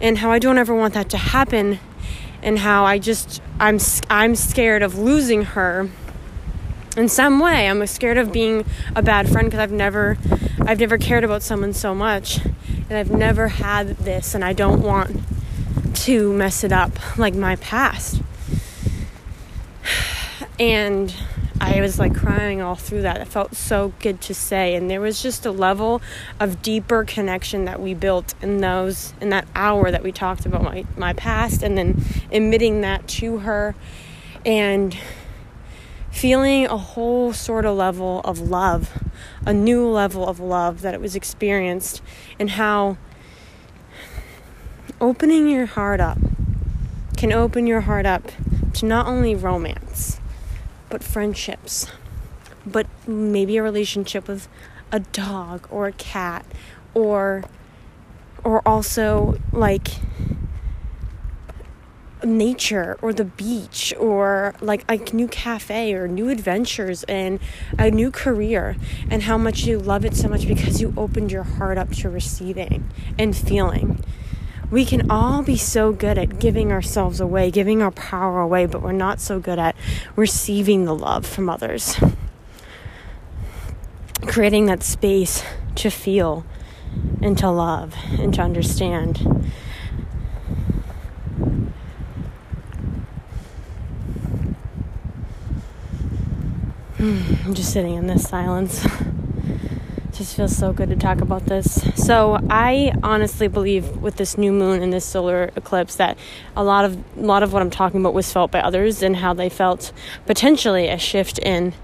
and 0.00 0.18
how 0.18 0.30
I 0.30 0.38
don't 0.38 0.58
ever 0.58 0.74
want 0.74 0.94
that 0.94 1.10
to 1.10 1.18
happen 1.18 1.78
and 2.42 2.58
how 2.58 2.84
I 2.84 2.98
just 2.98 3.42
I'm 3.60 3.78
I'm 4.08 4.34
scared 4.36 4.82
of 4.82 4.98
losing 4.98 5.42
her 5.42 5.90
in 6.96 7.08
some 7.08 7.40
way 7.40 7.68
i'm 7.68 7.84
scared 7.86 8.18
of 8.18 8.32
being 8.32 8.64
a 8.94 9.02
bad 9.02 9.28
friend 9.28 9.46
because 9.46 9.60
i've 9.60 9.72
never 9.72 10.18
i've 10.66 10.78
never 10.78 10.98
cared 10.98 11.24
about 11.24 11.42
someone 11.42 11.72
so 11.72 11.94
much. 11.94 12.44
And 12.44 12.92
i've 12.92 13.10
never 13.10 13.48
had 13.48 13.96
this 13.98 14.34
and 14.34 14.44
i 14.44 14.52
don't 14.52 14.82
want 14.82 15.20
to 15.94 16.32
mess 16.32 16.64
it 16.64 16.72
up 16.72 17.18
like 17.18 17.34
my 17.34 17.56
past. 17.56 18.20
And 20.58 21.14
i 21.60 21.80
was 21.80 21.98
like 21.98 22.14
crying 22.14 22.60
all 22.60 22.74
through 22.74 23.02
that. 23.02 23.20
It 23.20 23.26
felt 23.26 23.56
so 23.56 23.92
good 24.00 24.20
to 24.22 24.34
say. 24.34 24.74
And 24.74 24.90
there 24.90 25.00
was 25.00 25.22
just 25.22 25.46
a 25.46 25.50
level 25.50 26.02
of 26.38 26.60
deeper 26.62 27.04
connection 27.04 27.64
that 27.64 27.80
we 27.80 27.94
built 27.94 28.34
in 28.42 28.58
those 28.58 29.14
in 29.20 29.30
that 29.30 29.48
hour 29.54 29.90
that 29.90 30.02
we 30.02 30.12
talked 30.12 30.44
about 30.44 30.62
my 30.62 30.84
my 30.96 31.14
past 31.14 31.62
and 31.62 31.76
then 31.78 32.04
admitting 32.30 32.82
that 32.82 33.08
to 33.08 33.38
her. 33.38 33.74
And 34.44 34.96
feeling 36.12 36.66
a 36.66 36.76
whole 36.76 37.32
sort 37.32 37.64
of 37.64 37.76
level 37.76 38.20
of 38.20 38.38
love, 38.38 39.02
a 39.44 39.52
new 39.52 39.88
level 39.88 40.28
of 40.28 40.38
love 40.38 40.82
that 40.82 40.94
it 40.94 41.00
was 41.00 41.16
experienced, 41.16 42.02
and 42.38 42.50
how 42.50 42.96
opening 45.00 45.48
your 45.48 45.66
heart 45.66 46.00
up 46.00 46.18
can 47.16 47.32
open 47.32 47.66
your 47.66 47.80
heart 47.80 48.06
up 48.06 48.30
to 48.74 48.86
not 48.86 49.06
only 49.06 49.34
romance, 49.34 50.20
but 50.90 51.02
friendships, 51.02 51.86
but 52.66 52.86
maybe 53.06 53.56
a 53.56 53.62
relationship 53.62 54.28
with 54.28 54.48
a 54.92 55.00
dog 55.00 55.66
or 55.70 55.86
a 55.86 55.92
cat 55.92 56.44
or 56.94 57.42
or 58.44 58.60
also 58.66 59.38
like 59.52 59.88
nature 62.24 62.98
or 63.02 63.12
the 63.12 63.24
beach 63.24 63.94
or 63.98 64.54
like 64.60 64.84
a 64.88 64.96
new 65.14 65.28
cafe 65.28 65.94
or 65.94 66.08
new 66.08 66.28
adventures 66.28 67.04
and 67.04 67.40
a 67.78 67.90
new 67.90 68.10
career 68.10 68.76
and 69.10 69.22
how 69.24 69.38
much 69.38 69.64
you 69.64 69.78
love 69.78 70.04
it 70.04 70.14
so 70.14 70.28
much 70.28 70.46
because 70.46 70.80
you 70.80 70.92
opened 70.96 71.32
your 71.32 71.42
heart 71.42 71.78
up 71.78 71.90
to 71.90 72.08
receiving 72.08 72.88
and 73.18 73.36
feeling. 73.36 74.02
We 74.70 74.86
can 74.86 75.10
all 75.10 75.42
be 75.42 75.58
so 75.58 75.92
good 75.92 76.16
at 76.16 76.38
giving 76.38 76.72
ourselves 76.72 77.20
away, 77.20 77.50
giving 77.50 77.82
our 77.82 77.90
power 77.90 78.40
away, 78.40 78.64
but 78.64 78.80
we're 78.80 78.92
not 78.92 79.20
so 79.20 79.38
good 79.38 79.58
at 79.58 79.76
receiving 80.16 80.86
the 80.86 80.94
love 80.94 81.26
from 81.26 81.50
others. 81.50 81.96
Creating 84.26 84.64
that 84.66 84.82
space 84.82 85.44
to 85.74 85.90
feel 85.90 86.46
and 87.20 87.36
to 87.36 87.50
love 87.50 87.94
and 88.12 88.32
to 88.32 88.40
understand. 88.40 89.52
I'm 97.44 97.54
just 97.54 97.72
sitting 97.72 97.94
in 97.94 98.06
this 98.06 98.28
silence. 98.28 98.80
just 100.12 100.36
feels 100.36 100.56
so 100.56 100.72
good 100.72 100.88
to 100.88 100.94
talk 100.94 101.20
about 101.20 101.46
this. 101.46 101.82
So, 101.96 102.38
I 102.48 102.92
honestly 103.02 103.48
believe 103.48 103.96
with 103.96 104.18
this 104.18 104.38
new 104.38 104.52
moon 104.52 104.84
and 104.84 104.92
this 104.92 105.04
solar 105.04 105.50
eclipse 105.56 105.96
that 105.96 106.16
a 106.54 106.62
lot 106.62 106.84
of 106.84 106.96
a 107.16 107.22
lot 107.22 107.42
of 107.42 107.52
what 107.52 107.60
I'm 107.60 107.70
talking 107.70 107.98
about 107.98 108.14
was 108.14 108.32
felt 108.32 108.52
by 108.52 108.60
others 108.60 109.02
and 109.02 109.16
how 109.16 109.34
they 109.34 109.48
felt 109.48 109.90
potentially 110.26 110.86
a 110.86 110.96
shift 110.96 111.40
in 111.40 111.74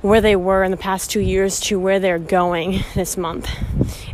where 0.00 0.22
they 0.22 0.36
were 0.36 0.64
in 0.64 0.70
the 0.70 0.78
past 0.78 1.10
2 1.10 1.20
years 1.20 1.60
to 1.60 1.78
where 1.78 2.00
they're 2.00 2.18
going 2.18 2.82
this 2.94 3.18
month. 3.18 3.50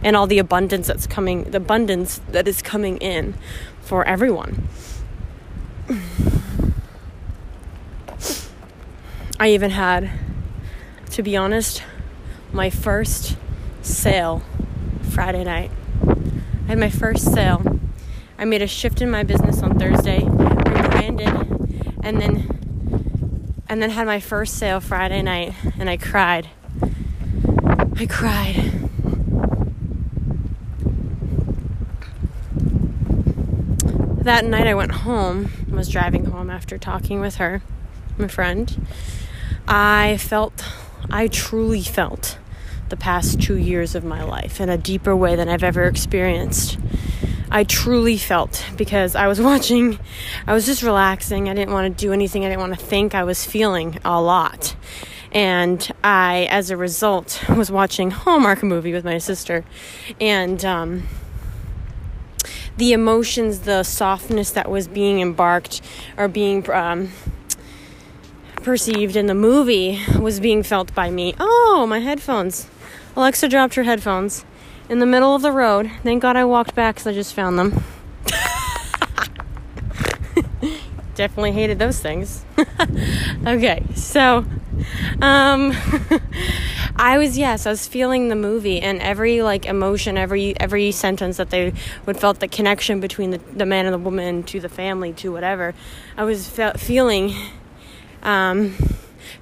And 0.02 0.16
all 0.16 0.26
the 0.26 0.40
abundance 0.40 0.88
that's 0.88 1.06
coming, 1.06 1.44
the 1.44 1.58
abundance 1.58 2.20
that 2.30 2.48
is 2.48 2.62
coming 2.62 2.96
in 2.96 3.34
for 3.80 4.04
everyone. 4.04 4.66
I 9.38 9.50
even 9.50 9.70
had 9.70 10.10
to 11.12 11.22
be 11.22 11.36
honest, 11.36 11.82
my 12.54 12.70
first 12.70 13.36
sale 13.82 14.42
Friday 15.10 15.44
night. 15.44 15.70
I 16.02 16.68
had 16.68 16.78
my 16.78 16.88
first 16.88 17.34
sale. 17.34 17.80
I 18.38 18.46
made 18.46 18.62
a 18.62 18.66
shift 18.66 19.02
in 19.02 19.10
my 19.10 19.22
business 19.22 19.62
on 19.62 19.78
Thursday, 19.78 20.24
rebranded, 20.24 21.28
and 22.02 22.18
then 22.18 22.48
and 23.68 23.82
then 23.82 23.90
had 23.90 24.06
my 24.06 24.20
first 24.20 24.54
sale 24.54 24.80
Friday 24.80 25.20
night 25.20 25.52
and 25.78 25.90
I 25.90 25.98
cried. 25.98 26.48
I 26.82 28.06
cried. 28.08 28.72
That 34.24 34.46
night 34.46 34.66
I 34.66 34.74
went 34.74 34.92
home, 34.92 35.50
was 35.70 35.88
driving 35.88 36.26
home 36.26 36.48
after 36.48 36.78
talking 36.78 37.20
with 37.20 37.34
her, 37.36 37.60
my 38.16 38.28
friend. 38.28 38.86
I 39.68 40.16
felt 40.16 40.64
I 41.10 41.28
truly 41.28 41.82
felt 41.82 42.38
the 42.88 42.96
past 42.96 43.40
two 43.40 43.56
years 43.56 43.94
of 43.94 44.04
my 44.04 44.22
life 44.22 44.60
in 44.60 44.68
a 44.68 44.76
deeper 44.76 45.16
way 45.16 45.34
than 45.36 45.48
I've 45.48 45.62
ever 45.62 45.84
experienced. 45.84 46.78
I 47.50 47.64
truly 47.64 48.16
felt 48.16 48.64
because 48.76 49.14
I 49.14 49.26
was 49.26 49.40
watching, 49.50 49.98
I 50.46 50.54
was 50.54 50.66
just 50.66 50.82
relaxing. 50.82 51.48
I 51.48 51.54
didn't 51.54 51.72
want 51.72 51.96
to 51.96 52.06
do 52.06 52.12
anything, 52.12 52.44
I 52.44 52.48
didn't 52.48 52.60
want 52.60 52.78
to 52.78 52.84
think. 52.84 53.14
I 53.14 53.24
was 53.24 53.44
feeling 53.44 53.98
a 54.04 54.20
lot. 54.20 54.76
And 55.32 55.90
I, 56.04 56.46
as 56.50 56.70
a 56.70 56.76
result, 56.76 57.42
was 57.48 57.70
watching 57.70 58.10
Hallmark 58.10 58.62
movie 58.62 58.92
with 58.92 59.04
my 59.04 59.18
sister. 59.18 59.64
And, 60.20 60.64
um, 60.64 61.08
the 62.76 62.92
emotions, 62.92 63.60
the 63.60 63.82
softness 63.82 64.50
that 64.50 64.70
was 64.70 64.88
being 64.88 65.20
embarked 65.20 65.82
or 66.16 66.26
being 66.26 66.68
um, 66.70 67.10
perceived 68.62 69.16
in 69.16 69.26
the 69.26 69.34
movie 69.34 70.00
was 70.18 70.40
being 70.40 70.62
felt 70.62 70.94
by 70.94 71.10
me. 71.10 71.34
Oh, 71.38 71.86
my 71.88 71.98
headphones. 71.98 72.68
Aleksa 73.16 73.50
dropped 73.50 73.74
her 73.74 73.82
headphones 73.82 74.44
in 74.88 74.98
the 74.98 75.06
middle 75.06 75.34
of 75.34 75.42
the 75.42 75.52
road. 75.52 75.90
Thank 76.02 76.22
God 76.22 76.36
I 76.36 76.44
walked 76.44 76.74
back 76.74 76.96
because 76.96 77.06
I 77.06 77.12
just 77.12 77.34
found 77.34 77.58
them. 77.58 77.82
Definitely 81.14 81.52
hated 81.52 81.78
those 81.78 82.00
things. 82.00 82.44
okay, 83.46 83.84
so 83.94 84.44
um 85.20 85.72
I 86.96 87.18
was 87.18 87.36
yes, 87.36 87.66
I 87.66 87.70
was 87.70 87.86
feeling 87.86 88.28
the 88.28 88.36
movie 88.36 88.80
and 88.80 89.00
every 89.00 89.42
like 89.42 89.66
emotion, 89.66 90.16
every 90.16 90.58
every 90.58 90.92
sentence 90.92 91.36
that 91.36 91.50
they 91.50 91.74
would 92.06 92.18
felt 92.18 92.40
the 92.40 92.48
connection 92.48 93.00
between 93.00 93.30
the, 93.30 93.38
the 93.38 93.66
man 93.66 93.86
and 93.86 93.94
the 93.94 93.98
woman 93.98 94.42
to 94.44 94.60
the 94.60 94.68
family 94.68 95.12
to 95.14 95.30
whatever. 95.30 95.74
I 96.16 96.24
was 96.24 96.48
fe- 96.48 96.72
feeling 96.76 97.34
um, 98.22 98.74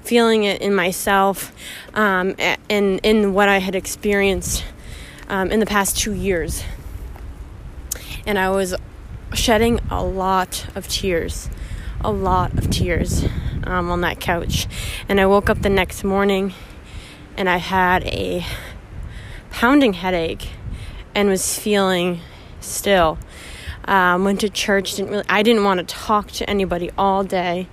feeling 0.03 0.45
it 0.45 0.61
in 0.61 0.75
myself 0.75 1.53
um, 1.95 2.35
and 2.69 3.01
in 3.03 3.35
what 3.35 3.49
I 3.49 3.59
had 3.59 3.75
experienced 3.75 4.65
um, 5.29 5.51
in 5.51 5.61
the 5.61 5.67
past 5.67 5.99
two 5.99 6.13
years. 6.13 6.65
And 8.27 8.39
I 8.39 8.51
was 8.51 8.75
shedding 9.33 9.81
a 9.91 10.05
lot 10.05 10.67
of 10.75 10.89
tears, 10.89 11.49
a 12.01 12.11
lot 12.11 12.57
of 12.59 12.71
tears 12.71 13.25
um, 13.65 13.91
on 13.91 14.01
that 14.03 14.21
couch. 14.21 14.67
And 15.09 15.21
I 15.21 15.27
woke 15.27 15.49
up 15.49 15.63
the 15.63 15.71
next 15.71 16.05
morning 16.05 16.53
and 17.37 17.49
I 17.49 17.59
had 17.59 18.05
a 18.05 18.45
pounding 19.51 19.95
headache 19.95 20.49
and 21.15 21.29
was 21.29 21.59
feeling 21.59 22.21
still. 22.61 23.19
Um, 23.87 24.25
went 24.25 24.41
to 24.41 24.49
church. 24.49 24.95
Didn't 24.95 25.11
really. 25.11 25.25
I 25.29 25.43
didn't 25.43 25.65
want 25.65 25.79
to 25.79 25.95
talk 25.95 26.31
to 26.33 26.49
anybody 26.49 26.91
all 26.99 27.25
day. 27.25 27.67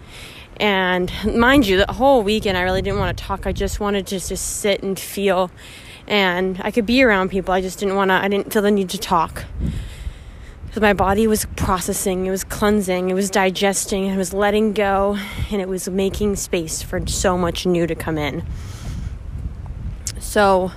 And 0.60 1.12
mind 1.38 1.68
you, 1.68 1.78
the 1.78 1.94
whole 1.94 2.24
weekend 2.24 2.58
I 2.58 2.62
really 2.62 2.82
didn't 2.82 3.00
want 3.00 3.18
to 3.18 3.24
talk. 3.24 3.46
I 3.46 3.52
just 3.52 3.80
wanted 3.80 4.08
to 4.08 4.20
just 4.20 4.58
sit 4.60 4.82
and 4.84 5.00
feel. 5.00 5.52
And 6.08 6.60
I 6.64 6.72
could 6.72 6.86
be 6.86 7.04
around 7.04 7.30
people. 7.30 7.54
I 7.54 7.62
just 7.62 7.80
didn't 7.80 7.96
want 7.96 8.10
to, 8.10 8.16
I 8.16 8.28
didn't 8.28 8.52
feel 8.52 8.62
the 8.62 8.72
need 8.72 8.90
to 8.90 8.98
talk. 8.98 9.46
Because 10.66 10.82
my 10.82 10.94
body 10.94 11.28
was 11.28 11.46
processing, 11.56 12.26
it 12.26 12.32
was 12.32 12.44
cleansing, 12.44 13.10
it 13.10 13.14
was 13.14 13.30
digesting, 13.30 14.06
it 14.06 14.18
was 14.18 14.34
letting 14.34 14.74
go, 14.74 15.18
and 15.50 15.62
it 15.62 15.68
was 15.68 15.88
making 15.88 16.36
space 16.36 16.82
for 16.82 17.06
so 17.08 17.38
much 17.38 17.66
new 17.66 17.88
to 17.88 17.96
come 17.96 18.18
in. 18.18 18.46
So, 20.20 20.72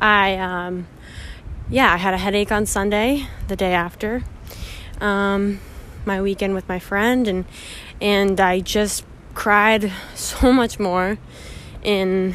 I, 0.00 0.36
um, 0.36 0.86
yeah, 1.70 1.92
I 1.92 1.96
had 1.96 2.14
a 2.14 2.18
headache 2.18 2.52
on 2.52 2.66
Sunday, 2.66 3.26
the 3.48 3.56
day 3.56 3.72
after. 3.72 4.22
Um, 5.00 5.60
my 6.06 6.20
weekend 6.20 6.54
with 6.54 6.68
my 6.68 6.78
friend 6.78 7.28
and 7.28 7.44
and 8.00 8.40
I 8.40 8.60
just 8.60 9.04
cried 9.34 9.92
so 10.14 10.52
much 10.52 10.78
more 10.78 11.18
in 11.82 12.34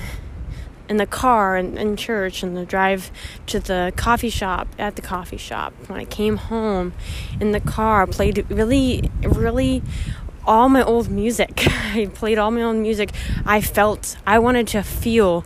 in 0.87 0.97
the 0.97 1.05
car 1.05 1.55
and 1.57 1.77
in 1.79 1.97
church 1.97 2.43
and 2.43 2.55
the 2.55 2.65
drive 2.65 3.11
to 3.47 3.59
the 3.59 3.91
coffee 3.95 4.29
shop 4.29 4.67
at 4.77 4.95
the 4.95 5.01
coffee 5.01 5.37
shop. 5.37 5.73
When 5.87 5.99
I 5.99 6.05
came 6.05 6.37
home 6.37 6.93
in 7.39 7.51
the 7.51 7.59
car 7.59 8.05
played 8.05 8.45
really 8.49 9.09
really 9.23 9.81
all 10.45 10.69
my 10.69 10.83
old 10.83 11.09
music. 11.09 11.63
I 11.67 12.09
played 12.13 12.37
all 12.37 12.51
my 12.51 12.61
own 12.61 12.81
music. 12.81 13.11
I 13.45 13.61
felt 13.61 14.15
I 14.27 14.39
wanted 14.39 14.67
to 14.69 14.83
feel 14.83 15.43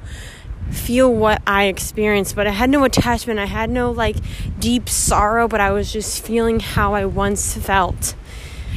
feel 0.72 1.14
what 1.14 1.42
I 1.46 1.66
experienced, 1.66 2.36
but 2.36 2.48
I 2.48 2.52
had 2.52 2.70
no 2.70 2.84
attachment. 2.84 3.40
I 3.40 3.46
had 3.46 3.70
no 3.70 3.92
like 3.92 4.18
deep 4.60 4.90
sorrow, 4.90 5.48
but 5.48 5.60
I 5.62 5.72
was 5.72 5.92
just 5.92 6.24
feeling 6.24 6.60
how 6.60 6.94
I 6.94 7.06
once 7.06 7.56
felt 7.56 8.16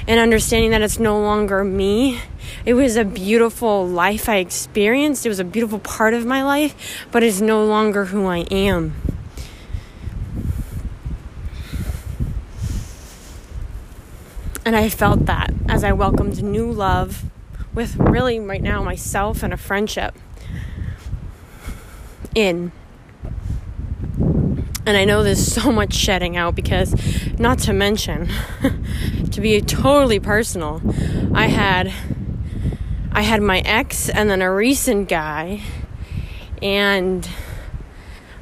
and 0.07 0.19
understanding 0.19 0.71
that 0.73 0.83
it's 0.83 0.99
no 0.99 1.21
longer 1.21 1.63
me. 1.65 2.21
It 2.65 2.75
was 2.75 2.97
a 2.97 3.05
beautiful 3.05 3.87
life 3.87 4.29
I 4.29 4.37
experienced. 4.37 5.27
It 5.27 5.29
was 5.29 5.41
a 5.41 5.45
beautiful 5.45 5.79
part 5.79 6.15
of 6.15 6.27
my 6.27 6.43
life, 6.43 7.07
but 7.11 7.23
it's 7.23 7.41
no 7.41 7.65
longer 7.65 8.07
who 8.07 8.27
I 8.27 8.39
am. 8.51 8.95
And 14.65 14.77
I 14.77 14.89
felt 14.89 15.27
that 15.27 15.53
as 15.69 15.83
I 15.83 15.93
welcomed 15.93 16.43
new 16.43 16.71
love 16.71 17.25
with 17.75 17.97
really 17.97 18.39
right 18.39 18.63
now 18.63 18.83
myself 18.83 19.43
and 19.43 19.53
a 19.53 19.57
friendship 19.57 20.15
in. 22.35 22.73
And 24.85 24.97
I 24.97 25.05
know 25.05 25.23
there's 25.23 25.53
so 25.53 25.71
much 25.71 25.95
shedding 25.95 26.37
out 26.37 26.55
because, 26.55 26.95
not 27.39 27.59
to 27.61 27.73
mention, 27.73 28.29
to 29.31 29.41
be 29.41 29.61
totally 29.61 30.19
personal, 30.19 30.83
I 31.35 31.47
had 31.47 31.93
I 33.13 33.23
had 33.23 33.43
my 33.43 33.61
ex 33.61 34.09
and 34.09 34.31
then 34.31 34.43
a 34.43 34.53
recent 34.53 35.09
guy, 35.09 35.61
and 36.61 37.29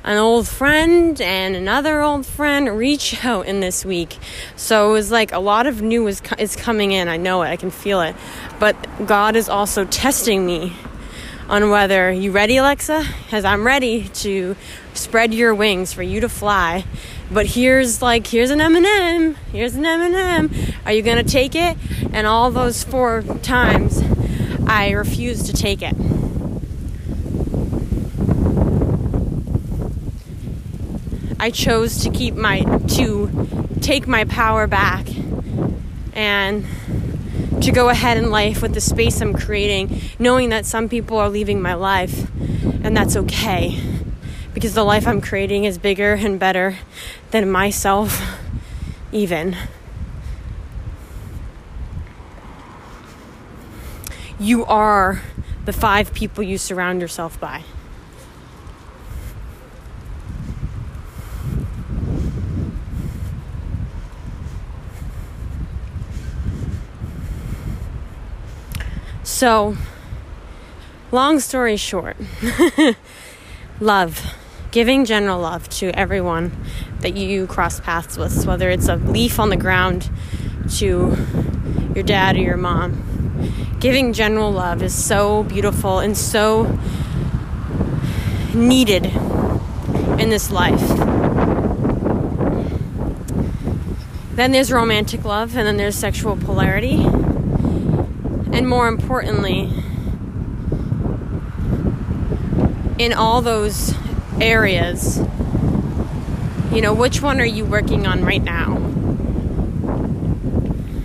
an 0.04 0.16
old 0.16 0.48
friend 0.48 1.20
and 1.20 1.54
another 1.54 2.00
old 2.00 2.24
friend 2.24 2.76
reach 2.76 3.24
out 3.24 3.46
in 3.46 3.60
this 3.60 3.84
week. 3.84 4.16
So 4.56 4.90
it 4.90 4.92
was 4.92 5.10
like 5.10 5.32
a 5.32 5.38
lot 5.38 5.66
of 5.66 5.82
new 5.82 6.06
is, 6.06 6.22
is 6.38 6.56
coming 6.56 6.92
in. 6.92 7.08
I 7.08 7.16
know 7.16 7.42
it, 7.42 7.48
I 7.48 7.56
can 7.56 7.70
feel 7.70 8.00
it. 8.00 8.16
But 8.58 8.76
God 9.06 9.36
is 9.36 9.48
also 9.48 9.84
testing 9.84 10.46
me 10.46 10.74
on 11.50 11.68
whether 11.68 12.12
you 12.12 12.30
ready, 12.30 12.54
Aleksa? 12.54 13.04
Because 13.24 13.44
I'm 13.44 13.66
ready 13.66 14.08
to 14.08 14.54
spread 14.94 15.34
your 15.34 15.52
wings 15.52 15.92
for 15.92 16.02
you 16.02 16.20
to 16.20 16.28
fly. 16.28 16.84
But 17.28 17.44
here's 17.46 18.00
like 18.00 18.28
here's 18.28 18.50
an 18.50 18.60
M&M. 18.60 19.34
Here's 19.52 19.74
an 19.74 19.84
M&M. 19.84 20.50
Are 20.86 20.92
you 20.92 21.02
gonna 21.02 21.24
take 21.24 21.56
it? 21.56 21.76
And 22.12 22.24
all 22.24 22.52
those 22.52 22.84
four 22.84 23.22
times, 23.42 24.00
I 24.68 24.90
refused 24.90 25.46
to 25.46 25.52
take 25.52 25.82
it. 25.82 25.96
I 31.40 31.50
chose 31.50 32.04
to 32.04 32.10
keep 32.10 32.34
my 32.34 32.60
to 32.60 33.66
take 33.80 34.06
my 34.06 34.24
power 34.24 34.68
back 34.68 35.08
and 36.12 36.64
to 37.60 37.72
go 37.72 37.90
ahead 37.90 38.16
in 38.16 38.30
life 38.30 38.62
with 38.62 38.74
the 38.74 38.80
space 38.80 39.20
I'm 39.20 39.34
creating, 39.34 40.00
knowing 40.18 40.48
that 40.48 40.64
some 40.64 40.88
people 40.88 41.18
are 41.18 41.28
leaving 41.28 41.60
my 41.60 41.74
life, 41.74 42.30
and 42.82 42.96
that's 42.96 43.16
okay 43.16 43.78
because 44.54 44.74
the 44.74 44.84
life 44.84 45.06
I'm 45.06 45.20
creating 45.20 45.64
is 45.64 45.78
bigger 45.78 46.14
and 46.14 46.38
better 46.38 46.78
than 47.30 47.50
myself, 47.50 48.20
even. 49.12 49.56
You 54.38 54.64
are 54.64 55.22
the 55.66 55.72
five 55.72 56.14
people 56.14 56.42
you 56.42 56.56
surround 56.56 57.00
yourself 57.00 57.38
by. 57.38 57.62
So, 69.40 69.74
long 71.10 71.40
story 71.40 71.78
short, 71.78 72.18
love, 73.80 74.34
giving 74.70 75.06
general 75.06 75.40
love 75.40 75.66
to 75.78 75.88
everyone 75.98 76.52
that 76.98 77.16
you 77.16 77.46
cross 77.46 77.80
paths 77.80 78.18
with, 78.18 78.44
whether 78.44 78.68
it's 78.68 78.88
a 78.88 78.96
leaf 78.96 79.40
on 79.40 79.48
the 79.48 79.56
ground 79.56 80.10
to 80.76 81.16
your 81.94 82.04
dad 82.04 82.36
or 82.36 82.40
your 82.40 82.58
mom. 82.58 83.78
Giving 83.80 84.12
general 84.12 84.52
love 84.52 84.82
is 84.82 84.92
so 84.92 85.44
beautiful 85.44 86.00
and 86.00 86.14
so 86.18 86.78
needed 88.52 89.06
in 90.20 90.28
this 90.28 90.50
life. 90.50 90.86
Then 94.34 94.52
there's 94.52 94.70
romantic 94.70 95.24
love, 95.24 95.56
and 95.56 95.66
then 95.66 95.78
there's 95.78 95.96
sexual 95.96 96.36
polarity 96.36 97.06
and 98.52 98.68
more 98.68 98.88
importantly, 98.88 99.72
in 102.98 103.12
all 103.12 103.40
those 103.40 103.94
areas, 104.40 105.18
you 106.72 106.80
know, 106.80 106.92
which 106.92 107.22
one 107.22 107.40
are 107.40 107.44
you 107.44 107.64
working 107.64 108.06
on 108.06 108.24
right 108.24 108.42
now? 108.42 108.76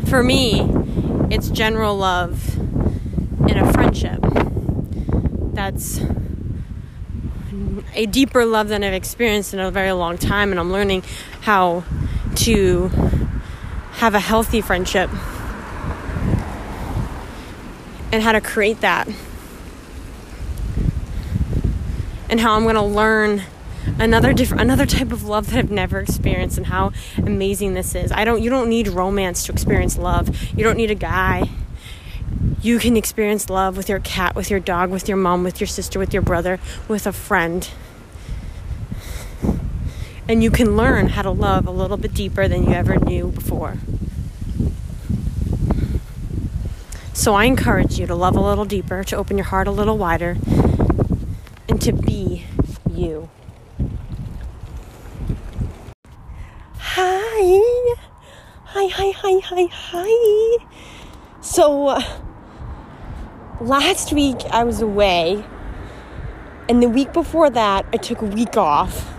For 0.08 0.22
me, 0.22 0.62
it's 1.32 1.50
general 1.50 1.98
love 1.98 2.58
in 3.50 3.58
a 3.58 3.72
friendship. 3.74 4.20
That's 5.54 6.02
a 7.94 8.06
deeper 8.06 8.46
love 8.46 8.68
than 8.68 8.84
I've 8.84 8.94
experienced 8.94 9.54
in 9.54 9.60
a 9.60 9.72
very 9.72 9.94
long 9.94 10.18
time, 10.18 10.52
and 10.52 10.60
I'm 10.60 10.72
learning 10.72 11.04
how 11.42 11.84
to 12.36 12.88
have 13.94 14.14
a 14.14 14.20
healthy 14.20 14.62
friendship 14.62 15.10
and 18.16 18.24
how 18.24 18.32
to 18.32 18.40
create 18.40 18.80
that. 18.80 19.08
And 22.30 22.40
how 22.40 22.56
I'm 22.56 22.64
going 22.64 22.76
to 22.76 22.82
learn 22.82 23.44
another 24.00 24.34
different 24.34 24.62
another 24.62 24.86
type 24.86 25.12
of 25.12 25.26
love 25.26 25.52
that 25.52 25.60
I've 25.60 25.70
never 25.70 26.00
experienced 26.00 26.58
and 26.58 26.68
how 26.68 26.92
amazing 27.18 27.74
this 27.74 27.94
is. 27.94 28.12
I 28.12 28.24
don't 28.24 28.42
you 28.42 28.50
don't 28.50 28.70
need 28.70 28.88
romance 28.88 29.46
to 29.46 29.52
experience 29.52 29.98
love. 29.98 30.36
You 30.54 30.64
don't 30.64 30.78
need 30.78 30.90
a 30.90 30.96
guy. 30.96 31.50
You 32.62 32.80
can 32.80 32.98
experience 32.98 33.50
love 33.50 33.78
with 33.78 33.90
your 33.90 34.00
cat, 34.00 34.34
with 34.34 34.50
your 34.50 34.60
dog, 34.60 34.90
with 34.90 35.08
your 35.08 35.18
mom, 35.18 35.44
with 35.44 35.60
your 35.60 35.68
sister, 35.68 36.00
with 36.00 36.14
your 36.14 36.24
brother, 36.24 36.60
with 36.88 37.06
a 37.06 37.12
friend. 37.12 37.70
And 40.28 40.42
you 40.42 40.50
can 40.50 40.76
learn 40.76 41.10
how 41.10 41.22
to 41.22 41.32
love 41.32 41.68
a 41.68 41.72
little 41.72 41.98
bit 41.98 42.14
deeper 42.14 42.48
than 42.48 42.66
you 42.66 42.74
ever 42.74 42.96
knew 42.96 43.28
before. 43.28 43.78
So 47.26 47.34
I 47.34 47.46
encourage 47.46 47.98
you 47.98 48.06
to 48.06 48.14
love 48.14 48.36
a 48.36 48.40
little 48.40 48.66
deeper, 48.66 49.04
to 49.06 49.16
open 49.16 49.36
your 49.36 49.48
heart 49.48 49.68
a 49.68 49.72
little 49.72 49.98
wider, 49.98 50.38
and 51.68 51.82
to 51.82 51.92
be 51.92 52.46
you. 52.94 53.32
Hi. 56.78 57.88
Hi, 58.66 58.88
hi, 58.90 59.10
hi, 59.10 59.40
hi, 59.40 59.66
hi. 59.72 60.66
So, 61.42 61.88
uh, 61.88 62.04
last 63.60 64.14
week 64.14 64.42
I 64.52 64.64
was 64.64 64.82
away, 64.82 65.44
and 66.70 66.84
the 66.84 66.90
week 66.90 67.12
before 67.12 67.50
that 67.50 67.88
I 67.92 67.98
took 67.98 68.22
a 68.22 68.26
week 68.26 68.56
off. 68.56 69.12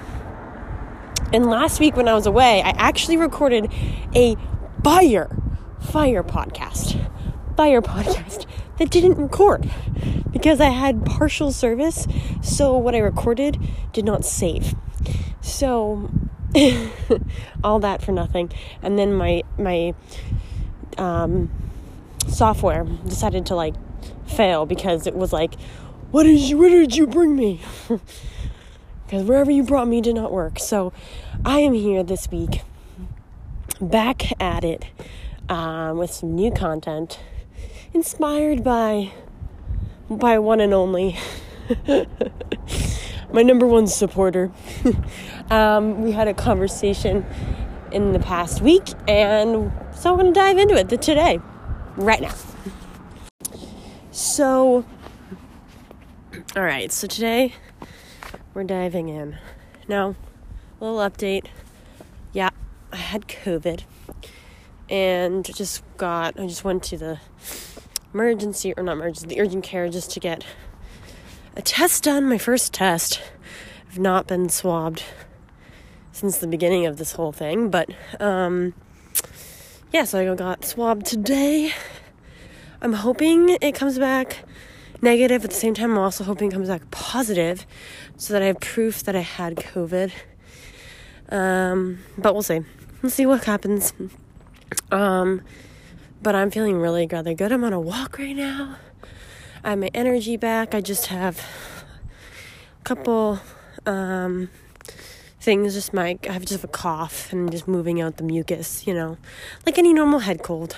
And 1.32 1.46
last 1.46 1.80
week 1.80 1.96
when 1.96 2.06
I 2.06 2.14
was 2.14 2.26
away, 2.26 2.62
I 2.62 2.68
actually 2.68 3.16
recorded 3.16 3.68
a 4.14 4.36
fire, 4.84 5.28
fire 5.80 6.22
podcast 6.22 7.04
fire 7.56 7.80
podcast 7.80 8.46
that 8.78 8.90
didn't 8.90 9.16
record 9.16 9.70
because 10.30 10.60
I 10.60 10.68
had 10.68 11.04
partial 11.06 11.52
service. 11.52 12.06
So 12.42 12.76
what 12.76 12.94
I 12.94 12.98
recorded 12.98 13.58
did 13.92 14.04
not 14.04 14.24
save. 14.24 14.74
So 15.40 16.10
all 17.64 17.80
that 17.80 18.02
for 18.02 18.12
nothing. 18.12 18.52
And 18.82 18.98
then 18.98 19.14
my 19.14 19.42
my 19.58 19.94
um, 20.98 21.50
software 22.28 22.84
decided 22.84 23.46
to 23.46 23.54
like 23.54 23.74
fail 24.26 24.66
because 24.66 25.06
it 25.06 25.14
was 25.14 25.32
like, 25.32 25.54
what 26.10 26.24
you 26.24 26.58
what 26.58 26.68
did 26.68 26.94
you 26.96 27.06
bring 27.06 27.36
me? 27.36 27.60
Because 29.06 29.22
wherever 29.22 29.52
you 29.52 29.62
brought 29.62 29.86
me 29.86 30.00
did 30.00 30.16
not 30.16 30.32
work. 30.32 30.58
So 30.58 30.92
I 31.44 31.60
am 31.60 31.74
here 31.74 32.02
this 32.02 32.28
week, 32.28 32.62
back 33.80 34.32
at 34.42 34.64
it 34.64 34.84
um, 35.48 35.98
with 35.98 36.10
some 36.12 36.34
new 36.34 36.50
content 36.50 37.20
inspired 37.96 38.62
by 38.62 39.10
by 40.10 40.38
one 40.38 40.60
and 40.60 40.74
only 40.74 41.16
my 43.32 43.42
number 43.42 43.66
one 43.66 43.86
supporter. 43.86 44.52
um, 45.50 46.02
we 46.02 46.12
had 46.12 46.28
a 46.28 46.34
conversation 46.34 47.24
in 47.90 48.12
the 48.12 48.18
past 48.18 48.60
week, 48.60 48.90
and 49.08 49.72
so 49.94 50.10
I'm 50.10 50.20
going 50.20 50.26
to 50.26 50.38
dive 50.38 50.58
into 50.58 50.74
it 50.74 50.90
today, 51.00 51.40
right 51.96 52.20
now. 52.20 52.34
So, 54.10 54.84
all 56.54 56.62
right, 56.62 56.92
so 56.92 57.06
today 57.06 57.54
we're 58.52 58.64
diving 58.64 59.08
in. 59.08 59.38
Now, 59.88 60.16
a 60.78 60.84
little 60.84 60.98
update. 60.98 61.46
Yeah, 62.34 62.50
I 62.92 62.96
had 62.96 63.26
COVID 63.26 63.84
and 64.88 65.44
just 65.44 65.82
got, 65.96 66.38
I 66.38 66.46
just 66.46 66.64
went 66.64 66.82
to 66.84 66.98
the 66.98 67.18
emergency 68.16 68.72
or 68.78 68.82
not 68.82 68.92
emergency, 68.92 69.26
the 69.26 69.38
urgent 69.42 69.62
care 69.62 69.90
just 69.90 70.10
to 70.10 70.18
get 70.18 70.42
a 71.54 71.60
test 71.60 72.04
done, 72.04 72.26
my 72.26 72.38
first 72.38 72.72
test. 72.72 73.20
I've 73.90 73.98
not 73.98 74.26
been 74.26 74.48
swabbed 74.48 75.04
since 76.12 76.38
the 76.38 76.46
beginning 76.46 76.86
of 76.86 76.96
this 76.96 77.12
whole 77.12 77.32
thing, 77.32 77.68
but 77.68 77.90
um 78.18 78.72
yeah, 79.92 80.04
so 80.04 80.32
I 80.32 80.34
got 80.34 80.64
swabbed 80.64 81.04
today. 81.04 81.72
I'm 82.80 82.94
hoping 82.94 83.50
it 83.60 83.74
comes 83.74 83.98
back 83.98 84.38
negative 85.02 85.44
at 85.44 85.50
the 85.50 85.56
same 85.56 85.74
time. 85.74 85.90
I'm 85.90 85.98
also 85.98 86.24
hoping 86.24 86.48
it 86.48 86.54
comes 86.54 86.68
back 86.68 86.90
positive 86.90 87.66
so 88.16 88.32
that 88.32 88.40
I 88.40 88.46
have 88.46 88.60
proof 88.60 89.02
that 89.02 89.14
I 89.14 89.20
had 89.20 89.56
COVID. 89.56 90.10
Um, 91.28 91.98
but 92.16 92.32
we'll 92.32 92.42
see. 92.42 92.60
We'll 93.02 93.10
see 93.10 93.26
what 93.26 93.44
happens. 93.44 93.92
Um, 94.90 95.42
but 96.22 96.34
I'm 96.34 96.50
feeling 96.50 96.78
really 96.78 97.06
rather 97.06 97.34
good. 97.34 97.52
I'm 97.52 97.64
on 97.64 97.72
a 97.72 97.80
walk 97.80 98.18
right 98.18 98.36
now. 98.36 98.76
I 99.64 99.70
have 99.70 99.78
my 99.78 99.90
energy 99.94 100.36
back. 100.36 100.74
I 100.74 100.80
just 100.80 101.06
have 101.06 101.38
a 102.80 102.84
couple 102.84 103.40
um, 103.84 104.48
things. 105.40 105.74
Just 105.74 105.92
my 105.92 106.18
I 106.28 106.32
have 106.32 106.44
just 106.44 106.62
a 106.64 106.68
cough 106.68 107.32
and 107.32 107.50
just 107.50 107.66
moving 107.66 108.00
out 108.00 108.16
the 108.16 108.22
mucus. 108.22 108.86
You 108.86 108.94
know, 108.94 109.18
like 109.64 109.78
any 109.78 109.92
normal 109.92 110.20
head 110.20 110.42
cold. 110.42 110.76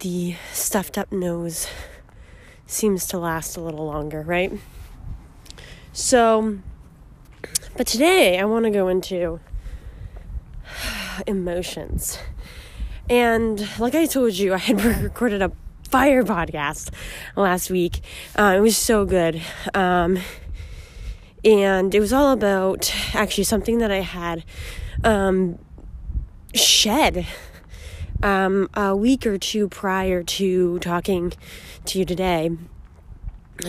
The 0.00 0.34
stuffed 0.52 0.98
up 0.98 1.12
nose 1.12 1.68
seems 2.66 3.06
to 3.06 3.18
last 3.18 3.56
a 3.56 3.60
little 3.60 3.86
longer, 3.86 4.22
right? 4.22 4.52
So, 5.92 6.58
But 7.76 7.86
today 7.86 8.38
I 8.38 8.44
want 8.44 8.64
to 8.64 8.70
go 8.70 8.88
into 8.88 9.40
emotions. 11.26 12.18
And 13.12 13.68
like 13.78 13.94
I 13.94 14.06
told 14.06 14.32
you, 14.32 14.54
I 14.54 14.56
had 14.56 14.82
recorded 15.02 15.42
a 15.42 15.52
fire 15.90 16.22
podcast 16.22 16.88
last 17.36 17.70
week. 17.70 18.00
Uh, 18.34 18.54
it 18.56 18.60
was 18.60 18.74
so 18.74 19.04
good. 19.04 19.42
Um, 19.74 20.18
and 21.44 21.94
it 21.94 22.00
was 22.00 22.14
all 22.14 22.32
about 22.32 22.90
actually 23.14 23.44
something 23.44 23.76
that 23.80 23.90
I 23.90 24.00
had 24.00 24.46
um, 25.04 25.58
shed 26.54 27.26
um, 28.22 28.70
a 28.72 28.96
week 28.96 29.26
or 29.26 29.36
two 29.36 29.68
prior 29.68 30.22
to 30.22 30.78
talking 30.78 31.34
to 31.84 31.98
you 31.98 32.06
today 32.06 32.50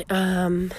um, 0.10 0.72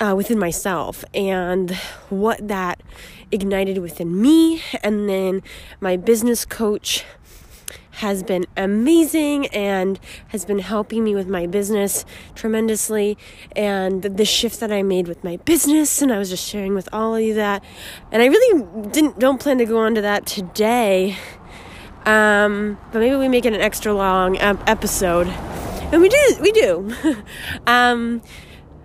uh, 0.00 0.14
within 0.16 0.38
myself 0.38 1.04
and 1.12 1.72
what 2.08 2.48
that 2.48 2.82
ignited 3.30 3.76
within 3.76 4.18
me 4.18 4.62
and 4.82 5.10
then 5.10 5.42
my 5.80 5.94
business 5.94 6.46
coach 6.46 7.04
has 7.98 8.22
been 8.22 8.46
amazing 8.56 9.48
and 9.48 9.98
has 10.28 10.44
been 10.44 10.60
helping 10.60 11.02
me 11.02 11.16
with 11.16 11.26
my 11.26 11.46
business 11.46 12.04
tremendously. 12.36 13.18
And 13.56 14.02
the 14.02 14.24
shift 14.24 14.60
that 14.60 14.70
I 14.70 14.84
made 14.84 15.08
with 15.08 15.24
my 15.24 15.36
business 15.38 16.00
and 16.00 16.12
I 16.12 16.18
was 16.18 16.30
just 16.30 16.48
sharing 16.48 16.74
with 16.74 16.88
all 16.92 17.16
of 17.16 17.22
you 17.22 17.34
that. 17.34 17.64
And 18.12 18.22
I 18.22 18.26
really 18.26 18.88
didn't 18.90 19.18
don't 19.18 19.40
plan 19.40 19.58
to 19.58 19.64
go 19.64 19.78
on 19.78 19.96
to 19.96 20.00
that 20.00 20.26
today. 20.26 21.16
Um, 22.06 22.78
but 22.92 23.00
maybe 23.00 23.16
we 23.16 23.28
make 23.28 23.44
it 23.44 23.52
an 23.52 23.60
extra 23.60 23.92
long 23.92 24.38
episode. 24.38 25.26
And 25.26 26.00
we 26.00 26.08
do 26.08 26.36
we 26.40 26.52
do. 26.52 26.94
Um, 27.66 28.22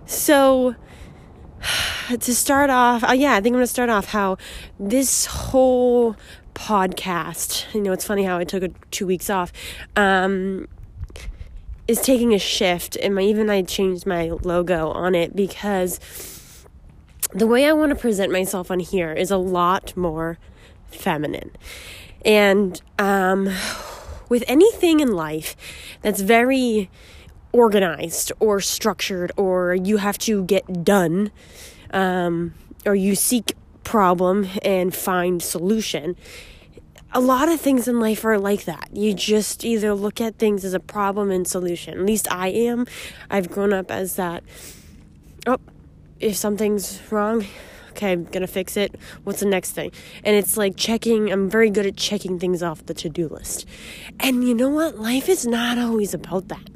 so 0.08 0.76
to 2.20 2.36
start 2.36 2.70
off 2.72 3.04
uh, 3.04 3.14
yeah 3.14 3.34
I 3.34 3.42
think 3.42 3.54
I'm 3.54 3.60
gonna 3.60 3.68
start 3.68 3.90
off 3.90 4.08
how 4.08 4.38
this 4.80 5.26
whole 5.28 6.16
podcast, 6.54 7.74
you 7.74 7.82
know, 7.82 7.92
it's 7.92 8.06
funny 8.06 8.24
how 8.24 8.38
I 8.38 8.44
took 8.44 8.64
a, 8.64 8.70
two 8.92 9.06
weeks 9.06 9.30
off, 9.30 9.52
um, 9.96 10.68
is 11.88 12.02
taking 12.02 12.34
a 12.34 12.40
shift. 12.40 12.96
And 12.98 13.16
my, 13.16 13.22
even 13.22 13.50
I 13.50 13.62
changed 13.62 14.06
my 14.06 14.30
logo 14.30 14.90
on 14.90 15.16
it 15.16 15.36
because 15.36 16.00
the 17.32 17.48
way 17.48 17.66
I 17.66 17.74
want 17.74 17.90
to 17.90 17.96
present 17.96 18.32
myself 18.32 18.70
on 18.72 18.80
here 18.80 19.12
is 19.12 19.32
a 19.32 19.38
lot 19.38 19.96
more 19.98 20.38
feminine. 20.88 21.52
And 22.24 22.82
um, 23.00 23.50
with 24.30 24.44
anything 24.48 25.00
in 25.00 25.12
life 25.12 25.56
that's 26.02 26.22
very 26.22 26.90
organized 27.52 28.32
or 28.40 28.60
structured, 28.60 29.32
or 29.38 29.76
you 29.76 29.98
have 29.98 30.18
to 30.18 30.44
get 30.46 30.84
done, 30.84 31.32
um, 31.92 32.54
or 32.86 32.96
you 32.96 33.16
seek 33.16 33.54
problem 33.84 34.48
and 34.64 34.94
find 34.94 35.42
solution. 35.42 36.16
A 37.12 37.20
lot 37.20 37.48
of 37.48 37.62
things 37.62 37.88
in 37.88 38.00
life 38.00 38.26
are 38.26 38.40
like 38.40 38.66
that. 38.66 38.90
You 38.92 39.14
just 39.14 39.64
either 39.64 39.94
look 39.94 40.20
at 40.20 40.38
things 40.38 40.66
as 40.66 40.74
a 40.74 40.80
problem 40.80 41.30
and 41.30 41.48
solution. 41.48 42.00
At 42.00 42.06
least 42.06 42.32
I 42.32 42.48
am. 42.48 42.88
I've 43.30 43.52
grown 43.52 43.72
up 43.72 43.92
as 43.92 44.16
that. 44.16 44.44
Oh, 45.46 45.60
if 46.20 46.36
something's 46.36 47.00
wrong, 47.12 47.46
okay, 47.92 48.14
I'm 48.14 48.24
gonna 48.24 48.48
fix 48.48 48.76
it. 48.78 48.96
What's 49.24 49.42
the 49.42 49.46
next 49.46 49.72
thing? 49.72 49.92
And 50.24 50.36
it's 50.36 50.58
like 50.58 50.76
checking, 50.76 51.32
I'm 51.32 51.50
very 51.50 51.70
good 51.70 51.86
at 51.86 51.98
checking 51.98 52.40
things 52.40 52.64
off 52.64 52.86
the 52.86 52.96
to 52.96 53.10
do 53.10 53.28
list. 53.28 53.68
And 54.20 54.48
you 54.48 54.56
know 54.56 54.70
what? 54.70 54.98
Life 54.98 55.30
is 55.30 55.46
not 55.46 55.78
always 55.78 56.16
about 56.16 56.48
that 56.48 56.73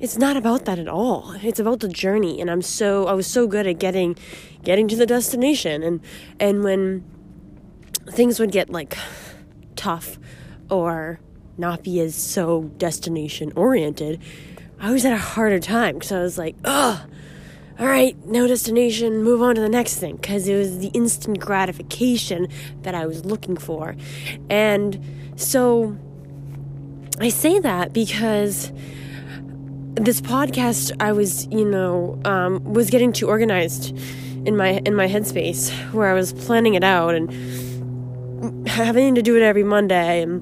it's 0.00 0.18
not 0.18 0.36
about 0.36 0.64
that 0.64 0.78
at 0.78 0.88
all. 0.88 1.34
It's 1.42 1.60
about 1.60 1.80
the 1.80 1.88
journey 1.88 2.40
and 2.40 2.50
I'm 2.50 2.62
so 2.62 3.06
I 3.06 3.12
was 3.12 3.26
so 3.26 3.46
good 3.46 3.66
at 3.66 3.78
getting 3.78 4.16
getting 4.62 4.88
to 4.88 4.96
the 4.96 5.06
destination 5.06 5.82
and 5.82 6.00
and 6.40 6.64
when 6.64 7.04
things 8.10 8.38
would 8.38 8.52
get 8.52 8.70
like 8.70 8.96
tough 9.76 10.18
or 10.70 11.20
not 11.56 11.82
be 11.82 12.00
as 12.00 12.14
so 12.14 12.64
destination 12.78 13.52
oriented, 13.54 14.20
I 14.80 14.90
was 14.92 15.04
at 15.04 15.12
a 15.12 15.18
harder 15.18 15.60
time 15.60 15.94
because 15.94 16.12
I 16.12 16.20
was 16.20 16.36
like, 16.36 16.56
oh, 16.64 17.06
all 17.78 17.86
right, 17.86 18.16
no 18.26 18.46
destination, 18.46 19.22
move 19.22 19.42
on 19.42 19.54
to 19.56 19.60
the 19.60 19.68
next 19.68 19.98
thing 19.98 20.16
because 20.16 20.46
it 20.46 20.56
was 20.56 20.78
the 20.78 20.88
instant 20.88 21.40
gratification 21.40 22.48
that 22.82 22.94
I 22.94 23.06
was 23.06 23.24
looking 23.24 23.56
for. 23.56 23.96
And 24.48 25.32
so 25.36 25.96
I 27.20 27.28
say 27.28 27.58
that 27.60 27.92
because 27.92 28.72
this 29.94 30.20
podcast 30.20 30.92
I 31.00 31.12
was, 31.12 31.46
you 31.46 31.64
know, 31.64 32.20
um, 32.24 32.62
was 32.64 32.90
getting 32.90 33.12
too 33.12 33.28
organized 33.28 33.96
in 34.46 34.56
my 34.56 34.82
in 34.84 34.94
my 34.94 35.06
headspace 35.06 35.70
where 35.92 36.10
I 36.10 36.14
was 36.14 36.32
planning 36.32 36.74
it 36.74 36.84
out 36.84 37.14
and 37.14 38.68
having 38.68 39.14
to 39.14 39.22
do 39.22 39.36
it 39.36 39.42
every 39.42 39.62
Monday 39.62 40.22
and 40.22 40.40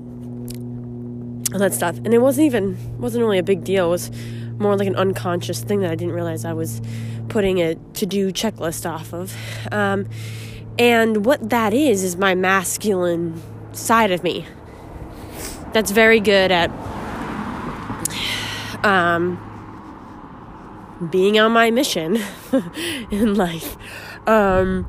all 1.53 1.59
that 1.59 1.75
stuff. 1.75 1.97
And 1.99 2.15
it 2.15 2.19
wasn't 2.19 2.47
even 2.47 2.99
wasn't 2.99 3.23
really 3.23 3.39
a 3.39 3.43
big 3.43 3.63
deal. 3.63 3.87
It 3.87 3.91
was 3.91 4.11
more 4.59 4.77
like 4.77 4.89
an 4.89 4.97
unconscious 4.97 5.63
thing 5.63 5.81
that 5.81 5.91
I 5.91 5.97
didn't 5.97 6.15
realize 6.15 6.45
I 6.45 6.55
was 6.55 6.81
putting 7.29 7.61
a 7.61 7.75
to 7.75 8.07
do 8.07 8.33
checklist 8.33 8.91
off 8.91 9.13
of. 9.13 9.35
Um, 9.71 10.09
and 10.79 11.27
what 11.27 11.51
that 11.51 11.75
is 11.75 12.03
is 12.03 12.17
my 12.17 12.35
masculine 12.35 13.41
side 13.73 14.11
of 14.11 14.25
me. 14.25 14.47
That's 15.73 15.91
very 15.91 16.21
good 16.21 16.51
at 16.51 16.71
um, 18.85 19.39
being 21.11 21.39
on 21.39 21.53
my 21.53 21.71
mission 21.71 22.19
in 23.11 23.35
life 23.35 23.77
um, 24.27 24.87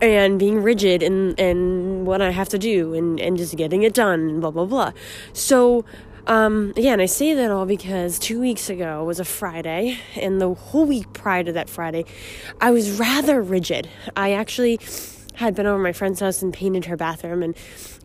and 0.00 0.38
being 0.38 0.62
rigid 0.62 1.02
in, 1.02 1.34
in 1.34 2.04
what 2.04 2.22
I 2.22 2.30
have 2.30 2.48
to 2.50 2.58
do 2.58 2.94
and, 2.94 3.18
and 3.20 3.36
just 3.36 3.56
getting 3.56 3.82
it 3.82 3.94
done 3.94 4.28
and 4.28 4.40
blah, 4.40 4.50
blah, 4.50 4.66
blah. 4.66 4.92
So, 5.32 5.84
um, 6.26 6.74
again, 6.76 7.00
I 7.00 7.06
say 7.06 7.34
that 7.34 7.50
all 7.50 7.64
because 7.64 8.18
two 8.18 8.40
weeks 8.40 8.68
ago 8.68 9.02
was 9.02 9.18
a 9.18 9.24
Friday, 9.24 9.98
and 10.14 10.40
the 10.40 10.52
whole 10.52 10.84
week 10.84 11.10
prior 11.14 11.42
to 11.42 11.52
that 11.52 11.70
Friday, 11.70 12.04
I 12.60 12.70
was 12.70 12.98
rather 13.00 13.40
rigid. 13.40 13.88
I 14.14 14.32
actually 14.32 14.78
had 15.34 15.54
been 15.54 15.66
over 15.66 15.78
my 15.78 15.92
friend's 15.92 16.20
house 16.20 16.42
and 16.42 16.52
painted 16.52 16.84
her 16.84 16.96
bathroom 16.96 17.42
and 17.42 17.56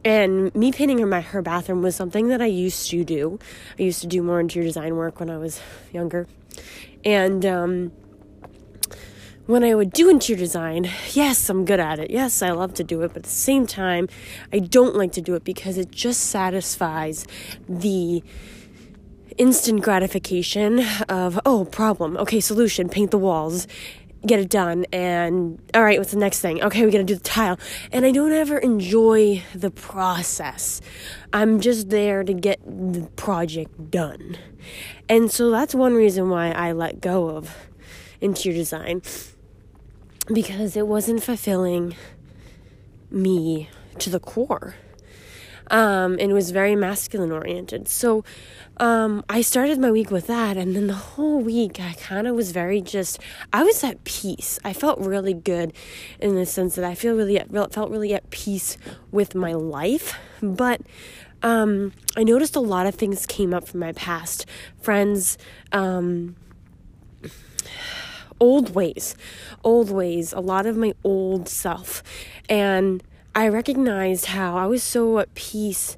and 0.06 0.54
me 0.56 0.72
painting 0.72 1.00
her 1.00 1.06
my 1.06 1.22
her 1.22 1.42
bathroom 1.42 1.82
was 1.82 1.96
something 1.96 2.28
that 2.28 2.42
I 2.42 2.46
used 2.46 2.90
to 2.90 3.04
do. 3.04 3.40
I 3.80 3.84
used 3.84 4.02
to 4.02 4.08
do 4.08 4.22
more 4.22 4.40
interior 4.40 4.68
design 4.68 4.96
work 4.96 5.20
when 5.20 5.30
I 5.30 5.38
was 5.38 5.62
younger. 5.92 6.28
And 7.06 7.46
um, 7.46 7.92
when 9.46 9.64
I 9.64 9.76
would 9.76 9.92
do 9.92 10.10
interior 10.10 10.40
design, 10.40 10.90
yes, 11.12 11.50
I'm 11.50 11.66
good 11.66 11.80
at 11.80 12.00
it. 12.00 12.12
Yes, 12.12 12.42
I 12.42 12.52
love 12.52 12.74
to 12.76 12.84
do 12.84 13.02
it, 13.02 13.10
but 13.10 13.18
at 13.18 13.24
the 13.24 13.30
same 13.30 13.68
time, 13.68 14.08
I 14.52 14.60
don't 14.60 14.96
like 14.96 15.12
to 15.14 15.22
do 15.22 15.36
it 15.36 15.44
because 15.44 15.78
it 15.78 15.92
just 15.92 16.22
satisfies 16.22 17.28
the 17.68 18.24
instant 19.38 19.82
gratification 19.82 20.86
of, 21.10 21.40
oh, 21.46 21.66
problem, 21.66 22.16
okay, 22.18 22.40
solution, 22.40 22.88
paint 22.88 23.12
the 23.12 23.18
walls 23.18 23.68
get 24.26 24.40
it 24.40 24.50
done 24.50 24.86
and 24.94 25.60
all 25.74 25.84
right 25.84 26.00
what's 26.00 26.12
the 26.12 26.18
next 26.18 26.40
thing? 26.40 26.62
Okay 26.64 26.86
we 26.86 26.92
gotta 26.92 27.04
do 27.04 27.16
the 27.16 27.22
tile. 27.22 27.60
And 27.92 28.06
i 28.06 28.12
don't 28.12 28.32
ever 28.32 28.58
enjoy 28.58 29.44
the 29.54 29.72
process. 29.72 30.82
I'm 31.32 31.60
just 31.60 31.90
there 31.90 32.24
to 32.24 32.34
get 32.34 32.60
the 32.66 33.08
project 33.16 33.92
done. 33.92 34.38
And 35.10 35.32
so 35.32 35.50
that's 35.50 35.76
one 35.76 35.94
reason 35.94 36.30
why 36.30 36.52
i 36.52 36.72
let 36.72 37.02
go 37.02 37.30
of 37.30 37.56
interior 38.22 38.58
design 38.58 39.02
because 40.32 40.78
it 40.78 40.88
wasn't 40.88 41.22
fulfilling 41.22 41.96
me 43.12 43.70
to 44.00 44.10
the 44.10 44.20
core. 44.20 44.76
Um, 45.72 46.14
and 46.14 46.32
it 46.32 46.34
was 46.34 46.52
very 46.52 46.76
masculine 46.76 47.32
oriented. 47.32 47.88
So 47.88 48.24
um, 48.78 49.24
I 49.30 49.42
started 49.42 49.80
my 49.80 49.92
week 49.92 50.10
with 50.10 50.28
that, 50.28 50.58
and 50.58 50.76
then 50.76 50.88
the 50.88 50.94
whole 50.94 51.40
week 51.40 51.80
I 51.80 51.94
kind 51.94 52.28
of 52.28 52.36
was 52.36 52.52
very 52.52 52.82
just. 52.82 53.20
I 53.52 53.64
was 53.64 53.84
at 53.84 54.04
peace. 54.04 54.60
I 54.64 54.74
felt 54.74 55.00
really 55.00 55.34
good, 55.34 55.74
in 56.20 56.36
the 56.36 56.46
sense 56.46 56.76
that 56.76 56.86
I 56.86 56.96
feel 56.96 57.16
really 57.16 57.38
at, 57.38 57.52
felt 57.74 57.92
really 57.92 58.14
at 58.14 58.30
peace 58.30 58.78
with 59.12 59.36
my 59.36 59.54
life, 59.54 60.18
but. 60.42 60.82
Um, 61.46 61.92
I 62.16 62.24
noticed 62.24 62.56
a 62.56 62.62
lot 62.62 62.86
of 62.86 62.96
things 62.96 63.26
came 63.26 63.54
up 63.54 63.68
from 63.68 63.82
my 63.82 63.92
past 63.92 64.46
friends, 64.80 65.38
um, 65.74 66.38
old 68.40 68.74
ways, 68.74 69.14
old 69.62 69.92
ways, 69.92 70.32
a 70.32 70.40
lot 70.40 70.66
of 70.66 70.78
my 70.78 70.94
old 71.04 71.50
self. 71.50 72.02
And 72.48 73.04
I 73.36 73.50
recognized 73.50 74.28
how 74.28 74.56
I 74.56 74.68
was 74.68 74.84
so 74.84 75.20
at 75.20 75.34
peace, 75.34 75.98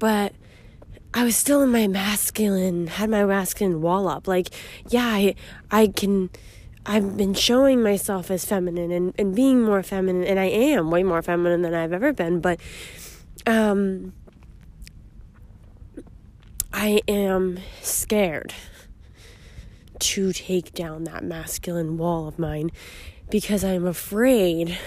but 0.00 0.32
I 1.12 1.24
was 1.24 1.36
still 1.36 1.62
in 1.62 1.70
my 1.70 1.88
masculine, 1.88 2.86
had 2.86 3.10
my 3.10 3.24
masculine 3.24 3.80
wall 3.80 4.08
up. 4.08 4.28
Like, 4.28 4.48
yeah, 4.88 5.06
I, 5.06 5.34
I 5.70 5.88
can, 5.88 6.30
I've 6.86 7.16
been 7.16 7.34
showing 7.34 7.82
myself 7.82 8.30
as 8.30 8.44
feminine 8.44 8.92
and, 8.92 9.12
and 9.18 9.34
being 9.34 9.62
more 9.62 9.82
feminine, 9.82 10.24
and 10.24 10.38
I 10.38 10.44
am 10.44 10.90
way 10.90 11.02
more 11.02 11.22
feminine 11.22 11.62
than 11.62 11.74
I've 11.74 11.92
ever 11.92 12.12
been, 12.12 12.40
but, 12.40 12.60
um, 13.46 14.12
I 16.72 17.00
am 17.08 17.58
scared 17.82 18.54
to 19.98 20.32
take 20.32 20.72
down 20.72 21.04
that 21.04 21.24
masculine 21.24 21.98
wall 21.98 22.28
of 22.28 22.38
mine 22.38 22.70
because 23.28 23.64
I'm 23.64 23.86
afraid 23.86 24.78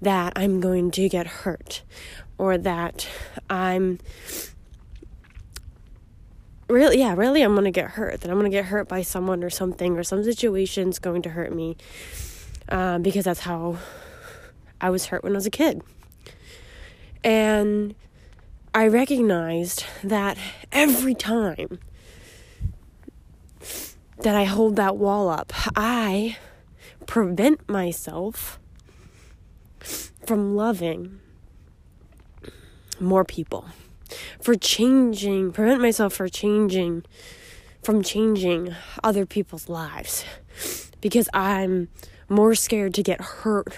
that 0.00 0.32
I'm 0.36 0.60
going 0.60 0.90
to 0.92 1.08
get 1.08 1.26
hurt 1.26 1.82
or 2.38 2.56
that 2.58 3.08
I'm 3.50 3.98
really 6.68 6.98
yeah 6.98 7.14
really 7.14 7.42
i'm 7.42 7.54
to 7.62 7.70
get 7.70 7.90
hurt 7.90 8.20
that 8.20 8.30
i'm 8.30 8.42
to 8.42 8.48
get 8.48 8.66
hurt 8.66 8.88
by 8.88 9.02
someone 9.02 9.44
or 9.44 9.50
something 9.50 9.96
or 9.96 10.02
some 10.02 10.24
situation's 10.24 10.98
going 10.98 11.22
to 11.22 11.30
hurt 11.30 11.54
me 11.54 11.76
um, 12.70 13.02
because 13.02 13.24
that's 13.24 13.40
how 13.40 13.76
i 14.80 14.88
was 14.88 15.06
hurt 15.06 15.22
when 15.22 15.32
i 15.32 15.36
was 15.36 15.46
a 15.46 15.50
kid. 15.50 15.82
And 17.22 17.94
i 18.74 18.86
recognized 18.86 19.84
that 20.02 20.38
every 20.72 21.14
time 21.14 21.78
that 24.18 24.34
i 24.34 24.44
hold 24.44 24.76
that 24.76 24.96
wall 24.96 25.28
up 25.28 25.52
i 25.76 26.36
prevent 27.06 27.68
myself 27.68 28.58
from 30.26 30.56
loving 30.56 31.20
more 33.00 33.24
people 33.24 33.66
for 34.40 34.54
changing, 34.54 35.52
prevent 35.52 35.80
myself 35.80 36.14
for 36.14 36.28
changing, 36.28 37.04
from 37.82 38.02
changing 38.02 38.74
other 39.02 39.26
people's 39.26 39.68
lives 39.68 40.24
because 41.00 41.28
I'm 41.34 41.88
more 42.30 42.54
scared 42.54 42.94
to 42.94 43.02
get 43.02 43.20
hurt 43.20 43.76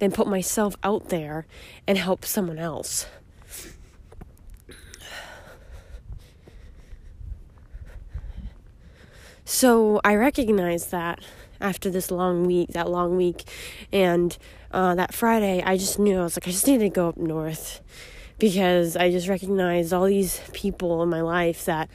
than 0.00 0.10
put 0.10 0.26
myself 0.26 0.74
out 0.82 1.08
there 1.08 1.46
and 1.86 1.96
help 1.96 2.24
someone 2.24 2.58
else. 2.58 3.06
So 9.44 10.00
I 10.04 10.16
recognize 10.16 10.86
that 10.86 11.20
after 11.60 11.90
this 11.90 12.10
long 12.10 12.44
week, 12.44 12.70
that 12.70 12.90
long 12.90 13.16
week, 13.16 13.44
and 13.92 14.36
uh, 14.72 14.96
that 14.96 15.14
Friday, 15.14 15.62
I 15.64 15.76
just 15.76 15.98
knew 15.98 16.18
I 16.18 16.24
was 16.24 16.36
like, 16.36 16.48
I 16.48 16.50
just 16.50 16.66
need 16.66 16.78
to 16.78 16.88
go 16.88 17.08
up 17.08 17.16
north 17.16 17.80
because 18.38 18.96
I 18.96 19.10
just 19.10 19.28
recognize 19.28 19.92
all 19.92 20.04
these 20.04 20.40
people 20.52 21.02
in 21.02 21.08
my 21.08 21.20
life 21.20 21.64
that 21.64 21.88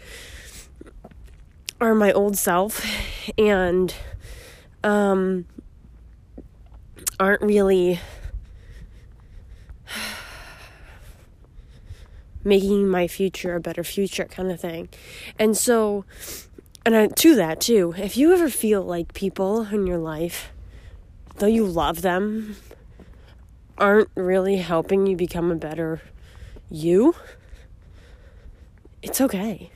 are 1.81 1.95
my 1.95 2.11
old 2.11 2.37
self 2.37 2.85
and 3.37 3.93
um, 4.83 5.45
aren't 7.19 7.41
really 7.41 7.99
making 12.43 12.87
my 12.87 13.07
future 13.07 13.55
a 13.55 13.59
better 13.59 13.83
future 13.83 14.25
kind 14.25 14.51
of 14.51 14.59
thing. 14.59 14.89
And 15.37 15.55
so 15.57 16.05
and 16.85 16.95
I, 16.95 17.07
to 17.07 17.35
that 17.35 17.61
too, 17.61 17.93
if 17.97 18.17
you 18.17 18.33
ever 18.33 18.49
feel 18.49 18.81
like 18.81 19.13
people 19.13 19.67
in 19.71 19.85
your 19.85 19.97
life 19.97 20.51
though 21.37 21.47
you 21.47 21.65
love 21.65 22.01
them 22.01 22.55
aren't 23.77 24.09
really 24.15 24.57
helping 24.57 25.07
you 25.07 25.15
become 25.15 25.51
a 25.51 25.55
better 25.55 26.01
you, 26.69 27.15
it's 29.01 29.21
okay. 29.21 29.71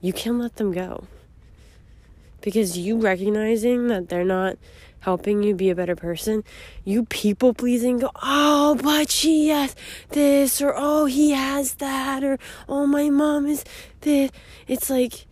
You 0.00 0.12
can 0.12 0.38
let 0.38 0.56
them 0.56 0.72
go. 0.72 1.04
Because 2.40 2.76
you 2.76 2.98
recognizing 2.98 3.88
that 3.88 4.08
they're 4.08 4.24
not 4.24 4.58
helping 5.00 5.42
you 5.42 5.54
be 5.54 5.68
a 5.68 5.74
better 5.74 5.94
person, 5.94 6.42
you 6.84 7.04
people 7.04 7.52
pleasing 7.52 7.98
go, 7.98 8.10
oh, 8.22 8.78
but 8.82 9.10
she 9.10 9.48
has 9.48 9.76
this, 10.10 10.62
or 10.62 10.72
oh, 10.74 11.04
he 11.04 11.32
has 11.32 11.74
that, 11.74 12.24
or 12.24 12.38
oh, 12.68 12.86
my 12.86 13.10
mom 13.10 13.46
is 13.46 13.64
this. 14.00 14.30
It's 14.66 14.88
like 14.88 15.26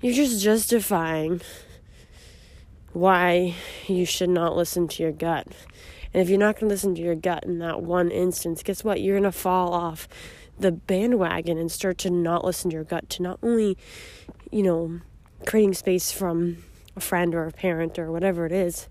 you're 0.00 0.14
just 0.14 0.42
justifying 0.42 1.40
why 2.92 3.54
you 3.88 4.04
should 4.04 4.28
not 4.28 4.56
listen 4.56 4.88
to 4.88 5.02
your 5.02 5.12
gut. 5.12 5.46
And 6.14 6.22
if 6.22 6.28
you're 6.28 6.38
not 6.38 6.54
going 6.54 6.68
to 6.68 6.74
listen 6.74 6.94
to 6.94 7.02
your 7.02 7.16
gut 7.16 7.42
in 7.44 7.58
that 7.58 7.82
one 7.82 8.10
instance, 8.10 8.62
guess 8.62 8.84
what? 8.84 9.00
You're 9.00 9.18
going 9.18 9.30
to 9.30 9.36
fall 9.36 9.74
off 9.74 10.08
the 10.58 10.70
bandwagon 10.70 11.58
and 11.58 11.70
start 11.70 11.98
to 11.98 12.10
not 12.10 12.44
listen 12.44 12.70
to 12.70 12.74
your 12.74 12.84
gut, 12.84 13.10
to 13.10 13.22
not 13.22 13.40
only, 13.42 13.76
you 14.52 14.62
know, 14.62 15.00
creating 15.44 15.74
space 15.74 16.12
from 16.12 16.58
a 16.94 17.00
friend 17.00 17.34
or 17.34 17.46
a 17.46 17.50
parent 17.50 17.98
or 17.98 18.12
whatever 18.12 18.46
it 18.46 18.52
is, 18.52 18.88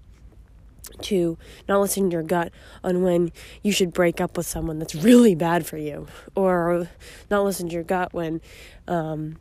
to 1.02 1.38
not 1.68 1.80
listen 1.80 2.10
to 2.10 2.14
your 2.14 2.24
gut 2.24 2.52
on 2.84 3.02
when 3.02 3.32
you 3.64 3.72
should 3.72 3.94
break 3.94 4.20
up 4.20 4.36
with 4.36 4.46
someone 4.46 4.78
that's 4.78 4.94
really 4.94 5.34
bad 5.34 5.66
for 5.66 5.78
you, 5.78 6.08
or 6.36 6.90
not 7.32 7.46
listen 7.46 7.70
to 7.70 7.74
your 7.74 7.84
gut 7.84 8.14
when, 8.14 8.42
um, 8.90 9.38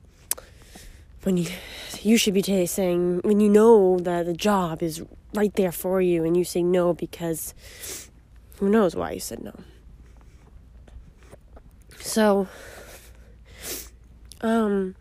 when 1.25 1.37
you 1.37 1.49
you 2.01 2.17
should 2.17 2.35
be 2.35 2.43
t- 2.43 2.67
saying 2.67 3.21
when 3.23 3.41
you 3.41 3.49
know 3.49 3.99
that 3.99 4.27
the 4.27 4.33
job 4.33 4.83
is 4.83 5.03
right 5.35 5.55
there 5.55 5.73
for 5.73 6.01
you 6.01 6.25
and 6.25 6.37
you 6.37 6.45
say 6.45 6.63
no 6.63 6.93
because 6.93 7.55
who 8.59 8.69
knows 8.69 8.95
why 8.95 9.13
you 9.13 9.21
said 9.21 9.43
no. 9.43 9.55
So 11.99 12.49
um 14.41 14.95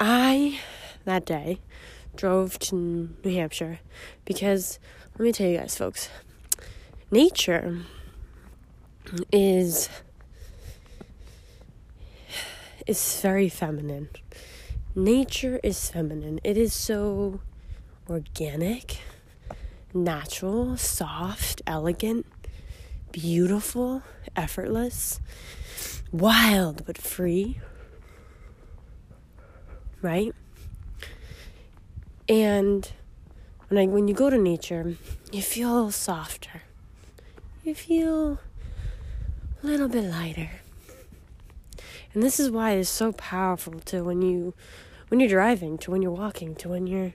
I 0.00 0.60
that 1.04 1.24
day 1.24 1.60
drove 2.16 2.58
to 2.58 2.74
New 3.24 3.34
Hampshire 3.34 3.80
because 4.24 4.78
let 5.18 5.24
me 5.24 5.32
tell 5.32 5.48
you 5.48 5.58
guys 5.58 5.76
folks 5.76 6.08
nature 7.10 7.78
is 9.32 9.88
is 12.86 13.20
very 13.20 13.48
feminine. 13.50 14.08
Nature 14.94 15.60
is 15.62 15.90
feminine. 15.90 16.40
It 16.42 16.56
is 16.56 16.72
so 16.72 17.40
organic, 18.08 18.98
natural, 19.92 20.76
soft, 20.76 21.62
elegant, 21.66 22.26
beautiful, 23.12 24.02
effortless, 24.36 25.20
wild 26.12 26.84
but 26.86 26.98
free. 26.98 27.60
Right? 30.00 30.32
And 32.28 32.90
when 33.68 33.78
I 33.78 33.86
when 33.86 34.08
you 34.08 34.14
go 34.14 34.30
to 34.30 34.38
nature, 34.38 34.96
you 35.32 35.42
feel 35.42 35.90
softer. 35.90 36.62
You 37.64 37.74
feel 37.74 38.38
a 39.62 39.66
little 39.66 39.88
bit 39.88 40.04
lighter. 40.04 40.50
And 42.14 42.22
this 42.22 42.40
is 42.40 42.50
why 42.50 42.72
it's 42.72 42.88
so 42.88 43.12
powerful 43.12 43.80
to 43.86 44.02
when 44.02 44.22
you 44.22 44.54
when 45.08 45.20
you're 45.20 45.28
driving, 45.28 45.78
to 45.78 45.90
when 45.90 46.02
you're 46.02 46.10
walking, 46.10 46.54
to 46.56 46.68
when 46.68 46.86
you're 46.86 47.14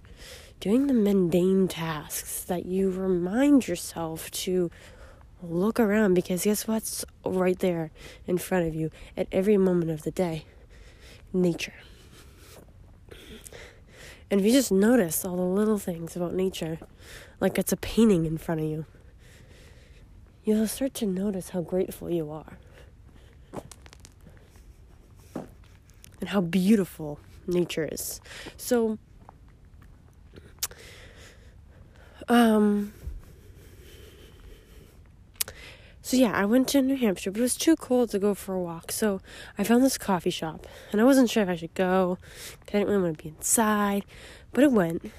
doing 0.63 0.87
the 0.87 0.93
mundane 0.93 1.67
tasks 1.67 2.45
that 2.45 2.65
you 2.65 2.89
remind 2.89 3.67
yourself 3.67 4.31
to 4.31 4.71
look 5.41 5.77
around 5.77 6.13
because 6.13 6.45
guess 6.45 6.65
what's 6.65 7.03
right 7.25 7.59
there 7.59 7.91
in 8.27 8.37
front 8.37 8.65
of 8.65 8.73
you 8.73 8.89
at 9.17 9.27
every 9.29 9.57
moment 9.57 9.91
of 9.91 10.03
the 10.03 10.11
day? 10.11 10.45
Nature. 11.33 11.73
And 14.31 14.39
if 14.39 14.45
you 14.45 14.53
just 14.53 14.71
notice 14.71 15.25
all 15.25 15.35
the 15.35 15.41
little 15.41 15.77
things 15.77 16.15
about 16.15 16.33
nature, 16.33 16.79
like 17.41 17.57
it's 17.57 17.73
a 17.73 17.77
painting 17.77 18.25
in 18.25 18.37
front 18.37 18.61
of 18.61 18.67
you, 18.67 18.85
you'll 20.45 20.67
start 20.67 20.93
to 20.93 21.05
notice 21.05 21.49
how 21.49 21.59
grateful 21.59 22.09
you 22.09 22.31
are. 22.31 22.57
And 26.21 26.29
how 26.29 26.39
beautiful 26.39 27.19
nature 27.47 27.89
is. 27.91 28.21
So, 28.55 28.97
um, 32.27 32.93
so 36.01 36.17
yeah, 36.17 36.33
I 36.33 36.43
went 36.43 36.67
to 36.69 36.81
New 36.81 36.97
Hampshire, 36.97 37.31
but 37.31 37.39
it 37.39 37.43
was 37.43 37.55
too 37.55 37.77
cold 37.77 38.09
to 38.11 38.19
go 38.19 38.33
for 38.33 38.53
a 38.53 38.59
walk. 38.59 38.91
So 38.91 39.21
I 39.57 39.63
found 39.63 39.83
this 39.83 39.97
coffee 39.97 40.29
shop, 40.29 40.67
and 40.91 40.99
I 40.99 41.05
wasn't 41.05 41.29
sure 41.29 41.43
if 41.43 41.49
I 41.49 41.55
should 41.55 41.73
go. 41.75 42.17
I 42.67 42.71
didn't 42.71 42.89
really 42.89 43.03
want 43.03 43.17
to 43.17 43.23
be 43.23 43.29
inside, 43.29 44.03
but 44.51 44.65
I 44.65 44.67
went, 44.67 45.11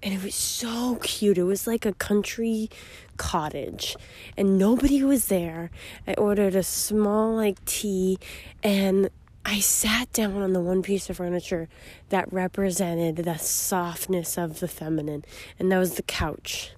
and 0.00 0.14
it 0.14 0.22
was 0.22 0.36
so 0.36 0.98
cute. 1.02 1.36
It 1.36 1.42
was 1.42 1.66
like 1.66 1.84
a 1.84 1.94
country 1.94 2.70
cottage, 3.16 3.96
and 4.36 4.56
nobody 4.56 5.02
was 5.02 5.26
there. 5.26 5.70
I 6.06 6.14
ordered 6.14 6.54
a 6.54 6.62
small 6.62 7.34
like 7.34 7.64
tea, 7.64 8.18
and 8.62 9.10
I 9.44 9.58
sat 9.60 10.12
down 10.12 10.40
on 10.40 10.52
the 10.52 10.60
one 10.60 10.82
piece 10.82 11.10
of 11.10 11.16
furniture 11.16 11.68
that 12.10 12.32
represented 12.32 13.16
the 13.16 13.38
softness 13.38 14.38
of 14.38 14.60
the 14.60 14.68
feminine, 14.68 15.24
and 15.58 15.70
that 15.70 15.78
was 15.78 15.94
the 15.94 16.02
couch. 16.02 16.72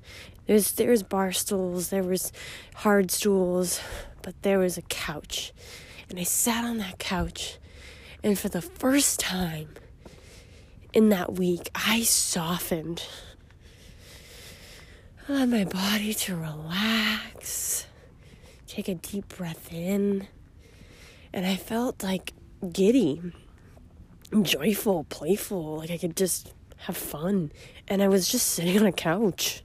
There's 0.47 0.73
there 0.73 0.91
was 0.91 1.03
bar 1.03 1.33
stools, 1.33 1.89
there 1.89 2.03
was 2.03 2.33
hard 2.77 3.11
stools, 3.11 3.81
but 4.23 4.41
there 4.43 4.59
was 4.59 4.79
a 4.79 4.83
couch. 4.83 5.53
And 6.09 6.19
I 6.19 6.23
sat 6.23 6.65
on 6.65 6.79
that 6.79 6.99
couch, 6.99 7.59
and 8.23 8.39
for 8.39 8.49
the 8.49 8.63
first 8.63 9.21
time 9.21 9.69
in 10.93 11.11
that 11.11 11.35
week, 11.35 11.71
I 11.75 12.03
softened. 12.03 13.07
I 15.29 15.33
allowed 15.33 15.49
my 15.49 15.65
body 15.65 16.15
to 16.15 16.37
relax, 16.37 17.87
take 18.67 18.89
a 18.89 18.95
deep 18.95 19.29
breath 19.29 19.73
in, 19.73 20.29
and 21.33 21.47
I 21.47 21.57
felt 21.57 22.03
like 22.03 22.33
giddy. 22.73 23.21
joyful, 24.43 25.05
playful. 25.05 25.79
Like 25.79 25.91
I 25.91 25.99
could 25.99 26.17
just 26.17 26.53
have 26.79 26.97
fun. 26.97 27.53
And 27.89 28.03
I 28.03 28.09
was 28.09 28.29
just 28.29 28.49
sitting 28.49 28.79
on 28.79 28.87
a 28.87 28.93
couch. 28.93 29.63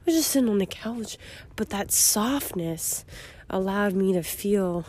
I 0.00 0.02
was 0.06 0.14
just 0.14 0.30
sitting 0.30 0.48
on 0.48 0.58
the 0.58 0.66
couch. 0.66 1.18
But 1.56 1.70
that 1.70 1.92
softness 1.92 3.04
allowed 3.50 3.94
me 3.94 4.12
to 4.12 4.22
feel 4.22 4.86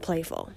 playful. 0.00 0.50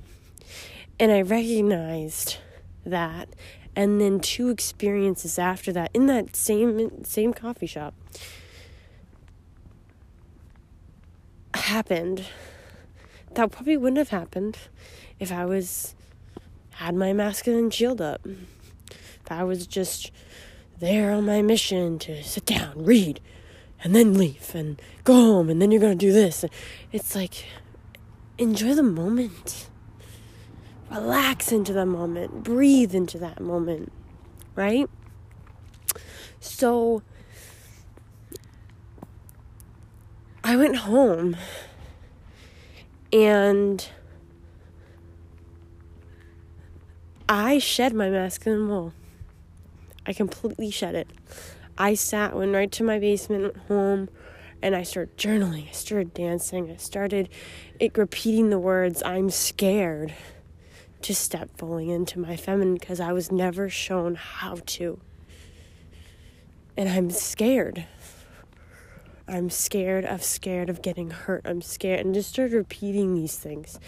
And 0.99 1.11
I 1.11 1.21
recognized 1.21 2.37
that. 2.85 3.29
And 3.75 3.99
then 3.99 4.21
two 4.21 4.49
experiences 4.49 5.37
after 5.37 5.73
that 5.73 5.91
in 5.93 6.05
that 6.05 6.35
same 6.35 7.03
same 7.03 7.33
coffee 7.33 7.67
shop 7.67 7.93
happened 11.53 12.25
that 13.35 13.51
probably 13.51 13.77
wouldn't 13.77 13.97
have 13.97 14.09
happened 14.09 14.57
if 15.19 15.31
I 15.31 15.45
was 15.45 15.95
had 16.71 16.95
my 16.95 17.13
masculine 17.13 17.69
shield 17.69 18.01
up. 18.01 18.25
If 18.25 19.31
I 19.31 19.43
was 19.43 19.65
just 19.65 20.11
there 20.79 21.11
on 21.11 21.25
my 21.25 21.41
mission 21.41 21.97
to 21.99 22.21
sit 22.21 22.45
down, 22.45 22.83
read, 22.83 23.21
and 23.83 23.95
then 23.95 24.17
leave 24.17 24.53
and 24.53 24.81
go 25.03 25.13
home 25.13 25.49
and 25.49 25.61
then 25.61 25.71
you're 25.71 25.81
going 25.81 25.97
to 25.97 26.05
do 26.05 26.11
this. 26.11 26.43
It's 26.91 27.15
like 27.15 27.45
enjoy 28.37 28.73
the 28.73 28.83
moment. 28.83 29.69
Relax 30.91 31.51
into 31.51 31.73
the 31.73 31.85
moment. 31.85 32.43
Breathe 32.43 32.93
into 32.93 33.17
that 33.19 33.39
moment. 33.39 33.91
Right? 34.55 34.89
So 36.39 37.01
I 40.43 40.55
went 40.55 40.75
home 40.77 41.35
and 43.15 43.87
I 47.29 47.59
shed 47.59 47.93
my 47.93 48.09
masculine 48.09 48.67
wool. 48.67 48.93
I 50.05 50.11
completely 50.11 50.69
shed 50.69 50.95
it. 50.95 51.07
I 51.77 51.93
sat, 51.93 52.35
went 52.35 52.53
right 52.53 52.69
to 52.73 52.83
my 52.83 52.99
basement 52.99 53.45
at 53.45 53.55
home, 53.67 54.09
and 54.61 54.75
I 54.75 54.83
started 54.83 55.17
journaling. 55.17 55.69
I 55.69 55.71
started 55.71 56.13
dancing. 56.13 56.69
I 56.69 56.75
started 56.75 57.29
it, 57.79 57.97
repeating 57.97 58.49
the 58.49 58.59
words, 58.59 59.01
I'm 59.03 59.29
scared 59.29 60.13
to 61.01 61.15
step 61.15 61.49
fully 61.55 61.89
into 61.89 62.19
my 62.19 62.35
feminine 62.35 62.73
because 62.73 62.99
I 62.99 63.13
was 63.13 63.31
never 63.31 63.69
shown 63.69 64.15
how 64.15 64.57
to. 64.65 64.99
And 66.75 66.89
I'm 66.89 67.11
scared. 67.11 67.85
I'm 69.27 69.49
scared 69.49 70.05
of 70.05 70.23
scared 70.23 70.69
of 70.69 70.81
getting 70.81 71.09
hurt. 71.09 71.41
I'm 71.45 71.61
scared 71.61 72.01
and 72.01 72.13
just 72.13 72.29
started 72.29 72.53
repeating 72.53 73.15
these 73.15 73.37
things 73.37 73.79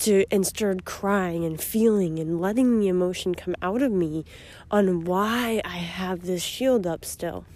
to 0.00 0.26
and 0.30 0.46
started 0.46 0.84
crying 0.84 1.44
and 1.44 1.60
feeling 1.60 2.18
and 2.18 2.40
letting 2.40 2.78
the 2.78 2.88
emotion 2.88 3.34
come 3.34 3.54
out 3.62 3.80
of 3.80 3.90
me 3.90 4.24
on 4.70 5.04
why 5.04 5.62
I 5.64 5.78
have 5.78 6.22
this 6.22 6.42
shield 6.42 6.86
up 6.86 7.04
still. 7.04 7.46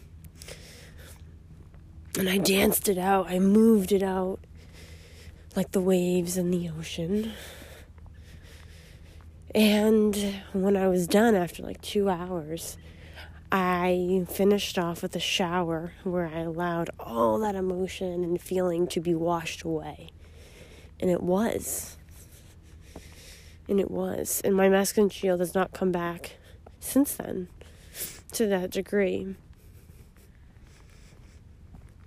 And 2.18 2.28
I 2.28 2.38
danced 2.38 2.88
it 2.88 2.98
out. 2.98 3.28
I 3.28 3.38
moved 3.38 3.92
it 3.92 4.02
out 4.02 4.40
like 5.54 5.72
the 5.72 5.80
waves 5.80 6.36
in 6.38 6.50
the 6.50 6.70
ocean. 6.70 7.32
And 9.54 10.40
when 10.52 10.78
I 10.78 10.88
was 10.88 11.06
done 11.06 11.34
after 11.34 11.62
like 11.62 11.82
2 11.82 12.08
hours, 12.08 12.78
I 13.54 14.24
finished 14.30 14.78
off 14.78 15.02
with 15.02 15.14
a 15.14 15.20
shower 15.20 15.92
where 16.04 16.26
I 16.26 16.38
allowed 16.38 16.88
all 16.98 17.38
that 17.40 17.54
emotion 17.54 18.24
and 18.24 18.40
feeling 18.40 18.86
to 18.86 19.00
be 19.00 19.14
washed 19.14 19.62
away. 19.62 20.08
And 20.98 21.10
it 21.10 21.22
was. 21.22 21.98
And 23.68 23.78
it 23.78 23.90
was. 23.90 24.40
And 24.42 24.56
my 24.56 24.70
masculine 24.70 25.10
shield 25.10 25.40
has 25.40 25.54
not 25.54 25.74
come 25.74 25.92
back 25.92 26.36
since 26.80 27.14
then 27.14 27.48
to 28.32 28.46
that 28.46 28.70
degree. 28.70 29.36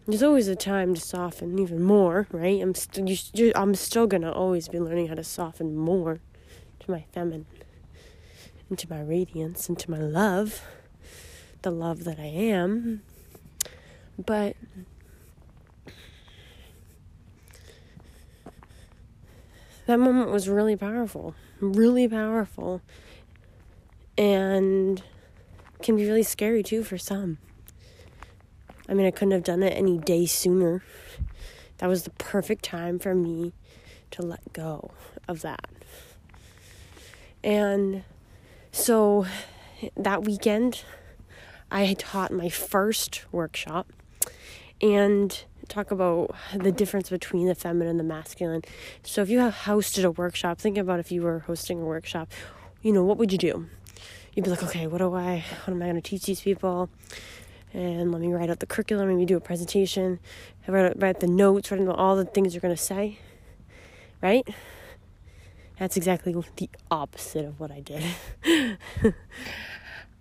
There's 0.08 0.24
always 0.24 0.48
a 0.48 0.56
time 0.56 0.96
to 0.96 1.02
soften 1.02 1.60
even 1.60 1.84
more, 1.84 2.28
right? 2.32 2.60
I'm 2.60 2.74
st- 2.74 3.56
I'm 3.56 3.76
still 3.76 4.08
gonna 4.08 4.32
always 4.32 4.68
be 4.68 4.80
learning 4.80 5.10
how 5.10 5.16
to 5.16 5.24
soften 5.24 5.76
more 5.76 6.22
to 6.80 6.92
my 6.92 7.06
feminine, 7.12 7.46
into 8.68 8.90
my 8.90 9.02
radiance, 9.02 9.70
into 9.70 9.92
my 9.92 10.00
love 10.00 10.64
the 11.66 11.72
love 11.72 12.04
that 12.04 12.20
I 12.20 12.28
am. 12.28 13.02
But 14.24 14.56
that 19.88 20.00
moment 20.00 20.30
was 20.30 20.48
really 20.48 20.76
powerful, 20.76 21.34
really 21.60 22.08
powerful, 22.08 22.82
and 24.16 25.02
can 25.82 25.96
be 25.96 26.06
really 26.06 26.22
scary 26.22 26.62
too 26.62 26.84
for 26.84 27.00
some. 27.00 27.40
I 28.88 28.94
mean, 28.94 29.08
I 29.08 29.12
couldn't 29.12 29.32
have 29.32 29.44
done 29.44 29.64
it 29.64 29.72
any 29.72 29.98
day 29.98 30.28
sooner. 30.28 30.84
That 31.80 31.88
was 31.88 32.04
the 32.04 32.12
perfect 32.12 32.64
time 32.64 33.00
for 33.00 33.16
me 33.16 33.54
to 34.12 34.22
let 34.22 34.54
go 34.54 34.92
of 35.28 35.42
that. 35.42 35.66
And 37.44 38.04
so 38.72 39.26
that 39.98 40.24
weekend, 40.24 40.84
I 41.76 41.94
taught 41.94 42.32
my 42.32 42.48
first 42.48 43.26
workshop 43.34 43.92
and 44.82 45.44
talk 45.68 45.92
about 45.92 46.34
the 46.56 46.72
difference 46.72 47.10
between 47.10 47.48
the 47.48 47.56
feminine 47.56 47.90
and 47.90 48.00
the 48.00 48.04
masculine. 48.06 48.62
So 49.04 49.22
if 49.22 49.30
you 49.30 49.40
have 49.40 49.54
hosted 49.54 50.06
a 50.06 50.12
workshop, 50.12 50.58
think 50.58 50.78
about 50.78 51.02
if 51.02 51.12
you 51.12 51.22
were 51.22 51.40
hosting 51.40 51.82
a 51.82 51.84
workshop, 51.84 52.32
you 52.82 52.94
know, 52.94 53.04
what 53.04 53.18
would 53.18 53.34
you 53.34 53.38
do? 53.38 53.68
You'd 54.34 54.44
be 54.44 54.52
like, 54.52 54.64
okay, 54.64 54.88
what 54.88 55.00
do 55.00 55.14
I, 55.16 55.44
what 55.66 55.74
am 55.74 55.82
I 55.82 55.88
going 55.88 55.96
to 55.96 56.02
teach 56.02 56.26
these 56.28 56.40
people? 56.40 56.90
And 57.74 58.10
let 58.10 58.22
me 58.22 58.32
write 58.32 58.50
out 58.50 58.60
the 58.60 58.68
curriculum, 58.68 59.10
let 59.10 59.18
me 59.18 59.26
do 59.26 59.36
a 59.36 59.42
presentation, 59.42 60.20
write, 60.68 60.98
write 61.02 61.20
the 61.20 61.28
notes, 61.28 61.72
write 61.72 61.86
all 61.90 62.16
the 62.16 62.24
things 62.24 62.54
you're 62.54 62.62
going 62.62 62.74
to 62.74 62.82
say, 62.82 63.20
right? 64.22 64.48
That's 65.78 65.98
exactly 65.98 66.34
the 66.56 66.70
opposite 66.90 67.44
of 67.44 67.60
what 67.60 67.70
I 67.70 67.82
did. 67.82 68.02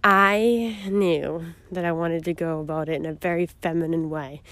I 0.06 0.76
knew 0.86 1.47
that 1.72 1.86
I 1.86 1.93
wanted 1.93 2.26
to 2.26 2.35
go 2.35 2.60
about 2.60 2.90
it 2.90 2.97
in 2.97 3.06
a 3.06 3.14
very 3.14 3.47
feminine 3.47 4.10
way. 4.10 4.43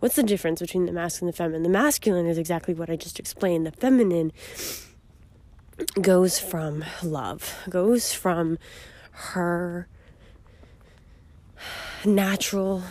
What's 0.00 0.16
the 0.16 0.24
difference 0.24 0.60
between 0.60 0.86
the 0.86 0.92
masculine 0.92 1.28
and 1.28 1.32
the 1.32 1.36
feminine? 1.36 1.62
The 1.62 1.68
masculine 1.68 2.26
is 2.26 2.38
exactly 2.38 2.74
what 2.74 2.90
I 2.90 2.96
just 2.96 3.20
explained. 3.20 3.66
The 3.66 3.70
feminine 3.70 4.32
goes 6.00 6.40
from 6.40 6.84
love, 7.04 7.54
goes 7.68 8.12
from 8.12 8.58
her 9.12 9.86
natural, 12.04 12.82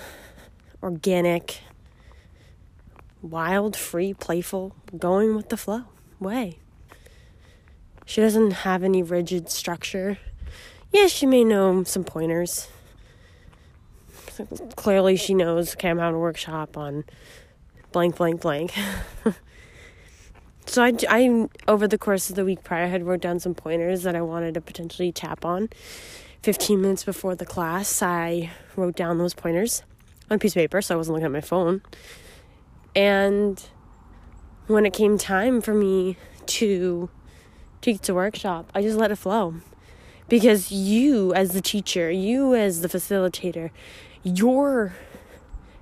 organic, 0.81 1.59
wild, 3.21 3.75
free, 3.75 4.13
playful, 4.13 4.73
going 4.97 5.35
with 5.35 5.49
the 5.49 5.57
flow 5.57 5.83
way. 6.21 6.59
She 8.05 8.21
doesn't 8.21 8.51
have 8.51 8.83
any 8.83 9.03
rigid 9.03 9.49
structure 9.49 10.17
yeah, 10.95 11.07
she 11.07 11.25
may 11.25 11.43
know 11.43 11.83
some 11.83 12.05
pointers. 12.05 12.69
Clearly, 14.77 15.17
she 15.17 15.33
knows, 15.33 15.73
okay, 15.73 15.89
I'm 15.89 15.97
having 15.97 16.15
a 16.15 16.19
workshop 16.19 16.77
on 16.77 17.03
blank, 17.91 18.15
blank, 18.15 18.39
blank. 18.39 18.73
so 20.65 20.83
I, 20.83 20.93
I, 21.09 21.49
over 21.67 21.85
the 21.85 21.97
course 21.97 22.29
of 22.29 22.37
the 22.37 22.45
week 22.45 22.63
prior, 22.63 22.85
I 22.85 22.87
had 22.87 23.03
wrote 23.03 23.19
down 23.19 23.41
some 23.41 23.53
pointers 23.53 24.03
that 24.03 24.15
I 24.15 24.21
wanted 24.21 24.53
to 24.53 24.61
potentially 24.61 25.11
tap 25.11 25.43
on. 25.43 25.67
15 26.43 26.81
minutes 26.81 27.03
before 27.03 27.35
the 27.35 27.45
class, 27.45 28.01
I 28.01 28.51
wrote 28.77 28.95
down 28.95 29.17
those 29.17 29.33
pointers 29.33 29.83
on 30.29 30.35
a 30.35 30.39
piece 30.39 30.51
of 30.51 30.55
paper, 30.55 30.81
so 30.81 30.95
I 30.95 30.97
wasn't 30.97 31.15
looking 31.15 31.25
at 31.25 31.31
my 31.31 31.41
phone. 31.41 31.81
And 32.95 33.61
when 34.67 34.85
it 34.85 34.93
came 34.93 35.17
time 35.17 35.59
for 35.59 35.73
me 35.73 36.15
to 36.45 37.09
teach 37.81 37.99
the 38.01 38.13
workshop, 38.13 38.71
I 38.73 38.81
just 38.81 38.97
let 38.97 39.11
it 39.11 39.17
flow 39.17 39.55
because 40.27 40.71
you 40.71 41.33
as 41.33 41.51
the 41.51 41.61
teacher 41.61 42.09
you 42.09 42.55
as 42.55 42.81
the 42.81 42.87
facilitator 42.87 43.69
your 44.23 44.93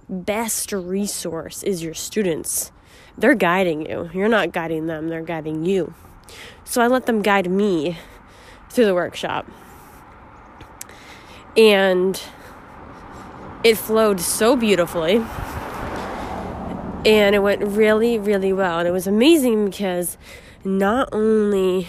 best 0.09 0.71
resource 0.71 1.63
is 1.63 1.83
your 1.83 1.93
students. 1.93 2.71
They're 3.17 3.35
guiding 3.35 3.89
you. 3.89 4.09
You're 4.13 4.29
not 4.29 4.51
guiding 4.51 4.87
them 4.87 5.09
they're 5.09 5.21
guiding 5.21 5.65
you. 5.65 5.93
So 6.63 6.81
i 6.81 6.87
let 6.87 7.05
them 7.05 7.21
guide 7.21 7.49
me 7.49 7.97
through 8.69 8.85
the 8.85 8.93
workshop. 8.93 9.47
And 11.55 12.21
it 13.63 13.77
flowed 13.77 14.19
so 14.19 14.55
beautifully. 14.55 15.23
And 17.05 17.35
it 17.35 17.39
went 17.41 17.63
really 17.63 18.17
really 18.17 18.53
well. 18.53 18.79
And 18.79 18.87
it 18.87 18.91
was 18.91 19.07
amazing 19.07 19.65
because 19.65 20.17
not 20.65 21.09
only 21.11 21.87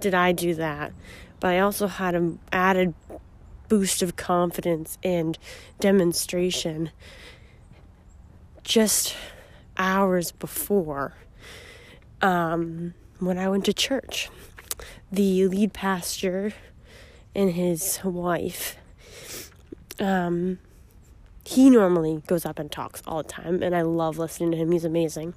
did 0.00 0.14
i 0.14 0.30
do 0.32 0.54
that 0.54 0.92
but 1.44 1.52
I 1.52 1.58
also 1.58 1.88
had 1.88 2.14
an 2.14 2.38
added 2.52 2.94
boost 3.68 4.00
of 4.00 4.16
confidence 4.16 4.96
and 5.02 5.36
demonstration 5.78 6.90
just 8.62 9.14
hours 9.76 10.32
before 10.32 11.12
um, 12.22 12.94
when 13.18 13.36
I 13.36 13.50
went 13.50 13.66
to 13.66 13.74
church. 13.74 14.30
the 15.12 15.46
lead 15.46 15.74
pastor 15.74 16.54
and 17.34 17.52
his 17.52 17.98
wife. 18.02 18.78
Um, 20.00 20.60
he 21.44 21.68
normally 21.68 22.22
goes 22.26 22.46
up 22.46 22.58
and 22.58 22.72
talks 22.72 23.02
all 23.06 23.22
the 23.22 23.28
time, 23.28 23.62
and 23.62 23.76
I 23.76 23.82
love 23.82 24.16
listening 24.16 24.50
to 24.52 24.56
him. 24.56 24.72
He's 24.72 24.86
amazing. 24.86 25.34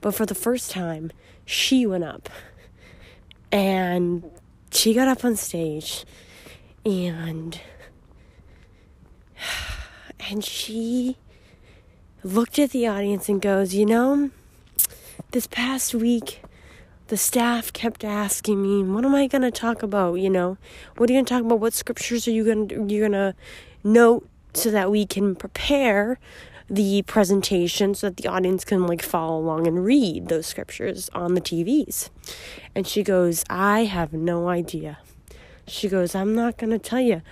But 0.00 0.14
for 0.14 0.24
the 0.24 0.34
first 0.34 0.70
time, 0.70 1.12
she 1.44 1.84
went 1.84 2.04
up 2.04 2.30
and 3.52 4.24
she 4.76 4.92
got 4.92 5.08
up 5.08 5.24
on 5.24 5.36
stage 5.36 6.04
and 6.84 7.60
and 10.30 10.44
she 10.44 11.16
looked 12.22 12.58
at 12.58 12.70
the 12.70 12.86
audience 12.86 13.28
and 13.28 13.40
goes, 13.40 13.74
"You 13.74 13.86
know, 13.86 14.30
this 15.30 15.46
past 15.46 15.94
week 15.94 16.42
the 17.08 17.16
staff 17.16 17.72
kept 17.72 18.04
asking 18.04 18.62
me, 18.62 18.82
"What 18.82 19.04
am 19.04 19.14
I 19.14 19.26
going 19.26 19.42
to 19.42 19.50
talk 19.50 19.82
about, 19.82 20.14
you 20.14 20.30
know? 20.30 20.58
What 20.96 21.08
are 21.08 21.12
you 21.12 21.18
going 21.18 21.26
to 21.26 21.34
talk 21.34 21.44
about? 21.44 21.60
What 21.60 21.72
scriptures 21.72 22.28
are 22.28 22.32
you 22.32 22.44
going 22.44 22.68
to 22.68 22.74
you're 22.86 23.08
going 23.08 23.12
to 23.12 23.34
note 23.82 24.28
so 24.52 24.70
that 24.70 24.90
we 24.90 25.06
can 25.06 25.34
prepare 25.34 26.18
the 26.68 27.02
presentation 27.02 27.94
so 27.94 28.08
that 28.08 28.16
the 28.16 28.28
audience 28.28 28.64
can 28.64 28.86
like 28.86 29.02
follow 29.02 29.38
along 29.38 29.66
and 29.66 29.84
read 29.84 30.28
those 30.28 30.46
scriptures 30.46 31.08
on 31.14 31.34
the 31.34 31.40
TVs. 31.40 32.10
And 32.74 32.86
she 32.86 33.02
goes, 33.02 33.44
I 33.48 33.84
have 33.84 34.12
no 34.12 34.48
idea. 34.48 34.98
She 35.66 35.88
goes, 35.88 36.14
I'm 36.14 36.34
not 36.34 36.58
going 36.58 36.70
to 36.70 36.78
tell 36.78 37.00
you. 37.00 37.22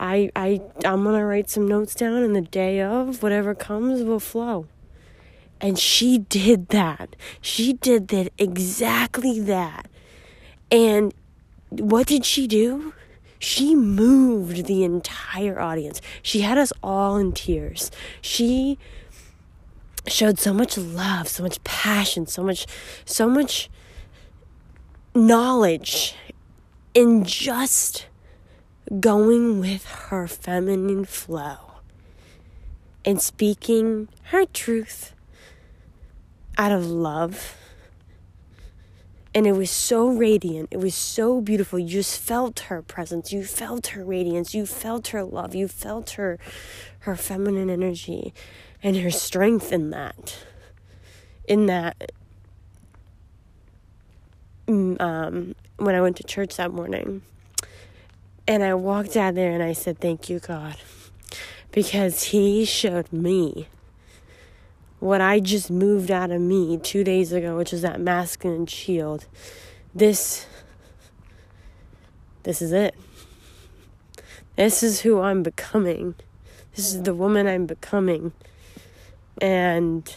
I, 0.00 0.30
I, 0.36 0.60
I'm 0.84 1.02
going 1.02 1.18
to 1.18 1.24
write 1.24 1.50
some 1.50 1.66
notes 1.66 1.94
down 1.94 2.22
and 2.22 2.34
the 2.34 2.40
day 2.40 2.80
of 2.80 3.22
whatever 3.22 3.54
comes 3.54 4.02
will 4.02 4.20
flow. 4.20 4.66
And 5.60 5.78
she 5.78 6.18
did 6.18 6.68
that. 6.68 7.16
She 7.40 7.72
did 7.72 8.08
that 8.08 8.32
exactly 8.38 9.40
that. 9.40 9.88
And 10.70 11.12
what 11.70 12.06
did 12.06 12.24
she 12.24 12.46
do? 12.46 12.94
She 13.38 13.74
moved 13.74 14.66
the 14.66 14.84
entire 14.84 15.60
audience. 15.60 16.00
She 16.22 16.40
had 16.40 16.58
us 16.58 16.72
all 16.82 17.16
in 17.16 17.32
tears. 17.32 17.90
She 18.20 18.78
showed 20.06 20.38
so 20.38 20.52
much 20.52 20.76
love, 20.76 21.28
so 21.28 21.42
much 21.42 21.62
passion, 21.64 22.26
so 22.26 22.42
much 22.42 22.66
so 23.04 23.28
much 23.28 23.70
knowledge 25.14 26.14
in 26.94 27.24
just 27.24 28.06
going 29.00 29.60
with 29.60 29.84
her 29.84 30.26
feminine 30.26 31.04
flow 31.04 31.58
and 33.04 33.20
speaking 33.20 34.08
her 34.24 34.46
truth 34.46 35.14
out 36.56 36.72
of 36.72 36.86
love 36.86 37.57
and 39.34 39.46
it 39.46 39.52
was 39.52 39.70
so 39.70 40.08
radiant. 40.08 40.68
It 40.70 40.78
was 40.78 40.94
so 40.94 41.40
beautiful. 41.40 41.78
You 41.78 41.88
just 41.88 42.20
felt 42.20 42.60
her 42.60 42.82
presence. 42.82 43.32
You 43.32 43.44
felt 43.44 43.88
her 43.88 44.04
radiance. 44.04 44.54
You 44.54 44.66
felt 44.66 45.08
her 45.08 45.22
love. 45.22 45.54
You 45.54 45.68
felt 45.68 46.10
her 46.10 46.38
her 47.00 47.14
feminine 47.16 47.70
energy 47.70 48.32
and 48.82 48.96
her 48.96 49.10
strength 49.10 49.72
in 49.72 49.90
that. 49.90 50.38
In 51.46 51.66
that 51.66 52.12
mm, 54.66 55.00
um, 55.00 55.54
when 55.76 55.94
I 55.94 56.00
went 56.00 56.16
to 56.18 56.24
church 56.24 56.56
that 56.56 56.72
morning. 56.72 57.22
And 58.46 58.62
I 58.62 58.74
walked 58.74 59.16
out 59.16 59.34
there 59.34 59.52
and 59.52 59.62
I 59.62 59.74
said, 59.74 59.98
Thank 59.98 60.30
you, 60.30 60.38
God. 60.38 60.76
Because 61.70 62.24
He 62.24 62.64
showed 62.64 63.12
me 63.12 63.68
what 65.00 65.20
I 65.20 65.40
just 65.40 65.70
moved 65.70 66.10
out 66.10 66.30
of 66.30 66.40
me 66.40 66.76
two 66.78 67.04
days 67.04 67.32
ago, 67.32 67.56
which 67.56 67.72
is 67.72 67.82
that 67.82 68.00
masculine 68.00 68.66
shield. 68.66 69.26
This, 69.94 70.46
this 72.42 72.60
is 72.60 72.72
it. 72.72 72.94
This 74.56 74.82
is 74.82 75.02
who 75.02 75.20
I'm 75.20 75.42
becoming. 75.42 76.16
This 76.74 76.92
is 76.92 77.02
the 77.02 77.14
woman 77.14 77.46
I'm 77.46 77.66
becoming. 77.66 78.32
And 79.40 80.12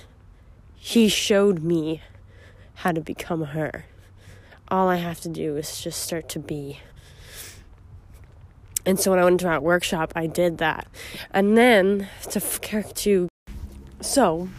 he 0.75 1.09
showed 1.09 1.61
me 1.61 2.01
how 2.75 2.91
to 2.91 3.01
become 3.01 3.43
her. 3.45 3.85
All 4.67 4.87
I 4.87 4.95
have 4.95 5.21
to 5.21 5.29
do 5.29 5.57
is 5.57 5.79
just 5.81 6.01
start 6.01 6.27
to 6.29 6.39
be. 6.39 6.79
And 8.83 8.99
so 8.99 9.11
when 9.11 9.19
I 9.19 9.23
went 9.23 9.39
to 9.41 9.45
that 9.45 9.61
workshop, 9.61 10.11
I 10.15 10.25
did 10.25 10.57
that. 10.57 10.87
And 11.29 11.55
then 11.55 12.09
to 12.31 12.39
to 12.39 13.29
so, 14.01 14.49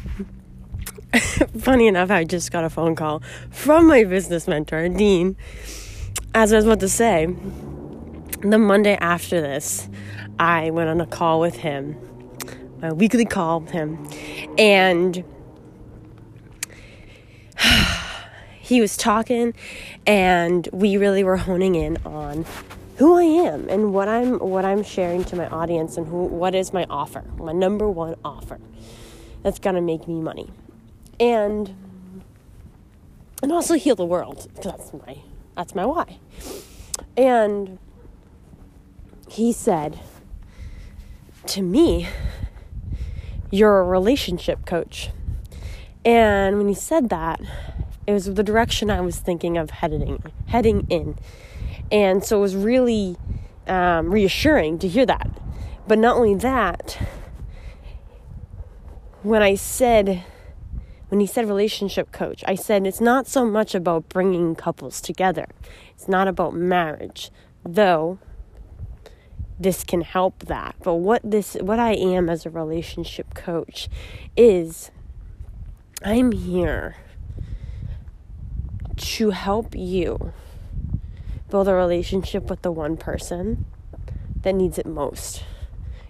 funny 1.58 1.86
enough, 1.86 2.10
I 2.10 2.24
just 2.24 2.50
got 2.52 2.64
a 2.64 2.70
phone 2.70 2.94
call 2.94 3.22
from 3.50 3.86
my 3.86 4.04
business 4.04 4.48
mentor, 4.48 4.88
Dean. 4.88 5.36
As 6.34 6.52
I 6.52 6.56
was 6.56 6.64
about 6.64 6.80
to 6.80 6.88
say, 6.88 7.26
the 8.40 8.58
Monday 8.58 8.96
after 9.00 9.40
this, 9.40 9.88
I 10.38 10.70
went 10.70 10.88
on 10.88 11.00
a 11.00 11.06
call 11.06 11.40
with 11.40 11.56
him, 11.56 11.96
my 12.80 12.92
weekly 12.92 13.24
call 13.24 13.60
with 13.60 13.70
him, 13.70 14.08
and 14.56 15.24
he 18.60 18.80
was 18.80 18.96
talking, 18.96 19.54
and 20.06 20.68
we 20.72 20.96
really 20.96 21.24
were 21.24 21.36
honing 21.36 21.74
in 21.74 21.98
on 22.06 22.46
who 22.96 23.16
I 23.16 23.24
am 23.24 23.68
and 23.68 23.92
what 23.92 24.08
I'm 24.08 24.38
what 24.38 24.64
I'm 24.64 24.82
sharing 24.82 25.24
to 25.24 25.36
my 25.36 25.48
audience 25.48 25.96
and 25.96 26.06
who 26.06 26.26
what 26.26 26.54
is 26.54 26.72
my 26.72 26.86
offer, 26.88 27.24
my 27.36 27.52
number 27.52 27.90
one 27.90 28.14
offer 28.24 28.58
that's 29.42 29.58
going 29.58 29.74
to 29.74 29.80
make 29.80 30.06
me 30.08 30.20
money. 30.20 30.50
And 31.20 31.74
and 33.42 33.52
also 33.52 33.74
heal 33.74 33.96
the 33.96 34.04
world 34.04 34.48
because 34.54 34.72
that's 34.72 34.92
my 34.92 35.18
that's 35.56 35.74
my 35.74 35.84
why. 35.84 36.18
And 37.16 37.78
he 39.28 39.52
said 39.52 39.98
to 41.46 41.62
me, 41.62 42.08
"You're 43.50 43.80
a 43.80 43.84
relationship 43.84 44.64
coach." 44.64 45.10
And 46.04 46.58
when 46.58 46.68
he 46.68 46.74
said 46.74 47.10
that, 47.10 47.40
it 48.06 48.12
was 48.12 48.26
the 48.26 48.42
direction 48.42 48.90
I 48.90 49.00
was 49.00 49.18
thinking 49.18 49.56
of 49.56 49.70
heading 49.70 50.22
heading 50.46 50.86
in. 50.88 51.16
And 51.90 52.24
so 52.24 52.38
it 52.38 52.40
was 52.40 52.56
really 52.56 53.16
um, 53.66 54.12
reassuring 54.12 54.78
to 54.80 54.88
hear 54.88 55.06
that. 55.06 55.30
But 55.86 55.98
not 55.98 56.16
only 56.16 56.34
that, 56.36 56.98
when 59.22 59.42
I 59.42 59.54
said, 59.54 60.24
when 61.08 61.20
he 61.20 61.26
said 61.26 61.46
relationship 61.46 62.10
coach, 62.12 62.42
I 62.46 62.54
said 62.54 62.86
it's 62.86 63.00
not 63.00 63.26
so 63.26 63.44
much 63.44 63.74
about 63.74 64.08
bringing 64.08 64.54
couples 64.54 65.00
together. 65.00 65.46
It's 65.94 66.08
not 66.08 66.28
about 66.28 66.54
marriage, 66.54 67.30
though 67.64 68.18
this 69.58 69.84
can 69.84 70.00
help 70.00 70.46
that. 70.46 70.74
But 70.82 70.96
what 70.96 71.22
this 71.22 71.54
what 71.60 71.78
I 71.78 71.92
am 71.92 72.28
as 72.28 72.44
a 72.44 72.50
relationship 72.50 73.34
coach 73.34 73.88
is 74.36 74.90
I'm 76.04 76.32
here 76.32 76.96
to 78.96 79.30
help 79.30 79.74
you 79.74 80.32
build 81.48 81.68
a 81.68 81.74
relationship 81.74 82.50
with 82.50 82.62
the 82.62 82.72
one 82.72 82.96
person 82.96 83.66
that 84.42 84.54
needs 84.54 84.78
it 84.78 84.86
most 84.86 85.44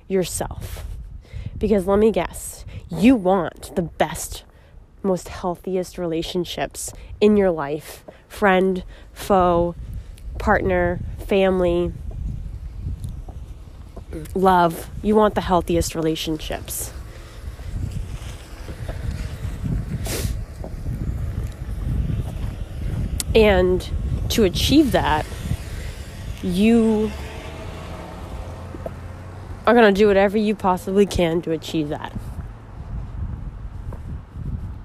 yourself. 0.09 0.85
Because 1.63 1.87
let 1.87 2.01
me 2.01 2.11
guess, 2.11 2.65
you 2.91 3.15
want 3.15 3.77
the 3.77 3.83
best, 3.83 4.43
most 5.05 5.29
healthiest 5.29 5.97
relationships 5.97 6.93
in 7.21 7.37
your 7.37 7.53
life 7.53 8.05
friend, 8.27 8.83
foe, 9.13 9.77
partner, 10.41 10.99
family, 11.25 11.93
love. 14.35 14.91
You 15.05 15.15
want 15.15 15.37
the 15.37 15.41
healthiest 15.41 15.95
relationships. 15.95 16.93
And 23.37 23.89
to 24.31 24.43
achieve 24.43 24.91
that, 24.91 25.25
you 26.43 27.13
are 29.67 29.75
going 29.75 29.95
to 29.95 29.99
do 29.99 30.07
whatever 30.09 30.37
you 30.37 30.55
possibly 30.55 31.07
can 31.07 31.41
to 31.43 31.53
achieve 31.53 31.89
that. 31.89 32.13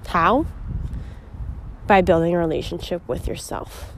How? 0.06 0.46
By 1.86 2.00
building 2.00 2.34
a 2.34 2.38
relationship 2.38 3.06
with 3.08 3.26
yourself. 3.26 3.92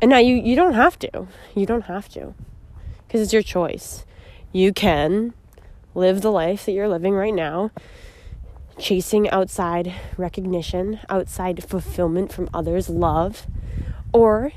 And 0.00 0.10
now 0.10 0.18
you, 0.18 0.36
you 0.36 0.54
don't 0.54 0.74
have 0.74 0.98
to. 1.00 1.28
You 1.54 1.66
don't 1.66 1.82
have 1.82 2.08
to. 2.10 2.34
Because 3.06 3.20
it's 3.20 3.32
your 3.32 3.42
choice. 3.42 4.04
You 4.52 4.72
can 4.72 5.34
live 5.94 6.20
the 6.20 6.30
life 6.30 6.66
that 6.66 6.72
you're 6.72 6.88
living 6.88 7.14
right 7.14 7.34
now, 7.34 7.70
chasing 8.78 9.28
outside 9.30 9.92
recognition, 10.16 11.00
outside 11.08 11.64
fulfillment 11.64 12.32
from 12.32 12.48
others, 12.54 12.88
love, 12.88 13.46
or 14.12 14.52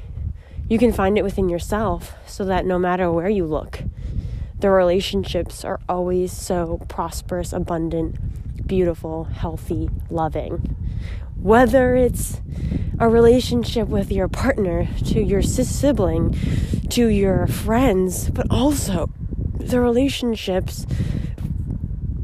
you 0.70 0.78
can 0.78 0.94
find 0.94 1.18
it 1.18 1.24
within 1.24 1.50
yourself 1.50 2.14
so 2.28 2.46
that 2.46 2.66
no 2.66 2.78
matter 2.78 3.12
where 3.12 3.30
you 3.30 3.46
look, 3.46 3.82
the 4.62 4.70
relationships 4.70 5.66
are 5.66 5.80
always 5.90 6.32
so 6.32 6.80
prosperous, 6.88 7.52
abundant, 7.52 8.68
beautiful, 8.68 9.26
healthy, 9.26 9.90
loving. 10.10 10.76
Whether 11.42 11.96
it's 11.96 12.40
a 13.00 13.10
relationship 13.10 13.88
with 13.88 14.12
your 14.12 14.28
partner, 14.28 14.88
to 15.08 15.22
your 15.22 15.42
sibling, 15.42 16.38
to 16.90 17.08
your 17.08 17.48
friends, 17.48 18.30
but 18.30 18.46
also 18.52 19.10
the 19.56 19.80
relationships 19.80 20.86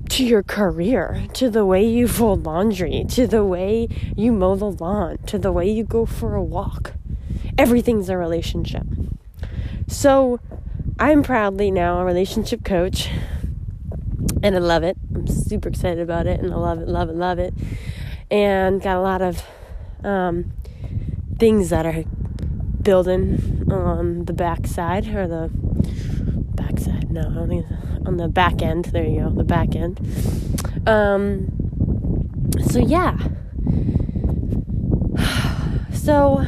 to 0.10 0.24
your 0.24 0.44
career, 0.44 1.26
to 1.34 1.50
the 1.50 1.66
way 1.66 1.84
you 1.84 2.08
fold 2.08 2.46
laundry, 2.46 3.04
to 3.10 3.26
the 3.26 3.44
way 3.44 3.88
you 4.16 4.32
mow 4.32 4.56
the 4.56 4.72
lawn, 4.72 5.18
to 5.26 5.40
the 5.40 5.52
way 5.52 5.70
you 5.70 5.84
go 5.84 6.06
for 6.06 6.36
a 6.36 6.44
walk. 6.44 6.94
Everything's 7.58 8.10
a 8.10 8.18
relationship. 8.18 8.86
So, 9.88 10.40
I'm 11.00 11.22
proudly 11.22 11.70
now 11.70 12.00
a 12.00 12.06
relationship 12.06 12.66
coach, 12.66 13.10
and 14.42 14.56
I 14.56 14.58
love 14.58 14.82
it. 14.82 14.98
I'm 15.14 15.28
super 15.28 15.70
excited 15.70 16.00
about 16.00 16.26
it, 16.26 16.40
and 16.40 16.52
I 16.52 16.56
love 16.56 16.80
it, 16.80 16.88
love 16.88 17.10
it, 17.10 17.16
love 17.16 17.38
it. 17.38 17.54
And 18.32 18.82
got 18.82 18.98
a 18.98 19.02
lot 19.02 19.22
of 19.22 19.44
um, 20.04 20.52
things 21.38 21.70
that 21.70 21.86
are 21.86 22.04
building 22.82 23.68
on 23.72 24.26
the 24.26 24.34
backside 24.34 25.08
or 25.14 25.28
the 25.28 25.52
backside. 25.54 27.12
No, 27.12 27.22
I 27.22 27.34
don't 27.34 27.48
think 27.48 27.66
on 28.08 28.18
the 28.18 28.28
back 28.28 28.64
end. 28.64 28.86
There 28.86 29.06
you 29.06 29.20
go, 29.20 29.30
the 29.30 29.44
back 29.44 29.76
end. 29.76 30.00
Um, 30.88 31.52
so 32.70 32.80
yeah. 32.80 33.18
So, 35.94 36.46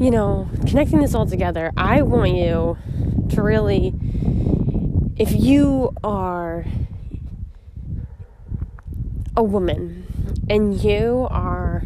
you 0.00 0.10
know, 0.10 0.48
connecting 0.66 0.98
this 0.98 1.14
all 1.14 1.26
together, 1.26 1.70
I 1.76 2.02
want 2.02 2.32
you 2.32 2.76
to 3.30 3.42
really, 3.42 3.94
if 5.16 5.32
you 5.32 5.92
are 6.04 6.64
a 9.36 9.42
woman 9.42 10.06
and 10.48 10.82
you 10.82 11.26
are 11.30 11.84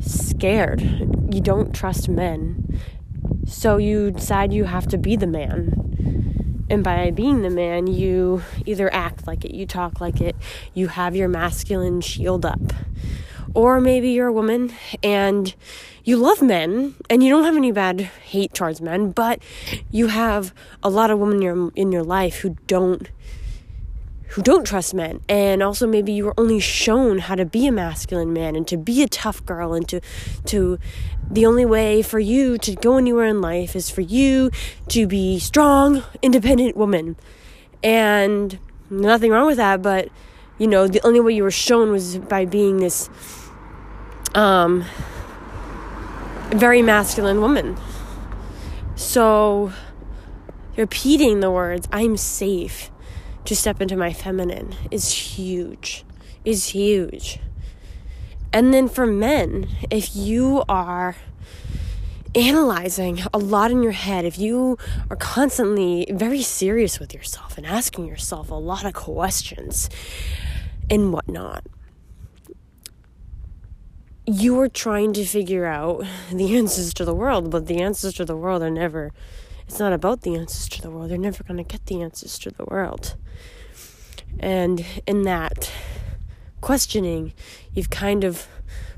scared, 0.00 0.80
you 1.32 1.40
don't 1.40 1.74
trust 1.74 2.08
men, 2.08 2.80
so 3.46 3.76
you 3.76 4.10
decide 4.10 4.52
you 4.52 4.64
have 4.64 4.86
to 4.88 4.98
be 4.98 5.16
the 5.16 5.26
man. 5.26 6.66
And 6.68 6.82
by 6.82 7.10
being 7.10 7.42
the 7.42 7.50
man, 7.50 7.86
you 7.86 8.42
either 8.64 8.92
act 8.94 9.26
like 9.26 9.44
it, 9.44 9.52
you 9.52 9.66
talk 9.66 10.00
like 10.00 10.20
it, 10.20 10.34
you 10.72 10.88
have 10.88 11.14
your 11.14 11.28
masculine 11.28 12.00
shield 12.00 12.46
up. 12.46 12.72
Or 13.54 13.80
maybe 13.80 14.10
you're 14.10 14.28
a 14.28 14.32
woman 14.32 14.72
and 15.02 15.54
you 16.04 16.16
love 16.16 16.42
men 16.42 16.94
and 17.10 17.22
you 17.22 17.30
don't 17.30 17.44
have 17.44 17.56
any 17.56 17.70
bad 17.70 18.00
hate 18.00 18.54
towards 18.54 18.80
men, 18.80 19.10
but 19.10 19.40
you 19.90 20.06
have 20.08 20.54
a 20.82 20.88
lot 20.88 21.10
of 21.10 21.18
women 21.18 21.36
in 21.36 21.42
your, 21.42 21.70
in 21.76 21.92
your 21.92 22.02
life 22.02 22.36
who 22.40 22.56
don't 22.66 23.08
who 24.32 24.40
don't 24.40 24.66
trust 24.66 24.94
men. 24.94 25.20
And 25.28 25.62
also 25.62 25.86
maybe 25.86 26.10
you 26.10 26.24
were 26.24 26.34
only 26.38 26.58
shown 26.58 27.18
how 27.18 27.34
to 27.34 27.44
be 27.44 27.66
a 27.66 27.72
masculine 27.72 28.32
man 28.32 28.56
and 28.56 28.66
to 28.68 28.78
be 28.78 29.02
a 29.02 29.08
tough 29.08 29.44
girl 29.44 29.74
and 29.74 29.86
to 29.88 30.00
to 30.46 30.78
the 31.30 31.44
only 31.44 31.66
way 31.66 32.00
for 32.00 32.18
you 32.18 32.56
to 32.58 32.74
go 32.74 32.96
anywhere 32.96 33.26
in 33.26 33.42
life 33.42 33.76
is 33.76 33.90
for 33.90 34.00
you 34.00 34.50
to 34.88 35.06
be 35.06 35.38
strong, 35.38 36.02
independent 36.22 36.78
woman. 36.78 37.16
And 37.82 38.58
nothing 38.88 39.32
wrong 39.32 39.46
with 39.46 39.58
that, 39.58 39.82
but 39.82 40.08
you 40.58 40.66
know, 40.66 40.88
the 40.88 41.04
only 41.06 41.20
way 41.20 41.34
you 41.34 41.42
were 41.42 41.50
shown 41.50 41.90
was 41.90 42.16
by 42.16 42.46
being 42.46 42.78
this 42.78 43.10
um 44.34 44.84
very 46.50 46.82
masculine 46.82 47.40
woman. 47.40 47.76
So 48.94 49.72
repeating 50.76 51.40
the 51.40 51.50
words, 51.50 51.88
I'm 51.92 52.16
safe 52.16 52.90
to 53.44 53.56
step 53.56 53.80
into 53.80 53.96
my 53.96 54.12
feminine 54.12 54.74
is 54.90 55.12
huge, 55.12 56.04
is 56.44 56.68
huge. 56.68 57.38
And 58.52 58.72
then 58.72 58.88
for 58.88 59.06
men, 59.06 59.68
if 59.90 60.14
you 60.14 60.62
are 60.68 61.16
analyzing 62.34 63.20
a 63.32 63.38
lot 63.38 63.70
in 63.70 63.82
your 63.82 63.92
head, 63.92 64.24
if 64.24 64.38
you 64.38 64.78
are 65.10 65.16
constantly 65.16 66.06
very 66.10 66.42
serious 66.42 67.00
with 67.00 67.14
yourself 67.14 67.56
and 67.56 67.66
asking 67.66 68.06
yourself 68.06 68.50
a 68.50 68.54
lot 68.54 68.84
of 68.84 68.92
questions 68.92 69.88
and 70.90 71.12
whatnot, 71.12 71.64
you 74.26 74.58
are 74.60 74.68
trying 74.68 75.12
to 75.14 75.24
figure 75.24 75.66
out 75.66 76.04
the 76.32 76.56
answers 76.56 76.94
to 76.94 77.04
the 77.04 77.14
world, 77.14 77.50
but 77.50 77.66
the 77.66 77.80
answers 77.80 78.14
to 78.14 78.24
the 78.24 78.36
world 78.36 78.62
are 78.62 78.70
never, 78.70 79.12
it's 79.66 79.78
not 79.78 79.92
about 79.92 80.22
the 80.22 80.36
answers 80.36 80.68
to 80.70 80.82
the 80.82 80.90
world. 80.90 81.10
You're 81.10 81.18
never 81.18 81.42
going 81.44 81.58
to 81.58 81.64
get 81.64 81.86
the 81.86 82.02
answers 82.02 82.38
to 82.40 82.50
the 82.50 82.64
world. 82.64 83.16
And 84.38 84.84
in 85.06 85.22
that 85.22 85.70
questioning, 86.60 87.32
you've 87.72 87.90
kind 87.90 88.24
of 88.24 88.46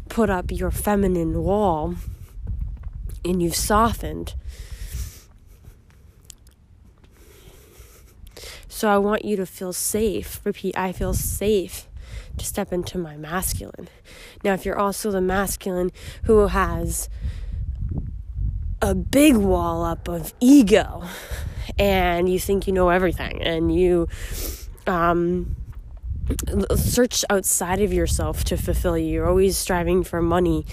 put 0.09 0.31
up 0.31 0.51
your 0.51 0.71
feminine 0.71 1.43
wall 1.43 1.95
and 3.25 3.43
you've 3.43 3.57
softened. 3.57 4.35
So 8.69 8.89
I 8.89 8.99
want 8.99 9.25
you 9.25 9.37
to 9.37 9.47
feel 9.47 9.73
safe. 9.73 10.41
Repeat, 10.45 10.77
I 10.77 10.93
feel 10.93 11.15
safe 11.15 11.89
to 12.39 12.45
step 12.45 12.73
into 12.73 12.99
my 12.99 13.17
masculine. 13.17 13.89
Now, 14.43 14.55
if 14.55 14.65
you're 14.65 14.79
also 14.79 15.11
the 15.11 15.21
masculine 15.21 15.91
who 16.25 16.47
has 16.49 17.09
a 18.83 18.95
big 18.95 19.37
wall 19.37 19.85
up 19.85 20.09
of 20.09 20.35
ego 20.41 21.05
and 21.79 22.29
you 22.29 22.39
think 22.39 22.67
you 22.67 22.73
know 22.73 22.91
everything 22.91 23.43
and 23.43 23.75
you 23.75 24.09
um, 24.87 25.57
search 26.75 27.25
outside 27.31 27.81
of 27.81 27.93
yourself 27.93 28.45
to 28.45 28.57
fulfill 28.57 28.97
you. 28.99 29.07
You're 29.07 29.29
always 29.29 29.57
striving 29.57 30.05
for 30.05 30.23
money, 30.23 30.67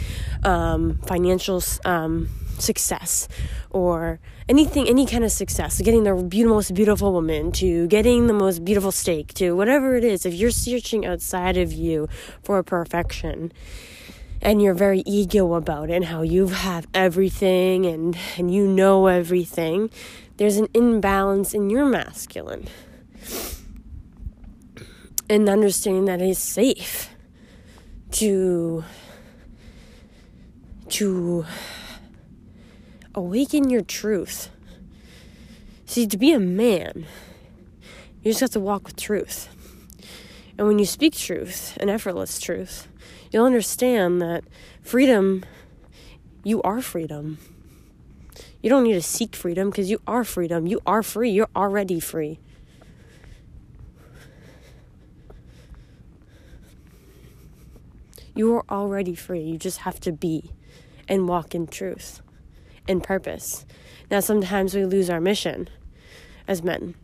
um, 0.44 1.00
financial 1.06 1.64
um, 1.86 2.30
success, 2.58 3.28
or 3.70 4.20
anything, 4.52 4.88
any 4.90 5.06
kind 5.06 5.24
of 5.24 5.32
success. 5.32 5.80
Getting 5.82 6.04
the 6.04 6.14
be- 6.14 6.44
most 6.44 6.74
beautiful 6.74 7.14
woman, 7.14 7.52
to 7.54 7.88
getting 7.88 8.28
the 8.28 8.34
most 8.34 8.64
beautiful 8.66 8.92
steak, 8.92 9.34
to 9.36 9.54
whatever 9.56 9.96
it 9.96 10.04
is. 10.04 10.26
If 10.26 10.34
you're 10.34 10.52
searching 10.52 11.06
outside 11.06 11.56
of 11.56 11.72
you 11.72 12.10
for 12.44 12.62
perfection, 12.62 13.52
and 14.42 14.62
you're 14.62 14.74
very 14.74 15.04
ego 15.06 15.54
about 15.54 15.90
it 15.90 15.94
and 15.94 16.06
how 16.06 16.22
you 16.22 16.48
have 16.48 16.88
everything 16.94 17.86
and 17.86 18.18
and 18.38 18.54
you 18.54 18.68
know 18.68 19.08
everything, 19.08 19.90
there's 20.38 20.58
an 20.58 20.68
imbalance 20.74 21.54
in 21.54 21.70
your 21.70 21.86
masculine 21.86 22.68
and 25.30 25.48
understanding 25.48 26.06
that 26.06 26.22
it's 26.22 26.40
safe 26.40 27.10
to 28.12 28.84
to 30.90 31.46
awaken 33.14 33.70
your 33.70 33.82
truth. 33.82 34.50
See, 35.86 36.08
to 36.08 36.18
be 36.18 36.32
a 36.32 36.40
man, 36.40 37.06
you 38.24 38.32
just 38.32 38.42
have 38.42 38.52
to 38.52 38.60
walk 38.60 38.86
with 38.86 38.96
truth. 38.96 39.50
And 40.58 40.68
when 40.68 40.80
you 40.80 40.86
speak 40.86 41.16
truth, 41.16 41.78
an 41.78 41.90
effortless 41.90 42.40
truth, 42.40 42.88
you'll 43.32 43.46
understand 43.46 44.22
that 44.22 44.44
freedom, 44.82 45.44
you 46.44 46.62
are 46.62 46.82
freedom. 46.82 47.40
You 48.62 48.70
don't 48.70 48.84
need 48.84 48.94
to 48.94 49.02
seek 49.02 49.36
freedom 49.36 49.70
because 49.70 49.90
you 49.90 50.00
are 50.06 50.24
freedom. 50.24 50.68
You 50.68 50.82
are 50.86 51.02
free. 51.02 51.32
You're 51.32 51.50
already 51.56 52.00
free. 52.00 52.40
You 58.36 58.56
are 58.56 58.64
already 58.70 59.16
free. 59.16 59.42
You 59.42 59.58
just 59.58 59.80
have 59.80 60.00
to 60.02 60.12
be 60.12 60.52
and 61.08 61.28
walk 61.28 61.54
in 61.54 61.68
truth 61.68 62.22
and 62.88 63.04
purpose. 63.04 63.66
Now, 64.10 64.20
sometimes 64.20 64.76
we 64.76 64.86
lose 64.86 65.10
our 65.10 65.22
mission 65.22 65.70
as 66.48 66.64
men 66.64 66.96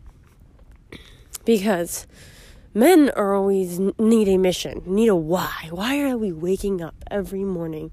because 1.44 2.06
men 2.74 3.10
are 3.16 3.34
always 3.34 3.80
need 3.98 4.28
a 4.28 4.36
mission, 4.36 4.82
need 4.84 5.08
a 5.08 5.16
why. 5.16 5.68
Why 5.70 6.00
are 6.02 6.18
we 6.18 6.32
waking 6.32 6.82
up 6.82 6.94
every 7.10 7.44
morning? 7.44 7.90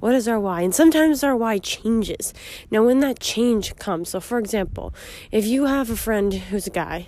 What 0.00 0.14
is 0.14 0.28
our 0.28 0.38
why? 0.38 0.60
And 0.60 0.74
sometimes 0.74 1.24
our 1.24 1.34
why 1.34 1.58
changes. 1.58 2.34
Now, 2.70 2.84
when 2.84 3.00
that 3.00 3.20
change 3.20 3.76
comes, 3.76 4.10
so 4.10 4.20
for 4.20 4.38
example, 4.38 4.92
if 5.32 5.46
you 5.46 5.64
have 5.64 5.88
a 5.88 5.96
friend 5.96 6.34
who's 6.34 6.66
a 6.66 6.70
guy 6.70 7.06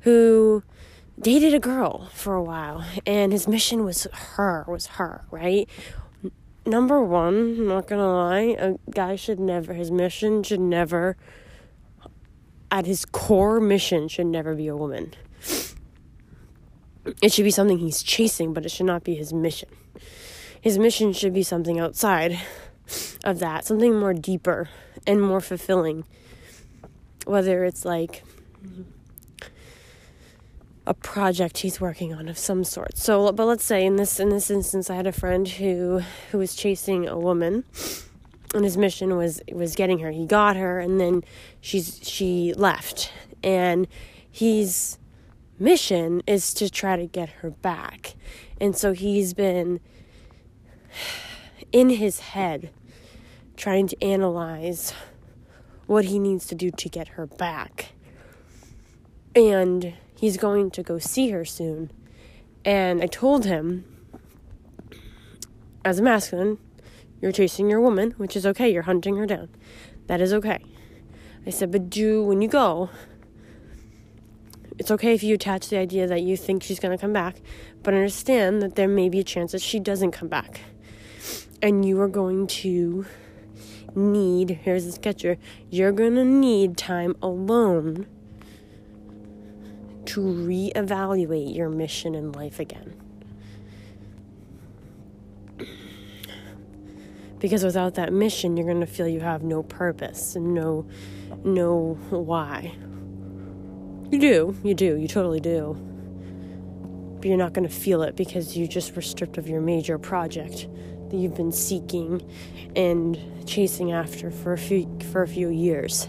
who 0.00 0.62
dated 1.20 1.54
a 1.54 1.60
girl 1.60 2.08
for 2.12 2.34
a 2.34 2.42
while 2.42 2.84
and 3.06 3.32
his 3.32 3.46
mission 3.46 3.84
was 3.84 4.06
her 4.12 4.64
was 4.66 4.86
her 4.98 5.24
right 5.30 5.68
number 6.66 7.02
one 7.02 7.34
I'm 7.34 7.66
not 7.68 7.86
gonna 7.86 8.12
lie 8.12 8.56
a 8.58 8.74
guy 8.90 9.16
should 9.16 9.38
never 9.38 9.74
his 9.74 9.90
mission 9.90 10.42
should 10.42 10.60
never 10.60 11.16
at 12.70 12.86
his 12.86 13.04
core 13.04 13.60
mission 13.60 14.08
should 14.08 14.26
never 14.26 14.54
be 14.54 14.66
a 14.66 14.76
woman. 14.76 15.12
It 17.22 17.32
should 17.32 17.44
be 17.44 17.50
something 17.50 17.78
he's 17.78 18.02
chasing 18.02 18.52
but 18.52 18.64
it 18.64 18.70
should 18.70 18.86
not 18.86 19.04
be 19.04 19.14
his 19.14 19.32
mission. 19.32 19.68
His 20.60 20.78
mission 20.78 21.12
should 21.12 21.34
be 21.34 21.42
something 21.42 21.78
outside 21.78 22.40
of 23.24 23.38
that 23.40 23.64
something 23.64 23.98
more 23.98 24.14
deeper 24.14 24.70
and 25.06 25.20
more 25.20 25.40
fulfilling. 25.40 26.04
Whether 27.26 27.64
it's 27.64 27.84
like 27.84 28.22
a 30.86 30.94
project 30.94 31.58
he's 31.58 31.80
working 31.80 32.12
on 32.12 32.28
of 32.28 32.36
some 32.36 32.64
sort. 32.64 32.96
So, 32.96 33.32
but 33.32 33.46
let's 33.46 33.64
say 33.64 33.84
in 33.84 33.96
this 33.96 34.20
in 34.20 34.28
this 34.28 34.50
instance, 34.50 34.90
I 34.90 34.96
had 34.96 35.06
a 35.06 35.12
friend 35.12 35.48
who 35.48 36.02
who 36.30 36.38
was 36.38 36.54
chasing 36.54 37.08
a 37.08 37.18
woman, 37.18 37.64
and 38.54 38.64
his 38.64 38.76
mission 38.76 39.16
was 39.16 39.40
was 39.52 39.74
getting 39.74 40.00
her. 40.00 40.10
He 40.10 40.26
got 40.26 40.56
her, 40.56 40.80
and 40.80 41.00
then 41.00 41.24
she's 41.60 42.00
she 42.02 42.52
left, 42.54 43.12
and 43.42 43.88
his 44.30 44.98
mission 45.58 46.22
is 46.26 46.52
to 46.54 46.68
try 46.68 46.96
to 46.96 47.06
get 47.06 47.28
her 47.28 47.50
back, 47.50 48.14
and 48.60 48.76
so 48.76 48.92
he's 48.92 49.32
been 49.32 49.80
in 51.72 51.90
his 51.90 52.20
head 52.20 52.70
trying 53.56 53.86
to 53.86 54.02
analyze 54.02 54.92
what 55.86 56.06
he 56.06 56.18
needs 56.18 56.46
to 56.46 56.54
do 56.54 56.70
to 56.70 56.88
get 56.88 57.08
her 57.08 57.26
back. 57.26 57.92
And 59.34 59.94
he's 60.24 60.38
going 60.38 60.70
to 60.70 60.82
go 60.82 60.98
see 60.98 61.28
her 61.28 61.44
soon. 61.44 61.90
And 62.64 63.02
I 63.02 63.06
told 63.06 63.44
him, 63.44 63.84
as 65.84 65.98
a 65.98 66.02
masculine, 66.02 66.56
you're 67.20 67.30
chasing 67.30 67.68
your 67.68 67.82
woman, 67.82 68.12
which 68.12 68.34
is 68.34 68.46
okay. 68.46 68.72
You're 68.72 68.84
hunting 68.84 69.16
her 69.16 69.26
down. 69.26 69.50
That 70.06 70.22
is 70.22 70.32
okay. 70.32 70.64
I 71.46 71.50
said, 71.50 71.70
but 71.70 71.90
do, 71.90 72.24
when 72.24 72.40
you 72.40 72.48
go, 72.48 72.88
it's 74.78 74.90
okay 74.90 75.12
if 75.12 75.22
you 75.22 75.34
attach 75.34 75.68
the 75.68 75.76
idea 75.76 76.06
that 76.06 76.22
you 76.22 76.38
think 76.38 76.62
she's 76.62 76.80
going 76.80 76.96
to 76.96 77.00
come 77.00 77.12
back, 77.12 77.36
but 77.82 77.92
understand 77.92 78.62
that 78.62 78.76
there 78.76 78.88
may 78.88 79.10
be 79.10 79.20
a 79.20 79.24
chance 79.24 79.52
that 79.52 79.60
she 79.60 79.78
doesn't 79.78 80.12
come 80.12 80.28
back. 80.28 80.62
And 81.60 81.84
you 81.84 82.00
are 82.00 82.08
going 82.08 82.46
to 82.46 83.04
need, 83.94 84.60
here's 84.62 84.86
the 84.86 84.92
sketcher, 84.92 85.36
you're 85.68 85.92
going 85.92 86.14
to 86.14 86.24
need 86.24 86.78
time 86.78 87.14
alone 87.20 88.06
to 90.06 90.20
reevaluate 90.20 91.54
your 91.54 91.68
mission 91.68 92.14
in 92.14 92.32
life 92.32 92.60
again. 92.60 92.94
Because 97.38 97.62
without 97.62 97.94
that 97.94 98.12
mission, 98.12 98.56
you're 98.56 98.66
going 98.66 98.80
to 98.80 98.86
feel 98.86 99.06
you 99.06 99.20
have 99.20 99.42
no 99.42 99.62
purpose 99.62 100.34
and 100.34 100.54
no 100.54 100.86
no 101.44 101.98
why. 102.08 102.74
You 104.10 104.18
do, 104.18 104.56
you 104.62 104.74
do, 104.74 104.96
you 104.96 105.08
totally 105.08 105.40
do. 105.40 105.74
But 107.16 107.26
you're 107.26 107.36
not 107.36 107.52
going 107.52 107.68
to 107.68 107.74
feel 107.74 108.02
it 108.02 108.16
because 108.16 108.56
you 108.56 108.66
just 108.66 108.94
were 108.96 109.02
stripped 109.02 109.38
of 109.38 109.48
your 109.48 109.60
major 109.60 109.98
project 109.98 110.68
that 111.10 111.16
you've 111.16 111.34
been 111.34 111.52
seeking 111.52 112.22
and 112.76 113.18
chasing 113.46 113.92
after 113.92 114.30
for 114.30 114.52
a 114.52 114.58
few 114.58 114.98
for 115.12 115.22
a 115.22 115.28
few 115.28 115.48
years. 115.48 116.08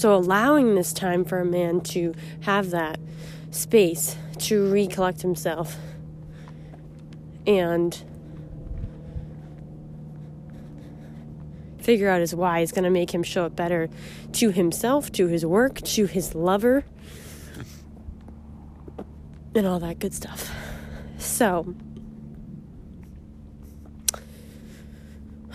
So 0.00 0.14
allowing 0.14 0.76
this 0.76 0.94
time 0.94 1.26
for 1.26 1.40
a 1.40 1.44
man 1.44 1.82
to 1.92 2.14
have 2.40 2.70
that 2.70 2.98
space 3.50 4.16
to 4.38 4.72
recollect 4.72 5.20
himself 5.20 5.76
and 7.46 8.02
figure 11.76 12.08
out 12.08 12.20
his 12.20 12.34
why 12.34 12.60
is 12.60 12.72
going 12.72 12.84
to 12.84 12.90
make 12.90 13.12
him 13.12 13.22
show 13.22 13.44
up 13.44 13.54
better 13.54 13.90
to 14.32 14.48
himself, 14.48 15.12
to 15.12 15.26
his 15.26 15.44
work, 15.44 15.82
to 15.82 16.06
his 16.06 16.34
lover, 16.34 16.82
and 19.54 19.66
all 19.66 19.80
that 19.80 19.98
good 19.98 20.14
stuff. 20.14 20.50
So, 21.18 21.74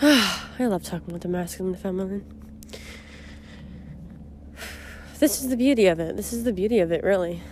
I 0.00 0.66
love 0.66 0.84
talking 0.84 1.08
about 1.08 1.22
the 1.22 1.28
masculine 1.28 1.74
and 1.74 1.76
the 1.76 1.82
feminine. 1.82 2.35
This 5.18 5.40
is 5.40 5.48
the 5.48 5.56
beauty 5.56 5.86
of 5.86 5.98
it. 5.98 6.16
This 6.16 6.32
is 6.32 6.44
the 6.44 6.52
beauty 6.52 6.78
of 6.80 6.92
it, 6.92 7.02
really. 7.02 7.42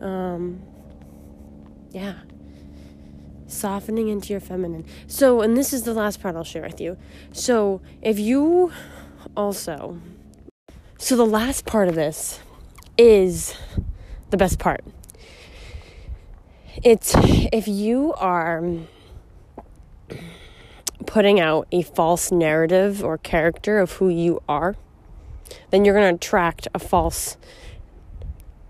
Um, 0.00 0.62
yeah. 1.92 2.16
Softening 3.46 4.08
into 4.08 4.32
your 4.32 4.40
feminine. 4.40 4.84
So, 5.06 5.40
and 5.40 5.56
this 5.56 5.72
is 5.72 5.84
the 5.84 5.94
last 5.94 6.20
part 6.20 6.36
I'll 6.36 6.44
share 6.44 6.62
with 6.62 6.80
you. 6.80 6.98
So, 7.32 7.80
if 8.02 8.18
you 8.18 8.72
also, 9.34 9.98
so 10.98 11.16
the 11.16 11.26
last 11.26 11.64
part 11.64 11.88
of 11.88 11.94
this 11.94 12.40
is 12.98 13.56
the 14.30 14.36
best 14.36 14.58
part. 14.58 14.84
It's 16.82 17.14
if 17.16 17.66
you 17.66 18.12
are 18.14 18.62
putting 21.06 21.40
out 21.40 21.66
a 21.72 21.82
false 21.82 22.30
narrative 22.30 23.02
or 23.02 23.16
character 23.16 23.78
of 23.78 23.92
who 23.92 24.10
you 24.10 24.42
are, 24.46 24.76
then 25.76 25.84
you're 25.84 25.94
going 25.94 26.08
to 26.08 26.16
attract 26.16 26.66
a 26.72 26.78
false 26.78 27.36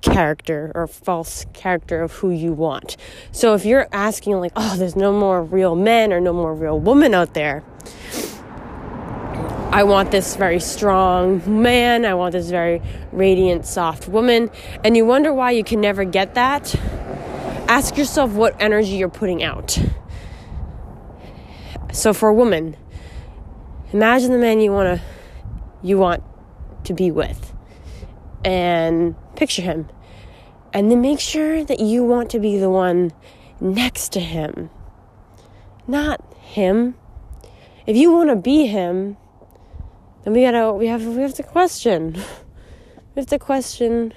character 0.03 0.73
or 0.74 0.89
false 0.89 1.47
character 1.53 2.03
of 2.03 2.11
who 2.15 2.31
you 2.31 2.53
want. 2.53 2.97
So 3.31 3.55
if 3.55 3.65
you're 3.65 3.87
asking, 3.93 4.41
like, 4.41 4.51
oh, 4.57 4.74
there's 4.77 4.97
no 4.97 5.12
more 5.12 5.41
real 5.41 5.77
men 5.77 6.12
or 6.12 6.19
no 6.19 6.33
more 6.33 6.53
real 6.53 6.81
women 6.81 7.15
out 7.15 7.33
there, 7.33 7.62
I 9.70 9.85
want 9.85 10.11
this 10.11 10.35
very 10.35 10.59
strong 10.59 11.43
man, 11.62 12.05
I 12.05 12.15
want 12.15 12.33
this 12.33 12.51
very 12.51 12.83
radiant, 13.12 13.66
soft 13.66 14.09
woman, 14.09 14.51
and 14.83 14.97
you 14.97 15.07
wonder 15.07 15.33
why 15.33 15.53
you 15.53 15.62
can 15.62 15.81
never 15.81 16.03
get 16.03 16.35
that, 16.35 16.74
ask 17.69 17.97
yourself 17.97 18.33
what 18.33 18.61
energy 18.61 18.97
you're 18.97 19.09
putting 19.09 19.45
out. 19.45 19.78
So 21.93 22.12
for 22.12 22.31
a 22.31 22.35
woman, 22.35 22.77
imagine 23.93 24.33
the 24.33 24.39
man 24.39 24.61
you 24.61 24.73
want 24.73 24.99
to 24.99 25.07
you 25.83 25.99
want 25.99 26.24
to 26.87 26.95
be 26.95 27.11
with 27.11 27.53
and 28.45 29.15
picture 29.35 29.63
him. 29.63 29.89
And 30.73 30.91
then 30.91 31.01
make 31.01 31.21
sure 31.21 31.65
that 31.65 31.81
you 31.81 32.05
want 32.05 32.31
to 32.31 32.39
be 32.39 32.59
the 32.59 32.71
one 32.71 33.13
next 33.61 34.11
to 34.11 34.21
him, 34.21 34.71
not 35.87 36.21
him. 36.35 36.95
If 37.87 37.97
you 37.97 38.13
want 38.13 38.31
to 38.31 38.37
be 38.37 38.67
him, 38.67 39.17
then 40.23 40.33
we 40.33 40.43
gotta 40.43 40.73
we 40.73 40.89
have 40.89 41.05
we 41.05 41.23
have 41.23 41.35
to 41.35 41.43
question. 41.43 42.23
We 43.15 43.21
have 43.21 43.31
to 43.31 43.39
question 43.39 44.13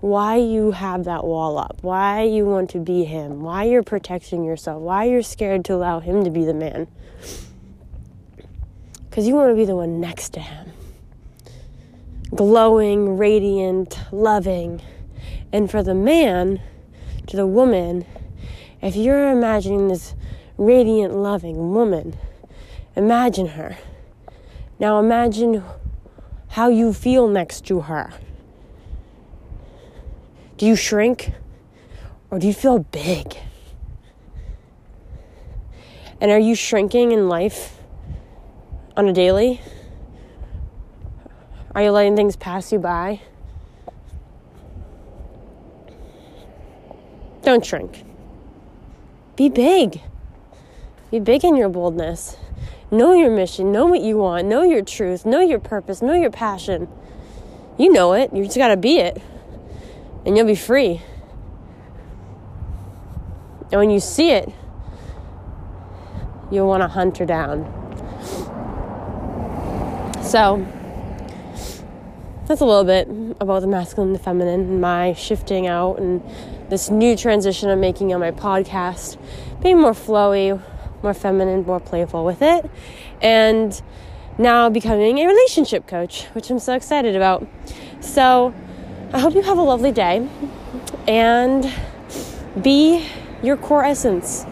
why 0.00 0.38
you 0.38 0.72
have 0.72 1.04
that 1.04 1.22
wall 1.22 1.56
up, 1.56 1.78
why 1.82 2.22
you 2.22 2.44
want 2.44 2.70
to 2.70 2.80
be 2.80 3.04
him, 3.04 3.42
why 3.42 3.62
you're 3.62 3.84
protecting 3.84 4.42
yourself, 4.42 4.82
why 4.82 5.04
you're 5.04 5.22
scared 5.22 5.64
to 5.66 5.74
allow 5.74 6.00
him 6.00 6.24
to 6.24 6.30
be 6.30 6.44
the 6.44 6.52
man. 6.52 6.88
Because 9.08 9.28
you 9.28 9.36
want 9.36 9.52
to 9.52 9.54
be 9.54 9.64
the 9.64 9.76
one 9.76 10.00
next 10.00 10.30
to 10.30 10.40
him 10.40 10.72
glowing, 12.34 13.16
radiant, 13.16 13.98
loving. 14.12 14.82
And 15.52 15.70
for 15.70 15.82
the 15.82 15.94
man, 15.94 16.60
to 17.26 17.36
the 17.36 17.46
woman, 17.46 18.04
if 18.80 18.96
you're 18.96 19.30
imagining 19.30 19.88
this 19.88 20.14
radiant, 20.56 21.14
loving 21.14 21.72
woman, 21.72 22.16
imagine 22.96 23.48
her. 23.48 23.76
Now 24.78 25.00
imagine 25.00 25.64
how 26.48 26.68
you 26.68 26.92
feel 26.92 27.28
next 27.28 27.64
to 27.66 27.80
her. 27.82 28.12
Do 30.56 30.66
you 30.66 30.76
shrink 30.76 31.32
or 32.30 32.38
do 32.38 32.46
you 32.46 32.54
feel 32.54 32.80
big? 32.80 33.36
And 36.20 36.30
are 36.30 36.38
you 36.38 36.54
shrinking 36.54 37.12
in 37.12 37.28
life 37.28 37.78
on 38.96 39.08
a 39.08 39.12
daily? 39.12 39.60
Are 41.74 41.82
you 41.82 41.90
letting 41.90 42.16
things 42.16 42.36
pass 42.36 42.72
you 42.72 42.78
by? 42.78 43.20
Don't 47.42 47.64
shrink. 47.64 48.04
Be 49.36 49.48
big. 49.48 50.00
Be 51.10 51.20
big 51.20 51.44
in 51.44 51.56
your 51.56 51.68
boldness. 51.68 52.36
Know 52.90 53.12
your 53.12 53.30
mission. 53.30 53.70
Know 53.70 53.86
what 53.86 54.00
you 54.00 54.16
want. 54.16 54.46
Know 54.46 54.62
your 54.62 54.82
truth. 54.82 55.24
Know 55.24 55.40
your 55.40 55.58
purpose. 55.58 56.02
Know 56.02 56.14
your 56.14 56.30
passion. 56.30 56.88
You 57.78 57.92
know 57.92 58.14
it. 58.14 58.32
You 58.34 58.44
just 58.44 58.56
got 58.56 58.68
to 58.68 58.76
be 58.76 58.98
it. 58.98 59.22
And 60.26 60.36
you'll 60.36 60.46
be 60.46 60.54
free. 60.54 61.02
And 63.70 63.78
when 63.80 63.90
you 63.90 64.00
see 64.00 64.30
it, 64.30 64.50
you'll 66.50 66.66
want 66.66 66.82
to 66.82 66.88
hunt 66.88 67.18
her 67.18 67.26
down. 67.26 67.64
So, 70.22 70.66
that's 72.48 72.62
a 72.62 72.64
little 72.64 72.84
bit 72.84 73.06
about 73.40 73.60
the 73.60 73.66
masculine 73.66 74.08
and 74.08 74.18
the 74.18 74.22
feminine 74.22 74.60
and 74.60 74.80
my 74.80 75.12
shifting 75.12 75.66
out 75.66 75.98
and 75.98 76.22
this 76.70 76.88
new 76.88 77.14
transition 77.14 77.68
I'm 77.68 77.80
making 77.80 78.14
on 78.14 78.20
my 78.20 78.30
podcast, 78.30 79.18
being 79.60 79.78
more 79.78 79.92
flowy, 79.92 80.58
more 81.02 81.12
feminine, 81.12 81.66
more 81.66 81.78
playful 81.78 82.24
with 82.24 82.40
it, 82.40 82.68
and 83.20 83.80
now 84.38 84.70
becoming 84.70 85.18
a 85.18 85.26
relationship 85.26 85.86
coach, 85.86 86.24
which 86.32 86.48
I'm 86.48 86.58
so 86.58 86.72
excited 86.72 87.14
about. 87.14 87.46
So 88.00 88.54
I 89.12 89.18
hope 89.18 89.34
you 89.34 89.42
have 89.42 89.58
a 89.58 89.62
lovely 89.62 89.92
day 89.92 90.26
and 91.06 91.70
be 92.62 93.06
your 93.42 93.58
core 93.58 93.84
essence. 93.84 94.46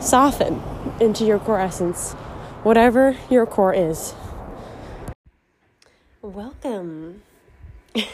Soften 0.00 0.62
into 1.00 1.26
your 1.26 1.38
core 1.38 1.60
essence, 1.60 2.14
whatever 2.62 3.14
your 3.28 3.44
core 3.44 3.74
is. 3.74 4.14
welcome. 6.22 7.20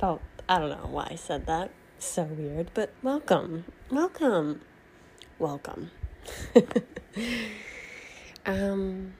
Felt, 0.00 0.22
I 0.48 0.58
don't 0.58 0.70
know 0.70 0.88
why 0.88 1.08
I 1.10 1.16
said 1.16 1.46
that. 1.46 1.70
So 1.98 2.22
weird, 2.22 2.70
but 2.74 2.92
welcome. 3.02 3.64
Welcome. 3.90 4.60
Welcome. 5.38 5.90
um, 8.46 9.14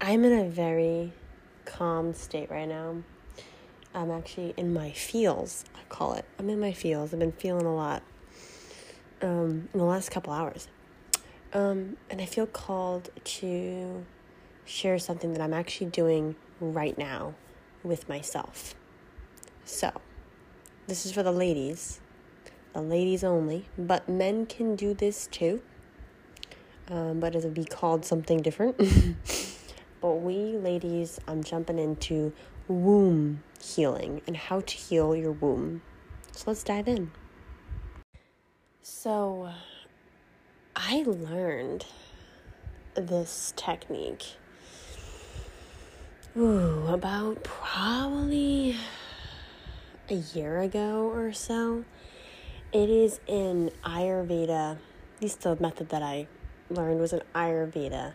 I'm 0.00 0.24
in 0.24 0.32
a 0.32 0.48
very 0.50 1.12
calm 1.64 2.12
state 2.12 2.50
right 2.50 2.68
now. 2.68 2.96
I'm 3.94 4.10
actually 4.10 4.52
in 4.58 4.74
my 4.74 4.90
feels, 4.90 5.64
I 5.74 5.80
call 5.88 6.12
it. 6.14 6.26
I'm 6.38 6.50
in 6.50 6.60
my 6.60 6.72
feels. 6.72 7.14
I've 7.14 7.20
been 7.20 7.32
feeling 7.32 7.64
a 7.64 7.74
lot 7.74 8.02
um, 9.22 9.68
in 9.72 9.78
the 9.78 9.86
last 9.86 10.10
couple 10.10 10.34
hours. 10.34 10.68
Um, 11.54 11.96
and 12.10 12.20
I 12.20 12.26
feel 12.26 12.46
called 12.46 13.08
to 13.24 14.04
share 14.66 14.98
something 14.98 15.32
that 15.32 15.40
I'm 15.40 15.54
actually 15.54 15.86
doing 15.86 16.36
right 16.60 16.98
now 16.98 17.34
with 17.86 18.08
myself. 18.08 18.74
So, 19.64 19.90
this 20.86 21.06
is 21.06 21.12
for 21.12 21.22
the 21.22 21.32
ladies, 21.32 22.00
the 22.72 22.80
ladies 22.80 23.24
only, 23.24 23.66
but 23.78 24.08
men 24.08 24.46
can 24.46 24.76
do 24.76 24.94
this 24.94 25.26
too. 25.26 25.62
Um, 26.88 27.18
but 27.18 27.34
it'll 27.34 27.50
be 27.50 27.64
called 27.64 28.04
something 28.04 28.42
different. 28.42 28.76
but 30.00 30.12
we 30.12 30.56
ladies, 30.56 31.18
I'm 31.26 31.42
jumping 31.42 31.78
into 31.78 32.32
womb 32.68 33.42
healing 33.60 34.22
and 34.26 34.36
how 34.36 34.60
to 34.60 34.76
heal 34.76 35.16
your 35.16 35.32
womb. 35.32 35.82
So 36.32 36.44
let's 36.48 36.62
dive 36.62 36.86
in. 36.86 37.10
So, 38.82 39.50
I 40.76 41.02
learned 41.06 41.86
this 42.94 43.52
technique 43.56 44.36
ooh, 46.36 46.86
about 46.88 47.42
probably 47.44 48.76
a 50.10 50.14
year 50.14 50.60
ago 50.60 51.10
or 51.10 51.32
so. 51.32 51.84
It 52.72 52.90
is 52.90 53.20
in 53.26 53.70
Ayurveda. 53.84 54.72
At 54.72 55.22
least 55.22 55.40
the 55.42 55.56
method 55.56 55.88
that 55.90 56.02
I 56.02 56.26
learned 56.68 57.00
was 57.00 57.12
an 57.12 57.22
Ayurveda 57.34 58.12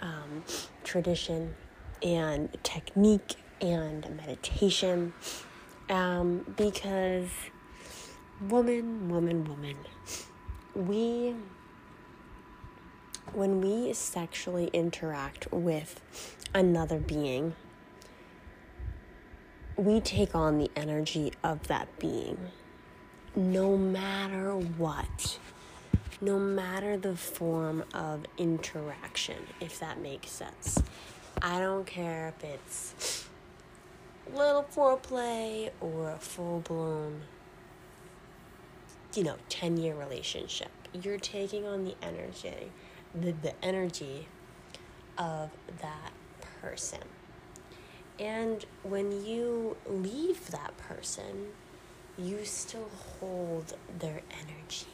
um, 0.00 0.44
tradition 0.82 1.54
and 2.02 2.56
technique 2.62 3.36
and 3.60 4.08
meditation 4.16 5.12
um, 5.90 6.54
because 6.56 7.28
woman, 8.48 9.08
woman, 9.08 9.44
woman, 9.44 9.76
we, 10.74 11.34
when 13.34 13.60
we 13.60 13.92
sexually 13.92 14.68
interact 14.72 15.52
with 15.52 16.00
another 16.54 16.98
being, 16.98 17.54
we 19.76 20.00
take 20.00 20.34
on 20.34 20.58
the 20.58 20.70
energy 20.76 21.32
of 21.42 21.66
that 21.68 21.98
being 21.98 22.38
no 23.34 23.76
matter 23.76 24.52
what, 24.52 25.38
no 26.20 26.38
matter 26.38 26.96
the 26.96 27.16
form 27.16 27.84
of 27.94 28.24
interaction, 28.36 29.36
if 29.60 29.80
that 29.80 30.00
makes 30.00 30.30
sense. 30.30 30.82
I 31.40 31.58
don't 31.58 31.86
care 31.86 32.34
if 32.36 32.44
it's 32.44 33.26
little 34.34 34.64
foreplay 34.64 35.70
or 35.80 36.10
a 36.10 36.18
full 36.18 36.60
blown, 36.60 37.22
you 39.14 39.24
know, 39.24 39.36
10 39.48 39.78
year 39.78 39.94
relationship. 39.94 40.70
You're 40.92 41.18
taking 41.18 41.66
on 41.66 41.84
the 41.84 41.94
energy, 42.02 42.70
the, 43.14 43.32
the 43.32 43.64
energy 43.64 44.28
of 45.16 45.50
that 45.80 46.12
person. 46.62 47.00
And 48.18 48.64
when 48.82 49.24
you 49.24 49.76
leave 49.86 50.50
that 50.50 50.76
person, 50.78 51.48
you 52.16 52.44
still 52.44 52.88
hold 53.18 53.74
their 53.98 54.20
energy. 54.30 54.86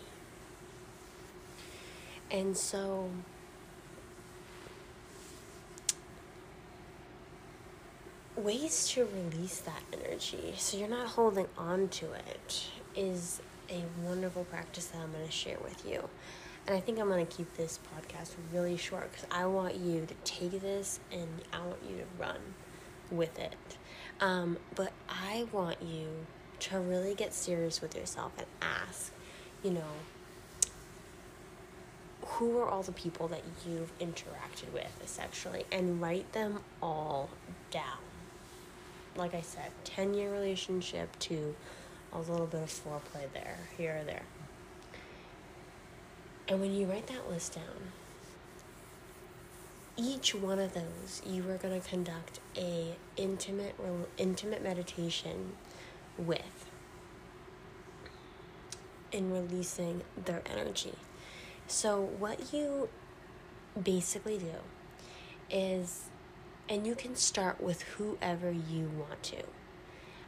And 2.31 2.57
so, 2.57 3.11
ways 8.37 8.89
to 8.89 9.07
release 9.07 9.59
that 9.61 9.83
energy 9.93 10.55
so 10.57 10.79
you're 10.79 10.89
not 10.89 11.09
holding 11.09 11.49
on 11.57 11.89
to 11.89 12.13
it 12.13 12.67
is 12.95 13.41
a 13.69 13.83
wonderful 14.05 14.45
practice 14.45 14.87
that 14.87 14.99
I'm 15.03 15.13
going 15.13 15.27
to 15.27 15.33
share 15.33 15.59
with 15.63 15.85
you. 15.87 16.09
And 16.69 16.77
I 16.77 16.81
think 16.81 16.99
I'm 16.99 17.09
going 17.09 17.27
to 17.27 17.37
keep 17.37 17.57
this 17.57 17.79
podcast 17.97 18.33
really 18.53 18.77
short 18.77 19.11
because 19.11 19.27
I 19.33 19.47
want 19.47 19.77
you 19.77 20.05
to 20.05 20.15
take 20.31 20.61
this 20.61 21.01
and 21.11 21.27
I 21.51 21.61
want 21.61 21.79
you 21.89 21.97
to 21.97 22.05
run 22.23 22.37
with 23.11 23.39
it. 23.39 23.55
Um, 24.21 24.59
but 24.75 24.93
I 25.09 25.47
want 25.51 25.81
you 25.81 26.09
to 26.61 26.79
really 26.79 27.15
get 27.15 27.33
serious 27.33 27.81
with 27.81 27.97
yourself 27.97 28.33
and 28.37 28.47
ask, 28.61 29.13
you 29.65 29.71
know, 29.71 29.81
who 32.27 32.59
are 32.59 32.69
all 32.69 32.83
the 32.83 32.93
people 32.93 33.29
that 33.29 33.45
you've 33.67 33.99
interacted 33.99 34.71
with 34.75 34.93
sexually 35.07 35.65
and 35.73 36.03
write 36.03 36.31
them 36.33 36.61
all 36.83 37.31
down. 37.71 37.97
Like 39.17 39.35
I 39.35 39.41
said, 39.41 39.71
10 39.85 40.13
year 40.13 40.31
relationship 40.31 41.19
to 41.21 41.57
a 42.13 42.19
little 42.19 42.47
bit 42.47 42.63
of 42.63 42.69
foreplay 42.69 43.33
there, 43.33 43.57
here 43.79 44.01
or 44.03 44.05
there. 44.05 44.25
And 46.49 46.61
when 46.61 46.75
you 46.75 46.87
write 46.87 47.07
that 47.09 47.29
list 47.29 47.55
down, 47.55 47.93
each 49.97 50.35
one 50.35 50.59
of 50.59 50.73
those 50.75 51.21
you 51.27 51.49
are 51.51 51.57
going 51.57 51.79
to 51.79 51.87
conduct 51.87 52.41
a 52.57 52.95
intimate 53.17 53.75
intimate 54.17 54.63
meditation 54.63 55.53
with 56.17 56.67
in 59.13 59.33
releasing 59.33 60.03
their 60.25 60.43
energy. 60.51 60.95
So 61.67 62.01
what 62.01 62.53
you 62.53 62.89
basically 63.83 64.39
do 64.39 64.55
is 65.51 66.05
and 66.69 66.87
you 66.87 66.95
can 66.95 67.17
start 67.17 67.61
with 67.61 67.83
whoever 67.83 68.51
you 68.51 68.91
want 68.97 69.23
to. 69.23 69.43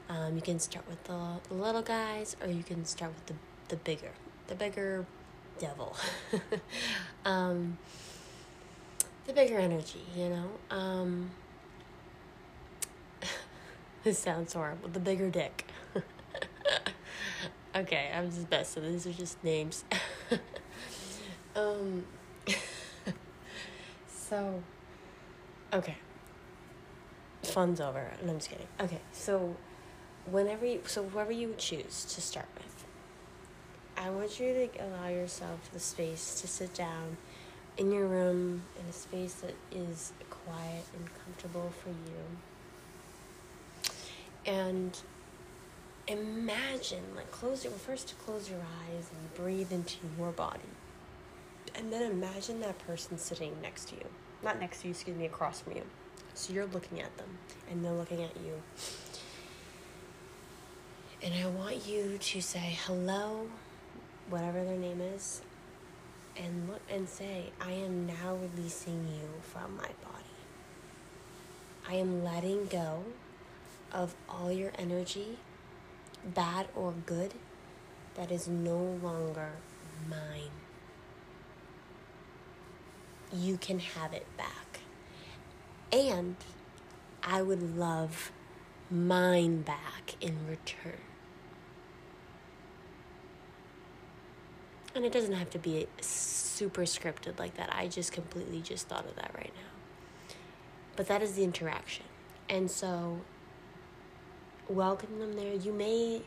Um, 0.09 0.35
you 0.35 0.43
can 0.43 0.59
start 0.59 0.89
with 0.89 1.05
the, 1.05 1.37
the 1.49 1.55
little 1.55 1.83
guys 1.83 2.37
or 2.43 2.49
you 2.49 2.63
can 2.63 2.85
start 2.85 3.13
with 3.15 3.27
the, 3.27 3.35
the 3.69 3.77
bigger 3.77 4.11
the 4.49 4.57
bigger 4.57 5.07
devil. 5.61 5.95
um, 7.25 7.79
the 9.27 9.33
bigger 9.33 9.59
energy, 9.59 10.03
you 10.17 10.29
know? 10.31 10.51
Um, 10.71 11.31
this 14.05 14.19
sounds 14.19 14.55
horrible. 14.55 14.89
The 14.89 14.99
bigger 14.99 15.31
dick. 15.31 15.67
okay, 17.77 18.11
I'm 18.13 18.31
just 18.31 18.51
best, 18.51 18.73
so 18.73 18.81
these 18.81 19.07
are 19.07 19.13
just 19.13 19.43
names. 19.45 19.85
um, 21.55 22.05
so, 24.09 24.63
okay. 25.73 25.97
Fun's 27.43 27.81
over. 27.81 28.11
No, 28.25 28.33
I'm 28.33 28.39
just 28.39 28.51
kidding. 28.51 28.67
Okay, 28.81 29.01
so 29.13 29.55
whenever 30.31 30.65
you, 30.67 30.81
so 30.87 31.05
whoever 31.09 31.33
you 31.33 31.55
choose 31.59 32.05
to 32.15 32.21
start 32.21 32.47
with, 32.57 32.70
I 34.01 34.09
want 34.09 34.41
you 34.41 34.55
to 34.55 34.87
allow 34.87 35.09
yourself 35.09 35.71
the 35.75 35.79
space 35.79 36.41
to 36.41 36.49
sit 36.49 36.73
down 36.73 37.19
in 37.77 37.93
your 37.93 38.07
room 38.07 38.63
in 38.79 38.87
a 38.89 38.93
space 38.95 39.35
that 39.35 39.55
is 39.71 40.15
quiet 40.31 40.85
and 40.97 41.07
comfortable 41.23 41.71
for 41.83 41.91
you. 41.91 42.25
And 44.47 44.99
imagine, 46.09 47.03
like, 47.15 47.31
close 47.31 47.63
your, 47.63 47.75
first 47.75 48.15
close 48.25 48.49
your 48.49 48.61
eyes 48.61 49.11
and 49.13 49.35
breathe 49.35 49.71
into 49.71 49.99
your 50.19 50.33
body. 50.33 50.61
And 51.75 51.93
then 51.93 52.11
imagine 52.11 52.61
that 52.61 52.79
person 52.87 53.19
sitting 53.19 53.55
next 53.61 53.91
to 53.91 53.97
you. 53.97 54.07
Not 54.43 54.59
next 54.59 54.81
to 54.81 54.87
you, 54.87 54.93
excuse 54.93 55.15
me, 55.15 55.27
across 55.27 55.61
from 55.61 55.77
you. 55.77 55.83
So 56.33 56.55
you're 56.55 56.65
looking 56.65 57.03
at 57.03 57.15
them 57.19 57.37
and 57.71 57.85
they're 57.85 57.93
looking 57.93 58.23
at 58.23 58.35
you. 58.37 58.63
And 61.23 61.35
I 61.35 61.47
want 61.49 61.87
you 61.87 62.17
to 62.17 62.41
say 62.41 62.79
hello 62.87 63.51
whatever 64.31 64.65
their 64.65 64.77
name 64.77 65.01
is, 65.01 65.43
and 66.37 66.69
look 66.69 66.81
and 66.91 67.09
say, 67.09 67.51
I 67.61 67.73
am 67.73 68.07
now 68.07 68.37
releasing 68.37 69.07
you 69.09 69.29
from 69.43 69.77
my 69.77 69.83
body. 69.83 70.25
I 71.89 71.95
am 71.95 72.25
letting 72.25 72.67
go 72.67 73.05
of 73.93 74.15
all 74.29 74.53
your 74.53 74.73
energy, 74.79 75.39
bad 76.25 76.69
or 76.75 76.95
good, 77.05 77.35
that 78.15 78.31
is 78.31 78.49
no 78.49 78.99
longer 79.03 79.53
mine. 80.09 80.51
You 83.33 83.57
can 83.57 83.79
have 83.81 84.13
it 84.13 84.27
back. 84.37 84.81
And 85.93 86.37
I 87.23 87.43
would 87.43 87.77
love 87.77 88.33
mine 88.91 89.63
back 89.63 90.15
in 90.21 90.47
return. 90.49 91.10
And 94.95 95.05
it 95.05 95.13
doesn't 95.13 95.35
have 95.35 95.51
to 95.51 95.59
be 95.59 95.87
super 96.01 96.83
scripted 96.83 97.39
like 97.39 97.57
that. 97.57 97.71
I 97.75 97.89
just 97.89 98.13
completely 98.13 98.61
just 98.61 98.89
thought 98.89 99.07
of 99.07 99.17
that 99.17 99.33
right 99.37 99.53
now. 99.55 99.71
but 100.97 101.09
that 101.09 101.23
is 101.23 101.35
the 101.35 101.45
interaction. 101.45 102.05
And 102.49 102.71
so, 102.71 103.21
welcome 104.69 105.19
them 105.19 105.35
there. 105.37 105.55
You 105.55 105.73
may 105.73 106.23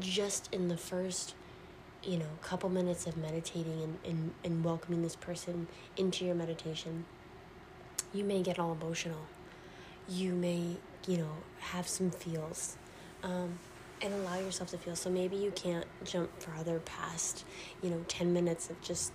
just 0.00 0.48
in 0.52 0.68
the 0.68 0.76
first, 0.76 1.34
you 2.02 2.18
know, 2.18 2.26
couple 2.42 2.68
minutes 2.68 3.06
of 3.06 3.16
meditating 3.16 3.82
and, 3.82 3.98
and, 4.04 4.32
and 4.44 4.64
welcoming 4.64 5.02
this 5.02 5.16
person 5.16 5.66
into 5.96 6.24
your 6.24 6.34
meditation, 6.34 7.04
you 8.12 8.24
may 8.24 8.42
get 8.42 8.58
all 8.58 8.72
emotional. 8.72 9.26
You 10.08 10.34
may, 10.34 10.76
you 11.08 11.18
know, 11.18 11.30
have 11.60 11.88
some 11.88 12.10
feels. 12.10 12.76
Um, 13.22 13.58
and 14.04 14.12
allow 14.14 14.38
yourself 14.38 14.70
to 14.70 14.78
feel. 14.78 14.94
So 14.94 15.10
maybe 15.10 15.36
you 15.36 15.50
can't 15.50 15.86
jump 16.04 16.30
farther 16.40 16.78
past, 16.80 17.44
you 17.82 17.90
know, 17.90 18.04
10 18.06 18.32
minutes 18.32 18.68
of 18.68 18.80
just 18.82 19.12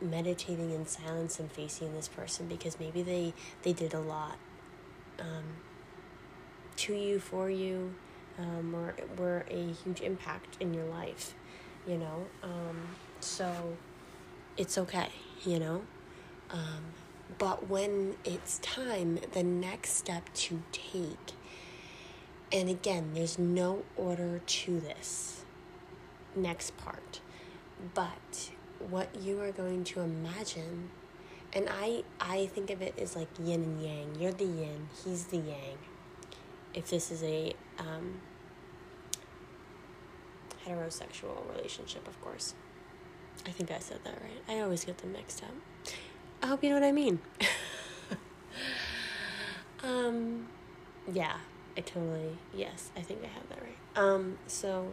meditating 0.00 0.72
in 0.72 0.86
silence 0.86 1.38
and 1.38 1.50
facing 1.52 1.94
this 1.94 2.08
person 2.08 2.48
because 2.48 2.80
maybe 2.80 3.02
they 3.02 3.32
they 3.62 3.72
did 3.72 3.94
a 3.94 4.00
lot 4.00 4.36
um, 5.20 5.44
to 6.74 6.94
you 6.94 7.20
for 7.20 7.48
you 7.48 7.94
um, 8.38 8.74
or 8.74 8.94
were 9.16 9.44
a 9.48 9.72
huge 9.84 10.00
impact 10.00 10.56
in 10.58 10.74
your 10.74 10.86
life 10.86 11.34
you 11.86 11.96
know 11.96 12.26
um, 12.42 12.76
so 13.20 13.76
it's 14.56 14.76
okay 14.76 15.08
you 15.44 15.60
know 15.60 15.82
um, 16.50 16.82
but 17.38 17.68
when 17.68 18.16
it's 18.24 18.58
time 18.58 19.18
the 19.32 19.42
next 19.42 19.90
step 19.90 20.32
to 20.34 20.62
take 20.72 21.32
and 22.52 22.68
again 22.68 23.10
there's 23.14 23.38
no 23.38 23.82
order 23.96 24.40
to 24.46 24.78
this 24.80 25.44
next 26.36 26.76
part 26.76 27.20
but 27.94 28.50
what 28.90 29.08
you 29.20 29.40
are 29.40 29.52
going 29.52 29.84
to 29.84 30.00
imagine 30.00 30.90
and 31.52 31.68
i 31.70 32.02
i 32.20 32.46
think 32.46 32.70
of 32.70 32.82
it 32.82 32.98
as 32.98 33.16
like 33.16 33.28
yin 33.42 33.62
and 33.62 33.82
yang. 33.82 34.14
You're 34.18 34.32
the 34.32 34.44
yin 34.44 34.88
he's 35.04 35.26
the 35.26 35.38
yang. 35.38 35.78
If 36.74 36.88
this 36.88 37.10
is 37.10 37.22
a 37.22 37.52
um, 37.78 38.20
heterosexual 40.66 41.54
relationship 41.54 42.08
of 42.08 42.20
course. 42.22 42.54
I 43.46 43.50
think 43.50 43.70
i 43.70 43.78
said 43.78 43.98
that 44.04 44.14
right. 44.22 44.42
I 44.56 44.60
always 44.60 44.84
get 44.84 44.98
them 44.98 45.12
mixed 45.12 45.42
up. 45.42 45.54
I 46.42 46.46
hope 46.46 46.62
you 46.62 46.70
know 46.70 46.76
what 46.76 46.84
i 46.84 46.92
mean. 46.92 47.20
Um 49.84 50.46
yeah 51.12 51.38
i 51.76 51.80
totally 51.80 52.38
yes 52.54 52.90
i 52.96 53.00
think 53.00 53.20
i 53.22 53.28
have 53.28 53.48
that 53.48 53.58
right 53.60 53.78
um 53.96 54.38
so 54.46 54.92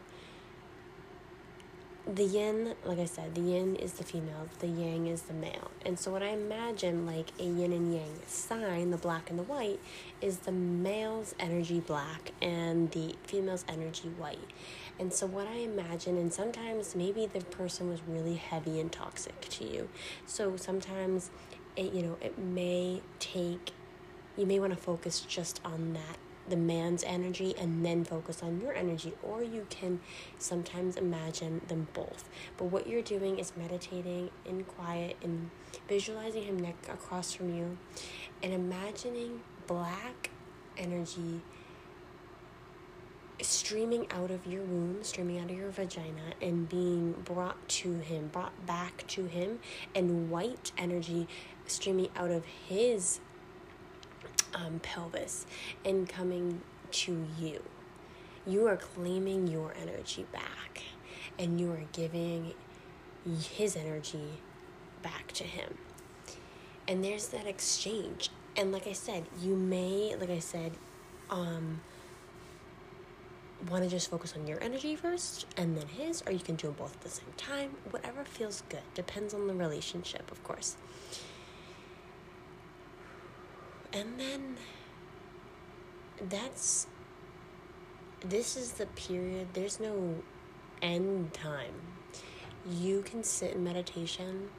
the 2.16 2.24
yin, 2.24 2.74
like 2.86 2.98
I 2.98 3.06
said, 3.06 3.36
the 3.36 3.42
yin 3.42 3.76
is 3.76 3.94
the 3.94 4.04
female, 4.04 4.48
the 4.60 4.68
yang 4.68 5.08
is 5.08 5.24
the 5.24 5.34
male. 5.34 5.70
And 5.86 6.00
so, 6.00 6.12
what 6.12 6.24
I 6.24 6.30
imagine 6.30 7.06
like 7.06 7.32
a 7.40 7.44
yin 7.44 7.72
and 7.72 7.94
yang 7.94 8.20
sign, 8.26 8.90
the 8.90 8.98
black 8.98 9.30
and 9.30 9.38
the 9.38 9.44
white, 9.44 9.80
is 10.22 10.40
the 10.40 10.52
male's 10.52 11.36
energy 11.40 11.80
black 11.80 12.32
and 12.42 12.90
the 12.92 13.16
female's 13.24 13.64
energy 13.68 14.10
white. 14.18 14.40
And 15.00 15.14
so, 15.14 15.28
what 15.28 15.48
I 15.48 15.58
imagine, 15.58 16.18
and 16.18 16.34
sometimes 16.34 16.96
maybe 16.96 17.28
the 17.28 17.42
person 17.42 17.90
was 17.90 18.02
really 18.08 18.36
heavy 18.36 18.80
and 18.80 18.92
toxic 18.92 19.40
to 19.42 19.66
you. 19.66 19.90
So, 20.26 20.58
sometimes 20.58 21.30
it, 21.76 21.94
you 21.94 22.02
know, 22.02 22.18
it 22.22 22.40
may 22.40 23.02
take, 23.20 23.72
you 24.36 24.48
may 24.48 24.60
want 24.60 24.74
to 24.74 24.80
focus 24.80 25.22
just 25.22 25.62
on 25.64 25.94
that 25.94 26.18
the 26.50 26.58
man's 26.58 27.04
energy 27.04 27.56
and 27.58 27.86
then 27.86 28.04
focus 28.04 28.42
on 28.44 28.60
your 28.62 28.74
energy, 28.74 29.14
or 29.24 29.44
you 29.44 29.66
can 29.70 30.00
sometimes 30.38 30.96
imagine 30.96 31.62
them 31.68 31.88
both. 31.94 32.30
But 32.58 32.66
what 32.66 32.88
you're 32.88 33.02
doing 33.02 33.40
is 33.40 33.54
meditating 33.56 34.32
in 34.46 34.64
quiet 34.64 35.18
and 35.24 35.50
visualizing 35.88 36.44
him 36.44 36.60
neck 36.60 36.76
across 36.92 37.34
from 37.34 37.56
you 37.56 37.78
and 38.42 38.54
imagining 38.54 39.42
black 39.68 40.30
energy 40.78 41.42
streaming 43.42 44.06
out 44.12 44.32
of 44.32 44.46
your 44.46 44.64
womb, 44.64 45.04
streaming 45.04 45.40
out 45.40 45.50
of 45.50 45.58
your 45.58 45.70
vagina, 45.70 46.34
and 46.42 46.68
being 46.68 47.14
brought 47.24 47.68
to 47.70 48.00
him, 48.00 48.28
brought 48.28 48.66
back 48.66 49.06
to 49.08 49.26
him, 49.26 49.60
and 49.96 50.30
white 50.30 50.72
energy 50.78 51.28
streaming 51.66 52.10
out 52.16 52.32
of 52.32 52.44
his 52.46 53.20
um, 54.54 54.80
pelvis 54.80 55.46
and 55.86 56.08
coming 56.08 56.62
to 56.92 57.26
you. 57.40 57.64
You 58.48 58.68
are 58.68 58.78
claiming 58.78 59.48
your 59.48 59.74
energy 59.80 60.26
back 60.32 60.84
and 61.38 61.60
you 61.60 61.72
are 61.72 61.84
giving 61.92 62.54
his 63.56 63.76
energy 63.76 64.30
back 65.02 65.32
to 65.34 65.44
him. 65.44 65.78
And 66.88 67.04
there's 67.04 67.28
that 67.28 67.46
exchange. 67.46 68.30
And 68.58 68.72
like 68.72 68.88
I 68.88 68.94
said, 68.94 69.26
you 69.42 69.56
may, 69.56 70.16
like 70.20 70.30
I 70.30 70.40
said, 70.40 70.72
um, 71.30 71.82
want 73.70 73.84
to 73.84 73.90
just 73.90 74.10
focus 74.10 74.34
on 74.36 74.48
your 74.48 74.62
energy 74.64 74.96
first 74.96 75.46
and 75.58 75.78
then 75.78 75.88
his, 75.88 76.24
or 76.26 76.32
you 76.32 76.40
can 76.40 76.56
do 76.56 76.68
them 76.68 76.76
both 76.78 76.94
at 76.94 77.02
the 77.02 77.10
same 77.10 77.34
time. 77.38 77.72
Whatever 77.92 78.24
feels 78.24 78.64
good. 78.70 78.82
Depends 78.96 79.34
on 79.34 79.48
the 79.48 79.54
relationship, 79.54 80.32
of 80.32 80.44
course. 80.44 80.78
And 83.94 84.20
then 84.20 84.58
that's 86.30 86.88
this 88.22 88.58
is 88.58 88.74
the 88.74 88.86
period, 88.88 89.48
there's 89.54 89.80
no 89.80 90.16
end 90.82 91.34
time. 91.34 91.74
You 92.70 93.02
can 93.02 93.24
sit 93.24 93.56
in 93.56 93.64
meditation 93.64 94.50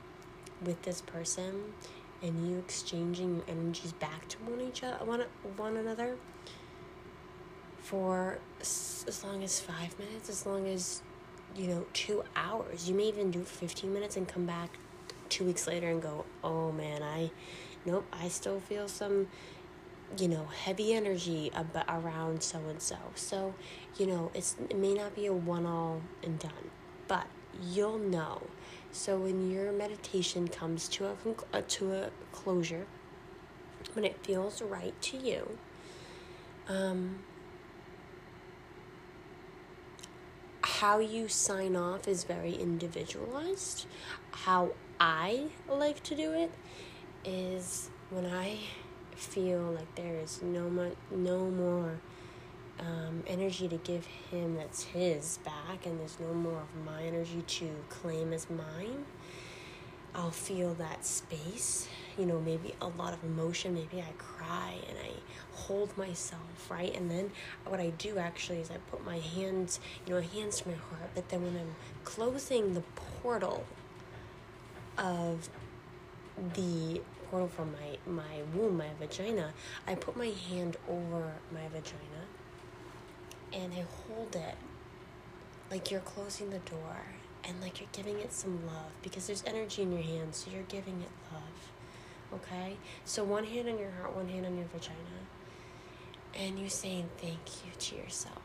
with 0.64 0.80
this 0.82 1.02
person 1.02 1.74
and 2.22 2.48
you 2.48 2.58
exchanging 2.58 3.36
your 3.36 3.44
energies 3.48 3.92
back 3.92 4.28
to 4.28 4.38
one 4.38 4.60
each 4.60 4.82
other, 4.82 5.04
one, 5.04 5.24
one 5.56 5.76
another 5.76 6.16
for 7.78 8.38
as 8.60 9.22
long 9.24 9.42
as 9.42 9.60
five 9.60 9.98
minutes, 9.98 10.28
as 10.28 10.46
long 10.46 10.66
as 10.68 11.02
you 11.56 11.66
know 11.66 11.86
two 11.92 12.22
hours. 12.36 12.88
You 12.88 12.94
may 12.94 13.04
even 13.04 13.30
do 13.30 13.42
fifteen 13.42 13.92
minutes 13.92 14.16
and 14.16 14.28
come 14.28 14.46
back 14.46 14.70
two 15.28 15.44
weeks 15.44 15.66
later 15.66 15.88
and 15.88 16.00
go, 16.00 16.24
"Oh 16.44 16.72
man, 16.72 17.02
I 17.02 17.30
nope, 17.84 18.06
I 18.12 18.28
still 18.28 18.60
feel 18.60 18.88
some, 18.88 19.28
you 20.18 20.28
know, 20.28 20.46
heavy 20.46 20.94
energy 20.94 21.50
ab- 21.54 21.84
around 21.88 22.42
so 22.42 22.58
and 22.68 22.80
so. 22.80 22.96
So, 23.14 23.54
you 23.98 24.06
know, 24.06 24.30
it's 24.34 24.56
it 24.68 24.76
may 24.76 24.94
not 24.94 25.14
be 25.14 25.26
a 25.26 25.32
one 25.32 25.66
all 25.66 26.02
and 26.22 26.38
done, 26.38 26.70
but 27.08 27.26
you'll 27.62 27.98
know. 27.98 28.42
So 28.92 29.18
when 29.18 29.50
your 29.50 29.72
meditation 29.72 30.48
comes 30.48 30.88
to 30.90 31.06
a 31.06 31.16
uh, 31.52 31.62
to 31.68 31.92
a 31.92 32.10
closure, 32.32 32.86
when 33.94 34.04
it 34.04 34.24
feels 34.24 34.62
right 34.62 35.00
to 35.02 35.16
you, 35.16 35.58
um, 36.68 37.20
how 40.62 40.98
you 40.98 41.28
sign 41.28 41.76
off 41.76 42.08
is 42.08 42.24
very 42.24 42.54
individualized. 42.54 43.86
How 44.32 44.70
I 44.98 45.48
like 45.68 46.02
to 46.04 46.14
do 46.14 46.32
it 46.32 46.52
is 47.24 47.90
when 48.10 48.26
I 48.26 48.58
feel 49.14 49.60
like 49.60 49.94
there 49.94 50.16
is 50.16 50.42
no 50.42 50.68
more, 50.68 50.92
no 51.10 51.50
more 51.50 52.00
um, 52.78 53.22
energy 53.26 53.68
to 53.68 53.76
give 53.76 54.06
him 54.06 54.56
that's 54.56 54.84
his 54.84 55.38
back, 55.44 55.86
and 55.86 56.00
there's 56.00 56.18
no 56.18 56.32
more 56.32 56.60
of 56.60 56.84
my 56.84 57.02
energy 57.02 57.42
to 57.46 57.70
claim 57.88 58.32
as 58.32 58.48
mine. 58.48 59.04
I'll 60.14 60.30
feel 60.32 60.74
that 60.74 61.04
space, 61.04 61.86
you 62.18 62.26
know, 62.26 62.40
maybe 62.40 62.74
a 62.80 62.88
lot 62.88 63.12
of 63.12 63.22
emotion. 63.22 63.74
Maybe 63.74 64.02
I 64.02 64.10
cry 64.18 64.74
and 64.88 64.98
I 64.98 65.12
hold 65.52 65.96
myself, 65.96 66.68
right? 66.68 66.92
And 66.96 67.08
then 67.08 67.30
what 67.64 67.78
I 67.78 67.90
do 67.90 68.18
actually 68.18 68.58
is 68.58 68.70
I 68.70 68.78
put 68.90 69.04
my 69.04 69.18
hands, 69.18 69.78
you 70.06 70.14
know, 70.14 70.20
hands 70.20 70.62
to 70.62 70.68
my 70.68 70.74
heart. 70.74 71.10
But 71.14 71.28
then 71.28 71.42
when 71.42 71.56
I'm 71.56 71.76
closing 72.02 72.74
the 72.74 72.80
portal 73.22 73.64
of 74.98 75.48
the 76.54 77.00
portal 77.30 77.48
from 77.48 77.72
my, 77.72 78.12
my 78.12 78.42
womb, 78.54 78.78
my 78.78 78.88
vagina, 78.98 79.52
I 79.86 79.94
put 79.94 80.16
my 80.16 80.32
hand 80.48 80.76
over 80.88 81.32
my 81.52 81.68
vagina 81.68 82.26
and 83.52 83.72
I 83.72 83.84
hold 84.06 84.34
it 84.34 84.56
like 85.70 85.90
you're 85.90 86.00
closing 86.00 86.50
the 86.50 86.58
door 86.60 87.04
and 87.44 87.60
like 87.60 87.80
you're 87.80 87.88
giving 87.92 88.18
it 88.18 88.32
some 88.32 88.66
love 88.66 88.90
because 89.02 89.26
there's 89.26 89.44
energy 89.46 89.82
in 89.82 89.92
your 89.92 90.02
hands, 90.02 90.44
so 90.44 90.50
you're 90.50 90.62
giving 90.64 91.00
it 91.00 91.10
love. 91.32 92.40
Okay? 92.42 92.76
So 93.04 93.24
one 93.24 93.44
hand 93.44 93.68
on 93.68 93.78
your 93.78 93.90
heart, 93.90 94.14
one 94.14 94.28
hand 94.28 94.46
on 94.46 94.56
your 94.56 94.66
vagina. 94.66 94.96
And 96.34 96.58
you're 96.58 96.68
saying 96.68 97.08
thank 97.18 97.64
you 97.64 97.72
to 97.76 97.96
yourself. 97.96 98.36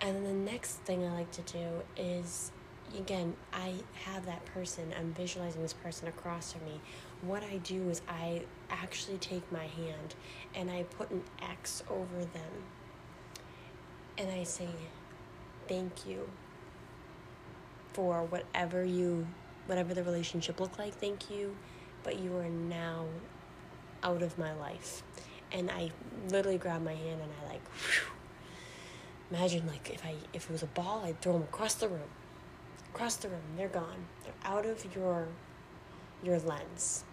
And 0.00 0.16
then 0.16 0.24
the 0.24 0.50
next 0.50 0.74
thing 0.80 1.06
I 1.06 1.12
like 1.12 1.30
to 1.32 1.42
do 1.42 1.82
is 1.96 2.52
again, 2.98 3.34
I 3.52 3.74
have 4.04 4.26
that 4.26 4.44
person, 4.46 4.92
I'm 4.98 5.12
visualizing 5.12 5.62
this 5.62 5.72
person 5.72 6.08
across 6.08 6.52
from 6.52 6.64
me. 6.64 6.80
What 7.22 7.42
I 7.42 7.58
do 7.58 7.88
is 7.88 8.02
I 8.08 8.42
actually 8.70 9.18
take 9.18 9.50
my 9.52 9.66
hand 9.66 10.14
and 10.54 10.70
I 10.70 10.84
put 10.84 11.10
an 11.10 11.22
X 11.42 11.82
over 11.88 12.24
them. 12.24 12.52
And 14.16 14.30
I 14.30 14.44
say, 14.44 14.68
thank 15.68 16.06
you 16.06 16.28
for 17.92 18.24
whatever 18.24 18.84
you, 18.84 19.26
whatever 19.66 19.94
the 19.94 20.02
relationship 20.02 20.60
looked 20.60 20.78
like, 20.78 20.94
thank 20.94 21.30
you. 21.30 21.56
But 22.02 22.18
you 22.18 22.36
are 22.36 22.48
now 22.48 23.06
out 24.02 24.22
of 24.22 24.38
my 24.38 24.52
life. 24.54 25.02
And 25.50 25.70
I 25.70 25.90
literally 26.28 26.58
grab 26.58 26.82
my 26.82 26.94
hand 26.94 27.20
and 27.22 27.30
I 27.42 27.52
like, 27.52 27.62
whew, 27.68 28.14
imagine 29.30 29.66
like 29.66 29.90
if 29.90 30.04
I 30.04 30.14
if 30.32 30.44
it 30.44 30.52
was 30.52 30.62
a 30.62 30.66
ball, 30.66 31.02
I'd 31.04 31.20
throw 31.20 31.34
them 31.34 31.42
across 31.42 31.74
the 31.74 31.88
room, 31.88 32.08
across 32.94 33.16
the 33.16 33.28
room. 33.28 33.42
They're 33.56 33.68
gone. 33.68 34.06
They're 34.22 34.52
out 34.52 34.66
of 34.66 34.94
your 34.94 35.26
your 36.22 36.38
lens. 36.38 37.04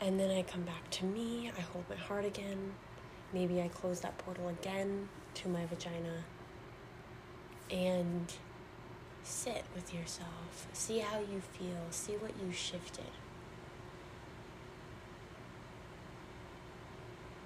And 0.00 0.18
then 0.18 0.30
I 0.30 0.42
come 0.42 0.62
back 0.62 0.90
to 0.90 1.04
me. 1.04 1.52
I 1.56 1.60
hold 1.60 1.84
my 1.88 1.96
heart 1.96 2.24
again. 2.24 2.72
Maybe 3.32 3.60
I 3.60 3.68
close 3.68 4.00
that 4.00 4.16
portal 4.18 4.48
again 4.48 5.08
to 5.34 5.48
my 5.48 5.66
vagina. 5.66 6.24
And 7.70 8.32
sit 9.22 9.62
with 9.74 9.94
yourself. 9.94 10.66
See 10.72 10.98
how 10.98 11.20
you 11.20 11.40
feel. 11.40 11.86
See 11.90 12.14
what 12.14 12.32
you 12.44 12.52
shifted. 12.52 13.04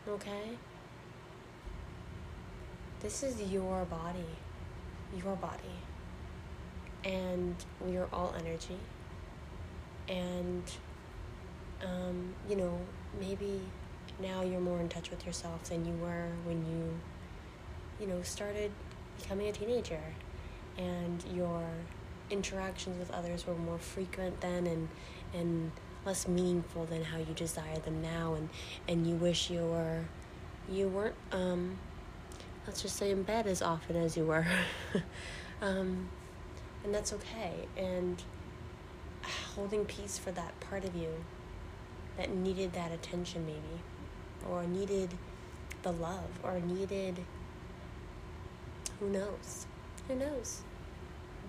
Okay? 0.08 0.56
This 3.00 3.22
is 3.22 3.40
your 3.52 3.84
body. 3.84 4.24
Your 5.22 5.36
body. 5.36 5.85
And 7.06 7.54
we 7.80 7.96
are 7.96 8.08
all 8.12 8.34
energy. 8.38 8.76
And, 10.08 10.62
um, 11.82 12.34
you 12.48 12.56
know, 12.56 12.78
maybe 13.18 13.60
now 14.20 14.42
you're 14.42 14.60
more 14.60 14.80
in 14.80 14.88
touch 14.88 15.10
with 15.10 15.24
yourself 15.24 15.64
than 15.64 15.86
you 15.86 15.94
were 15.94 16.28
when 16.44 16.66
you, 16.66 18.04
you 18.04 18.12
know, 18.12 18.20
started 18.22 18.72
becoming 19.18 19.48
a 19.48 19.52
teenager. 19.52 20.02
And 20.76 21.24
your 21.32 21.64
interactions 22.30 22.98
with 22.98 23.10
others 23.12 23.46
were 23.46 23.54
more 23.54 23.78
frequent 23.78 24.40
then 24.40 24.66
and, 24.66 24.88
and 25.32 25.70
less 26.06 26.28
meaningful 26.28 26.84
than 26.86 27.02
how 27.02 27.18
you 27.18 27.34
desire 27.34 27.78
them 27.80 28.00
now 28.00 28.34
and 28.34 28.48
and 28.88 29.06
you 29.06 29.16
wish 29.16 29.50
you 29.50 29.60
were 29.60 30.04
you 30.70 30.88
weren't 30.88 31.14
um 31.32 31.76
let's 32.66 32.80
just 32.80 32.96
say 32.96 33.10
in 33.10 33.22
bed 33.24 33.46
as 33.46 33.60
often 33.60 33.96
as 33.96 34.16
you 34.16 34.24
were 34.24 34.46
um 35.62 36.08
and 36.86 36.94
that's 36.94 37.12
okay. 37.12 37.66
And 37.76 38.22
uh, 39.24 39.26
holding 39.56 39.84
peace 39.84 40.16
for 40.18 40.30
that 40.30 40.58
part 40.60 40.84
of 40.84 40.94
you 40.94 41.24
that 42.16 42.30
needed 42.32 42.72
that 42.74 42.92
attention 42.92 43.44
maybe 43.44 43.82
or 44.48 44.62
needed 44.64 45.10
the 45.82 45.90
love 45.92 46.30
or 46.44 46.60
needed 46.60 47.18
who 49.00 49.10
knows? 49.10 49.66
Who 50.08 50.14
knows? 50.14 50.62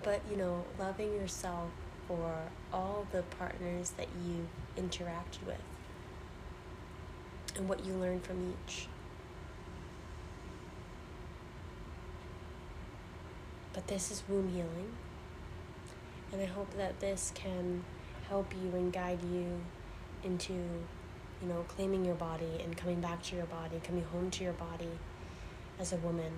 But 0.02 0.20
you 0.30 0.36
know 0.36 0.64
loving 0.78 1.14
yourself 1.14 1.70
for 2.08 2.34
all 2.72 3.06
the 3.12 3.22
partners 3.22 3.92
that 3.96 4.08
you 4.26 4.48
interacted 4.76 5.46
with 5.46 5.62
and 7.56 7.68
what 7.68 7.84
you 7.84 7.94
learned 7.94 8.24
from 8.24 8.54
each. 8.66 8.88
But 13.72 13.86
this 13.86 14.10
is 14.10 14.22
womb 14.28 14.48
healing, 14.48 14.92
and 16.32 16.42
I 16.42 16.46
hope 16.46 16.74
that 16.76 17.00
this 17.00 17.32
can 17.34 17.84
help 18.28 18.52
you 18.54 18.76
and 18.76 18.92
guide 18.92 19.22
you 19.32 19.60
into, 20.22 20.52
you 20.52 21.48
know, 21.48 21.64
claiming 21.68 22.04
your 22.04 22.14
body 22.14 22.60
and 22.62 22.76
coming 22.76 23.00
back 23.00 23.22
to 23.24 23.36
your 23.36 23.46
body, 23.46 23.80
coming 23.82 24.04
home 24.04 24.30
to 24.32 24.44
your 24.44 24.52
body 24.52 24.90
as 25.78 25.92
a 25.92 25.96
woman 25.96 26.32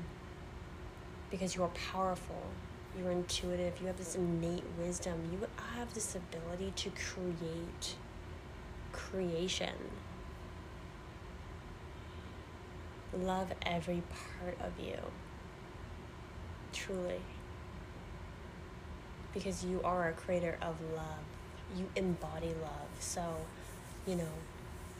because 1.30 1.54
you 1.54 1.62
are 1.62 1.68
powerful 1.68 2.42
you're 2.98 3.10
intuitive, 3.10 3.80
you 3.80 3.86
have 3.86 3.96
this 3.96 4.14
innate 4.14 4.64
wisdom, 4.78 5.28
you 5.32 5.46
have 5.76 5.94
this 5.94 6.16
ability 6.16 6.72
to 6.76 6.90
create 6.90 7.94
creation. 8.92 9.74
Love 13.16 13.52
every 13.62 14.02
part 14.10 14.56
of 14.60 14.72
you. 14.84 14.98
Truly. 16.72 17.20
Because 19.32 19.64
you 19.64 19.80
are 19.84 20.08
a 20.08 20.12
creator 20.12 20.56
of 20.60 20.76
love. 20.94 21.24
You 21.76 21.88
embody 21.94 22.54
love. 22.62 22.88
So, 22.98 23.22
you 24.06 24.16
know, 24.16 24.32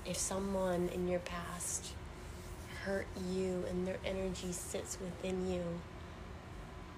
if 0.07 0.17
someone 0.17 0.89
in 0.94 1.09
your 1.09 1.20
past 1.20 1.92
hurt 2.84 3.07
you 3.31 3.65
and 3.68 3.86
their 3.86 3.99
energy 4.05 4.52
sits 4.52 4.99
within 5.00 5.50
you, 5.50 5.62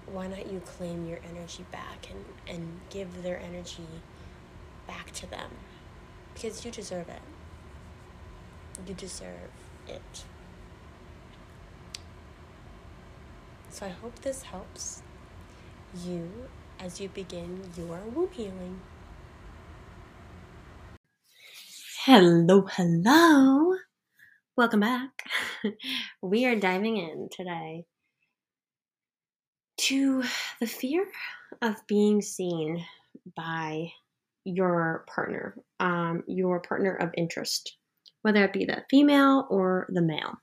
why 0.06 0.26
not 0.26 0.50
you 0.50 0.60
claim 0.60 1.08
your 1.08 1.18
energy 1.30 1.64
back 1.70 2.08
and, 2.10 2.24
and 2.46 2.80
give 2.90 3.22
their 3.22 3.40
energy 3.40 3.86
back 4.86 5.12
to 5.12 5.30
them? 5.30 5.50
Because 6.34 6.64
you 6.64 6.70
deserve 6.70 7.08
it. 7.08 7.22
You 8.86 8.94
deserve 8.94 9.50
it. 9.88 10.24
So 13.70 13.86
I 13.86 13.90
hope 13.90 14.18
this 14.20 14.42
helps 14.42 15.02
you 16.04 16.30
as 16.82 17.00
you 17.00 17.08
begin 17.10 17.60
your 17.76 18.00
womb 18.12 18.28
healing. 18.32 18.80
Hello, 22.04 22.66
hello. 22.68 23.76
Welcome 24.56 24.80
back. 24.80 25.10
we 26.22 26.44
are 26.44 26.56
diving 26.56 26.96
in 26.96 27.28
today 27.30 27.84
to 29.78 30.24
the 30.58 30.66
fear 30.66 31.06
of 31.60 31.76
being 31.86 32.20
seen 32.20 32.84
by 33.36 33.92
your 34.44 35.04
partner, 35.06 35.54
um, 35.78 36.24
your 36.26 36.60
partner 36.60 36.96
of 36.96 37.10
interest, 37.16 37.76
whether 38.22 38.44
it 38.44 38.52
be 38.52 38.64
the 38.64 38.82
female 38.90 39.46
or 39.50 39.86
the 39.88 40.02
male, 40.02 40.34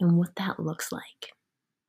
and 0.00 0.18
what 0.18 0.34
that 0.34 0.58
looks 0.58 0.90
like. 0.90 1.32